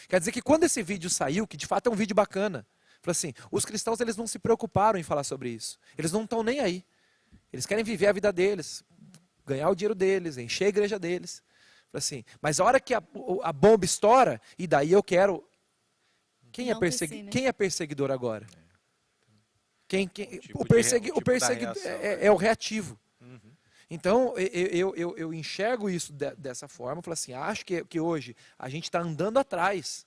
Quer 0.09 0.19
dizer 0.19 0.33
que 0.33 0.43
quando 0.43 0.65
esse 0.65 0.83
vídeo 0.83 1.09
saiu, 1.09 1.47
que 1.47 1.57
de 1.57 1.67
fato 1.67 1.89
é 1.89 1.93
um 1.93 1.97
vídeo 1.97 2.15
bacana, 2.15 2.67
falou 3.01 3.13
assim, 3.13 3.33
os 3.51 3.65
cristãos 3.65 4.01
eles 4.01 4.17
não 4.17 4.27
se 4.27 4.39
preocuparam 4.39 4.99
em 4.99 5.03
falar 5.03 5.25
sobre 5.25 5.49
isso. 5.49 5.79
Eles 5.97 6.13
não 6.13 6.25
estão 6.25 6.43
nem 6.43 6.61
aí. 6.61 6.85
Eles 7.53 7.65
querem 7.65 7.85
viver 7.85 8.09
a 8.09 8.13
vida 8.13 8.33
deles, 8.33 8.85
ganhar 9.47 9.71
o 9.71 9.75
dinheiro 9.75 9.95
deles, 9.95 10.37
encher 10.37 10.67
a 10.67 10.69
igreja 10.69 10.99
deles. 10.99 11.43
Assim, 11.93 12.25
mas 12.41 12.61
a 12.61 12.65
hora 12.65 12.81
que 12.81 12.95
a, 12.95 13.03
a 13.43 13.53
bomba 13.53 13.85
estoura, 13.85 14.41
e 14.59 14.67
daí 14.67 14.93
eu 14.93 15.03
quero. 15.03 15.45
Quem, 16.53 16.71
é, 16.71 16.75
persegui, 16.75 17.23
né? 17.23 17.31
quem 17.31 17.47
é 17.47 17.53
perseguidor 17.53 18.11
agora? 18.11 18.47
Quem, 19.87 20.07
quem, 20.07 20.27
o, 20.27 20.41
tipo 20.41 20.63
o, 20.63 20.67
persegui, 20.67 21.07
tipo 21.07 21.19
o 21.19 21.25
perseguidor 21.25 21.77
é, 21.85 21.89
é, 21.89 22.27
é, 22.27 22.31
o 22.31 22.37
reativo. 22.37 22.99
Uhum. 23.21 23.53
Então, 23.91 24.35
eu, 24.37 24.95
eu, 24.95 25.17
eu, 25.17 25.33
enxergo 25.33 25.89
isso 25.89 26.13
de, 26.13 26.35
dessa 26.37 26.69
forma. 26.69 27.01
Falo 27.01 27.15
assim, 27.15 27.33
acho 27.33 27.65
que, 27.65 27.83
que 27.87 27.99
hoje 27.99 28.37
a 28.59 28.69
gente 28.69 28.85
está 28.85 29.01
andando 29.01 29.39
atrás. 29.39 30.07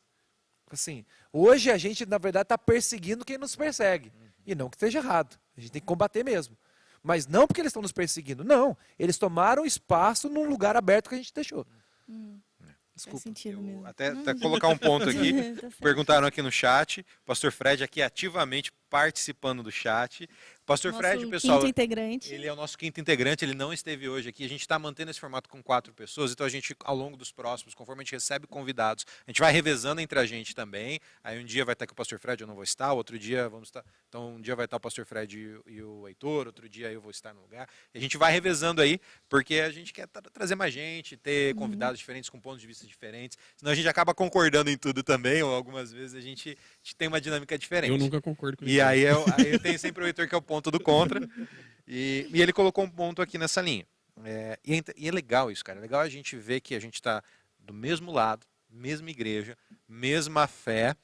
Assim, 0.70 1.04
hoje 1.34 1.72
a 1.72 1.78
gente, 1.78 2.06
na 2.06 2.20
verdade, 2.20 2.44
está 2.44 2.58
perseguindo 2.58 3.26
quem 3.26 3.40
nos 3.40 3.56
persegue. 3.56 4.10
Uhum. 4.10 4.28
E 4.46 4.56
não 4.56 4.70
que 4.70 4.76
esteja 4.76 5.00
errado. 5.00 5.40
A 5.58 5.62
gente 5.62 5.72
tem 5.72 5.82
que 5.82 5.88
combater 5.88 6.24
mesmo. 6.24 6.56
Mas 7.04 7.26
não 7.28 7.48
porque 7.48 7.62
eles 7.62 7.70
estão 7.70 7.82
nos 7.82 7.92
perseguindo. 7.92 8.44
Não. 8.44 8.78
Eles 8.98 9.18
tomaram 9.18 9.66
espaço 9.66 10.30
num 10.30 10.48
lugar 10.48 10.76
aberto 10.76 11.10
que 11.10 11.16
a 11.16 11.18
gente 11.18 11.34
deixou. 11.34 11.66
Hum. 12.08 12.40
Desculpa. 12.94 13.32
Até, 13.86 14.10
até, 14.10 14.34
colocar 14.36 14.68
um 14.68 14.78
ponto 14.78 15.10
aqui. 15.10 15.34
tá 15.56 15.70
Perguntaram 15.82 16.28
aqui 16.28 16.42
no 16.42 16.52
chat. 16.52 17.06
Pastor 17.26 17.52
Fred 17.52 17.84
aqui 17.84 18.02
ativamente 18.02 18.72
participando 18.90 19.64
do 19.64 19.72
chat. 19.72 20.30
Pastor 20.72 20.92
nosso 20.94 21.04
Fred, 21.04 21.28
pessoal. 21.28 21.60
Quinto 21.60 21.70
integrante. 21.70 22.34
Ele 22.34 22.48
é 22.48 22.54
o 22.54 22.56
nosso 22.56 22.78
quinto 22.78 23.02
integrante, 23.02 23.44
ele 23.44 23.54
não 23.54 23.74
esteve 23.74 24.08
hoje 24.08 24.30
aqui. 24.30 24.46
A 24.46 24.50
gente 24.50 24.62
está 24.62 24.80
mantendo 24.80 25.12
esse 25.12 25.20
formato 25.20 25.50
com 25.50 25.62
quatro 25.62 25.94
pessoas, 25.94 26.32
então 26.32 26.46
a 26.46 26.50
gente, 26.50 26.74
ao 26.86 26.96
longo 26.96 27.18
dos 27.18 27.32
próximos, 27.32 27.74
conforme 27.74 28.02
a 28.02 28.04
gente 28.04 28.14
recebe 28.14 28.48
convidados, 28.48 29.06
a 29.28 29.32
gente 29.32 29.42
vai 29.42 29.52
revezando 29.52 30.00
entre 30.00 30.18
a 30.18 30.26
gente 30.26 30.56
também. 30.56 31.00
Aí 31.22 31.42
um 31.42 31.46
dia 31.46 31.66
vai 31.66 31.74
estar 31.74 31.84
aqui 31.84 31.92
o 31.92 31.96
Pastor 31.96 32.20
Fred, 32.20 32.42
eu 32.42 32.48
não 32.48 32.56
vou 32.56 32.64
estar, 32.64 32.94
outro 32.94 33.20
dia 33.20 33.50
vamos 33.50 33.68
estar. 33.68 33.84
Então, 34.08 34.36
um 34.36 34.42
dia 34.42 34.56
vai 34.56 34.66
estar 34.66 34.78
o 34.78 34.80
Pastor 34.80 35.06
Fred 35.06 35.38
e, 35.38 35.72
e 35.74 35.84
o 35.84 36.08
Heitor, 36.08 36.48
outro 36.48 36.70
dia 36.70 36.92
eu 36.92 37.02
vou 37.02 37.12
estar 37.12 37.34
no 37.34 37.42
lugar. 37.42 37.68
E 37.94 37.98
a 37.98 38.02
gente 38.02 38.18
vai 38.18 38.32
revezando 38.32 38.82
aí, 38.82 39.00
porque 39.30 39.56
a 39.56 39.72
gente 39.72 39.92
quer 39.92 40.08
tra 40.08 40.22
trazer 40.22 40.56
mais 40.56 40.74
gente, 40.74 41.18
ter 41.18 41.54
uhum. 41.54 41.62
convidados 41.62 42.00
uhum. 42.00 42.02
diferentes, 42.02 42.30
com 42.30 42.40
pontos 42.40 42.62
de 42.62 42.68
vista 42.68 42.88
diferentes. 42.88 43.38
Senão 43.58 43.72
a 43.72 43.76
gente 43.76 43.88
acaba 43.88 44.14
concordando 44.14 44.70
em 44.70 44.78
tudo 44.78 45.04
também, 45.04 45.44
ou 45.44 45.54
algumas 45.54 45.92
vezes 45.92 46.16
a 46.16 46.22
gente, 46.22 46.50
a 46.50 46.84
gente 46.84 46.96
tem 46.96 47.08
uma 47.08 47.20
dinâmica 47.20 47.58
diferente. 47.58 47.92
Eu 47.92 47.98
nunca 47.98 48.22
concordo 48.22 48.58
com 48.58 48.66
isso. 48.66 48.74
E 48.74 48.82
aí 48.82 49.02
eu, 49.02 49.26
aí 49.38 49.54
eu 49.54 49.60
tenho 49.60 49.78
sempre 49.78 50.04
o 50.04 50.08
Heitor 50.08 50.28
que 50.28 50.36
é 50.36 50.38
o 50.38 50.42
ponto 50.42 50.61
do 50.70 50.80
contra. 50.80 51.28
E, 51.88 52.28
e 52.32 52.42
ele 52.42 52.54
colocou 52.54 52.84
um 52.84 52.90
ponto 52.90 53.22
aqui 53.22 53.38
nessa 53.38 53.62
linha. 53.62 53.86
É, 54.24 54.60
e, 54.66 54.76
é, 54.76 54.84
e, 54.96 55.08
é, 55.08 55.12
legal 55.12 55.52
isso, 55.52 55.64
cara. 55.64 55.80
É 55.80 55.82
legal 55.82 56.02
a 56.02 56.10
gente 56.10 56.36
ver 56.36 56.62
que 56.62 56.76
a 56.76 56.80
gente 56.80 56.96
está 56.96 57.24
do 57.60 57.74
mesmo 57.74 58.12
lado, 58.12 58.46
mesma 58.70 59.10
igreja, 59.10 59.58
mesma 59.88 60.48
fé, 60.48 60.96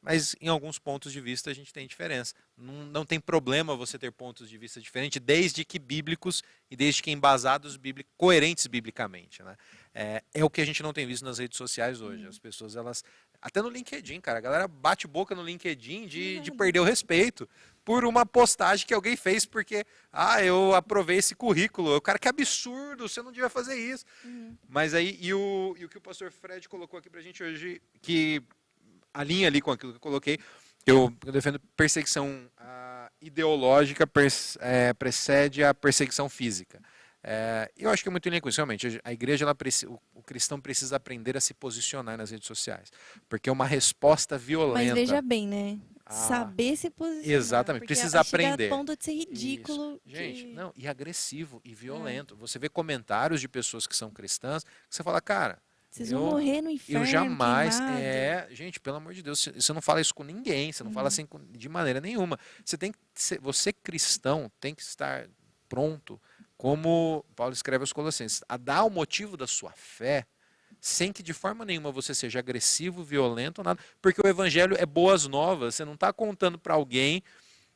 mas 0.00 0.36
em 0.40 0.46
alguns 0.46 0.78
pontos 0.78 1.12
de 1.12 1.20
vista 1.20 1.50
a 1.50 1.54
gente 1.54 1.72
tem 1.72 1.86
diferença. 1.86 2.32
Não, 2.56 2.86
não 2.86 3.04
tem 3.04 3.18
problema 3.18 3.74
você 3.74 3.98
ter 3.98 4.12
pontos 4.12 4.48
de 4.48 4.56
vista 4.56 4.80
diferentes, 4.80 5.20
desde 5.20 5.64
que 5.64 5.80
bíblicos 5.80 6.44
e 6.70 6.76
desde 6.76 7.02
que 7.02 7.10
embasados, 7.10 7.76
bíblicos, 7.76 8.12
coerentes 8.16 8.68
biblicamente. 8.68 9.42
Né? 9.42 9.56
É, 9.92 10.22
é, 10.32 10.44
o 10.44 10.50
que 10.50 10.60
a 10.60 10.64
gente 10.64 10.82
não 10.82 10.92
tem 10.92 11.06
visto 11.06 11.24
nas 11.24 11.38
redes 11.38 11.58
sociais 11.58 12.00
hoje. 12.00 12.22
Uhum. 12.22 12.28
As 12.28 12.38
pessoas, 12.38 12.76
elas. 12.76 13.02
Até 13.42 13.60
no 13.60 13.68
LinkedIn, 13.68 14.20
cara. 14.20 14.38
A 14.38 14.42
galera 14.42 14.68
bate 14.68 15.08
boca 15.08 15.34
no 15.34 15.42
LinkedIn 15.42 16.06
de, 16.06 16.38
de 16.38 16.52
perder 16.52 16.78
o 16.78 16.84
respeito 16.84 17.48
por 17.86 18.04
uma 18.04 18.26
postagem 18.26 18.84
que 18.84 18.92
alguém 18.92 19.16
fez 19.16 19.46
porque, 19.46 19.86
ah, 20.12 20.42
eu 20.42 20.74
aprovei 20.74 21.18
esse 21.18 21.36
currículo. 21.36 21.96
O 21.96 22.00
cara, 22.00 22.18
que 22.18 22.28
absurdo, 22.28 23.08
você 23.08 23.22
não 23.22 23.30
devia 23.30 23.48
fazer 23.48 23.76
isso. 23.76 24.04
Uhum. 24.24 24.56
Mas 24.68 24.92
aí, 24.92 25.16
e 25.20 25.32
o, 25.32 25.74
e 25.78 25.84
o 25.84 25.88
que 25.88 25.96
o 25.96 26.00
pastor 26.00 26.32
Fred 26.32 26.68
colocou 26.68 26.98
aqui 26.98 27.08
pra 27.08 27.20
gente 27.22 27.42
hoje, 27.44 27.80
que 28.02 28.42
alinha 29.14 29.46
ali 29.46 29.60
com 29.60 29.70
aquilo 29.70 29.92
que 29.92 29.96
eu 29.98 30.00
coloquei, 30.00 30.38
Eu, 30.84 31.12
eu 31.24 31.32
defendo 31.32 31.60
perseguição 31.76 32.50
ah, 32.56 33.10
ideológica 33.20 34.06
pers- 34.06 34.58
é, 34.60 34.92
precede 34.92 35.62
a 35.64 35.72
perseguição 35.72 36.28
física. 36.28 36.80
É, 37.22 37.70
eu 37.76 37.90
acho 37.90 38.02
que 38.02 38.08
é 38.08 38.12
muito 38.12 38.28
linha 38.28 38.40
com 38.40 38.48
isso, 38.48 38.58
realmente. 38.58 39.00
A 39.02 39.12
igreja, 39.12 39.44
ela 39.44 39.56
o 40.14 40.22
cristão 40.22 40.60
precisa 40.60 40.94
aprender 40.96 41.36
a 41.36 41.40
se 41.40 41.54
posicionar 41.54 42.16
nas 42.16 42.30
redes 42.30 42.46
sociais. 42.46 42.90
Porque 43.28 43.48
é 43.48 43.52
uma 43.52 43.66
resposta 43.66 44.38
violenta. 44.38 44.94
Mas 44.94 44.94
veja 44.94 45.20
bem, 45.22 45.48
né? 45.48 45.78
Ah, 46.08 46.12
Saber 46.12 46.76
se 46.76 46.88
posicionar. 46.88 47.36
exatamente, 47.36 47.84
precisa 47.86 48.20
aprender. 48.20 48.66
a 48.66 48.76
ponto 48.76 48.96
de 48.96 49.04
ser 49.04 49.12
ridículo. 49.12 50.00
Gente, 50.06 50.46
não, 50.46 50.72
e 50.76 50.86
agressivo 50.86 51.60
e 51.64 51.74
violento. 51.74 52.36
Você 52.36 52.60
vê 52.60 52.68
comentários 52.68 53.40
de 53.40 53.48
pessoas 53.48 53.88
que 53.88 53.96
são 53.96 54.08
cristãs 54.10 54.62
que 54.62 54.70
você 54.88 55.02
fala, 55.02 55.20
cara, 55.20 55.58
Vocês 55.90 56.12
eu- 56.12 56.20
vão 56.20 56.30
morrer 56.30 56.60
no 56.62 56.70
inferno. 56.70 57.02
eu 57.02 57.06
jamais. 57.06 57.76
queimado. 57.78 57.98
É, 57.98 58.46
gente, 58.52 58.78
pelo 58.78 58.98
amor 58.98 59.14
de 59.14 59.22
Deus, 59.22 59.48
você- 59.58 59.72
não 59.72 59.82
fala 59.82 60.00
isso 60.00 60.14
com 60.14 60.22
ninguém, 60.22 60.70
você 60.72 60.84
não 60.84 60.92
fala 60.92 61.04
Uhum. 61.04 61.08
assim 61.08 61.26
com- 61.26 61.44
de 61.50 61.68
maneira 61.68 62.00
nenhuma. 62.00 62.38
Você 62.64 62.78
tem 62.78 62.92
que 62.92 62.98
ser, 63.14 63.40
você 63.40 63.72
cristão 63.72 64.48
tem 64.60 64.76
que 64.76 64.82
estar 64.82 65.28
pronto, 65.68 66.22
como 66.56 67.24
Paulo 67.34 67.52
escreve 67.52 67.82
aos 67.82 67.92
Colossenses, 67.92 68.42
a 68.48 68.56
dar 68.56 68.84
o 68.84 68.90
motivo 68.90 69.36
da 69.36 69.46
sua 69.48 69.72
fé, 69.72 70.24
sem 70.86 71.12
que 71.12 71.22
de 71.22 71.32
forma 71.32 71.64
nenhuma 71.64 71.90
você 71.90 72.14
seja 72.14 72.38
agressivo, 72.38 73.02
violento, 73.02 73.60
nada, 73.62 73.80
porque 74.00 74.20
o 74.24 74.28
evangelho 74.28 74.76
é 74.78 74.86
boas 74.86 75.26
novas. 75.26 75.74
Você 75.74 75.84
não 75.84 75.94
está 75.94 76.12
contando 76.12 76.58
para 76.58 76.74
alguém 76.74 77.24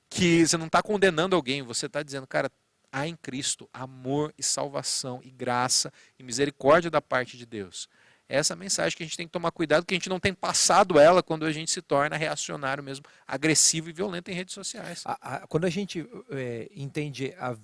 que 0.08 0.46
você 0.46 0.56
não 0.56 0.66
está 0.66 0.80
condenando 0.80 1.34
alguém, 1.34 1.60
você 1.62 1.86
está 1.86 2.04
dizendo, 2.04 2.26
cara, 2.26 2.50
há 2.92 3.08
em 3.08 3.16
Cristo 3.16 3.68
amor 3.72 4.32
e 4.38 4.44
salvação 4.44 5.20
e 5.24 5.30
graça 5.30 5.92
e 6.18 6.22
misericórdia 6.22 6.88
da 6.88 7.00
parte 7.02 7.36
de 7.36 7.44
Deus. 7.44 7.88
É 8.28 8.36
essa 8.36 8.54
mensagem 8.54 8.96
que 8.96 9.02
a 9.02 9.06
gente 9.06 9.16
tem 9.16 9.26
que 9.26 9.32
tomar 9.32 9.50
cuidado, 9.50 9.84
que 9.84 9.92
a 9.92 9.96
gente 9.98 10.08
não 10.08 10.20
tem 10.20 10.32
passado 10.32 10.96
ela 10.96 11.20
quando 11.20 11.44
a 11.44 11.50
gente 11.50 11.68
se 11.72 11.82
torna 11.82 12.16
reacionário 12.16 12.82
mesmo, 12.82 13.04
agressivo 13.26 13.90
e 13.90 13.92
violento 13.92 14.30
em 14.30 14.34
redes 14.34 14.54
sociais. 14.54 15.02
A- 15.04 15.18
a- 15.20 15.46
quando 15.48 15.64
a 15.64 15.70
gente 15.70 16.08
é, 16.30 16.70
entende 16.72 17.34
a, 17.36 17.56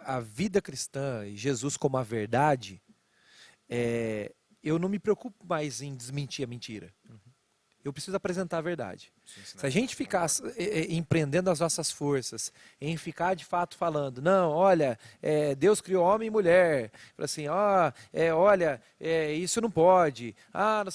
a, 0.00 0.20
vida 0.20 0.60
cristã 0.60 1.24
e 1.24 1.36
Jesus 1.36 1.76
como 1.76 1.96
a 1.98 2.02
verdade, 2.02 2.82
é, 3.68 4.32
eu 4.66 4.78
não 4.80 4.88
me 4.88 4.98
preocupo 4.98 5.46
mais 5.46 5.80
em 5.80 5.94
desmentir 5.94 6.44
a 6.44 6.48
mentira. 6.48 6.92
Eu 7.84 7.92
preciso 7.92 8.16
apresentar 8.16 8.58
a 8.58 8.62
verdade. 8.62 9.12
Se 9.24 9.64
a 9.64 9.70
gente 9.70 9.94
ficar 9.94 10.26
é, 10.56 10.92
empreendendo 10.92 11.50
as 11.50 11.60
nossas 11.60 11.88
forças 11.88 12.52
em 12.80 12.96
ficar 12.96 13.34
de 13.34 13.44
fato 13.44 13.76
falando, 13.76 14.20
não, 14.20 14.50
olha, 14.50 14.98
é, 15.22 15.54
Deus 15.54 15.80
criou 15.80 16.04
homem 16.04 16.26
e 16.26 16.30
mulher, 16.30 16.90
assim, 17.16 17.46
ó, 17.46 17.92
é, 18.12 18.34
olha, 18.34 18.82
isso 19.38 19.60
não 19.60 19.70
pode, 19.70 20.34
ah, 20.52 20.82
não 20.82 20.92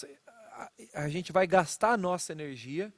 a, 0.93 1.03
a 1.05 1.09
gente 1.09 1.31
vai 1.31 1.47
gastar 1.47 1.93
a 1.93 1.97
nossa 1.97 2.33
energia 2.33 2.93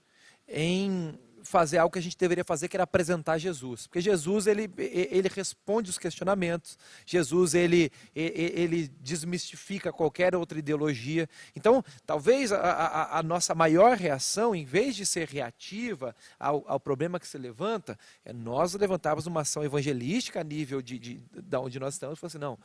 em 0.47 1.17
fazer 1.43 1.77
algo 1.77 1.93
que 1.93 1.99
a 1.99 2.01
gente 2.01 2.17
deveria 2.17 2.43
fazer, 2.43 2.67
que 2.67 2.75
era 2.75 2.83
apresentar 2.83 3.37
Jesus. 3.37 3.87
Porque 3.87 4.01
Jesus, 4.01 4.47
ele, 4.47 4.71
ele 4.77 5.29
responde 5.29 5.89
os 5.89 5.97
questionamentos. 5.99 6.77
Jesus, 7.05 7.53
ele, 7.53 7.91
ele 8.15 8.87
desmistifica 9.01 9.91
qualquer 9.91 10.35
outra 10.35 10.57
ideologia. 10.57 11.29
Então, 11.55 11.83
talvez 12.05 12.51
a, 12.51 12.57
a- 12.59 13.19
a 13.19 13.23
nossa 13.23 13.53
maior 13.53 13.97
reação, 13.97 14.55
em 14.55 14.65
vez 14.65 14.95
de 14.95 15.05
ser 15.05 15.27
reativa 15.27 16.15
ao, 16.39 16.63
ao 16.67 16.79
problema 16.79 17.19
que 17.19 17.27
se 17.27 17.37
levanta, 17.37 17.97
é 18.25 18.33
nós 18.33 18.73
levantarmos 18.73 19.27
uma 19.27 19.41
ação 19.41 19.63
evangelística 19.63 20.39
a 20.39 20.43
nível 20.43 20.81
de, 20.81 20.97
de, 20.97 21.21
da 21.33 21.59
onde 21.59 21.79
nós 21.79 21.95
estamos 21.95 22.17
e 22.17 22.19
falar 22.21 22.29
assim, 22.29 22.37
não, 22.37 22.57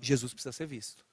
Jesus 0.00 0.32
precisa 0.32 0.52
ser 0.52 0.66
visto. 0.66 1.04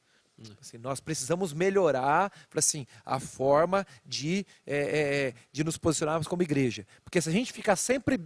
Assim, 0.62 0.78
nós 0.78 1.00
precisamos 1.00 1.52
melhorar 1.52 2.32
assim, 2.56 2.86
a 3.06 3.20
forma 3.20 3.86
de, 4.06 4.46
eh, 4.66 5.34
eh, 5.34 5.42
de 5.52 5.64
nos 5.64 5.78
posicionarmos 5.78 6.28
como 6.28 6.44
igreja. 6.44 6.86
Porque 7.04 7.20
se 7.20 7.30
a 7.30 7.32
gente 7.32 7.52
ficar 7.52 7.76
sempre 7.76 8.20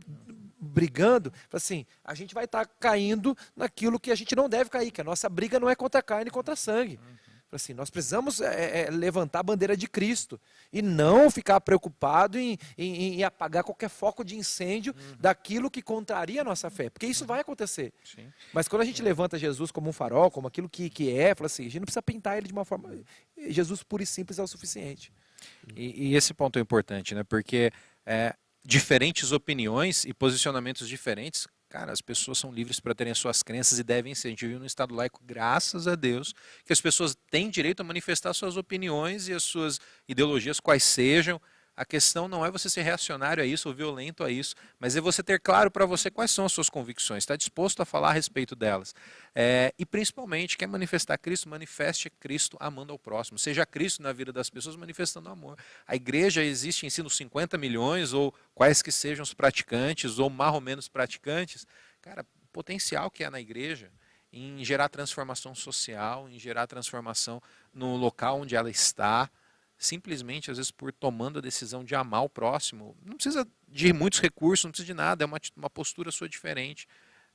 brigando, 0.59 1.34
assim, 1.51 1.86
a 2.03 2.14
gente 2.14 2.34
vai 2.34 2.45
estar 2.45 2.66
caindo 2.80 3.36
naquilo 3.55 3.99
que 3.99 4.12
a 4.12 4.16
gente 4.16 4.36
não 4.36 4.47
deve 4.47 4.70
cair, 4.70 4.91
que 4.91 5.01
a 5.01 5.03
nossa 5.03 5.28
briga 5.30 5.59
não 5.59 5.70
é 5.70 5.76
contra 5.76 5.99
a 5.99 6.03
carne 6.03 6.28
e 6.28 6.32
contra 6.32 6.55
sangue. 6.55 6.99
Assim, 7.52 7.74
nós 7.74 7.89
precisamos 7.89 8.39
eh, 8.39 8.88
eh, 8.88 8.89
levantar 8.91 9.39
a 9.39 9.43
bandeira 9.43 9.76
de 9.76 9.88
Cristo 9.88 10.39
e 10.72 10.82
não 10.82 11.30
ficar 11.30 11.60
preocupado 11.60 12.39
em, 12.39 12.58
em- 12.78 13.16
em 13.16 13.24
apagar 13.24 13.64
qualquer 13.64 13.89
foco 13.89 14.24
de 14.24 14.36
incêndio 14.38 14.95
daquilo 15.20 15.70
que 15.70 15.82
contraria 15.82 16.41
a 16.41 16.43
nossa 16.45 16.70
fé, 16.70 16.89
porque 16.89 17.06
isso 17.08 17.26
vai 17.26 17.41
acontecer. 17.41 17.91
Sim. 18.06 18.32
Mas 18.54 18.68
quando 18.70 18.84
a 18.84 18.86
gente 18.86 19.02
levanta 19.02 19.38
Jesus 19.38 19.70
como 19.70 19.89
um 19.89 19.93
farol, 19.93 20.32
como 20.32 20.47
aquilo 20.47 20.70
que, 20.70 20.89
que 20.89 21.12
é, 21.12 21.36
fala 21.36 21.47
assim, 21.47 21.64
a 21.64 21.70
gente 21.70 21.80
não 21.82 21.86
precisa 21.86 22.02
pintar 22.02 22.38
ele 22.38 22.47
de 22.47 22.54
uma 22.54 22.64
forma. 22.64 22.95
Jesus 23.49 23.84
puro 23.84 24.02
e 24.02 24.06
simples 24.06 24.39
é 24.39 24.43
o 24.43 24.47
suficiente. 24.47 25.12
E, 25.76 26.10
e 26.12 26.16
esse 26.16 26.34
ponto 26.34 26.58
é 26.58 26.62
importante, 26.62 27.14
né? 27.14 27.24
Porque 27.24 27.72
é, 28.06 28.34
diferentes 28.64 29.32
opiniões 29.32 30.06
e 30.06 30.14
posicionamentos 30.14 30.88
diferentes, 30.88 31.47
cara, 31.72 31.93
as 31.93 32.01
pessoas 32.01 32.38
são 32.38 32.51
livres 32.51 32.82
para 32.82 32.93
terem 32.93 33.11
as 33.11 33.17
suas 33.17 33.41
crenças 33.41 33.80
e 33.80 33.84
devem 33.84 34.13
ser. 34.13 34.28
A 34.28 34.32
gente 34.32 34.45
vive 34.45 34.59
no 34.59 34.65
Estado 34.65 34.93
laico, 34.93 35.22
graças 35.24 35.88
a 35.88 35.95
Deus, 35.95 36.34
que 36.65 36.74
as 36.74 36.82
pessoas 36.82 37.15
têm 37.30 37.49
direito 37.49 37.80
a 37.80 37.84
manifestar 37.84 38.34
suas 38.34 38.57
opiniões 38.57 39.30
e 39.30 39.34
as 39.34 39.43
suas 39.43 39.80
ideologias, 40.05 40.59
quais 40.59 40.84
sejam. 40.84 41.41
A 41.76 41.86
questão 41.86 42.28
não 42.28 42.45
é 42.45 42.51
você 42.51 42.69
ser 42.69 42.82
reacionário 42.82 43.41
a 43.41 43.45
isso 43.45 43.69
ou 43.69 43.74
violento 43.74 44.24
a 44.24 44.30
isso, 44.30 44.55
mas 44.78 44.95
é 44.95 45.01
você 45.01 45.24
ter 45.24 45.39
claro 45.39 45.72
para 45.72 45.86
você 45.86 46.11
quais 46.11 46.30
são 46.30 46.45
as 46.45 46.51
suas 46.51 46.69
convicções, 46.69 47.24
está 47.24 47.36
disposto 47.36 47.82
a 47.82 47.86
falar 47.86 48.09
a 48.09 48.13
respeito 48.13 48.55
delas. 48.55 48.93
É, 49.34 49.74
e 49.80 49.86
principalmente, 49.86 50.57
quer 50.57 50.67
manifestar 50.67 51.17
Cristo, 51.17 51.47
manifeste 51.47 52.09
Cristo 52.09 52.57
amando 52.59 52.91
ao 52.91 52.99
próximo. 52.99 53.39
Seja 53.39 53.65
Cristo 53.65 54.03
na 54.03 54.11
vida 54.11 54.34
das 54.34 54.49
pessoas 54.49 54.76
manifestando 54.76 55.30
amor. 55.30 55.57
A 55.88 55.95
igreja 55.95 56.43
existe 56.43 56.86
em 56.86 56.89
si 56.89 57.01
nos 57.01 57.15
50 57.15 57.57
milhões, 57.57 58.11
ou 58.11 58.34
quais 58.53 58.82
que 58.82 58.91
sejam 58.91 59.24
os 59.24 59.34
praticantes, 59.34 60.19
ou 60.19 60.30
mais 60.30 60.53
ou 60.53 60.61
menos 60.61 60.89
praticantes. 60.89 61.65
Cara, 62.01 62.26
o 62.43 62.47
potencial 62.51 63.09
que 63.09 63.24
há 63.24 63.32
na 63.32 63.39
igreja 63.39 63.89
em 64.34 64.63
gerar 64.63 64.88
transformação 64.89 65.53
social, 65.53 66.30
em 66.30 66.39
gerar 66.39 66.67
transformação 66.67 67.41
no 67.74 67.95
local 67.95 68.41
onde 68.41 68.55
ela 68.55 68.69
está, 68.69 69.30
simplesmente, 69.82 70.51
às 70.51 70.57
vezes, 70.57 70.69
por 70.69 70.93
tomando 70.93 71.39
a 71.39 71.41
decisão 71.41 71.84
de 71.84 71.95
amar 71.95 72.23
o 72.23 72.29
próximo. 72.29 72.95
Não 73.03 73.15
precisa 73.15 73.47
de 73.67 73.91
muitos 73.91 74.19
recursos, 74.19 74.63
não 74.63 74.71
precisa 74.71 74.86
de 74.86 74.93
nada, 74.93 75.23
é 75.23 75.25
uma, 75.25 75.39
uma 75.57 75.69
postura 75.71 76.11
sua 76.11 76.29
diferente. 76.29 76.88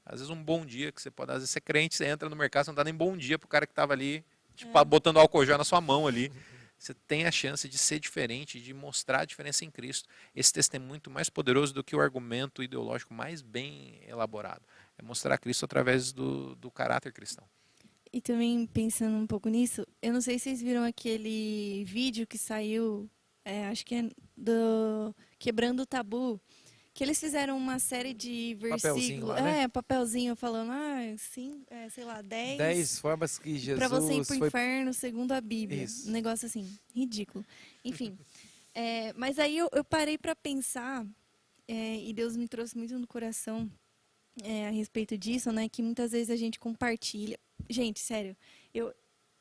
Às 0.04 0.20
vezes 0.20 0.30
um 0.30 0.40
bom 0.40 0.64
dia, 0.64 0.92
que 0.92 1.02
você 1.02 1.10
pode, 1.10 1.32
às 1.32 1.38
vezes 1.38 1.50
você 1.50 1.58
é 1.58 1.60
crente, 1.60 1.96
você 1.96 2.06
entra 2.06 2.28
no 2.28 2.36
mercado, 2.36 2.64
você 2.64 2.70
não 2.70 2.76
dá 2.76 2.84
nem 2.84 2.94
bom 2.94 3.16
dia 3.16 3.36
pro 3.36 3.48
cara 3.48 3.66
que 3.66 3.72
estava 3.72 3.92
ali, 3.92 4.24
tipo, 4.54 4.84
botando 4.84 5.18
álcool 5.18 5.44
gel 5.44 5.58
na 5.58 5.64
sua 5.64 5.80
mão 5.80 6.06
ali. 6.06 6.30
Você 6.78 6.94
tem 6.94 7.26
a 7.26 7.32
chance 7.32 7.68
de 7.68 7.76
ser 7.76 7.98
diferente, 7.98 8.60
de 8.60 8.72
mostrar 8.72 9.22
a 9.22 9.24
diferença 9.24 9.64
em 9.64 9.70
Cristo. 9.70 10.08
Esse 10.32 10.52
testemunho 10.52 10.86
é 10.86 10.88
muito 10.88 11.10
mais 11.10 11.28
poderoso 11.28 11.74
do 11.74 11.82
que 11.82 11.96
o 11.96 12.00
argumento 12.00 12.62
ideológico 12.62 13.12
mais 13.12 13.42
bem 13.42 13.98
elaborado. 14.06 14.62
É 14.96 15.02
mostrar 15.02 15.36
Cristo 15.38 15.64
através 15.64 16.12
do, 16.12 16.54
do 16.54 16.70
caráter 16.70 17.12
cristão. 17.12 17.44
E 18.16 18.20
também 18.22 18.64
pensando 18.64 19.14
um 19.14 19.26
pouco 19.26 19.46
nisso, 19.50 19.86
eu 20.00 20.10
não 20.10 20.22
sei 20.22 20.38
se 20.38 20.44
vocês 20.44 20.62
viram 20.62 20.82
aquele 20.82 21.84
vídeo 21.84 22.26
que 22.26 22.38
saiu, 22.38 23.10
é, 23.44 23.66
acho 23.66 23.84
que 23.84 23.94
é 23.94 24.08
do 24.34 25.14
Quebrando 25.38 25.82
o 25.82 25.86
Tabu, 25.86 26.40
que 26.94 27.04
eles 27.04 27.20
fizeram 27.20 27.58
uma 27.58 27.78
série 27.78 28.14
de 28.14 28.56
versículos. 28.58 29.28
lá, 29.28 29.42
né? 29.42 29.62
É, 29.64 29.68
papelzinho 29.68 30.34
falando, 30.34 30.70
ah, 30.72 31.14
sim, 31.18 31.62
é, 31.68 31.90
sei 31.90 32.04
lá, 32.04 32.22
10. 32.22 32.56
Dez 32.56 32.98
formas 32.98 33.38
que 33.38 33.58
Jesus 33.58 33.78
Pra 33.78 33.86
você 33.86 34.14
ir 34.14 34.24
pro 34.24 34.38
foi. 34.38 34.48
inferno 34.48 34.94
segundo 34.94 35.32
a 35.32 35.40
Bíblia. 35.42 35.84
Isso. 35.84 36.08
Um 36.08 36.12
negócio 36.12 36.46
assim, 36.46 36.66
ridículo. 36.94 37.44
Enfim. 37.84 38.16
é, 38.74 39.12
mas 39.12 39.38
aí 39.38 39.58
eu, 39.58 39.68
eu 39.74 39.84
parei 39.84 40.16
para 40.16 40.34
pensar, 40.34 41.06
é, 41.68 41.96
e 41.98 42.14
Deus 42.14 42.34
me 42.34 42.48
trouxe 42.48 42.78
muito 42.78 42.98
no 42.98 43.06
coração 43.06 43.70
é, 44.42 44.68
a 44.68 44.70
respeito 44.70 45.18
disso, 45.18 45.52
né? 45.52 45.68
Que 45.68 45.82
muitas 45.82 46.12
vezes 46.12 46.30
a 46.30 46.36
gente 46.36 46.58
compartilha. 46.58 47.38
Gente, 47.68 48.00
sério, 48.00 48.36
eu, 48.74 48.92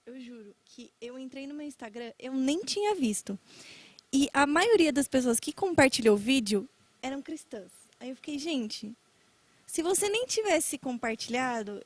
eu 0.06 0.20
juro 0.20 0.56
que 0.66 0.92
eu 1.02 1.18
entrei 1.20 1.46
no 1.48 1.54
meu 1.54 1.66
Instagram, 1.68 2.12
eu 2.20 2.34
nem 2.34 2.62
tinha 2.64 2.96
visto. 2.96 3.38
E 4.12 4.30
a 4.34 4.46
maioria 4.48 4.92
das 4.94 5.08
pessoas 5.08 5.40
que 5.40 5.52
compartilhou 5.54 6.16
o 6.16 6.18
vídeo 6.18 6.68
eram 7.02 7.22
cristãs. 7.22 7.72
Aí 8.00 8.10
eu 8.10 8.16
fiquei, 8.16 8.38
gente, 8.40 8.94
se 9.68 9.82
você 9.84 10.10
nem 10.10 10.26
tivesse 10.26 10.78
compartilhado, 10.78 11.86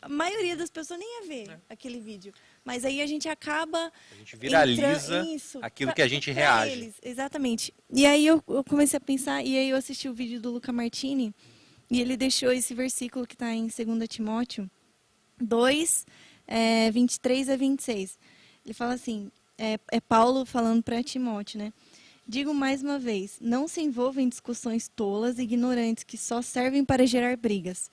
a 0.00 0.08
maioria 0.08 0.56
das 0.56 0.70
pessoas 0.70 0.98
nem 1.00 1.22
ia 1.22 1.26
ver 1.26 1.60
aquele 1.68 1.98
vídeo. 2.00 2.32
Mas 2.64 2.84
aí 2.84 3.02
a 3.02 3.06
gente 3.06 3.28
acaba 3.28 3.92
A 4.12 4.14
gente 4.16 4.36
viraliza 4.36 5.24
isso, 5.26 5.58
aquilo 5.62 5.88
pra- 5.88 5.96
que 5.96 6.02
a 6.02 6.08
gente 6.08 6.30
reage. 6.30 6.72
eles, 6.72 6.94
exatamente. 7.02 7.74
E 7.92 8.06
aí 8.06 8.24
eu, 8.26 8.42
eu 8.46 8.62
comecei 8.62 8.96
a 8.96 9.00
pensar, 9.00 9.42
e 9.42 9.56
aí 9.58 9.70
eu 9.70 9.76
assisti 9.76 10.08
o 10.08 10.14
vídeo 10.14 10.40
do 10.40 10.50
Luca 10.52 10.72
Martini, 10.72 11.34
e 11.90 12.00
ele 12.00 12.16
deixou 12.16 12.52
esse 12.52 12.72
versículo 12.74 13.26
que 13.26 13.34
está 13.34 13.52
em 13.52 13.66
2 13.66 14.08
Timóteo 14.08 14.70
2, 15.40 16.06
é, 16.46 16.90
23 16.90 17.48
a 17.48 17.56
26. 17.56 18.18
Ele 18.64 18.74
fala 18.74 18.94
assim, 18.94 19.30
é, 19.58 19.78
é 19.90 20.00
Paulo 20.00 20.44
falando 20.44 20.82
para 20.82 21.02
Timóteo, 21.02 21.58
né? 21.58 21.72
Digo 22.26 22.54
mais 22.54 22.82
uma 22.82 22.98
vez, 22.98 23.38
não 23.40 23.66
se 23.66 23.80
envolva 23.80 24.22
em 24.22 24.28
discussões 24.28 24.88
tolas 24.88 25.38
e 25.38 25.42
ignorantes 25.42 26.04
que 26.04 26.16
só 26.16 26.40
servem 26.40 26.84
para 26.84 27.06
gerar 27.06 27.36
brigas. 27.36 27.90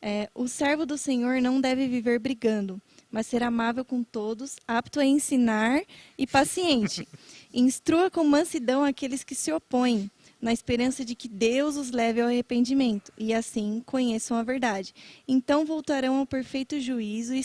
É, 0.00 0.28
o 0.34 0.46
servo 0.46 0.84
do 0.84 0.98
Senhor 0.98 1.40
não 1.40 1.60
deve 1.60 1.88
viver 1.88 2.18
brigando, 2.18 2.80
mas 3.10 3.26
ser 3.26 3.42
amável 3.42 3.84
com 3.84 4.02
todos, 4.02 4.56
apto 4.68 5.00
a 5.00 5.04
ensinar 5.04 5.82
e 6.16 6.26
paciente. 6.26 7.08
Instrua 7.52 8.10
com 8.10 8.22
mansidão 8.22 8.84
aqueles 8.84 9.24
que 9.24 9.34
se 9.34 9.50
opõem, 9.50 10.10
na 10.44 10.52
esperança 10.52 11.06
de 11.06 11.14
que 11.14 11.26
Deus 11.26 11.74
os 11.78 11.90
leve 11.90 12.20
ao 12.20 12.28
arrependimento, 12.28 13.10
e 13.16 13.32
assim 13.32 13.82
conheçam 13.86 14.36
a 14.36 14.42
verdade. 14.42 14.94
Então 15.26 15.64
voltarão 15.64 16.18
ao 16.18 16.26
perfeito 16.26 16.78
juízo 16.78 17.34
e 17.34 17.42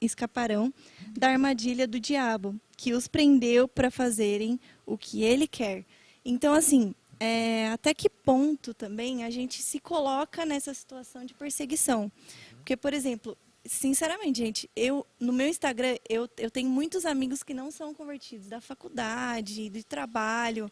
escaparão 0.00 0.74
da 1.16 1.28
armadilha 1.28 1.86
do 1.86 2.00
diabo, 2.00 2.58
que 2.76 2.92
os 2.92 3.06
prendeu 3.06 3.68
para 3.68 3.88
fazerem 3.88 4.58
o 4.84 4.98
que 4.98 5.22
ele 5.22 5.46
quer. 5.46 5.84
Então, 6.24 6.52
assim, 6.52 6.92
é, 7.20 7.68
até 7.68 7.94
que 7.94 8.10
ponto 8.10 8.74
também 8.74 9.22
a 9.22 9.30
gente 9.30 9.62
se 9.62 9.78
coloca 9.78 10.44
nessa 10.44 10.74
situação 10.74 11.24
de 11.24 11.34
perseguição? 11.34 12.10
Porque, 12.56 12.76
por 12.76 12.92
exemplo, 12.92 13.38
sinceramente, 13.64 14.40
gente, 14.40 14.70
eu 14.74 15.06
no 15.20 15.32
meu 15.32 15.46
Instagram 15.46 15.96
eu, 16.08 16.28
eu 16.36 16.50
tenho 16.50 16.68
muitos 16.68 17.06
amigos 17.06 17.44
que 17.44 17.54
não 17.54 17.70
são 17.70 17.94
convertidos 17.94 18.48
da 18.48 18.60
faculdade, 18.60 19.70
do 19.70 19.84
trabalho. 19.84 20.68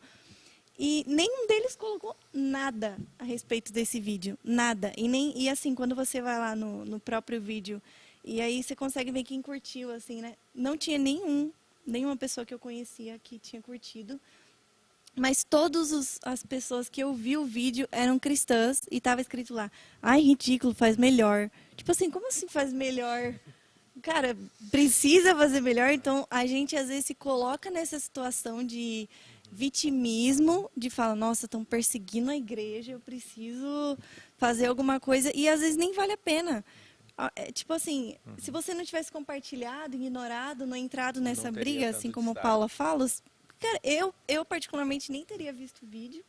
E 0.85 1.05
nenhum 1.07 1.47
deles 1.47 1.77
colocou 1.77 2.17
nada 2.33 2.99
a 3.17 3.23
respeito 3.23 3.73
desse 3.73 4.01
vídeo. 4.01 4.37
Nada. 4.43 4.93
E, 4.97 5.07
nem, 5.07 5.33
e 5.41 5.49
assim, 5.49 5.77
quando 5.77 5.95
você 5.95 6.21
vai 6.21 6.37
lá 6.37 6.57
no, 6.57 6.85
no 6.85 6.99
próprio 6.99 7.41
vídeo, 7.41 7.81
e 8.25 8.41
aí 8.41 8.61
você 8.61 8.75
consegue 8.75 9.13
ver 9.13 9.23
quem 9.23 9.41
curtiu, 9.41 9.93
assim, 9.93 10.21
né? 10.21 10.35
Não 10.53 10.77
tinha 10.77 10.99
nenhum, 10.99 11.53
nenhuma 11.87 12.17
pessoa 12.17 12.45
que 12.45 12.53
eu 12.53 12.59
conhecia 12.59 13.17
que 13.23 13.39
tinha 13.39 13.63
curtido. 13.63 14.21
Mas 15.15 15.45
todas 15.45 16.19
as 16.25 16.43
pessoas 16.43 16.89
que 16.89 17.01
eu 17.01 17.15
vi 17.15 17.37
o 17.37 17.45
vídeo 17.45 17.89
eram 17.93 18.19
cristãs 18.19 18.83
e 18.91 18.97
estava 18.97 19.21
escrito 19.21 19.55
lá: 19.55 19.71
ai, 20.03 20.21
ridículo, 20.21 20.75
faz 20.75 20.97
melhor. 20.97 21.49
Tipo 21.77 21.93
assim, 21.93 22.11
como 22.11 22.27
assim 22.27 22.49
faz 22.49 22.73
melhor? 22.73 23.33
Cara, 24.03 24.37
precisa 24.73 25.33
fazer 25.37 25.61
melhor. 25.61 25.93
Então 25.93 26.27
a 26.29 26.45
gente 26.45 26.75
às 26.75 26.89
vezes 26.89 27.05
se 27.05 27.15
coloca 27.15 27.71
nessa 27.71 28.01
situação 28.01 28.65
de 28.65 29.09
vitimismo, 29.53 30.71
de 30.75 30.89
falar, 30.89 31.15
nossa, 31.15 31.45
estão 31.45 31.63
perseguindo 31.63 32.31
a 32.31 32.37
igreja, 32.37 32.93
eu 32.93 33.01
preciso 33.01 33.99
fazer 34.39 34.67
alguma 34.67 34.99
coisa, 34.99 35.31
e 35.35 35.47
às 35.47 35.61
vezes 35.61 35.77
nem 35.77 35.93
vale 35.93 36.13
a 36.13 36.17
pena. 36.17 36.65
É, 37.37 37.53
tipo 37.53 37.75
assim, 37.75 38.17
uhum. 38.27 38.35
se 38.39 38.51
você 38.51 38.73
não 38.73 38.83
tivesse 38.83 39.13
compartilhado, 39.13 39.95
ignorado, 39.95 40.67
não 40.67 40.75
entrado 40.77 41.21
nessa 41.21 41.53
não 41.53 41.61
briga, 41.61 41.91
assim 41.91 42.11
como 42.11 42.35
Paula 42.35 42.69
fala, 42.69 43.07
cara, 43.61 43.79
eu, 43.85 44.15
eu 44.27 44.43
particularmente 44.45 45.13
nem 45.13 45.23
teria 45.23 45.53
visto 45.53 45.83
o 45.83 45.87
vídeo. 45.87 46.25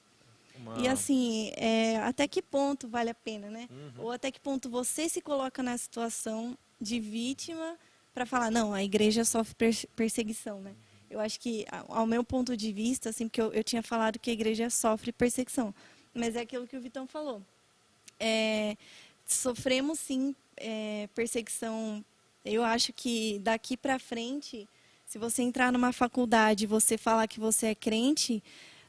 Uma... 0.57 0.77
E 0.79 0.87
assim, 0.87 1.51
é, 1.55 1.97
até 1.99 2.27
que 2.27 2.41
ponto 2.41 2.89
vale 2.89 3.09
a 3.09 3.15
pena, 3.15 3.49
né? 3.49 3.69
Uhum. 3.71 4.03
Ou 4.03 4.11
até 4.11 4.29
que 4.29 4.39
ponto 4.39 4.69
você 4.69 5.07
se 5.07 5.21
coloca 5.21 5.63
na 5.63 5.77
situação 5.77 6.57
de 6.79 6.99
vítima 6.99 7.77
para 8.13 8.25
falar, 8.25 8.51
não, 8.51 8.73
a 8.73 8.83
igreja 8.83 9.23
sofre 9.23 9.55
perseguição, 9.95 10.59
né? 10.59 10.75
Eu 11.13 11.19
acho 11.19 11.39
que, 11.39 11.63
ao 11.89 12.07
meu 12.07 12.23
ponto 12.23 12.57
de 12.57 12.73
vista, 12.73 13.09
assim, 13.09 13.27
porque 13.27 13.39
eu, 13.39 13.53
eu 13.53 13.63
tinha 13.63 13.83
falado 13.83 14.17
que 14.17 14.31
a 14.31 14.33
igreja 14.33 14.67
sofre 14.71 15.11
perseguição, 15.11 15.73
mas 16.11 16.35
é 16.35 16.41
aquilo 16.41 16.65
que 16.65 16.75
o 16.75 16.81
Vitão 16.81 17.05
falou. 17.05 17.39
É, 18.19 18.75
sofremos, 19.23 19.99
sim, 19.99 20.35
é, 20.57 21.07
perseguição. 21.13 22.03
Eu 22.43 22.63
acho 22.63 22.91
que 22.91 23.37
daqui 23.43 23.77
para 23.77 23.99
frente, 23.99 24.67
se 25.05 25.19
você 25.19 25.43
entrar 25.43 25.71
numa 25.71 25.93
faculdade 25.93 26.63
e 26.63 26.67
você 26.67 26.97
falar 26.97 27.27
que 27.27 27.39
você 27.39 27.67
é 27.67 27.75
crente, 27.75 28.41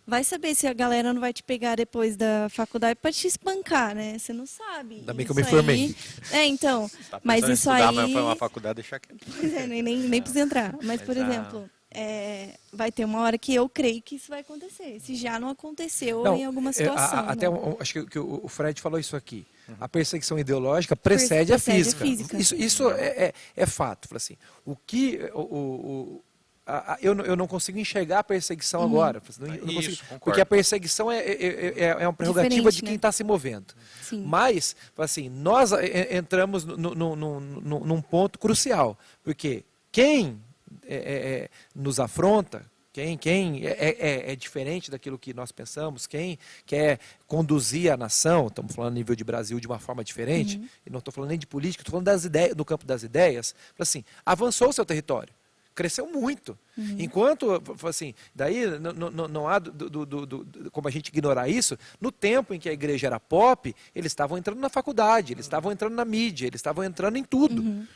vai 0.06 0.24
saber 0.24 0.54
se 0.54 0.66
a 0.66 0.72
galera 0.72 1.12
não 1.12 1.20
vai 1.20 1.32
te 1.34 1.42
pegar 1.42 1.76
depois 1.76 2.16
da 2.16 2.48
faculdade 2.48 2.98
para 3.00 3.12
te 3.12 3.26
espancar, 3.26 3.94
né? 3.94 4.18
Você 4.18 4.32
não 4.32 4.46
sabe. 4.46 4.96
Ainda 4.96 5.12
bem 5.12 5.26
que 5.26 5.32
eu 5.32 5.36
me 5.36 5.44
formei. 5.44 5.94
Aí... 6.32 6.40
É, 6.40 6.46
então. 6.46 6.90
Tá 7.10 7.20
mas 7.22 7.44
isso 7.44 7.52
estudar, 7.52 7.90
aí. 7.90 7.96
Mas 7.96 8.12
foi 8.12 8.22
uma 8.22 8.36
faculdade, 8.36 8.76
deixa 8.76 8.98
quieto. 8.98 9.26
Pois 9.38 9.52
é, 9.52 9.66
nem, 9.66 9.82
nem, 9.82 9.98
nem 9.98 10.22
precisa 10.22 10.42
entrar. 10.42 10.72
Mas, 10.78 10.86
mas 10.86 11.02
por 11.02 11.16
exemplo, 11.16 11.70
é, 11.94 12.50
vai 12.72 12.90
ter 12.90 13.04
uma 13.04 13.20
hora 13.20 13.38
que 13.38 13.54
eu 13.54 13.68
creio 13.68 14.02
que 14.02 14.16
isso 14.16 14.28
vai 14.28 14.40
acontecer. 14.40 14.98
Se 15.00 15.14
já 15.14 15.38
não 15.38 15.48
aconteceu 15.48 16.24
não, 16.24 16.36
em 16.36 16.44
alguma 16.44 16.72
situação. 16.72 17.20
É, 17.20 17.22
a, 17.22 17.30
até 17.30 17.48
um, 17.48 17.76
acho 17.78 17.92
que, 17.92 18.06
que, 18.06 18.18
o 18.18 18.48
Fred 18.48 18.80
falou 18.80 18.98
isso 18.98 19.14
aqui. 19.14 19.46
Uhum. 19.68 19.76
A 19.80 19.88
perseguição 19.88 20.38
ideológica 20.38 20.96
precede, 20.96 21.52
precede 21.52 21.52
a, 21.52 21.58
física. 21.58 22.04
a, 22.04 22.06
física. 22.06 22.36
Isso, 22.36 22.54
isso 22.56 22.90
é, 22.90 23.06
é, 23.06 23.34
é 23.56 23.66
fato. 23.66 24.14
Assim, 24.14 24.36
o 24.66 24.74
que 24.74 25.20
o, 25.32 25.40
o 25.40 26.24
a, 26.66 26.94
a, 26.94 26.98
eu, 27.00 27.16
eu 27.20 27.36
não 27.36 27.46
consigo 27.46 27.78
enxergar 27.78 28.20
a 28.20 28.24
perseguição 28.24 28.80
uhum. 28.80 28.86
agora. 28.86 29.22
Não, 29.38 29.46
não 29.46 29.54
Isso, 29.54 29.74
consigo, 29.74 30.20
porque 30.20 30.40
a 30.40 30.46
perseguição 30.46 31.12
é, 31.12 31.18
é, 31.18 31.74
é, 31.76 31.96
é 32.00 32.08
uma 32.08 32.12
prerrogativa 32.12 32.50
Diferente, 32.50 32.76
de 32.76 32.82
quem 32.82 32.94
está 32.96 33.08
né? 33.08 33.12
se 33.12 33.22
movendo. 33.22 33.74
Sim. 34.02 34.24
Mas, 34.26 34.74
assim, 34.98 35.28
nós 35.28 35.70
entramos 36.10 36.64
no, 36.64 36.94
no, 36.94 37.16
no, 37.16 37.40
num 37.80 38.02
ponto 38.02 38.38
crucial. 38.38 38.98
Porque 39.22 39.64
quem 39.92 40.40
é, 40.86 40.94
é, 40.94 40.98
é, 40.98 41.50
nos 41.74 42.00
afronta, 42.00 42.64
quem, 42.94 43.18
quem 43.18 43.66
é, 43.66 43.72
é, 43.72 44.32
é, 44.32 44.36
diferente 44.36 44.88
daquilo 44.88 45.18
que 45.18 45.34
nós 45.34 45.50
pensamos, 45.50 46.06
quem 46.06 46.38
quer 46.64 47.00
conduzir 47.26 47.92
a 47.92 47.96
nação, 47.96 48.46
estamos 48.46 48.72
falando 48.72 48.92
a 48.92 48.94
nível 48.94 49.16
de 49.16 49.24
Brasil 49.24 49.58
de 49.58 49.66
uma 49.66 49.80
forma 49.80 50.04
diferente, 50.04 50.58
uhum. 50.58 50.68
e 50.86 50.90
não 50.90 51.00
estou 51.00 51.12
falando 51.12 51.30
nem 51.30 51.38
de 51.38 51.46
política, 51.46 51.82
estou 51.82 51.90
falando 51.90 52.06
das 52.06 52.24
ideias, 52.24 52.54
do 52.54 52.64
campo 52.64 52.86
das 52.86 53.02
ideias, 53.02 53.52
assim, 53.76 54.04
avançou 54.24 54.68
o 54.68 54.72
seu 54.72 54.84
território, 54.84 55.34
cresceu 55.74 56.06
muito. 56.06 56.56
Uhum. 56.78 56.96
Enquanto, 57.00 57.60
assim, 57.82 58.14
daí 58.32 58.64
não, 58.78 59.10
não, 59.10 59.26
não 59.26 59.48
há 59.48 59.58
do, 59.58 60.06
do, 60.06 60.24
do, 60.24 60.70
como 60.70 60.86
a 60.86 60.90
gente 60.90 61.08
ignorar 61.08 61.48
isso, 61.48 61.76
no 62.00 62.12
tempo 62.12 62.54
em 62.54 62.60
que 62.60 62.68
a 62.68 62.72
igreja 62.72 63.08
era 63.08 63.18
pop, 63.18 63.74
eles 63.92 64.12
estavam 64.12 64.38
entrando 64.38 64.60
na 64.60 64.68
faculdade, 64.68 65.32
eles 65.32 65.46
estavam 65.46 65.72
entrando 65.72 65.94
na 65.94 66.04
mídia, 66.04 66.46
eles 66.46 66.60
estavam 66.60 66.84
entrando 66.84 67.16
em 67.16 67.24
tudo. 67.24 67.60
Uhum. 67.60 67.86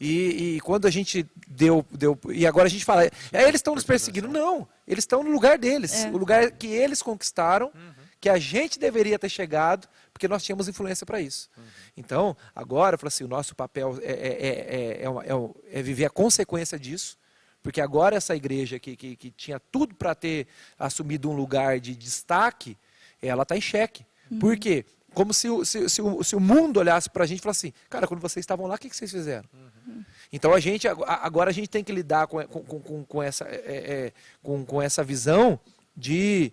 E, 0.00 0.56
e, 0.56 0.60
quando 0.60 0.86
a 0.86 0.90
gente 0.90 1.28
deu, 1.48 1.84
deu. 1.90 2.18
E 2.30 2.46
agora 2.46 2.66
a 2.66 2.70
gente 2.70 2.84
fala, 2.84 3.04
é, 3.04 3.10
eles 3.42 3.56
estão 3.56 3.74
nos 3.74 3.84
perseguindo. 3.84 4.28
Não, 4.28 4.68
eles 4.86 5.02
estão 5.02 5.24
no 5.24 5.30
lugar 5.30 5.58
deles. 5.58 6.04
É. 6.04 6.10
O 6.10 6.16
lugar 6.16 6.52
que 6.52 6.68
eles 6.68 7.02
conquistaram, 7.02 7.66
uhum. 7.74 7.92
que 8.20 8.28
a 8.28 8.38
gente 8.38 8.78
deveria 8.78 9.18
ter 9.18 9.28
chegado, 9.28 9.88
porque 10.12 10.28
nós 10.28 10.44
tínhamos 10.44 10.68
influência 10.68 11.04
para 11.04 11.20
isso. 11.20 11.50
Uhum. 11.56 11.64
Então, 11.96 12.36
agora, 12.54 12.96
assim, 13.02 13.24
o 13.24 13.28
nosso 13.28 13.56
papel 13.56 13.98
é, 14.00 14.12
é, 14.12 15.02
é, 15.02 15.72
é, 15.72 15.82
viver 15.82 16.04
a 16.04 16.10
consequência 16.10 16.78
disso. 16.78 17.18
Porque 17.60 17.80
agora 17.80 18.16
essa 18.16 18.36
igreja 18.36 18.78
que, 18.78 18.96
que, 18.96 19.16
que 19.16 19.30
tinha 19.32 19.58
tudo 19.58 19.96
para 19.96 20.14
ter 20.14 20.46
assumido 20.78 21.28
um 21.28 21.34
lugar 21.34 21.80
de 21.80 21.96
destaque, 21.96 22.78
ela 23.20 23.42
está 23.42 23.56
em 23.56 23.60
xeque. 23.60 24.06
Uhum. 24.30 24.38
Por 24.38 24.56
quê? 24.56 24.84
Como 25.18 25.34
se, 25.34 25.48
se, 25.64 25.88
se, 25.88 26.00
o, 26.00 26.22
se 26.22 26.36
o 26.36 26.40
mundo 26.40 26.78
olhasse 26.78 27.10
para 27.10 27.24
a 27.24 27.26
gente 27.26 27.40
e 27.40 27.42
falasse 27.42 27.66
assim, 27.66 27.74
cara, 27.90 28.06
quando 28.06 28.20
vocês 28.20 28.44
estavam 28.44 28.68
lá, 28.68 28.76
o 28.76 28.78
que, 28.78 28.88
que 28.88 28.96
vocês 28.96 29.10
fizeram? 29.10 29.48
Então 30.32 30.54
a 30.54 30.60
gente 30.60 30.86
agora 30.86 31.50
a 31.50 31.52
gente 31.52 31.68
tem 31.68 31.82
que 31.82 31.90
lidar 31.90 32.28
com, 32.28 32.40
com, 32.46 32.80
com, 32.80 33.04
com 33.04 33.20
essa, 33.20 33.44
é, 33.48 33.56
é, 33.66 34.12
com, 34.40 34.64
com 34.64 34.80
essa 34.80 35.02
visão 35.02 35.58
de 35.96 36.52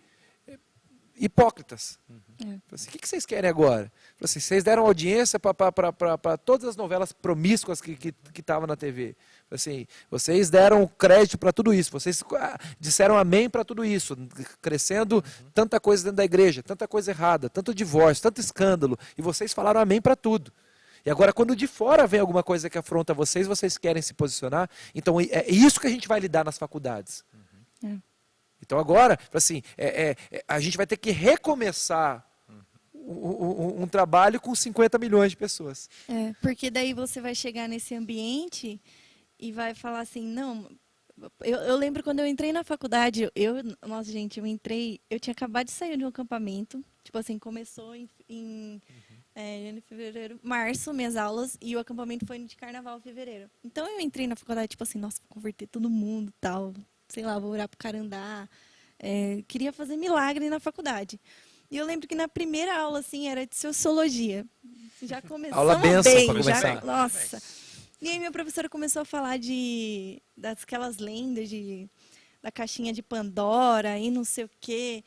hipócritas. 1.16 2.00
Uhum. 2.10 2.60
Assim, 2.72 2.90
o 2.90 2.92
que, 2.94 3.08
vocês 3.08 3.24
querem 3.24 3.48
agora? 3.48 3.92
Assim, 4.20 4.40
vocês 4.40 4.64
deram 4.64 4.84
audiência 4.84 5.40
para 5.40 6.36
todas 6.44 6.68
as 6.68 6.76
novelas 6.76 7.12
promíscuas 7.12 7.80
que 7.80 8.16
estavam 8.36 8.66
na 8.66 8.76
TV. 8.76 9.16
Assim, 9.50 9.86
vocês 10.10 10.50
deram 10.50 10.88
crédito 10.88 11.38
para 11.38 11.54
tudo 11.54 11.74
isso, 11.74 11.92
vocês 11.92 12.24
ah, 12.36 12.58
disseram 12.80 13.16
amém 13.16 13.50
para 13.50 13.64
tudo 13.64 13.86
isso, 13.86 14.18
crescendo 14.62 15.24
tanta 15.54 15.80
coisa 15.80 16.04
dentro 16.04 16.18
da 16.18 16.26
igreja, 16.26 16.64
tanta 16.64 16.88
coisa 16.88 17.12
errada, 17.12 17.48
tanto 17.48 17.74
divórcio, 17.74 18.24
tanto 18.24 18.42
escândalo, 18.42 18.98
e 19.18 19.22
vocês 19.22 19.54
falaram 19.54 19.80
amém 19.80 20.02
para 20.02 20.16
tudo. 20.16 20.52
E 21.06 21.10
agora, 21.12 21.32
quando 21.32 21.56
de 21.56 21.68
fora 21.68 22.08
vem 22.08 22.20
alguma 22.20 22.42
coisa 22.42 22.68
que 22.68 22.78
afronta 22.78 23.14
vocês, 23.14 23.46
vocês 23.46 23.78
querem 23.78 24.02
se 24.02 24.16
posicionar. 24.16 24.68
Então, 24.96 25.22
é 25.22 25.46
isso 25.48 25.80
que 25.80 25.86
a 25.86 25.90
gente 25.92 26.08
vai 26.08 26.20
lidar 26.20 26.44
nas 26.44 26.58
faculdades. 26.58 27.24
Uhum. 27.84 27.92
É. 27.94 27.98
Então, 28.60 28.80
agora, 28.80 29.20
assim, 29.32 29.62
é, 29.78 30.10
é, 30.10 30.16
é, 30.32 30.44
a 30.48 30.60
gente 30.60 30.76
vai 30.76 30.88
ter 30.88 30.98
que 30.98 31.12
recomeçar 31.12 32.28
um, 32.92 33.84
um, 33.84 33.88
trabalho 33.88 34.42
com 34.42 34.56
50 34.56 34.98
milhões 34.98 35.30
de 35.32 35.38
pessoas. 35.38 35.88
É, 36.10 36.34
porque 36.42 36.72
daí 36.72 36.92
você 36.92 37.22
vai 37.22 37.36
chegar 37.36 37.70
nesse 37.70 37.94
ambiente 37.94 38.82
e 39.40 39.52
vai 39.52 39.74
falar 39.74 40.00
assim, 40.00 40.26
não. 40.26 40.70
Eu, 41.42 41.60
eu 41.60 41.78
lembro 41.78 42.04
quando 42.04 42.20
eu 42.20 42.28
entrei 42.28 42.52
na 42.52 42.64
faculdade, 42.64 43.30
eu, 43.36 43.56
nossa 43.88 44.12
gente, 44.12 44.40
eu 44.40 44.46
entrei, 44.46 45.00
eu 45.10 45.20
tinha 45.20 45.32
acabado 45.32 45.68
de 45.68 45.72
sair 45.72 45.98
de 45.98 46.04
um 46.04 46.10
acampamento, 46.10 46.84
tipo 47.04 47.18
assim, 47.18 47.40
começou 47.40 47.96
em, 47.96 48.10
em 48.28 48.74
uhum 48.74 49.16
é, 49.36 49.70
em 49.70 49.82
fevereiro, 49.82 50.40
março, 50.42 50.94
minhas 50.94 51.18
aulas, 51.18 51.58
e 51.62 51.76
o 51.76 51.80
acampamento 51.80 52.26
foi 52.26 52.40
de 52.40 52.56
carnaval, 52.56 53.02
fevereiro. 53.02 53.50
Então 53.64 53.86
eu 53.86 54.00
entrei 54.00 54.26
na 54.26 54.36
faculdade, 54.36 54.70
tipo 54.70 54.84
assim, 54.84 54.98
nossa, 54.98 55.20
vou 55.20 55.28
converter 55.30 55.68
todo 55.68 55.90
mundo 55.90 56.34
tal, 56.40 56.74
sei 57.10 57.24
lá, 57.24 57.38
vou 57.38 57.52
orar 57.52 57.68
pro 57.68 57.78
Carandá. 57.78 58.48
É, 58.98 59.44
queria 59.48 59.74
fazer 59.74 59.98
milagre 59.98 60.50
na 60.50 60.60
faculdade. 60.60 61.20
E 61.70 61.76
eu 61.76 61.86
lembro 61.86 62.08
que 62.08 62.16
na 62.16 62.30
primeira 62.30 62.78
aula, 62.78 63.00
assim, 63.00 63.28
era 63.28 63.46
de 63.46 63.58
sociologia. 63.58 64.46
Já 65.02 65.22
começou 65.22 65.60
aula 65.60 65.76
benção 65.76 66.14
bem, 66.14 66.44
já, 66.44 66.82
nossa. 66.82 67.42
E 68.02 68.10
aí 68.10 68.18
minha 68.18 68.32
professora 68.32 68.70
começou 68.70 69.02
a 69.02 69.06
falar 69.06 69.38
de 69.38 70.22
daquelas 70.36 70.98
lendas 70.98 71.50
de 71.50 71.90
da 72.42 72.52
caixinha 72.52 72.94
de 72.94 73.02
Pandora 73.02 73.98
e 73.98 74.12
não 74.12 74.24
sei 74.24 74.44
o 74.44 74.50
quê. 74.62 75.04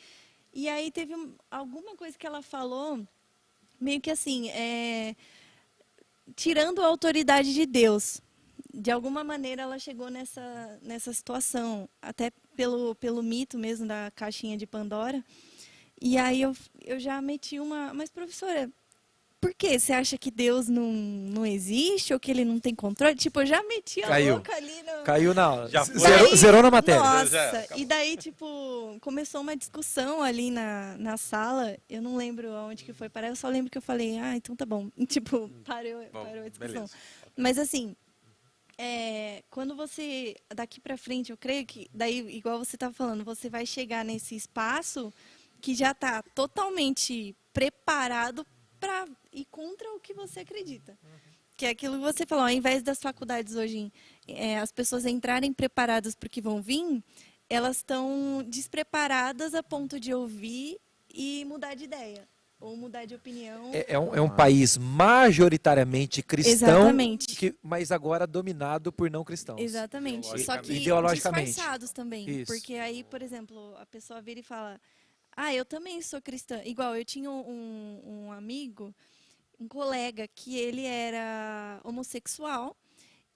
E 0.53 0.69
aí 0.69 0.91
teve 0.91 1.15
alguma 1.51 1.95
coisa 1.95 2.19
que 2.19 2.27
ela 2.27 2.43
falou 2.43 3.07
meio 3.81 4.01
que 4.01 4.11
assim, 4.11 4.49
é, 4.51 5.15
tirando 6.35 6.83
a 6.83 6.87
autoridade 6.87 7.55
de 7.55 7.65
Deus 7.65 8.21
de 8.73 8.91
alguma 8.91 9.25
maneira 9.25 9.63
ela 9.63 9.79
chegou 9.79 10.11
nessa, 10.11 10.79
nessa 10.83 11.13
situação, 11.13 11.89
até 12.01 12.31
pelo, 12.55 12.95
pelo 12.95 13.23
mito 13.23 13.59
mesmo 13.59 13.87
da 13.87 14.11
caixinha 14.15 14.57
de 14.57 14.67
Pandora. 14.67 15.25
E 16.01 16.17
aí 16.17 16.43
eu, 16.43 16.57
eu 16.85 17.01
já 17.01 17.21
meti 17.21 17.59
uma, 17.59 17.93
mas 17.93 18.11
professora, 18.11 18.71
por 19.41 19.55
quê? 19.55 19.79
Você 19.79 19.93
acha 19.93 20.19
que 20.19 20.31
Deus 20.31 20.69
não, 20.69 20.91
não 20.93 21.47
existe 21.47 22.13
ou 22.13 22.19
que 22.19 22.31
ele 22.31 22.45
não 22.45 22.59
tem 22.59 22.75
controle? 22.75 23.15
Tipo, 23.15 23.41
eu 23.41 23.47
já 23.47 23.63
meti 23.63 24.03
a 24.03 24.09
Caiu. 24.09 24.37
boca 24.37 24.55
ali 24.55 24.83
no... 24.83 25.05
Caiu 25.05 25.35
na. 25.35 25.69
Já 25.69 25.85
foi. 25.85 25.99
Zerou, 25.99 26.37
zerou 26.37 26.63
na 26.63 26.71
matéria. 26.71 27.01
Nossa, 27.01 27.59
acabou. 27.61 27.79
e 27.79 27.85
daí, 27.85 28.17
tipo, 28.17 28.99
começou 29.01 29.41
uma 29.41 29.57
discussão 29.57 30.23
ali 30.23 30.51
na, 30.51 30.97
na 30.99 31.17
sala. 31.17 31.77
Eu 31.89 32.03
não 32.03 32.17
lembro 32.17 32.53
aonde 32.53 32.85
que 32.85 32.93
foi 32.93 33.09
parar, 33.09 33.29
eu 33.29 33.37
só 33.37 33.49
lembro 33.49 33.71
que 33.71 33.79
eu 33.79 33.83
falei, 33.83 34.19
ah, 34.19 34.37
então 34.37 34.57
tá 34.57 34.67
bom. 34.67 34.91
E, 34.97 35.07
tipo, 35.07 35.49
parou, 35.65 36.05
Bom, 36.13 36.25
parou 36.25 36.45
a 36.45 36.49
discussão. 36.49 36.73
beleza. 36.75 36.95
Mas 37.37 37.59
assim, 37.59 37.95
é, 38.77 39.43
quando 39.51 39.77
você, 39.77 40.37
daqui 40.55 40.81
pra 40.81 40.97
frente, 40.97 41.31
eu 41.31 41.37
creio 41.37 41.65
que, 41.65 41.89
daí, 41.95 42.19
igual 42.37 42.59
você 42.59 42.77
tá 42.77 42.93
falando, 42.93 43.25
você 43.25 43.49
vai 43.49 43.65
chegar 43.65 44.05
nesse 44.05 44.35
espaço 44.35 45.13
que 45.61 45.75
já 45.75 45.95
tá 45.95 46.23
totalmente 46.35 47.35
preparado 47.53 48.47
para 48.79 49.07
ir 49.33 49.45
contra 49.47 49.93
o 49.95 50.01
que 50.01 50.15
você 50.15 50.41
acredita. 50.41 50.99
Que 51.57 51.67
é 51.67 51.71
aquilo 51.71 51.97
que 51.97 52.03
você 52.03 52.25
falou, 52.25 52.45
ao 52.45 52.51
invés 52.51 52.83
das 52.83 53.01
faculdades 53.01 53.55
hoje, 53.57 53.93
é, 54.27 54.59
as 54.59 54.71
pessoas 54.71 55.05
entrarem 55.05 55.53
preparadas 55.53 56.15
para 56.15 56.29
o 56.29 56.31
que 56.31 56.41
vão 56.41 56.63
vir, 56.63 57.03
elas 57.51 57.79
estão 57.79 58.45
despreparadas 58.47 59.55
a 59.55 59.63
ponto 59.63 59.99
de 59.99 60.15
ouvir 60.15 60.79
e 61.13 61.45
mudar 61.47 61.75
de 61.75 61.85
ideia. 61.85 62.29
Ou 62.61 62.77
mudar 62.77 63.05
de 63.05 63.15
opinião. 63.15 63.71
É, 63.73 63.95
é 63.95 63.99
um, 63.99 64.15
é 64.17 64.21
um 64.21 64.29
país 64.29 64.77
majoritariamente 64.77 66.25
cristão, 66.25 66.53
Exatamente. 66.81 67.37
que, 67.37 67.55
mas 67.63 67.93
agora 67.93 68.27
dominado 68.27 68.93
por 68.93 69.09
não 69.09 69.23
cristãos. 69.23 69.61
Exatamente. 69.61 70.27
Só 70.27 70.59
que 70.59 70.73
Ideologicamente. 70.73 70.83
Ideologicamente. 70.83 71.47
disfarçados 71.51 71.91
também. 71.93 72.29
Isso. 72.29 72.53
Porque 72.53 72.75
aí, 72.75 73.05
por 73.05 73.23
exemplo, 73.23 73.77
a 73.77 73.87
pessoa 73.87 74.21
vira 74.21 74.41
e 74.41 74.43
fala: 74.43 74.81
Ah, 75.41 75.55
eu 75.55 75.65
também 75.65 76.03
sou 76.03 76.21
cristã. 76.21 76.61
Igual, 76.65 76.97
eu 76.97 77.05
tinha 77.05 77.31
um, 77.31 78.03
um 78.05 78.33
amigo, 78.33 78.93
um 79.61 79.69
colega, 79.69 80.27
que 80.27 80.57
ele 80.57 80.85
era 80.85 81.81
homossexual. 81.85 82.77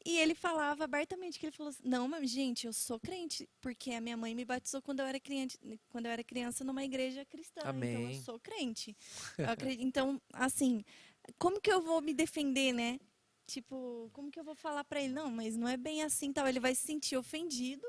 E 0.05 0.19
ele 0.19 0.35
falava 0.35 0.83
abertamente 0.83 1.39
que 1.39 1.47
ele 1.47 1.55
falou 1.57 1.71
assim, 1.71 1.85
não, 1.85 2.09
mas 2.09 2.29
gente, 2.29 2.67
eu 2.67 2.73
sou 2.73 2.99
crente, 2.99 3.49
porque 3.61 3.93
a 3.93 4.01
minha 4.01 4.17
mãe 4.17 4.35
me 4.35 4.45
batizou 4.45 4.83
quando 4.83 4.99
eu 4.99 5.07
era 5.07 5.21
criança, 5.21 5.57
quando 5.91 6.07
eu 6.07 6.11
era 6.11 6.25
criança 6.25 6.65
numa 6.65 6.83
igreja 6.83 7.25
cristã. 7.25 7.61
Então 7.61 7.71
Amém. 7.71 8.09
eu 8.09 8.15
sou 8.15 8.41
crente. 8.41 8.97
Eu 9.39 9.51
acredito- 9.51 9.87
então, 9.87 10.21
assim, 10.33 10.85
como 11.39 11.61
que 11.61 11.73
eu 11.73 11.81
vou 11.81 12.01
me 12.01 12.13
defender, 12.13 12.73
né? 12.73 12.99
Tipo, 13.47 14.11
como 14.13 14.29
que 14.29 14.41
eu 14.41 14.45
vou 14.45 14.57
falar 14.57 14.83
pra 14.83 15.01
ele? 15.01 15.13
Não, 15.13 15.31
mas 15.31 15.57
não 15.57 15.69
é 15.69 15.77
bem 15.77 16.03
assim, 16.03 16.33
tal. 16.33 16.49
Ele 16.49 16.59
vai 16.59 16.75
se 16.75 16.85
sentir 16.85 17.17
ofendido, 17.17 17.87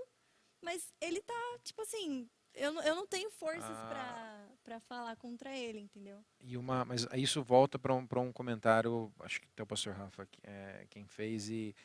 mas 0.62 0.94
ele 1.02 1.20
tá, 1.20 1.58
tipo 1.64 1.82
assim, 1.82 2.30
eu, 2.54 2.72
não- 2.72 2.82
eu 2.84 2.96
não 2.96 3.08
tenho 3.08 3.30
forças 3.32 3.78
Ah. 3.78 4.48
pra 4.64 4.80
falar 4.82 5.16
contra 5.18 5.56
ele, 5.56 5.80
entendeu? 5.80 6.24
E 6.40 6.56
uma, 6.58 6.86
mas 6.86 7.06
isso 7.14 7.44
volta 7.44 7.78
para 7.78 7.94
um, 7.94 8.06
pra 8.08 8.20
um 8.20 8.32
comentário, 8.32 9.12
acho 9.20 9.42
que 9.42 9.48
até 9.54 9.64
o 9.64 9.68
pastor 9.68 9.94
Rafa 9.94 10.28
é, 10.44 10.86
quem 10.90 11.06
fez, 11.06 11.50
e 11.50 11.76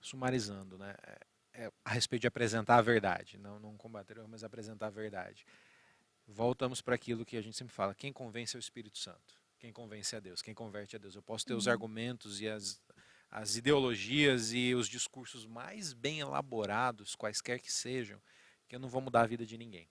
sumarizando, 0.00 0.78
né? 0.78 0.94
É, 1.02 1.64
é, 1.64 1.72
a 1.84 1.90
respeito 1.90 2.22
de 2.22 2.26
apresentar 2.28 2.76
a 2.76 2.82
verdade, 2.82 3.36
não, 3.38 3.58
não 3.58 3.76
combater, 3.76 4.16
mas 4.28 4.44
apresentar 4.44 4.86
a 4.86 4.90
verdade. 4.90 5.44
Voltamos 6.26 6.80
para 6.82 6.94
aquilo 6.94 7.24
que 7.24 7.36
a 7.36 7.42
gente 7.42 7.56
sempre 7.56 7.74
fala: 7.74 7.94
quem 7.94 8.12
convence 8.12 8.54
é 8.56 8.58
o 8.58 8.60
Espírito 8.60 8.98
Santo, 8.98 9.34
quem 9.58 9.72
convence 9.72 10.14
é 10.14 10.20
Deus, 10.20 10.42
quem 10.42 10.54
converte 10.54 10.94
é 10.94 10.98
Deus. 10.98 11.14
Eu 11.16 11.22
posso 11.22 11.44
ter 11.46 11.54
os 11.54 11.66
Uhum. 11.66 11.72
argumentos 11.72 12.40
e 12.40 12.48
as, 12.48 12.80
as 13.30 13.56
ideologias 13.56 14.52
e 14.52 14.74
os 14.74 14.88
discursos 14.88 15.46
mais 15.46 15.92
bem 15.92 16.20
elaborados, 16.20 17.16
quaisquer 17.16 17.58
que 17.60 17.72
sejam, 17.72 18.20
que 18.68 18.76
eu 18.76 18.80
não 18.80 18.88
vou 18.88 19.00
mudar 19.00 19.22
a 19.22 19.26
vida 19.26 19.44
de 19.46 19.56
ninguém. 19.58 19.88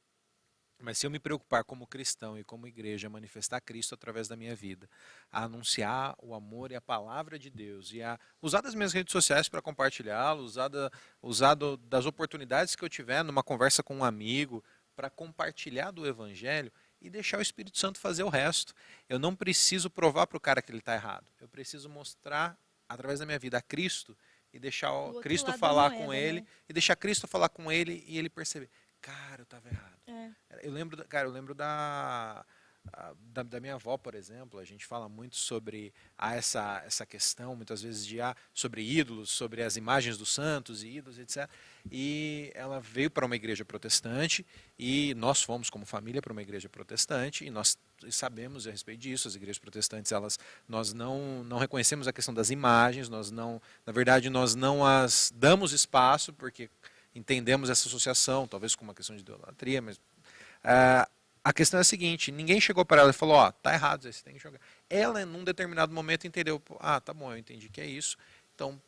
Mas 0.79 0.99
se 0.99 1.07
eu 1.07 1.11
me 1.11 1.17
preocupar 1.19 1.63
como 1.63 1.87
cristão 1.87 2.37
e 2.37 2.43
como 2.43 2.67
igreja, 2.67 3.09
manifestar 3.09 3.59
Cristo 3.61 3.95
através 3.95 4.27
da 4.27 4.35
minha 4.35 4.55
vida, 4.55 4.87
a 5.31 5.43
anunciar 5.43 6.15
o 6.21 6.35
amor 6.35 6.71
e 6.71 6.75
a 6.75 6.81
palavra 6.81 7.39
de 7.39 7.49
Deus, 7.49 7.91
e 7.91 8.01
a 8.03 8.19
usar 8.41 8.61
das 8.61 8.75
minhas 8.75 8.93
redes 8.93 9.11
sociais 9.11 9.49
para 9.49 9.61
compartilhá-lo, 9.61 10.43
usar, 10.43 10.67
da, 10.67 10.91
usar 11.21 11.55
do- 11.55 11.77
das 11.77 12.05
oportunidades 12.05 12.75
que 12.75 12.85
eu 12.85 12.89
tiver 12.89 13.23
numa 13.23 13.41
conversa 13.41 13.81
com 13.81 13.97
um 13.97 14.03
amigo, 14.03 14.63
para 14.95 15.09
compartilhar 15.11 15.91
do 15.91 16.07
Evangelho 16.07 16.71
e 16.99 17.07
deixar 17.07 17.37
o 17.37 17.41
Espírito 17.41 17.77
Santo 17.77 17.99
fazer 17.99 18.23
o 18.23 18.29
resto. 18.29 18.73
Eu 19.07 19.19
não 19.19 19.35
preciso 19.35 19.91
provar 19.91 20.25
para 20.25 20.37
o 20.37 20.41
cara 20.41 20.59
que 20.59 20.71
ele 20.71 20.79
está 20.79 20.95
errado. 20.95 21.27
Eu 21.39 21.47
preciso 21.47 21.87
mostrar, 21.87 22.57
através 22.89 23.19
da 23.19 23.25
minha 23.25 23.37
vida, 23.37 23.59
a 23.59 23.61
Cristo 23.61 24.17
e 24.51 24.57
deixar 24.57 24.91
Cristo 25.21 25.53
falar 25.53 25.89
moeda, 25.89 26.03
com 26.03 26.11
né? 26.11 26.19
ele, 26.19 26.47
e 26.67 26.73
deixar 26.73 26.95
Cristo 26.95 27.27
falar 27.27 27.49
com 27.49 27.71
ele 27.71 28.03
e 28.07 28.17
ele 28.17 28.27
perceber, 28.27 28.71
cara, 28.99 29.41
eu 29.41 29.43
estava 29.43 29.69
errado. 29.69 29.96
É. 30.07 30.29
Eu 30.63 30.71
lembro, 30.71 31.03
cara, 31.07 31.27
eu 31.27 31.31
lembro 31.31 31.53
da, 31.53 32.45
da, 33.33 33.43
da 33.43 33.59
minha 33.59 33.75
avó, 33.75 33.97
por 33.97 34.15
exemplo. 34.15 34.59
A 34.59 34.63
gente 34.63 34.85
fala 34.85 35.09
muito 35.09 35.35
sobre 35.35 35.93
ah, 36.17 36.35
essa, 36.35 36.81
essa 36.85 37.05
questão, 37.05 37.55
muitas 37.55 37.81
vezes, 37.81 38.05
de 38.05 38.21
ah, 38.21 38.35
sobre 38.53 38.81
ídolos, 38.81 39.29
sobre 39.29 39.61
as 39.61 39.75
imagens 39.75 40.17
dos 40.17 40.29
santos 40.29 40.83
e 40.83 40.97
ídolos, 40.97 41.19
etc. 41.19 41.49
E 41.91 42.51
ela 42.55 42.79
veio 42.79 43.11
para 43.11 43.25
uma 43.25 43.35
igreja 43.35 43.65
protestante 43.65 44.45
e 44.79 45.13
nós 45.15 45.41
fomos, 45.41 45.69
como 45.69 45.85
família, 45.85 46.21
para 46.21 46.31
uma 46.31 46.41
igreja 46.41 46.69
protestante 46.69 47.45
e 47.45 47.49
nós 47.49 47.77
sabemos 48.09 48.65
a 48.67 48.71
respeito 48.71 49.01
disso. 49.01 49.27
As 49.27 49.35
igrejas 49.35 49.59
protestantes, 49.59 50.11
elas, 50.11 50.39
nós 50.67 50.93
não, 50.93 51.43
não 51.43 51.57
reconhecemos 51.57 52.07
a 52.07 52.13
questão 52.13 52.33
das 52.33 52.49
imagens, 52.49 53.09
nós 53.09 53.29
não, 53.29 53.61
na 53.85 53.91
verdade, 53.91 54.29
nós 54.29 54.55
não 54.55 54.85
as 54.85 55.33
damos 55.35 55.73
espaço, 55.73 56.31
porque 56.31 56.69
entendemos 57.17 57.69
essa 57.69 57.87
associação, 57.87 58.47
talvez 58.47 58.75
com 58.75 58.83
uma 58.83 58.93
questão 58.93 59.15
de 59.15 59.21
idolatria, 59.21 59.81
mas 59.81 59.99
ah, 60.63 61.07
a 61.43 61.53
questão 61.53 61.77
é 61.77 61.81
a 61.81 61.83
seguinte: 61.83 62.31
ninguém 62.31 62.59
chegou 62.59 62.85
para 62.85 63.01
ela 63.01 63.09
e 63.09 63.13
falou, 63.13 63.35
ó, 63.35 63.51
tá 63.51 63.73
errado, 63.73 64.11
você 64.11 64.23
tem 64.23 64.33
que 64.33 64.39
jogar. 64.39 64.59
Ela, 64.89 65.25
num 65.25 65.43
determinado 65.43 65.93
momento, 65.93 66.27
entendeu, 66.27 66.61
ah, 66.79 66.99
tá 66.99 67.13
bom, 67.13 67.31
eu 67.31 67.37
entendi 67.37 67.69
que 67.69 67.81
é 67.81 67.85
isso. 67.85 68.17
Então, 68.53 68.81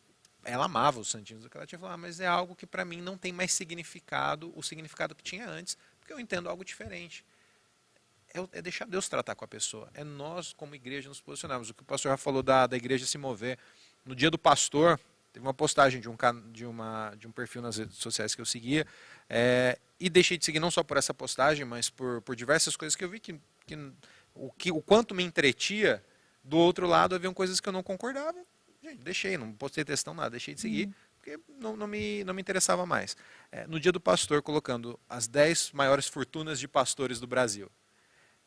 ela 0.43 0.65
amava 0.65 0.99
os 0.99 1.09
santinhos 1.09 1.43
do 1.43 1.49
que 1.49 1.57
ela 1.57 1.65
tinha 1.65 1.80
falado, 1.80 1.95
ah, 1.95 1.97
mas 1.97 2.19
é 2.19 2.27
algo 2.27 2.55
que 2.55 2.65
para 2.65 2.86
mim 2.86 3.01
não 3.01 3.17
tem 3.17 3.32
mais 3.32 3.53
significado, 3.53 4.51
o 4.55 4.63
significado 4.63 5.15
que 5.15 5.23
tinha 5.23 5.47
antes, 5.47 5.77
porque 5.99 6.13
eu 6.13 6.19
entendo 6.19 6.49
algo 6.49 6.63
diferente. 6.63 7.25
É, 8.34 8.59
é 8.59 8.61
deixar 8.61 8.86
Deus 8.86 9.09
tratar 9.09 9.36
com 9.36 9.43
a 9.43 9.47
pessoa. 9.47 9.89
É 9.93 10.03
nós, 10.03 10.53
como 10.53 10.75
igreja, 10.75 11.09
nos 11.09 11.19
posicionarmos. 11.19 11.69
O 11.69 11.73
que 11.73 11.82
o 11.82 11.86
pastor 11.86 12.11
já 12.11 12.17
falou 12.17 12.43
da, 12.43 12.67
da 12.67 12.77
igreja 12.77 13.05
se 13.05 13.17
mover. 13.17 13.57
No 14.05 14.15
dia 14.15 14.30
do 14.30 14.38
pastor, 14.38 14.99
teve 15.39 15.47
uma 15.47 15.53
postagem 15.53 16.01
de 16.01 16.09
um, 16.09 16.15
de 16.51 16.65
uma, 16.65 17.15
de 17.17 17.27
um 17.27 17.31
perfil 17.31 17.61
nas 17.61 17.77
redes 17.77 17.97
sociais 17.97 18.35
que 18.35 18.41
eu 18.41 18.45
seguia, 18.45 18.85
é, 19.29 19.79
e 19.99 20.09
deixei 20.09 20.37
de 20.37 20.43
seguir 20.43 20.59
não 20.59 20.69
só 20.69 20.83
por 20.83 20.97
essa 20.97 21.13
postagem, 21.13 21.65
mas 21.65 21.89
por, 21.89 22.21
por 22.21 22.35
diversas 22.35 22.75
coisas 22.75 22.95
que 22.95 23.03
eu 23.03 23.09
vi 23.09 23.19
que, 23.19 23.39
que, 23.65 23.75
o, 24.35 24.51
que 24.51 24.71
o 24.71 24.81
quanto 24.81 25.15
me 25.15 25.23
entretia, 25.23 26.03
do 26.43 26.57
outro 26.57 26.87
lado 26.87 27.15
haviam 27.15 27.33
coisas 27.33 27.59
que 27.59 27.69
eu 27.69 27.73
não 27.73 27.83
concordava. 27.83 28.37
Gente, 28.81 28.99
deixei, 29.01 29.37
não 29.37 29.51
postei 29.53 29.83
textão, 29.83 30.13
nada, 30.13 30.31
deixei 30.31 30.53
de 30.53 30.61
seguir, 30.61 30.93
porque 31.17 31.39
não, 31.59 31.75
não, 31.75 31.87
me, 31.87 32.24
não 32.24 32.33
me 32.33 32.41
interessava 32.41 32.86
mais. 32.86 33.16
É, 33.51 33.67
no 33.67 33.79
dia 33.79 33.91
do 33.91 33.99
pastor, 33.99 34.41
colocando 34.41 34.99
as 35.07 35.28
10 35.28 35.71
maiores 35.71 36.07
fortunas 36.07 36.59
de 36.59 36.67
pastores 36.67 37.20
do 37.20 37.28
Brasil. 37.28 37.70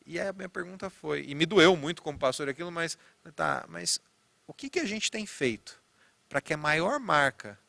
E 0.05 0.19
aí 0.19 0.27
a 0.27 0.33
minha 0.33 0.49
pergunta 0.49 0.89
foi, 0.89 1.23
e 1.27 1.35
me 1.35 1.45
doeu 1.45 1.75
muito 1.75 2.01
como 2.01 2.19
pastor 2.19 2.49
aquilo, 2.49 2.71
mas 2.71 2.97
tá, 3.35 3.65
mas 3.69 4.01
o 4.45 4.53
que, 4.53 4.69
que 4.69 4.79
a 4.79 4.85
gente 4.85 5.09
tem 5.09 5.25
feito 5.25 5.82
para 6.33 6.41
que 6.41 6.51
a 6.51 6.57
maior 6.57 6.99
marca 6.99 7.59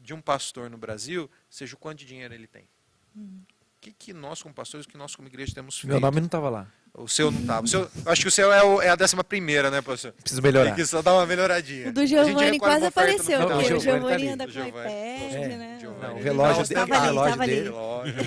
de 0.00 0.14
um 0.14 0.20
pastor 0.22 0.70
no 0.70 0.78
Brasil 0.78 1.30
seja 1.50 1.74
o 1.74 1.78
quanto 1.78 1.98
de 1.98 2.06
dinheiro 2.06 2.32
ele 2.32 2.46
tem? 2.46 2.66
Uhum. 3.14 3.42
O 3.76 3.80
que, 3.82 3.92
que 3.92 4.12
nós, 4.14 4.42
como 4.42 4.54
pastores, 4.54 4.86
o 4.86 4.88
que 4.88 4.96
nós, 4.96 5.14
como 5.14 5.28
igreja, 5.28 5.52
temos 5.54 5.78
feito? 5.78 5.90
Meu 5.90 6.00
nome 6.00 6.18
não 6.18 6.24
estava 6.24 6.48
lá. 6.48 6.66
O 6.94 7.06
seu 7.06 7.30
não 7.30 7.40
estava. 7.42 7.62
O 7.66 7.68
seu, 7.68 7.80
eu 7.82 8.10
acho 8.10 8.22
que 8.22 8.28
o 8.28 8.30
seu 8.30 8.50
é, 8.50 8.62
o- 8.64 8.80
é 8.80 8.88
a 8.88 8.96
décima 8.96 9.22
primeira, 9.22 9.70
né, 9.70 9.82
pastor? 9.82 10.12
Preciso 10.12 10.40
melhorar. 10.40 10.70
Tem 10.70 10.76
que 10.76 10.86
só 10.86 11.02
dar 11.02 11.12
uma 11.12 11.26
melhoradinha. 11.26 11.90
O 11.90 11.92
do 11.92 12.06
Giovanni 12.06 12.58
quase 12.58 12.86
apareceu. 12.86 13.40
Não, 13.40 13.46
o 13.46 13.60
porque 13.60 13.74
o 13.74 13.80
Giovanni 13.80 14.28
anda 14.28 14.44
O 14.46 14.52
com 14.54 14.60
o 14.60 14.66
iPad, 14.66 14.86
É, 14.86 15.48
né? 15.58 15.78
Não, 16.00 16.16
o 16.16 16.22
relógio 16.22 16.74
tava 16.74 16.86
dele, 16.86 16.96
ali, 16.96 17.04
o 17.04 17.12
relógio 17.12 17.30
tava 17.30 17.42
ali. 17.42 17.54
dele. 17.54 17.68
Lógico, 17.68 18.20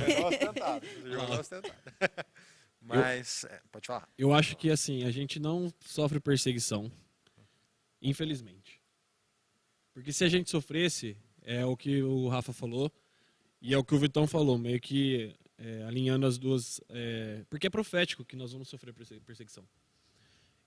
é 1.33 1.39
ostentado. 1.39 1.75
Mas, 2.79 3.43
é, 3.49 3.59
pode 3.71 3.87
falar. 3.87 4.07
Eu 4.15 4.31
acho 4.35 4.55
que 4.55 4.69
assim, 4.69 5.03
a 5.05 5.09
gente 5.11 5.39
não 5.39 5.73
sofre 5.83 6.19
perseguição, 6.19 6.91
infelizmente. 7.99 8.56
Porque 9.97 10.13
se 10.13 10.23
a 10.23 10.29
gente 10.29 10.47
sofresse, 10.47 11.17
é 11.41 11.65
o 11.65 11.75
que 11.75 12.03
o 12.03 12.27
Rafa 12.27 12.53
falou 12.53 12.91
e 13.59 13.73
é 13.73 13.77
o 13.79 13.83
que 13.83 13.95
o 13.95 13.97
Vitão 13.97 14.27
falou, 14.27 14.55
meio 14.55 14.79
que 14.79 15.35
é, 15.57 15.81
alinhando 15.85 16.27
as 16.27 16.37
duas. 16.37 16.79
é, 16.87 17.43
porque 17.49 17.65
é 17.65 17.69
profético 17.71 18.23
que 18.23 18.35
nós 18.35 18.51
vamos 18.51 18.69
sofrer 18.69 18.93
perse- 18.93 19.19
perseguição. 19.21 19.67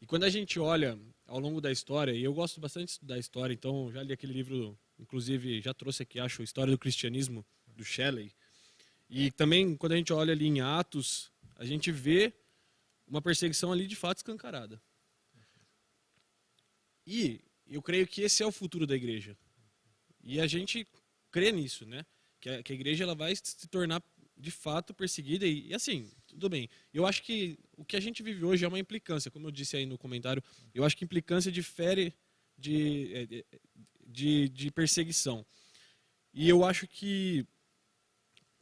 E 0.01 0.05
quando 0.05 0.25
a 0.25 0.29
gente 0.29 0.59
olha 0.59 0.99
ao 1.29 1.39
longo 1.39 1.61
da 1.61 1.71
história, 1.71 2.11
e 2.11 2.25
eu 2.25 2.35
gosto 2.35 2.61
bastante 2.61 2.87
de 2.87 2.91
estudar 2.91 3.19
história, 3.21 3.55
então 3.55 3.89
já 3.93 4.03
li 4.03 4.13
aquele 4.13 4.33
livro, 4.33 4.77
inclusive 4.99 5.61
já 5.61 5.73
trouxe 5.73 6.03
aqui, 6.03 6.19
acho, 6.19 6.43
História 6.43 6.73
do 6.73 6.79
Cristianismo, 6.79 7.47
do 7.69 7.85
Shelley. 7.85 8.33
E 9.09 9.31
também, 9.31 9.77
quando 9.77 9.93
a 9.93 9.97
gente 9.97 10.13
olha 10.13 10.33
ali 10.33 10.49
em 10.49 10.61
Atos, 10.61 11.31
a 11.55 11.65
gente 11.65 11.93
vê 11.93 12.33
uma 13.07 13.23
perseguição 13.23 13.71
ali 13.71 13.87
de 13.87 13.95
fato 13.95 14.17
escancarada. 14.17 14.83
E 17.07 17.41
eu 17.75 17.83
creio 17.83 18.07
que 18.07 18.23
esse 18.23 18.43
é 18.43 18.47
o 18.47 18.53
futuro 18.53 18.87
da 18.87 18.97
igreja. 18.97 19.37
E 20.23 20.41
a 20.41 20.47
gente 20.47 20.87
crê 21.31 21.53
nisso, 21.53 21.87
né? 21.87 22.05
Que 22.41 22.51
a, 22.51 22.63
que 22.63 22.73
a 22.73 22.75
igreja 22.75 23.05
ela 23.05 23.15
vai 23.15 23.35
se 23.35 23.69
tornar 23.69 24.03
de 24.37 24.51
fato 24.51 24.95
perseguida 24.95 25.47
e, 25.47 25.69
e, 25.69 25.75
assim, 25.75 26.11
tudo 26.27 26.49
bem. 26.49 26.69
Eu 26.93 27.07
acho 27.07 27.23
que 27.23 27.59
o 27.77 27.85
que 27.85 27.97
a 27.97 28.01
gente 28.01 28.23
vive 28.23 28.45
hoje 28.45 28.65
é 28.65 28.69
uma 28.69 28.79
implicância, 28.79 29.31
como 29.31 29.47
eu 29.47 29.51
disse 29.51 29.77
aí 29.77 29.87
no 29.87 29.99
comentário, 29.99 30.43
eu 30.75 30.85
acho 30.85 30.97
que 30.97 31.05
implicância 31.05 31.53
difere 31.53 32.15
de, 32.57 33.13
é, 33.15 33.45
de, 34.07 34.49
de 34.49 34.71
perseguição. 34.71 35.45
E 36.33 36.49
eu 36.49 36.65
acho 36.65 36.87
que 36.87 37.47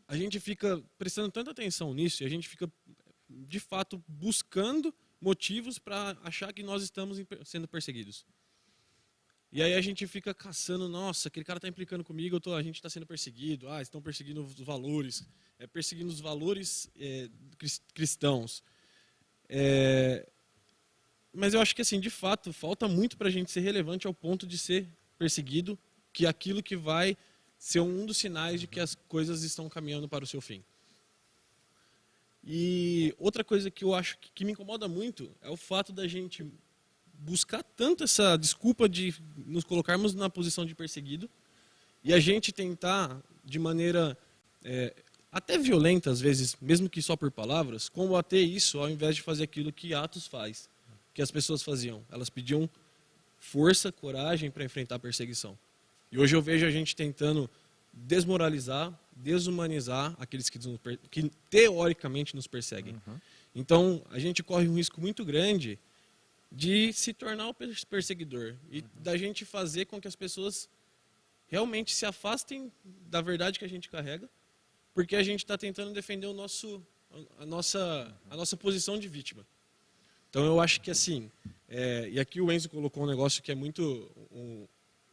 a 0.07 0.17
gente 0.17 0.41
fica 0.41 0.83
prestando 0.97 1.31
tanta 1.31 1.51
atenção 1.51 1.95
nisso 1.95 2.23
e 2.23 2.27
a 2.27 2.29
gente 2.29 2.49
fica, 2.49 2.71
de 3.29 3.61
fato, 3.61 4.03
buscando 4.09 4.95
motivos 5.21 5.79
para 5.79 6.17
achar 6.23 6.53
que 6.53 6.63
nós 6.63 6.83
estamos 6.83 7.19
sendo 7.45 7.69
perseguidos. 7.69 8.25
E 9.51 9.63
aí 9.63 9.75
a 9.75 9.81
gente 9.81 10.07
fica 10.07 10.35
caçando, 10.35 10.89
nossa, 10.89 11.29
aquele 11.29 11.45
cara 11.45 11.57
está 11.57 11.69
implicando 11.69 12.05
comigo, 12.05 12.39
tô, 12.39 12.55
a 12.55 12.63
gente 12.63 12.77
está 12.77 12.91
sendo 12.91 13.07
perseguido, 13.07 13.69
ah, 13.71 13.81
estão 13.81 14.01
perseguindo 14.03 14.45
os 14.45 14.61
valores, 14.61 15.27
é, 15.59 15.67
perseguindo 15.67 16.11
os 16.11 16.21
valores 16.21 16.91
é, 16.99 17.31
cristãos. 17.95 18.63
É, 19.49 20.29
mas 21.33 21.55
eu 21.55 21.61
acho 21.63 21.75
que, 21.75 21.81
assim, 21.81 21.99
de 21.99 22.11
fato, 22.11 22.53
falta 22.53 22.87
muito 22.87 23.17
para 23.17 23.29
a 23.29 23.31
gente 23.31 23.51
ser 23.51 23.61
relevante 23.61 24.07
ao 24.07 24.13
ponto 24.13 24.47
de 24.47 24.59
ser 24.59 24.87
perseguido, 25.19 25.79
que 26.13 26.27
é 26.27 26.29
aquilo 26.29 26.63
que 26.63 26.77
vai 26.77 27.17
ser 27.59 27.81
um 27.81 28.05
dos 28.05 28.19
sinais 28.19 28.61
de 28.61 28.67
que 28.67 28.79
as 28.79 28.95
coisas 28.95 29.43
estão 29.43 29.69
caminhando 29.69 30.09
para 30.09 30.25
o 30.25 30.27
seu 30.27 30.43
fim. 30.43 30.63
E 32.45 33.15
outra 33.19 33.43
coisa 33.43 33.71
que 33.71 33.85
eu 33.85 33.95
acho 33.95 34.19
que, 34.19 34.31
que 34.33 34.45
me 34.45 34.53
incomoda 34.53 34.87
muito 34.87 35.35
é 35.41 35.51
o 35.51 35.57
fato 35.57 35.93
da 35.93 36.07
gente 36.07 36.47
buscar 37.19 37.63
tanto 37.63 38.05
essa 38.05 38.37
desculpa 38.37 38.89
de 38.89 39.15
nos 39.47 39.65
colocarmos 39.65 40.15
na 40.15 40.31
posição 40.31 40.65
de 40.65 40.75
perseguido 40.75 41.29
e 42.05 42.15
a 42.15 42.21
gente 42.21 42.53
tentar, 42.53 43.21
de 43.45 43.59
maneira 43.59 44.17
é, 44.65 44.95
até 45.33 45.59
violenta 45.59 46.11
às 46.11 46.21
vezes, 46.21 46.57
mesmo 46.61 46.89
que 46.89 47.03
só 47.03 47.17
por 47.17 47.31
palavras, 47.31 47.89
combater 47.89 48.41
isso 48.41 48.79
ao 48.79 48.89
invés 48.89 49.17
de 49.17 49.23
fazer 49.23 49.45
aquilo 49.45 49.73
que 49.73 49.93
Atos 49.95 50.27
faz, 50.27 50.69
que 51.13 51.21
as 51.21 51.31
pessoas 51.31 51.63
faziam. 51.63 52.03
Elas 52.11 52.31
pediam 52.31 52.69
força, 53.39 53.91
coragem 53.91 54.51
para 54.51 54.65
enfrentar 54.65 54.97
a 54.97 54.99
perseguição. 54.99 55.59
E 56.11 56.19
hoje 56.19 56.35
eu 56.35 56.41
vejo 56.41 56.65
a 56.65 56.71
gente 56.71 56.95
tentando 56.97 57.51
desmoralizar, 57.93 58.99
desumanizar 59.15 60.15
aqueles 60.19 60.49
que, 60.49 60.59
que 61.11 61.31
teoricamente 61.51 62.35
nos 62.35 62.47
perseguem. 62.47 62.95
Uhum. 63.07 63.19
Então, 63.55 64.03
a 64.11 64.19
gente 64.19 64.43
corre 64.43 64.69
um 64.69 64.75
risco 64.75 65.01
muito 65.01 65.25
grande 65.25 65.79
de 66.51 66.93
se 66.93 67.13
tornar 67.13 67.49
o 67.49 67.55
perseguidor 67.55 68.57
e 68.71 68.81
uhum. 68.81 68.89
da 68.97 69.17
gente 69.17 69.45
fazer 69.45 69.85
com 69.85 70.01
que 70.01 70.09
as 70.09 70.17
pessoas 70.17 70.69
realmente 71.47 71.95
se 71.95 72.07
afastem 72.07 72.73
da 72.85 73.21
verdade 73.21 73.59
que 73.59 73.65
a 73.65 73.69
gente 73.69 73.89
carrega, 73.89 74.29
porque 74.95 75.17
a 75.17 75.23
gente 75.23 75.41
está 75.41 75.57
tentando 75.57 75.93
defender 75.93 76.27
o 76.27 76.33
nosso, 76.33 76.83
a, 77.39 77.47
nossa, 77.47 78.15
a 78.31 78.37
nossa 78.37 78.57
posição 78.57 78.99
de 78.99 79.09
vítima. 79.09 79.47
Então 80.31 80.45
eu 80.45 80.61
acho 80.61 80.81
que 80.81 80.91
assim, 80.91 81.31
é, 81.69 82.09
e 82.11 82.21
aqui 82.21 82.41
o 82.41 82.53
Enzo 82.53 82.69
colocou 82.69 83.03
um 83.03 83.07
negócio 83.07 83.43
que 83.43 83.53
é 83.53 83.55
muito 83.55 84.11
um, 84.31 84.67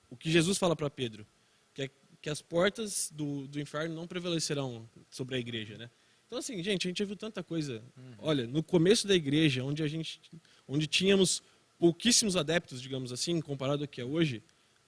o 0.09 0.17
que 0.17 0.29
Jesus 0.29 0.57
fala 0.57 0.75
para 0.75 0.89
Pedro, 0.89 1.25
que 1.73 1.83
é 1.83 1.89
que 2.21 2.29
as 2.29 2.41
portas 2.41 3.11
do, 3.13 3.47
do 3.47 3.59
inferno 3.59 3.93
não 3.93 4.07
prevalecerão 4.07 4.89
sobre 5.11 5.35
a 5.35 5.39
igreja, 5.39 5.77
né? 5.77 5.91
Então 6.35 6.41
assim, 6.41 6.61
gente, 6.61 6.85
a 6.85 6.89
gente 6.89 7.05
viu 7.05 7.15
tanta 7.15 7.41
coisa. 7.41 7.81
Uhum. 7.95 8.13
Olha, 8.17 8.45
no 8.45 8.61
começo 8.61 9.07
da 9.07 9.15
igreja, 9.15 9.63
onde 9.63 9.81
a 9.81 9.87
gente 9.87 10.19
onde 10.67 10.85
tínhamos 10.85 11.41
pouquíssimos 11.79 12.35
adeptos, 12.35 12.81
digamos 12.81 13.13
assim, 13.13 13.39
comparado 13.39 13.83
ao 13.83 13.87
que 13.87 14.01
é 14.01 14.03
hoje, 14.03 14.43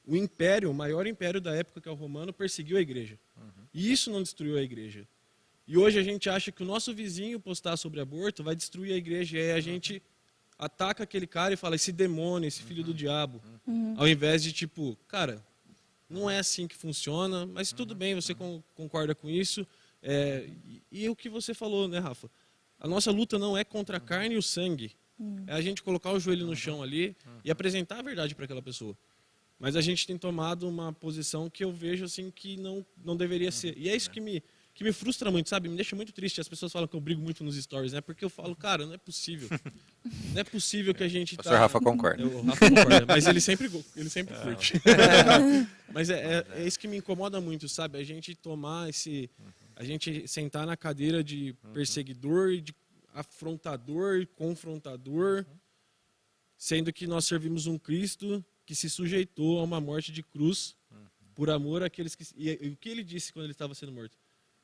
o 0.05 0.17
império, 0.17 0.69
o 0.69 0.73
maior 0.73 1.07
império 1.07 1.39
da 1.39 1.55
época, 1.55 1.79
que 1.79 1.87
é 1.87 1.91
o 1.91 1.95
romano, 1.95 2.33
perseguiu 2.33 2.75
a 2.75 2.81
igreja. 2.81 3.17
Uhum. 3.37 3.63
E 3.73 3.89
isso 3.89 4.11
não 4.11 4.21
destruiu 4.21 4.57
a 4.57 4.61
igreja. 4.61 5.07
E 5.65 5.77
hoje 5.77 5.97
a 5.97 6.03
gente 6.03 6.29
acha 6.29 6.51
que 6.51 6.63
o 6.63 6.65
nosso 6.65 6.93
vizinho 6.93 7.39
postar 7.39 7.77
sobre 7.77 8.01
aborto 8.01 8.43
vai 8.43 8.53
destruir 8.53 8.91
a 8.91 8.97
igreja. 8.97 9.37
E 9.37 9.39
aí 9.39 9.51
a 9.51 9.61
gente 9.61 10.03
ataca 10.59 11.03
aquele 11.03 11.27
cara 11.27 11.53
e 11.53 11.57
fala, 11.57 11.77
esse 11.77 11.93
demônio, 11.93 12.45
esse 12.49 12.61
filho 12.61 12.83
do 12.83 12.91
uhum. 12.91 12.97
diabo. 12.97 13.41
Uhum. 13.65 13.95
Ao 13.97 14.05
invés 14.05 14.43
de, 14.43 14.51
tipo, 14.51 14.97
cara, 15.07 15.41
não 16.09 16.29
é 16.29 16.39
assim 16.39 16.67
que 16.67 16.75
funciona, 16.75 17.45
mas 17.45 17.71
tudo 17.71 17.95
bem, 17.95 18.15
você 18.15 18.35
concorda 18.75 19.15
com 19.15 19.29
isso. 19.29 19.65
É, 20.01 20.47
e, 20.65 20.83
e, 20.91 21.09
o 21.09 21.15
que 21.15 21.29
você 21.29 21.53
falou, 21.53 21.87
né, 21.87 21.99
Rafa? 21.99 22.29
A 22.79 22.87
nossa 22.87 23.11
luta 23.11 23.39
não 23.39 23.57
é 23.57 23.63
contra 23.63 23.97
a 23.97 23.99
carne 23.99 24.35
e 24.35 24.37
o 24.37 24.43
sangue, 24.43 24.95
Hum. 25.19 25.43
É 25.47 25.53
a 25.53 25.61
gente 25.61 25.81
colocar 25.81 26.11
o 26.11 26.19
joelho 26.19 26.45
no 26.45 26.55
chão 26.55 26.81
ali 26.81 27.15
e 27.43 27.49
apresentar 27.49 27.99
a 27.99 28.01
verdade 28.01 28.35
para 28.35 28.45
aquela 28.45 28.61
pessoa. 28.61 28.95
Mas 29.59 29.75
a 29.75 29.81
gente 29.81 30.05
tem 30.05 30.17
tomado 30.17 30.69
uma 30.69 30.93
posição 30.93 31.49
que 31.49 31.63
eu 31.63 31.71
vejo 31.71 32.05
assim 32.05 32.29
que 32.29 32.57
não, 32.57 32.85
não 33.03 33.17
deveria 33.17 33.51
ser. 33.51 33.75
E 33.75 33.89
é 33.89 33.95
isso 33.95 34.11
que 34.11 34.21
me, 34.21 34.43
que 34.75 34.83
me 34.83 34.93
frustra 34.93 35.31
muito, 35.31 35.49
sabe? 35.49 35.67
Me 35.67 35.75
deixa 35.75 35.95
muito 35.95 36.13
triste. 36.13 36.39
As 36.39 36.47
pessoas 36.47 36.71
falam 36.71 36.87
que 36.87 36.95
eu 36.95 37.01
brigo 37.01 37.19
muito 37.19 37.43
nos 37.43 37.55
stories, 37.55 37.91
né? 37.91 37.99
Porque 37.99 38.23
eu 38.23 38.29
falo, 38.29 38.55
cara, 38.55 38.85
não 38.85 38.93
é 38.93 38.97
possível. 38.97 39.49
Não 40.33 40.39
é 40.39 40.43
possível 40.45 40.93
que 40.93 41.03
a 41.03 41.07
gente 41.09 41.35
tá... 41.35 41.41
O 41.41 41.43
senhor 41.43 41.59
Rafa 41.59 41.81
concorda. 41.81 42.25
o 42.25 42.41
Rafa 42.43 42.69
concorda, 42.69 43.05
mas 43.05 43.27
ele 43.27 43.41
sempre, 43.41 43.69
ele 43.93 44.09
sempre 44.09 44.33
é. 44.33 44.39
curte. 44.39 44.73
mas 45.91 46.09
é, 46.09 46.15
é, 46.15 46.61
é, 46.61 46.65
isso 46.65 46.79
que 46.79 46.87
me 46.87 46.95
incomoda 46.95 47.41
muito, 47.41 47.67
sabe? 47.67 47.97
A 47.97 48.03
gente 48.05 48.33
tomar 48.33 48.87
esse... 48.87 49.29
A 49.77 49.83
gente 49.83 50.27
sentar 50.27 50.65
na 50.65 50.75
cadeira 50.75 51.23
de 51.23 51.55
uhum. 51.63 51.71
perseguidor 51.71 52.51
e 52.51 52.61
de 52.61 52.75
afrontador, 53.13 54.25
confrontador, 54.35 55.45
sendo 56.57 56.91
que 56.91 57.05
nós 57.05 57.25
servimos 57.25 57.67
um 57.67 57.77
Cristo 57.77 58.43
que 58.65 58.73
se 58.73 58.89
sujeitou 58.89 59.59
a 59.59 59.63
uma 59.63 59.79
morte 59.79 60.11
de 60.11 60.23
cruz 60.23 60.75
por 61.37 61.51
amor 61.51 61.83
àqueles 61.83 62.15
que. 62.15 62.25
E, 62.35 62.69
o 62.69 62.75
que 62.75 62.89
ele 62.89 63.03
disse 63.03 63.31
quando 63.31 63.45
ele 63.45 63.51
estava 63.51 63.75
sendo 63.75 63.91
morto? 63.91 64.17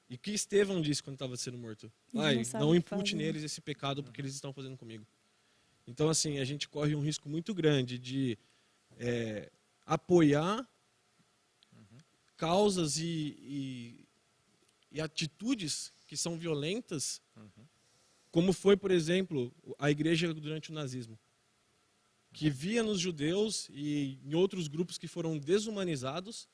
E 0.09 0.15
o 0.15 0.17
que 0.17 0.31
Estevão 0.31 0.81
disse 0.81 1.03
quando 1.03 1.13
estava 1.13 1.37
sendo 1.37 1.59
morto? 1.59 1.91
Pai, 2.11 2.41
não, 2.53 2.59
não 2.59 2.75
impute 2.75 3.15
neles 3.15 3.43
esse 3.43 3.61
pecado 3.61 4.03
porque 4.03 4.19
eles 4.19 4.33
estão 4.33 4.51
fazendo 4.51 4.75
comigo. 4.75 5.05
Então, 5.85 6.09
assim, 6.09 6.39
a 6.39 6.45
gente 6.45 6.67
corre 6.67 6.95
um 6.95 7.01
risco 7.01 7.29
muito 7.29 7.53
grande 7.53 7.99
de 7.99 8.37
é, 8.97 9.51
apoiar 9.85 10.67
uhum. 11.71 11.99
causas 12.35 12.97
e, 12.97 13.37
e, 13.39 14.02
e, 14.93 15.01
atitudes 15.01 15.91
que 16.07 16.15
são 16.15 16.37
violentas 16.37 17.21
uhum. 17.35 17.65
Como 18.33 18.51
foi, 18.51 18.75
por 18.75 18.89
exemplo, 18.89 19.53
a 19.77 19.91
igreja 19.91 20.33
durante 20.33 20.71
o 20.71 20.73
nazismo, 20.73 21.19
que 22.33 22.49
via 22.49 22.81
nos 22.81 22.99
judeus 22.99 23.69
e 23.69 24.17
em 24.25 24.33
outros 24.33 24.67
grupos 24.67 24.97
que 24.97 25.07
foram 25.07 25.37
desumanizados 25.37 26.49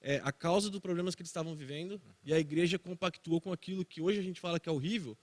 é, 0.00 0.16
a 0.24 0.32
causa 0.32 0.70
dos 0.70 0.80
problemas 0.80 1.14
que 1.14 1.20
eles 1.20 1.28
estavam 1.28 1.54
vivendo, 1.54 2.00
e 2.24 2.32
a 2.32 2.38
igreja 2.38 2.78
compactuou 2.78 3.38
com 3.38 3.52
aquilo 3.52 3.84
que 3.84 4.00
hoje 4.00 4.18
a 4.18 4.22
gente 4.22 4.40
fala 4.40 4.58
que 4.58 4.66
é 4.66 4.72
horrível. 4.72 5.14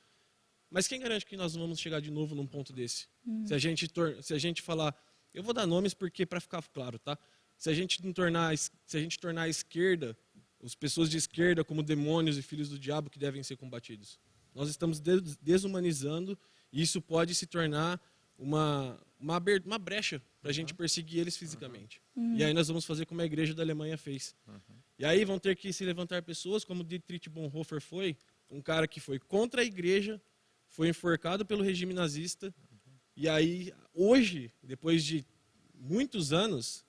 Mas 0.69 0.87
quem 0.87 0.99
garante 0.99 1.25
que 1.25 1.35
nós 1.35 1.55
vamos 1.55 1.79
chegar 1.79 1.99
de 1.99 2.11
novo 2.11 2.35
num 2.35 2.45
ponto 2.45 2.71
desse? 2.71 3.07
Hum. 3.25 3.47
Se, 3.47 3.55
a 3.55 3.57
gente 3.57 3.89
se 4.21 4.33
a 4.35 4.37
gente 4.37 4.61
falar. 4.61 4.95
Eu 5.33 5.41
vou 5.41 5.53
dar 5.53 5.65
nomes 5.65 5.95
porque 5.95 6.27
para 6.27 6.39
ficar 6.39 6.61
claro, 6.69 6.99
tá? 6.99 7.17
Se 7.57 7.71
a 7.71 7.73
gente 7.73 8.05
não 8.05 8.13
tornar, 8.13 8.55
se 8.55 8.71
a 8.93 8.99
gente 8.99 9.19
tornar 9.19 9.43
a 9.43 9.49
esquerda, 9.49 10.15
as 10.63 10.75
pessoas 10.75 11.09
de 11.09 11.17
esquerda 11.17 11.63
como 11.63 11.83
demônios 11.83 12.37
e 12.37 12.41
filhos 12.41 12.69
do 12.69 12.79
diabo 12.79 13.09
que 13.09 13.19
devem 13.19 13.43
ser 13.43 13.55
combatidos. 13.57 14.19
Nós 14.53 14.69
estamos 14.69 14.99
desumanizando 15.41 16.37
e 16.71 16.81
isso 16.81 17.01
pode 17.01 17.35
se 17.35 17.45
tornar 17.45 18.01
uma, 18.37 18.99
uma, 19.19 19.41
uma 19.65 19.79
brecha 19.79 20.21
para 20.41 20.51
a 20.51 20.53
gente 20.53 20.73
perseguir 20.73 21.19
eles 21.19 21.37
fisicamente. 21.37 22.01
Uhum. 22.15 22.35
E 22.35 22.43
aí 22.43 22.53
nós 22.53 22.67
vamos 22.67 22.85
fazer 22.85 23.05
como 23.05 23.21
a 23.21 23.25
igreja 23.25 23.53
da 23.53 23.63
Alemanha 23.63 23.97
fez. 23.97 24.35
Uhum. 24.47 24.77
E 24.99 25.05
aí 25.05 25.23
vão 25.25 25.39
ter 25.39 25.55
que 25.55 25.71
se 25.71 25.85
levantar 25.85 26.23
pessoas 26.23 26.63
como 26.63 26.83
Dietrich 26.83 27.29
Bonhoeffer 27.29 27.81
foi, 27.81 28.17
um 28.49 28.61
cara 28.61 28.87
que 28.87 28.99
foi 28.99 29.19
contra 29.19 29.61
a 29.61 29.65
igreja, 29.65 30.21
foi 30.67 30.89
enforcado 30.89 31.45
pelo 31.45 31.63
regime 31.63 31.93
nazista. 31.93 32.47
Uhum. 32.47 32.93
E 33.15 33.29
aí, 33.29 33.73
hoje, 33.93 34.51
depois 34.63 35.03
de 35.03 35.25
muitos 35.73 36.33
anos, 36.33 36.85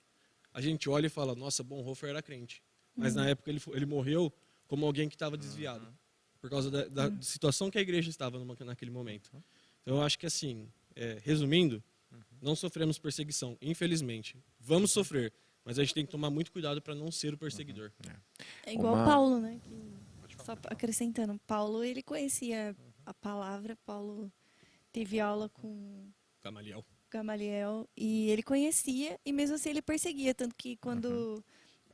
a 0.53 0.61
gente 0.61 0.89
olha 0.89 1.07
e 1.07 1.09
fala: 1.09 1.35
nossa, 1.35 1.63
Bonhoeffer 1.63 2.09
era 2.09 2.21
crente. 2.21 2.63
Mas 2.99 3.15
na 3.15 3.27
época 3.27 3.49
ele, 3.49 3.61
ele 3.73 3.85
morreu 3.85 4.31
como 4.67 4.85
alguém 4.85 5.07
que 5.09 5.15
estava 5.15 5.37
desviado 5.37 5.87
por 6.39 6.49
causa 6.49 6.71
da, 6.71 6.85
da 6.85 7.07
uhum. 7.07 7.21
situação 7.21 7.69
que 7.69 7.77
a 7.77 7.81
igreja 7.81 8.09
estava 8.09 8.39
numa, 8.39 8.55
naquele 8.65 8.91
momento. 8.91 9.29
Então, 9.81 9.97
eu 9.97 10.01
acho 10.01 10.17
que, 10.17 10.25
assim, 10.25 10.69
é, 10.95 11.17
resumindo, 11.23 11.83
uhum. 12.11 12.19
não 12.41 12.55
sofremos 12.55 12.97
perseguição, 12.97 13.57
infelizmente. 13.61 14.37
Vamos 14.59 14.91
sofrer, 14.91 15.33
mas 15.65 15.77
a 15.77 15.83
gente 15.83 15.93
tem 15.93 16.05
que 16.05 16.11
tomar 16.11 16.29
muito 16.29 16.51
cuidado 16.51 16.81
para 16.81 16.95
não 16.95 17.11
ser 17.11 17.33
o 17.33 17.37
perseguidor. 17.37 17.91
Uhum. 18.05 18.11
É, 18.65 18.71
é 18.71 18.73
igual 18.73 18.95
Uma... 18.95 19.05
Paulo, 19.05 19.39
né? 19.39 19.59
Que, 19.63 20.43
só 20.43 20.53
acrescentando, 20.65 21.39
Paulo, 21.45 21.83
ele 21.83 22.01
conhecia 22.01 22.75
a 23.05 23.13
palavra, 23.13 23.77
Paulo 23.85 24.31
teve 24.91 25.19
aula 25.19 25.49
com 25.49 26.07
Gamaliel. 26.41 26.85
Gamaliel, 27.11 27.89
e 27.97 28.29
ele 28.29 28.43
conhecia, 28.43 29.19
e 29.25 29.33
mesmo 29.33 29.55
assim 29.55 29.69
ele 29.69 29.81
perseguia, 29.81 30.33
tanto 30.33 30.55
que 30.55 30.77
quando 30.77 31.05
uhum. 31.05 31.43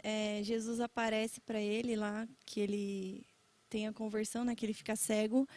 É, 0.08 0.44
Jesus 0.44 0.80
aparece 0.80 1.42
para 1.42 1.60
ele 1.60 1.96
lá, 1.96 2.28
que 2.46 2.60
ele 2.60 3.26
tem 3.68 3.88
a 3.88 3.94
conversão, 3.94 4.46
né, 4.46 4.54
que 4.54 4.64
ele 4.64 4.74
fica 4.74 4.96
cego, 4.96 5.48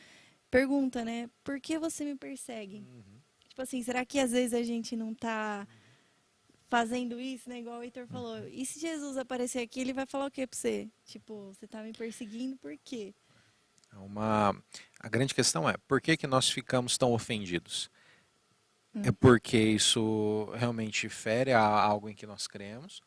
pergunta, 0.50 1.04
né, 1.04 1.28
por 1.44 1.60
que 1.60 1.78
você 1.78 2.02
me 2.02 2.16
persegue? 2.16 2.78
Uhum. 2.78 3.20
Tipo 3.46 3.60
assim, 3.60 3.82
será 3.82 4.06
que 4.06 4.18
às 4.18 4.30
vezes 4.30 4.54
a 4.54 4.62
gente 4.62 4.96
não 4.96 5.12
está 5.12 5.68
fazendo 6.70 7.20
isso, 7.20 7.48
né? 7.48 7.58
Igual 7.60 7.80
o 7.80 7.82
Heitor 7.82 8.06
falou. 8.06 8.46
E 8.48 8.64
se 8.64 8.78
Jesus 8.78 9.16
aparecer 9.16 9.60
aqui, 9.60 9.80
ele 9.80 9.92
vai 9.92 10.06
falar 10.06 10.26
o 10.26 10.30
que 10.30 10.46
pra 10.46 10.58
você? 10.58 10.88
Tipo, 11.04 11.52
você 11.52 11.66
tá 11.66 11.82
me 11.82 11.92
perseguindo 11.92 12.56
por 12.56 12.76
quê? 12.84 13.14
É 13.92 13.96
Uma, 13.96 14.54
a 15.00 15.08
grande 15.08 15.34
questão 15.34 15.68
é, 15.68 15.74
por 15.86 16.00
que, 16.00 16.16
que 16.16 16.26
nós 16.26 16.48
ficamos 16.48 16.96
tão 16.96 17.12
ofendidos? 17.12 17.90
É 19.04 19.12
porque 19.12 19.58
isso 19.58 20.50
realmente 20.54 21.08
fere 21.08 21.52
a 21.52 21.60
algo 21.60 22.08
em 22.08 22.14
que 22.14 22.26
nós 22.26 22.46
cremos? 22.46 23.02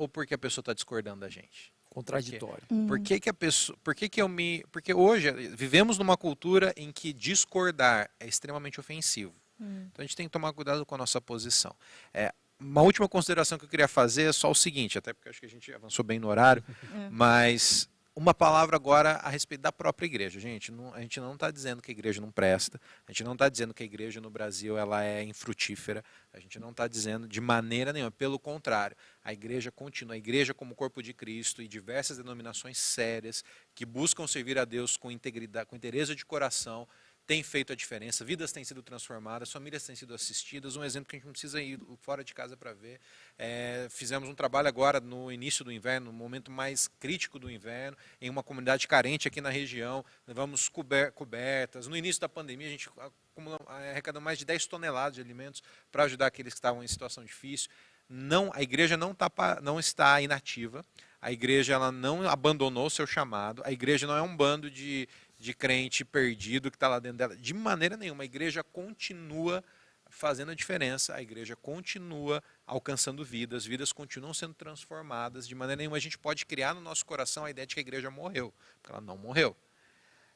Ou 0.00 0.08
porque 0.08 0.32
a 0.32 0.38
pessoa 0.38 0.62
está 0.62 0.72
discordando 0.72 1.20
da 1.20 1.28
gente? 1.28 1.70
Contraditório. 1.90 2.62
Hum. 2.70 2.86
Por 2.86 2.98
que, 3.00 3.20
que 3.20 3.28
a 3.28 3.34
pessoa. 3.34 3.76
Por 3.84 3.94
que, 3.94 4.08
que 4.08 4.22
eu 4.22 4.26
me. 4.26 4.64
Porque 4.72 4.94
hoje 4.94 5.30
vivemos 5.30 5.98
numa 5.98 6.16
cultura 6.16 6.72
em 6.74 6.90
que 6.90 7.12
discordar 7.12 8.08
é 8.18 8.26
extremamente 8.26 8.80
ofensivo. 8.80 9.34
Hum. 9.60 9.88
Então 9.92 10.02
a 10.02 10.06
gente 10.06 10.16
tem 10.16 10.24
que 10.24 10.32
tomar 10.32 10.54
cuidado 10.54 10.86
com 10.86 10.94
a 10.94 10.98
nossa 10.98 11.20
posição. 11.20 11.76
É, 12.14 12.32
uma 12.58 12.80
última 12.80 13.06
consideração 13.06 13.58
que 13.58 13.66
eu 13.66 13.68
queria 13.68 13.86
fazer 13.86 14.30
é 14.30 14.32
só 14.32 14.50
o 14.50 14.54
seguinte, 14.54 14.96
até 14.96 15.12
porque 15.12 15.28
acho 15.28 15.38
que 15.38 15.44
a 15.44 15.50
gente 15.50 15.70
avançou 15.74 16.02
bem 16.02 16.18
no 16.18 16.28
horário, 16.28 16.64
É. 16.94 17.10
mas 17.10 17.86
uma 18.20 18.34
palavra 18.34 18.76
agora 18.76 19.12
a 19.12 19.30
respeito 19.30 19.62
da 19.62 19.72
própria 19.72 20.04
igreja. 20.04 20.38
Gente, 20.38 20.70
não- 20.70 20.92
a 20.92 21.00
gente 21.00 21.18
não 21.18 21.32
está 21.32 21.50
dizendo 21.50 21.80
que 21.80 21.90
a 21.90 21.94
igreja 21.94 22.20
não 22.20 22.30
presta, 22.30 22.78
a 23.06 23.10
gente 23.10 23.24
não 23.24 23.32
está 23.32 23.48
dizendo 23.48 23.72
que 23.72 23.82
a 23.82 23.86
igreja 23.86 24.20
no 24.20 24.28
Brasil 24.28 24.76
ela 24.76 25.02
é 25.02 25.24
infrutífera, 25.24 26.04
a 26.30 26.38
gente 26.38 26.58
não 26.58 26.70
está 26.70 26.86
dizendo 26.86 27.26
de 27.26 27.40
maneira 27.40 27.94
nenhuma, 27.94 28.10
pelo 28.10 28.38
contrário, 28.38 28.94
a 29.24 29.32
igreja 29.32 29.72
continua, 29.72 30.14
a 30.16 30.18
igreja 30.18 30.52
como 30.52 30.74
corpo 30.74 31.02
de 31.02 31.14
Cristo 31.14 31.62
e 31.62 31.66
diversas 31.66 32.18
denominações 32.18 32.76
sérias 32.76 33.42
que 33.74 33.86
buscam 33.86 34.26
servir 34.26 34.58
a 34.58 34.66
Deus 34.66 34.98
com 34.98 35.10
integridade, 35.10 35.64
com 35.64 35.74
interesse 35.74 36.14
de 36.14 36.26
coração, 36.26 36.86
tem 37.30 37.44
feito 37.44 37.72
a 37.72 37.76
diferença, 37.76 38.24
vidas 38.24 38.50
têm 38.50 38.64
sido 38.64 38.82
transformadas, 38.82 39.52
famílias 39.52 39.84
têm 39.84 39.94
sido 39.94 40.12
assistidas. 40.12 40.74
Um 40.74 40.82
exemplo 40.82 41.08
que 41.08 41.14
a 41.14 41.18
gente 41.20 41.26
não 41.26 41.32
precisa 41.32 41.62
ir 41.62 41.78
fora 42.00 42.24
de 42.24 42.34
casa 42.34 42.56
para 42.56 42.72
ver. 42.72 42.98
É, 43.38 43.86
fizemos 43.88 44.28
um 44.28 44.34
trabalho 44.34 44.66
agora 44.66 44.98
no 44.98 45.30
início 45.30 45.64
do 45.64 45.70
inverno, 45.70 46.06
no 46.06 46.12
momento 46.12 46.50
mais 46.50 46.88
crítico 46.98 47.38
do 47.38 47.48
inverno, 47.48 47.96
em 48.20 48.28
uma 48.28 48.42
comunidade 48.42 48.88
carente 48.88 49.28
aqui 49.28 49.40
na 49.40 49.48
região. 49.48 50.04
Levamos 50.26 50.68
cober- 50.68 51.12
cobertas. 51.12 51.86
No 51.86 51.96
início 51.96 52.20
da 52.20 52.28
pandemia, 52.28 52.66
a 52.66 52.70
gente 52.70 52.90
acumulou- 53.32 53.64
arrecadou 53.68 54.20
mais 54.20 54.36
de 54.36 54.44
10 54.44 54.66
toneladas 54.66 55.14
de 55.14 55.20
alimentos 55.20 55.62
para 55.92 56.02
ajudar 56.02 56.26
aqueles 56.26 56.52
que 56.52 56.58
estavam 56.58 56.82
em 56.82 56.88
situação 56.88 57.24
difícil. 57.24 57.70
Não, 58.08 58.50
a 58.52 58.60
igreja 58.60 58.96
não, 58.96 59.14
tá, 59.14 59.30
não 59.62 59.78
está 59.78 60.20
inativa. 60.20 60.84
A 61.22 61.30
igreja 61.30 61.74
ela 61.74 61.92
não 61.92 62.28
abandonou 62.28 62.90
seu 62.90 63.06
chamado. 63.06 63.62
A 63.64 63.70
igreja 63.70 64.04
não 64.04 64.16
é 64.16 64.22
um 64.22 64.36
bando 64.36 64.68
de, 64.68 65.08
de 65.40 65.54
crente 65.54 66.04
perdido 66.04 66.70
que 66.70 66.76
está 66.76 66.86
lá 66.86 66.98
dentro 66.98 67.16
dela. 67.16 67.34
De 67.34 67.54
maneira 67.54 67.96
nenhuma. 67.96 68.22
A 68.22 68.26
igreja 68.26 68.62
continua 68.62 69.64
fazendo 70.10 70.50
a 70.50 70.54
diferença. 70.54 71.14
A 71.14 71.22
igreja 71.22 71.56
continua 71.56 72.42
alcançando 72.66 73.24
vidas. 73.24 73.64
Vidas 73.64 73.90
continuam 73.90 74.34
sendo 74.34 74.52
transformadas. 74.52 75.48
De 75.48 75.54
maneira 75.54 75.78
nenhuma 75.78 75.96
a 75.96 76.00
gente 76.00 76.18
pode 76.18 76.44
criar 76.44 76.74
no 76.74 76.80
nosso 76.82 77.06
coração 77.06 77.46
a 77.46 77.50
ideia 77.50 77.66
de 77.66 77.74
que 77.74 77.80
a 77.80 77.82
igreja 77.82 78.10
morreu. 78.10 78.52
Porque 78.82 78.92
ela 78.92 79.00
não 79.00 79.16
morreu. 79.16 79.56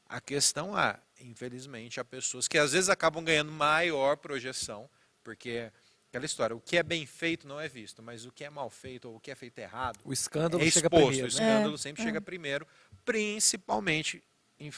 A 0.08 0.22
questão 0.22 0.78
é, 0.78 0.98
infelizmente, 1.20 2.00
há 2.00 2.04
pessoas 2.04 2.48
que 2.48 2.56
às 2.56 2.72
vezes 2.72 2.88
acabam 2.88 3.22
ganhando 3.22 3.52
maior 3.52 4.16
projeção, 4.16 4.88
porque 5.22 5.70
aquela 6.08 6.24
história, 6.24 6.54
o 6.56 6.60
que 6.60 6.76
é 6.76 6.82
bem 6.82 7.04
feito 7.04 7.46
não 7.48 7.58
é 7.60 7.68
visto, 7.68 8.02
mas 8.02 8.24
o 8.24 8.30
que 8.32 8.44
é 8.44 8.50
mal 8.50 8.70
feito 8.70 9.08
ou 9.08 9.16
o 9.16 9.20
que 9.20 9.30
é 9.30 9.34
feito 9.34 9.58
errado 9.58 9.98
O 10.04 10.12
escândalo 10.12 10.62
é 10.62 10.70
chega 10.70 10.86
exposto. 10.86 11.06
primeiro. 11.08 11.20
O 11.20 11.22
né? 11.22 11.28
escândalo 11.28 11.74
É, 11.74 11.78
sempre 11.78 12.02
é. 12.02 12.04
chega 12.06 12.20
primeiro, 12.20 12.66
principalmente 13.04 14.22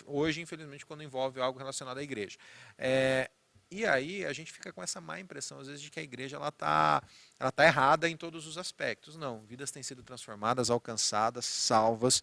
hoje, 0.07 0.41
infelizmente, 0.41 0.87
quando 0.87 1.03
envolve 1.03 1.41
algo 1.41 1.59
relacionado 1.59 1.99
à 1.99 2.03
igreja. 2.03 2.39
É, 2.79 3.31
e 3.71 3.85
aí 3.85 4.25
a 4.25 4.33
gente 4.33 4.53
fica 4.53 4.73
com 4.73 4.83
essa 4.83 5.01
má 5.01 5.19
impressão, 5.19 5.59
às 5.59 5.67
vezes, 5.67 5.83
de 5.83 5.91
que 5.91 5.99
a 5.99 6.03
igreja 6.03 6.37
ela 6.37 6.49
está 6.49 7.03
ela 7.39 7.51
tá 7.51 7.65
errada 7.65 8.09
em 8.09 8.17
todos 8.17 8.47
os 8.47 8.57
aspectos. 8.57 9.17
Não, 9.17 9.45
vidas 9.45 9.71
têm 9.71 9.83
sido 9.83 10.03
transformadas, 10.03 10.71
alcançadas, 10.71 11.45
salvas. 11.45 12.23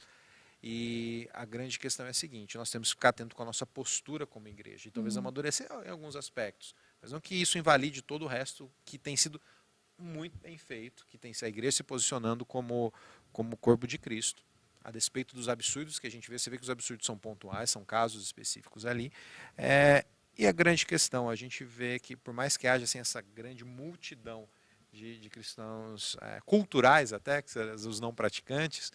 E 0.65 1.30
a 1.34 1.44
grande 1.44 1.77
questão 1.77 2.06
é 2.06 2.10
a 2.10 2.14
seguinte: 2.14 2.57
nós 2.57 2.72
temos 2.72 2.90
que 2.90 2.95
ficar 2.95 3.10
atento 3.10 3.35
com 3.35 3.44
a 3.44 3.45
nossa 3.45 3.65
postura 3.65 4.26
como 4.26 4.48
igreja 4.48 4.88
e 4.88 4.91
talvez 4.91 5.18
amadurecer 5.18 5.68
em 5.85 5.90
alguns 5.90 6.15
aspectos, 6.15 6.73
mas 7.02 7.11
não 7.11 7.19
que 7.19 7.35
isso 7.35 7.57
invalide 7.57 8.02
todo 8.02 8.23
o 8.23 8.27
resto 8.27 8.72
que 8.85 8.98
tem 8.98 9.18
sido 9.18 9.41
muito 9.98 10.38
bem 10.40 10.57
feito, 10.57 11.06
que 11.10 11.18
tem 11.18 11.34
a 11.41 11.48
igreja 11.48 11.77
se 11.77 11.84
posicionando 11.84 12.45
como 12.45 12.94
como 13.34 13.57
corpo 13.57 13.85
de 13.85 13.98
Cristo, 13.98 14.44
a 14.84 14.91
despeito 14.91 15.35
dos 15.35 15.47
absurdos 15.47 15.99
que 15.99 16.07
a 16.07 16.11
gente 16.11 16.30
vê. 16.30 16.38
Você 16.38 16.49
vê 16.49 16.57
que 16.57 16.64
os 16.64 16.69
absurdos 16.69 17.05
são 17.05 17.18
pontuais, 17.18 17.69
são 17.69 17.85
casos 17.85 18.23
específicos 18.23 18.85
ali. 18.85 19.11
É, 19.57 20.05
e 20.38 20.47
a 20.47 20.51
grande 20.51 20.85
questão, 20.85 21.30
a 21.30 21.35
gente 21.35 21.64
vê 21.64 21.99
que 21.99 22.15
por 22.15 22.34
mais 22.34 22.57
que 22.57 22.68
haja 22.68 22.84
assim, 22.84 22.99
essa 22.99 23.22
grande 23.22 23.64
multidão 23.64 24.47
de, 24.91 25.19
de 25.19 25.30
cristãos 25.30 26.18
é, 26.22 26.39
culturais 26.45 27.14
até, 27.14 27.41
que 27.41 27.51
são 27.51 27.73
os 27.76 27.99
não 27.99 28.14
praticantes, 28.14 28.91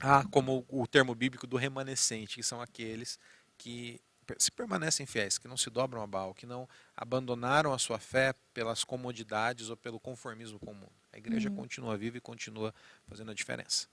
há 0.00 0.24
como 0.28 0.64
o 0.68 0.86
termo 0.86 1.14
bíblico 1.14 1.46
do 1.46 1.56
remanescente, 1.56 2.36
que 2.36 2.42
são 2.42 2.60
aqueles 2.60 3.18
que 3.56 4.00
se 4.38 4.50
permanecem 4.52 5.06
fiéis, 5.06 5.38
que 5.38 5.48
não 5.48 5.56
se 5.56 5.70
dobram 5.70 6.02
a 6.02 6.06
Baal, 6.06 6.34
que 6.34 6.44
não 6.46 6.68
abandonaram 6.96 7.72
a 7.72 7.78
sua 7.78 7.98
fé 7.98 8.34
pelas 8.52 8.84
comodidades 8.84 9.70
ou 9.70 9.76
pelo 9.76 9.98
conformismo 9.98 10.58
comum. 10.60 10.88
A 11.12 11.18
igreja 11.18 11.48
Uhum. 11.48 11.56
continua 11.56 11.96
viva 11.96 12.18
e 12.18 12.20
continua 12.20 12.74
fazendo 13.06 13.30
a 13.30 13.34
diferença. 13.34 13.88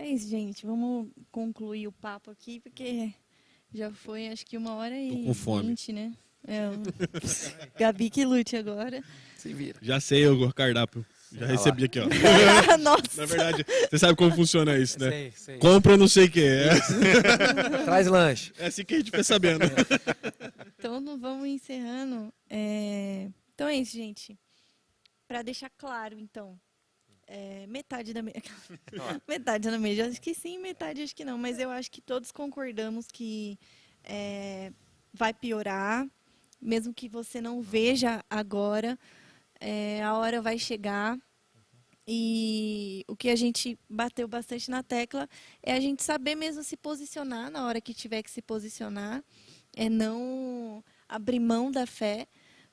É 0.00 0.06
isso, 0.08 0.28
gente. 0.28 0.64
Vamos 0.64 1.08
concluir 1.30 1.86
o 1.86 1.92
papo 1.92 2.30
aqui, 2.30 2.58
porque 2.60 3.12
já 3.72 3.90
foi 3.92 4.28
acho 4.28 4.46
que 4.46 4.56
uma 4.56 4.72
hora 4.74 4.96
e 4.98 5.24
com 5.26 5.34
fome. 5.34 5.68
vinte, 5.68 5.92
né? 5.92 6.14
É, 6.48 6.68
o... 6.70 6.72
Gabi 7.78 8.08
que 8.08 8.24
lute 8.24 8.56
agora. 8.56 9.04
Se 9.36 9.52
vira. 9.52 9.78
Já 9.82 10.00
sei 10.00 10.26
o 10.26 10.50
cardápio. 10.54 11.04
Já 11.32 11.44
Ah 11.44 11.48
lá. 11.48 11.52
recebi 11.52 11.84
aqui, 11.84 11.98
ó. 12.00 12.06
Nossa. 12.80 13.02
Na 13.20 13.26
verdade, 13.26 13.66
você 13.90 13.98
sabe 13.98 14.16
como 14.16 14.34
funciona 14.34 14.76
isso, 14.78 14.98
né? 14.98 15.10
Sei, 15.10 15.32
sei. 15.36 15.58
Compra 15.58 15.98
não 15.98 16.08
sei 16.08 16.24
o 16.24 16.30
que. 16.30 16.40
É, 16.42 16.70
Traz 17.84 18.06
lanche. 18.06 18.52
é 18.58 18.66
assim 18.68 18.84
que 18.86 18.94
a 18.94 18.98
gente 18.98 19.10
fica 19.10 19.22
sabendo. 19.22 19.60
Então, 20.78 20.98
não 20.98 21.18
vamos 21.18 21.46
encerrando. 21.46 22.32
É, 22.48 23.28
Então 23.54 23.68
é 23.68 23.76
isso, 23.76 23.92
gente. 23.92 24.34
Para 25.28 25.42
deixar 25.42 25.70
claro, 25.76 26.18
então. 26.18 26.58
É, 27.32 27.64
Metade 27.68 28.12
da 28.12 28.22
mesa. 28.22 28.42
metade 29.28 29.70
da 29.70 29.78
mesa. 29.78 30.08
Acho 30.08 30.20
que 30.20 30.34
sim, 30.34 30.58
metade 30.58 31.00
acho 31.00 31.14
que 31.14 31.24
não. 31.24 31.38
Mas 31.38 31.60
eu 31.60 31.70
acho 31.70 31.88
que 31.88 32.00
todos 32.00 32.32
concordamos 32.32 33.06
que 33.06 33.56
é, 34.02 34.72
vai 35.14 35.32
piorar. 35.32 36.08
Mesmo 36.60 36.92
que 36.92 37.08
você 37.08 37.40
não 37.40 37.62
veja 37.62 38.22
agora, 38.28 38.98
é, 39.60 40.02
a 40.02 40.14
hora 40.14 40.42
vai 40.42 40.58
chegar. 40.58 41.16
E 42.06 43.04
o 43.06 43.14
que 43.14 43.28
a 43.30 43.36
gente 43.36 43.78
bateu 43.88 44.26
bastante 44.26 44.68
na 44.68 44.82
tecla 44.82 45.28
é 45.62 45.72
a 45.72 45.80
gente 45.80 46.02
saber 46.02 46.34
mesmo 46.34 46.64
se 46.64 46.76
posicionar 46.76 47.48
na 47.48 47.64
hora 47.64 47.80
que 47.80 47.94
tiver 47.94 48.24
que 48.24 48.30
se 48.30 48.42
posicionar. 48.42 49.22
É 49.76 49.88
não 49.88 50.82
abrir 51.08 51.38
mão 51.38 51.70
da 51.70 51.86
fé, 51.86 52.26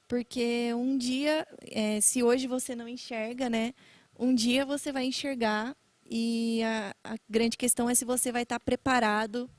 porque 0.07 0.73
um 0.73 0.97
dia, 0.97 1.47
é, 1.61 2.01
se 2.01 2.23
hoje 2.23 2.47
você 2.47 2.75
não 2.75 2.87
enxerga, 2.87 3.51
né? 3.51 3.75
Um 4.19 4.33
dia 4.33 4.65
você 4.65 4.91
vai 4.91 5.05
enxergar 5.05 5.75
e 6.09 6.61
a, 6.63 6.95
a 7.03 7.15
grande 7.29 7.57
questão 7.57 7.89
é 7.89 7.95
se 7.95 8.05
você 8.05 8.31
vai 8.31 8.43
estar 8.43 8.59
preparado 8.59 9.49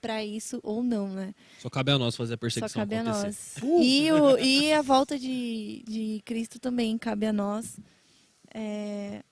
para 0.00 0.24
isso 0.24 0.60
ou 0.62 0.82
não, 0.82 1.08
né? 1.08 1.34
Só 1.58 1.68
cabe 1.68 1.90
a 1.90 1.98
nós 1.98 2.14
fazer 2.14 2.34
a 2.34 2.36
Só 2.36 2.40
perseguição 2.40 2.80
cabe 2.82 2.94
a 2.96 3.02
acontecer. 3.02 3.60
nós. 3.64 3.82
E, 3.82 4.12
o, 4.12 4.38
e 4.38 4.72
a 4.72 4.82
volta 4.82 5.18
de, 5.18 5.82
de 5.86 6.22
Cristo 6.24 6.58
também 6.60 6.96
cabe 6.96 7.26
a 7.26 7.32
nós 7.32 7.78
é, 8.54 9.22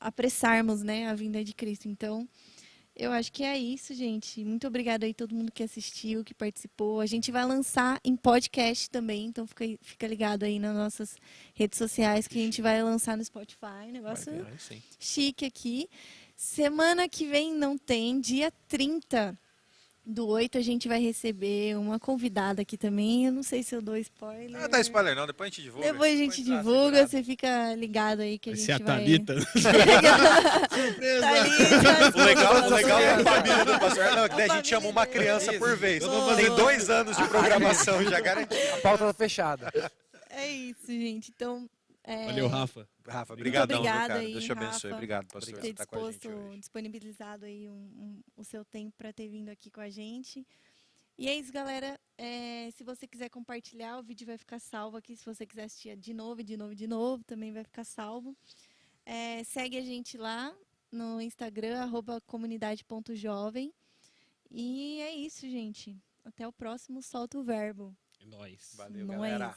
apressarmos 0.00 0.82
né, 0.82 1.06
a 1.08 1.14
vinda 1.14 1.44
de 1.44 1.54
Cristo. 1.54 1.88
Então, 1.88 2.28
eu 2.96 3.12
acho 3.12 3.30
que 3.30 3.44
é 3.44 3.58
isso, 3.58 3.94
gente. 3.94 4.42
Muito 4.44 4.66
obrigada 4.66 5.04
aí 5.04 5.12
a 5.12 5.14
todo 5.14 5.34
mundo 5.34 5.52
que 5.52 5.62
assistiu, 5.62 6.24
que 6.24 6.32
participou. 6.32 7.00
A 7.00 7.06
gente 7.06 7.30
vai 7.30 7.44
lançar 7.44 8.00
em 8.02 8.16
podcast 8.16 8.88
também, 8.88 9.26
então 9.26 9.46
fica, 9.46 9.64
fica 9.82 10.06
ligado 10.06 10.44
aí 10.44 10.58
nas 10.58 10.74
nossas 10.74 11.16
redes 11.54 11.78
sociais 11.78 12.26
que 12.26 12.38
a 12.38 12.42
gente 12.42 12.62
vai 12.62 12.82
lançar 12.82 13.16
no 13.16 13.24
Spotify. 13.24 13.92
Negócio 13.92 14.32
ver, 14.32 14.82
chique 14.98 15.44
aqui. 15.44 15.88
Semana 16.34 17.08
que 17.08 17.26
vem 17.26 17.54
não 17.54 17.76
tem, 17.76 18.20
dia 18.20 18.50
30 18.68 19.38
do 20.06 20.28
8 20.28 20.56
a 20.56 20.60
gente 20.60 20.86
vai 20.86 21.00
receber 21.00 21.76
uma 21.76 21.98
convidada 21.98 22.62
aqui 22.62 22.78
também. 22.78 23.26
Eu 23.26 23.32
não 23.32 23.42
sei 23.42 23.62
se 23.64 23.74
eu 23.74 23.82
dou 23.82 23.96
spoiler. 23.96 24.62
Ah, 24.62 24.68
dá 24.68 24.80
spoiler 24.80 25.16
não, 25.16 25.26
depois 25.26 25.48
a 25.48 25.50
gente 25.50 25.62
divulga. 25.62 25.92
Depois 25.92 26.14
a 26.14 26.16
gente 26.16 26.44
tá 26.44 26.56
divulga, 26.56 27.06
você 27.08 27.22
fica 27.24 27.74
ligado 27.74 28.20
aí 28.20 28.38
que 28.38 28.50
a 28.50 28.52
Vai 28.52 28.56
gente 28.60 28.66
ser 28.66 28.72
a 28.72 28.78
vai... 28.78 28.86
Thalita. 28.86 29.34
Thalita. 29.34 29.66
O 32.16 32.22
legal, 32.24 32.54
o 32.54 32.74
legal 32.74 33.00
é 33.00 33.10
a 33.10 33.14
Surpresa. 33.16 33.36
família 33.36 33.64
do 33.64 33.80
pastor. 33.80 34.04
Não, 34.16 34.28
que 34.28 34.36
daí 34.36 34.50
a 34.50 34.52
A 34.52 34.56
gente 34.56 34.68
chama 34.68 34.88
uma 34.88 35.06
criança 35.06 35.52
por 35.54 35.76
vez. 35.76 36.02
Eu 36.02 36.10
vou 36.10 36.26
fazer 36.28 36.46
Tem 36.46 36.56
dois 36.56 36.88
anos 36.90 37.16
de 37.16 37.24
programação 37.28 38.02
já 38.04 38.20
garantido. 38.20 38.60
A 38.74 38.76
pauta 38.78 39.04
tá 39.06 39.12
fechada. 39.14 39.72
É 40.30 40.48
isso, 40.48 40.86
gente. 40.86 41.32
Então, 41.34 41.68
é, 42.06 42.26
Valeu, 42.26 42.46
Rafa. 42.48 42.88
Rafa, 43.06 43.32
obrigadão, 43.34 43.82
viu, 43.82 43.90
obrigada 43.90 44.08
cara? 44.14 44.20
aí, 44.20 44.32
Deus 44.32 44.44
te 44.44 44.52
abençoe. 44.52 44.90
Rafa, 44.90 44.94
Obrigado, 44.94 45.26
pastor, 45.26 45.54
ter 45.54 45.60
por 45.60 45.66
estar 45.68 45.86
com 45.86 45.96
a 45.96 45.98
gente 46.12 46.20
disposto, 46.20 46.38
hoje. 46.48 46.58
disponibilizado 46.60 47.44
aí 47.44 47.68
um- 47.68 47.72
um- 47.74 48.22
o 48.36 48.44
seu 48.44 48.64
tempo 48.64 48.94
para 48.96 49.12
ter 49.12 49.28
vindo 49.28 49.48
aqui 49.48 49.70
com 49.70 49.80
a 49.80 49.90
gente. 49.90 50.46
E 51.18 51.28
é 51.28 51.34
isso, 51.34 51.50
galera. 51.52 51.98
É, 52.18 52.70
se 52.72 52.84
você 52.84 53.06
quiser 53.06 53.28
compartilhar, 53.30 53.98
o 53.98 54.02
vídeo 54.02 54.26
vai 54.26 54.36
ficar 54.38 54.58
salvo 54.58 54.96
aqui. 54.98 55.16
Se 55.16 55.24
você 55.24 55.46
quiser 55.46 55.64
assistir 55.64 55.96
de 55.96 56.12
novo, 56.14 56.42
de 56.44 56.56
novo, 56.56 56.74
de 56.74 56.86
novo, 56.86 57.24
também 57.24 57.52
vai 57.52 57.64
ficar 57.64 57.84
salvo. 57.84 58.36
É, 59.04 59.42
segue 59.44 59.78
a 59.78 59.82
gente 59.82 60.16
lá 60.18 60.54
no 60.92 61.20
Instagram, 61.20 61.80
arroba 61.80 62.20
comunidade.jovem. 62.22 63.72
E 64.50 65.00
é 65.00 65.14
isso, 65.14 65.48
gente. 65.48 65.96
Até 66.24 66.46
o 66.46 66.52
próximo 66.52 67.02
Solta 67.02 67.38
o 67.38 67.42
Verbo. 67.42 67.96
É 68.20 68.26
nóis. 68.26 68.74
Valeu, 68.76 69.06
Não 69.06 69.14
galera. 69.14 69.56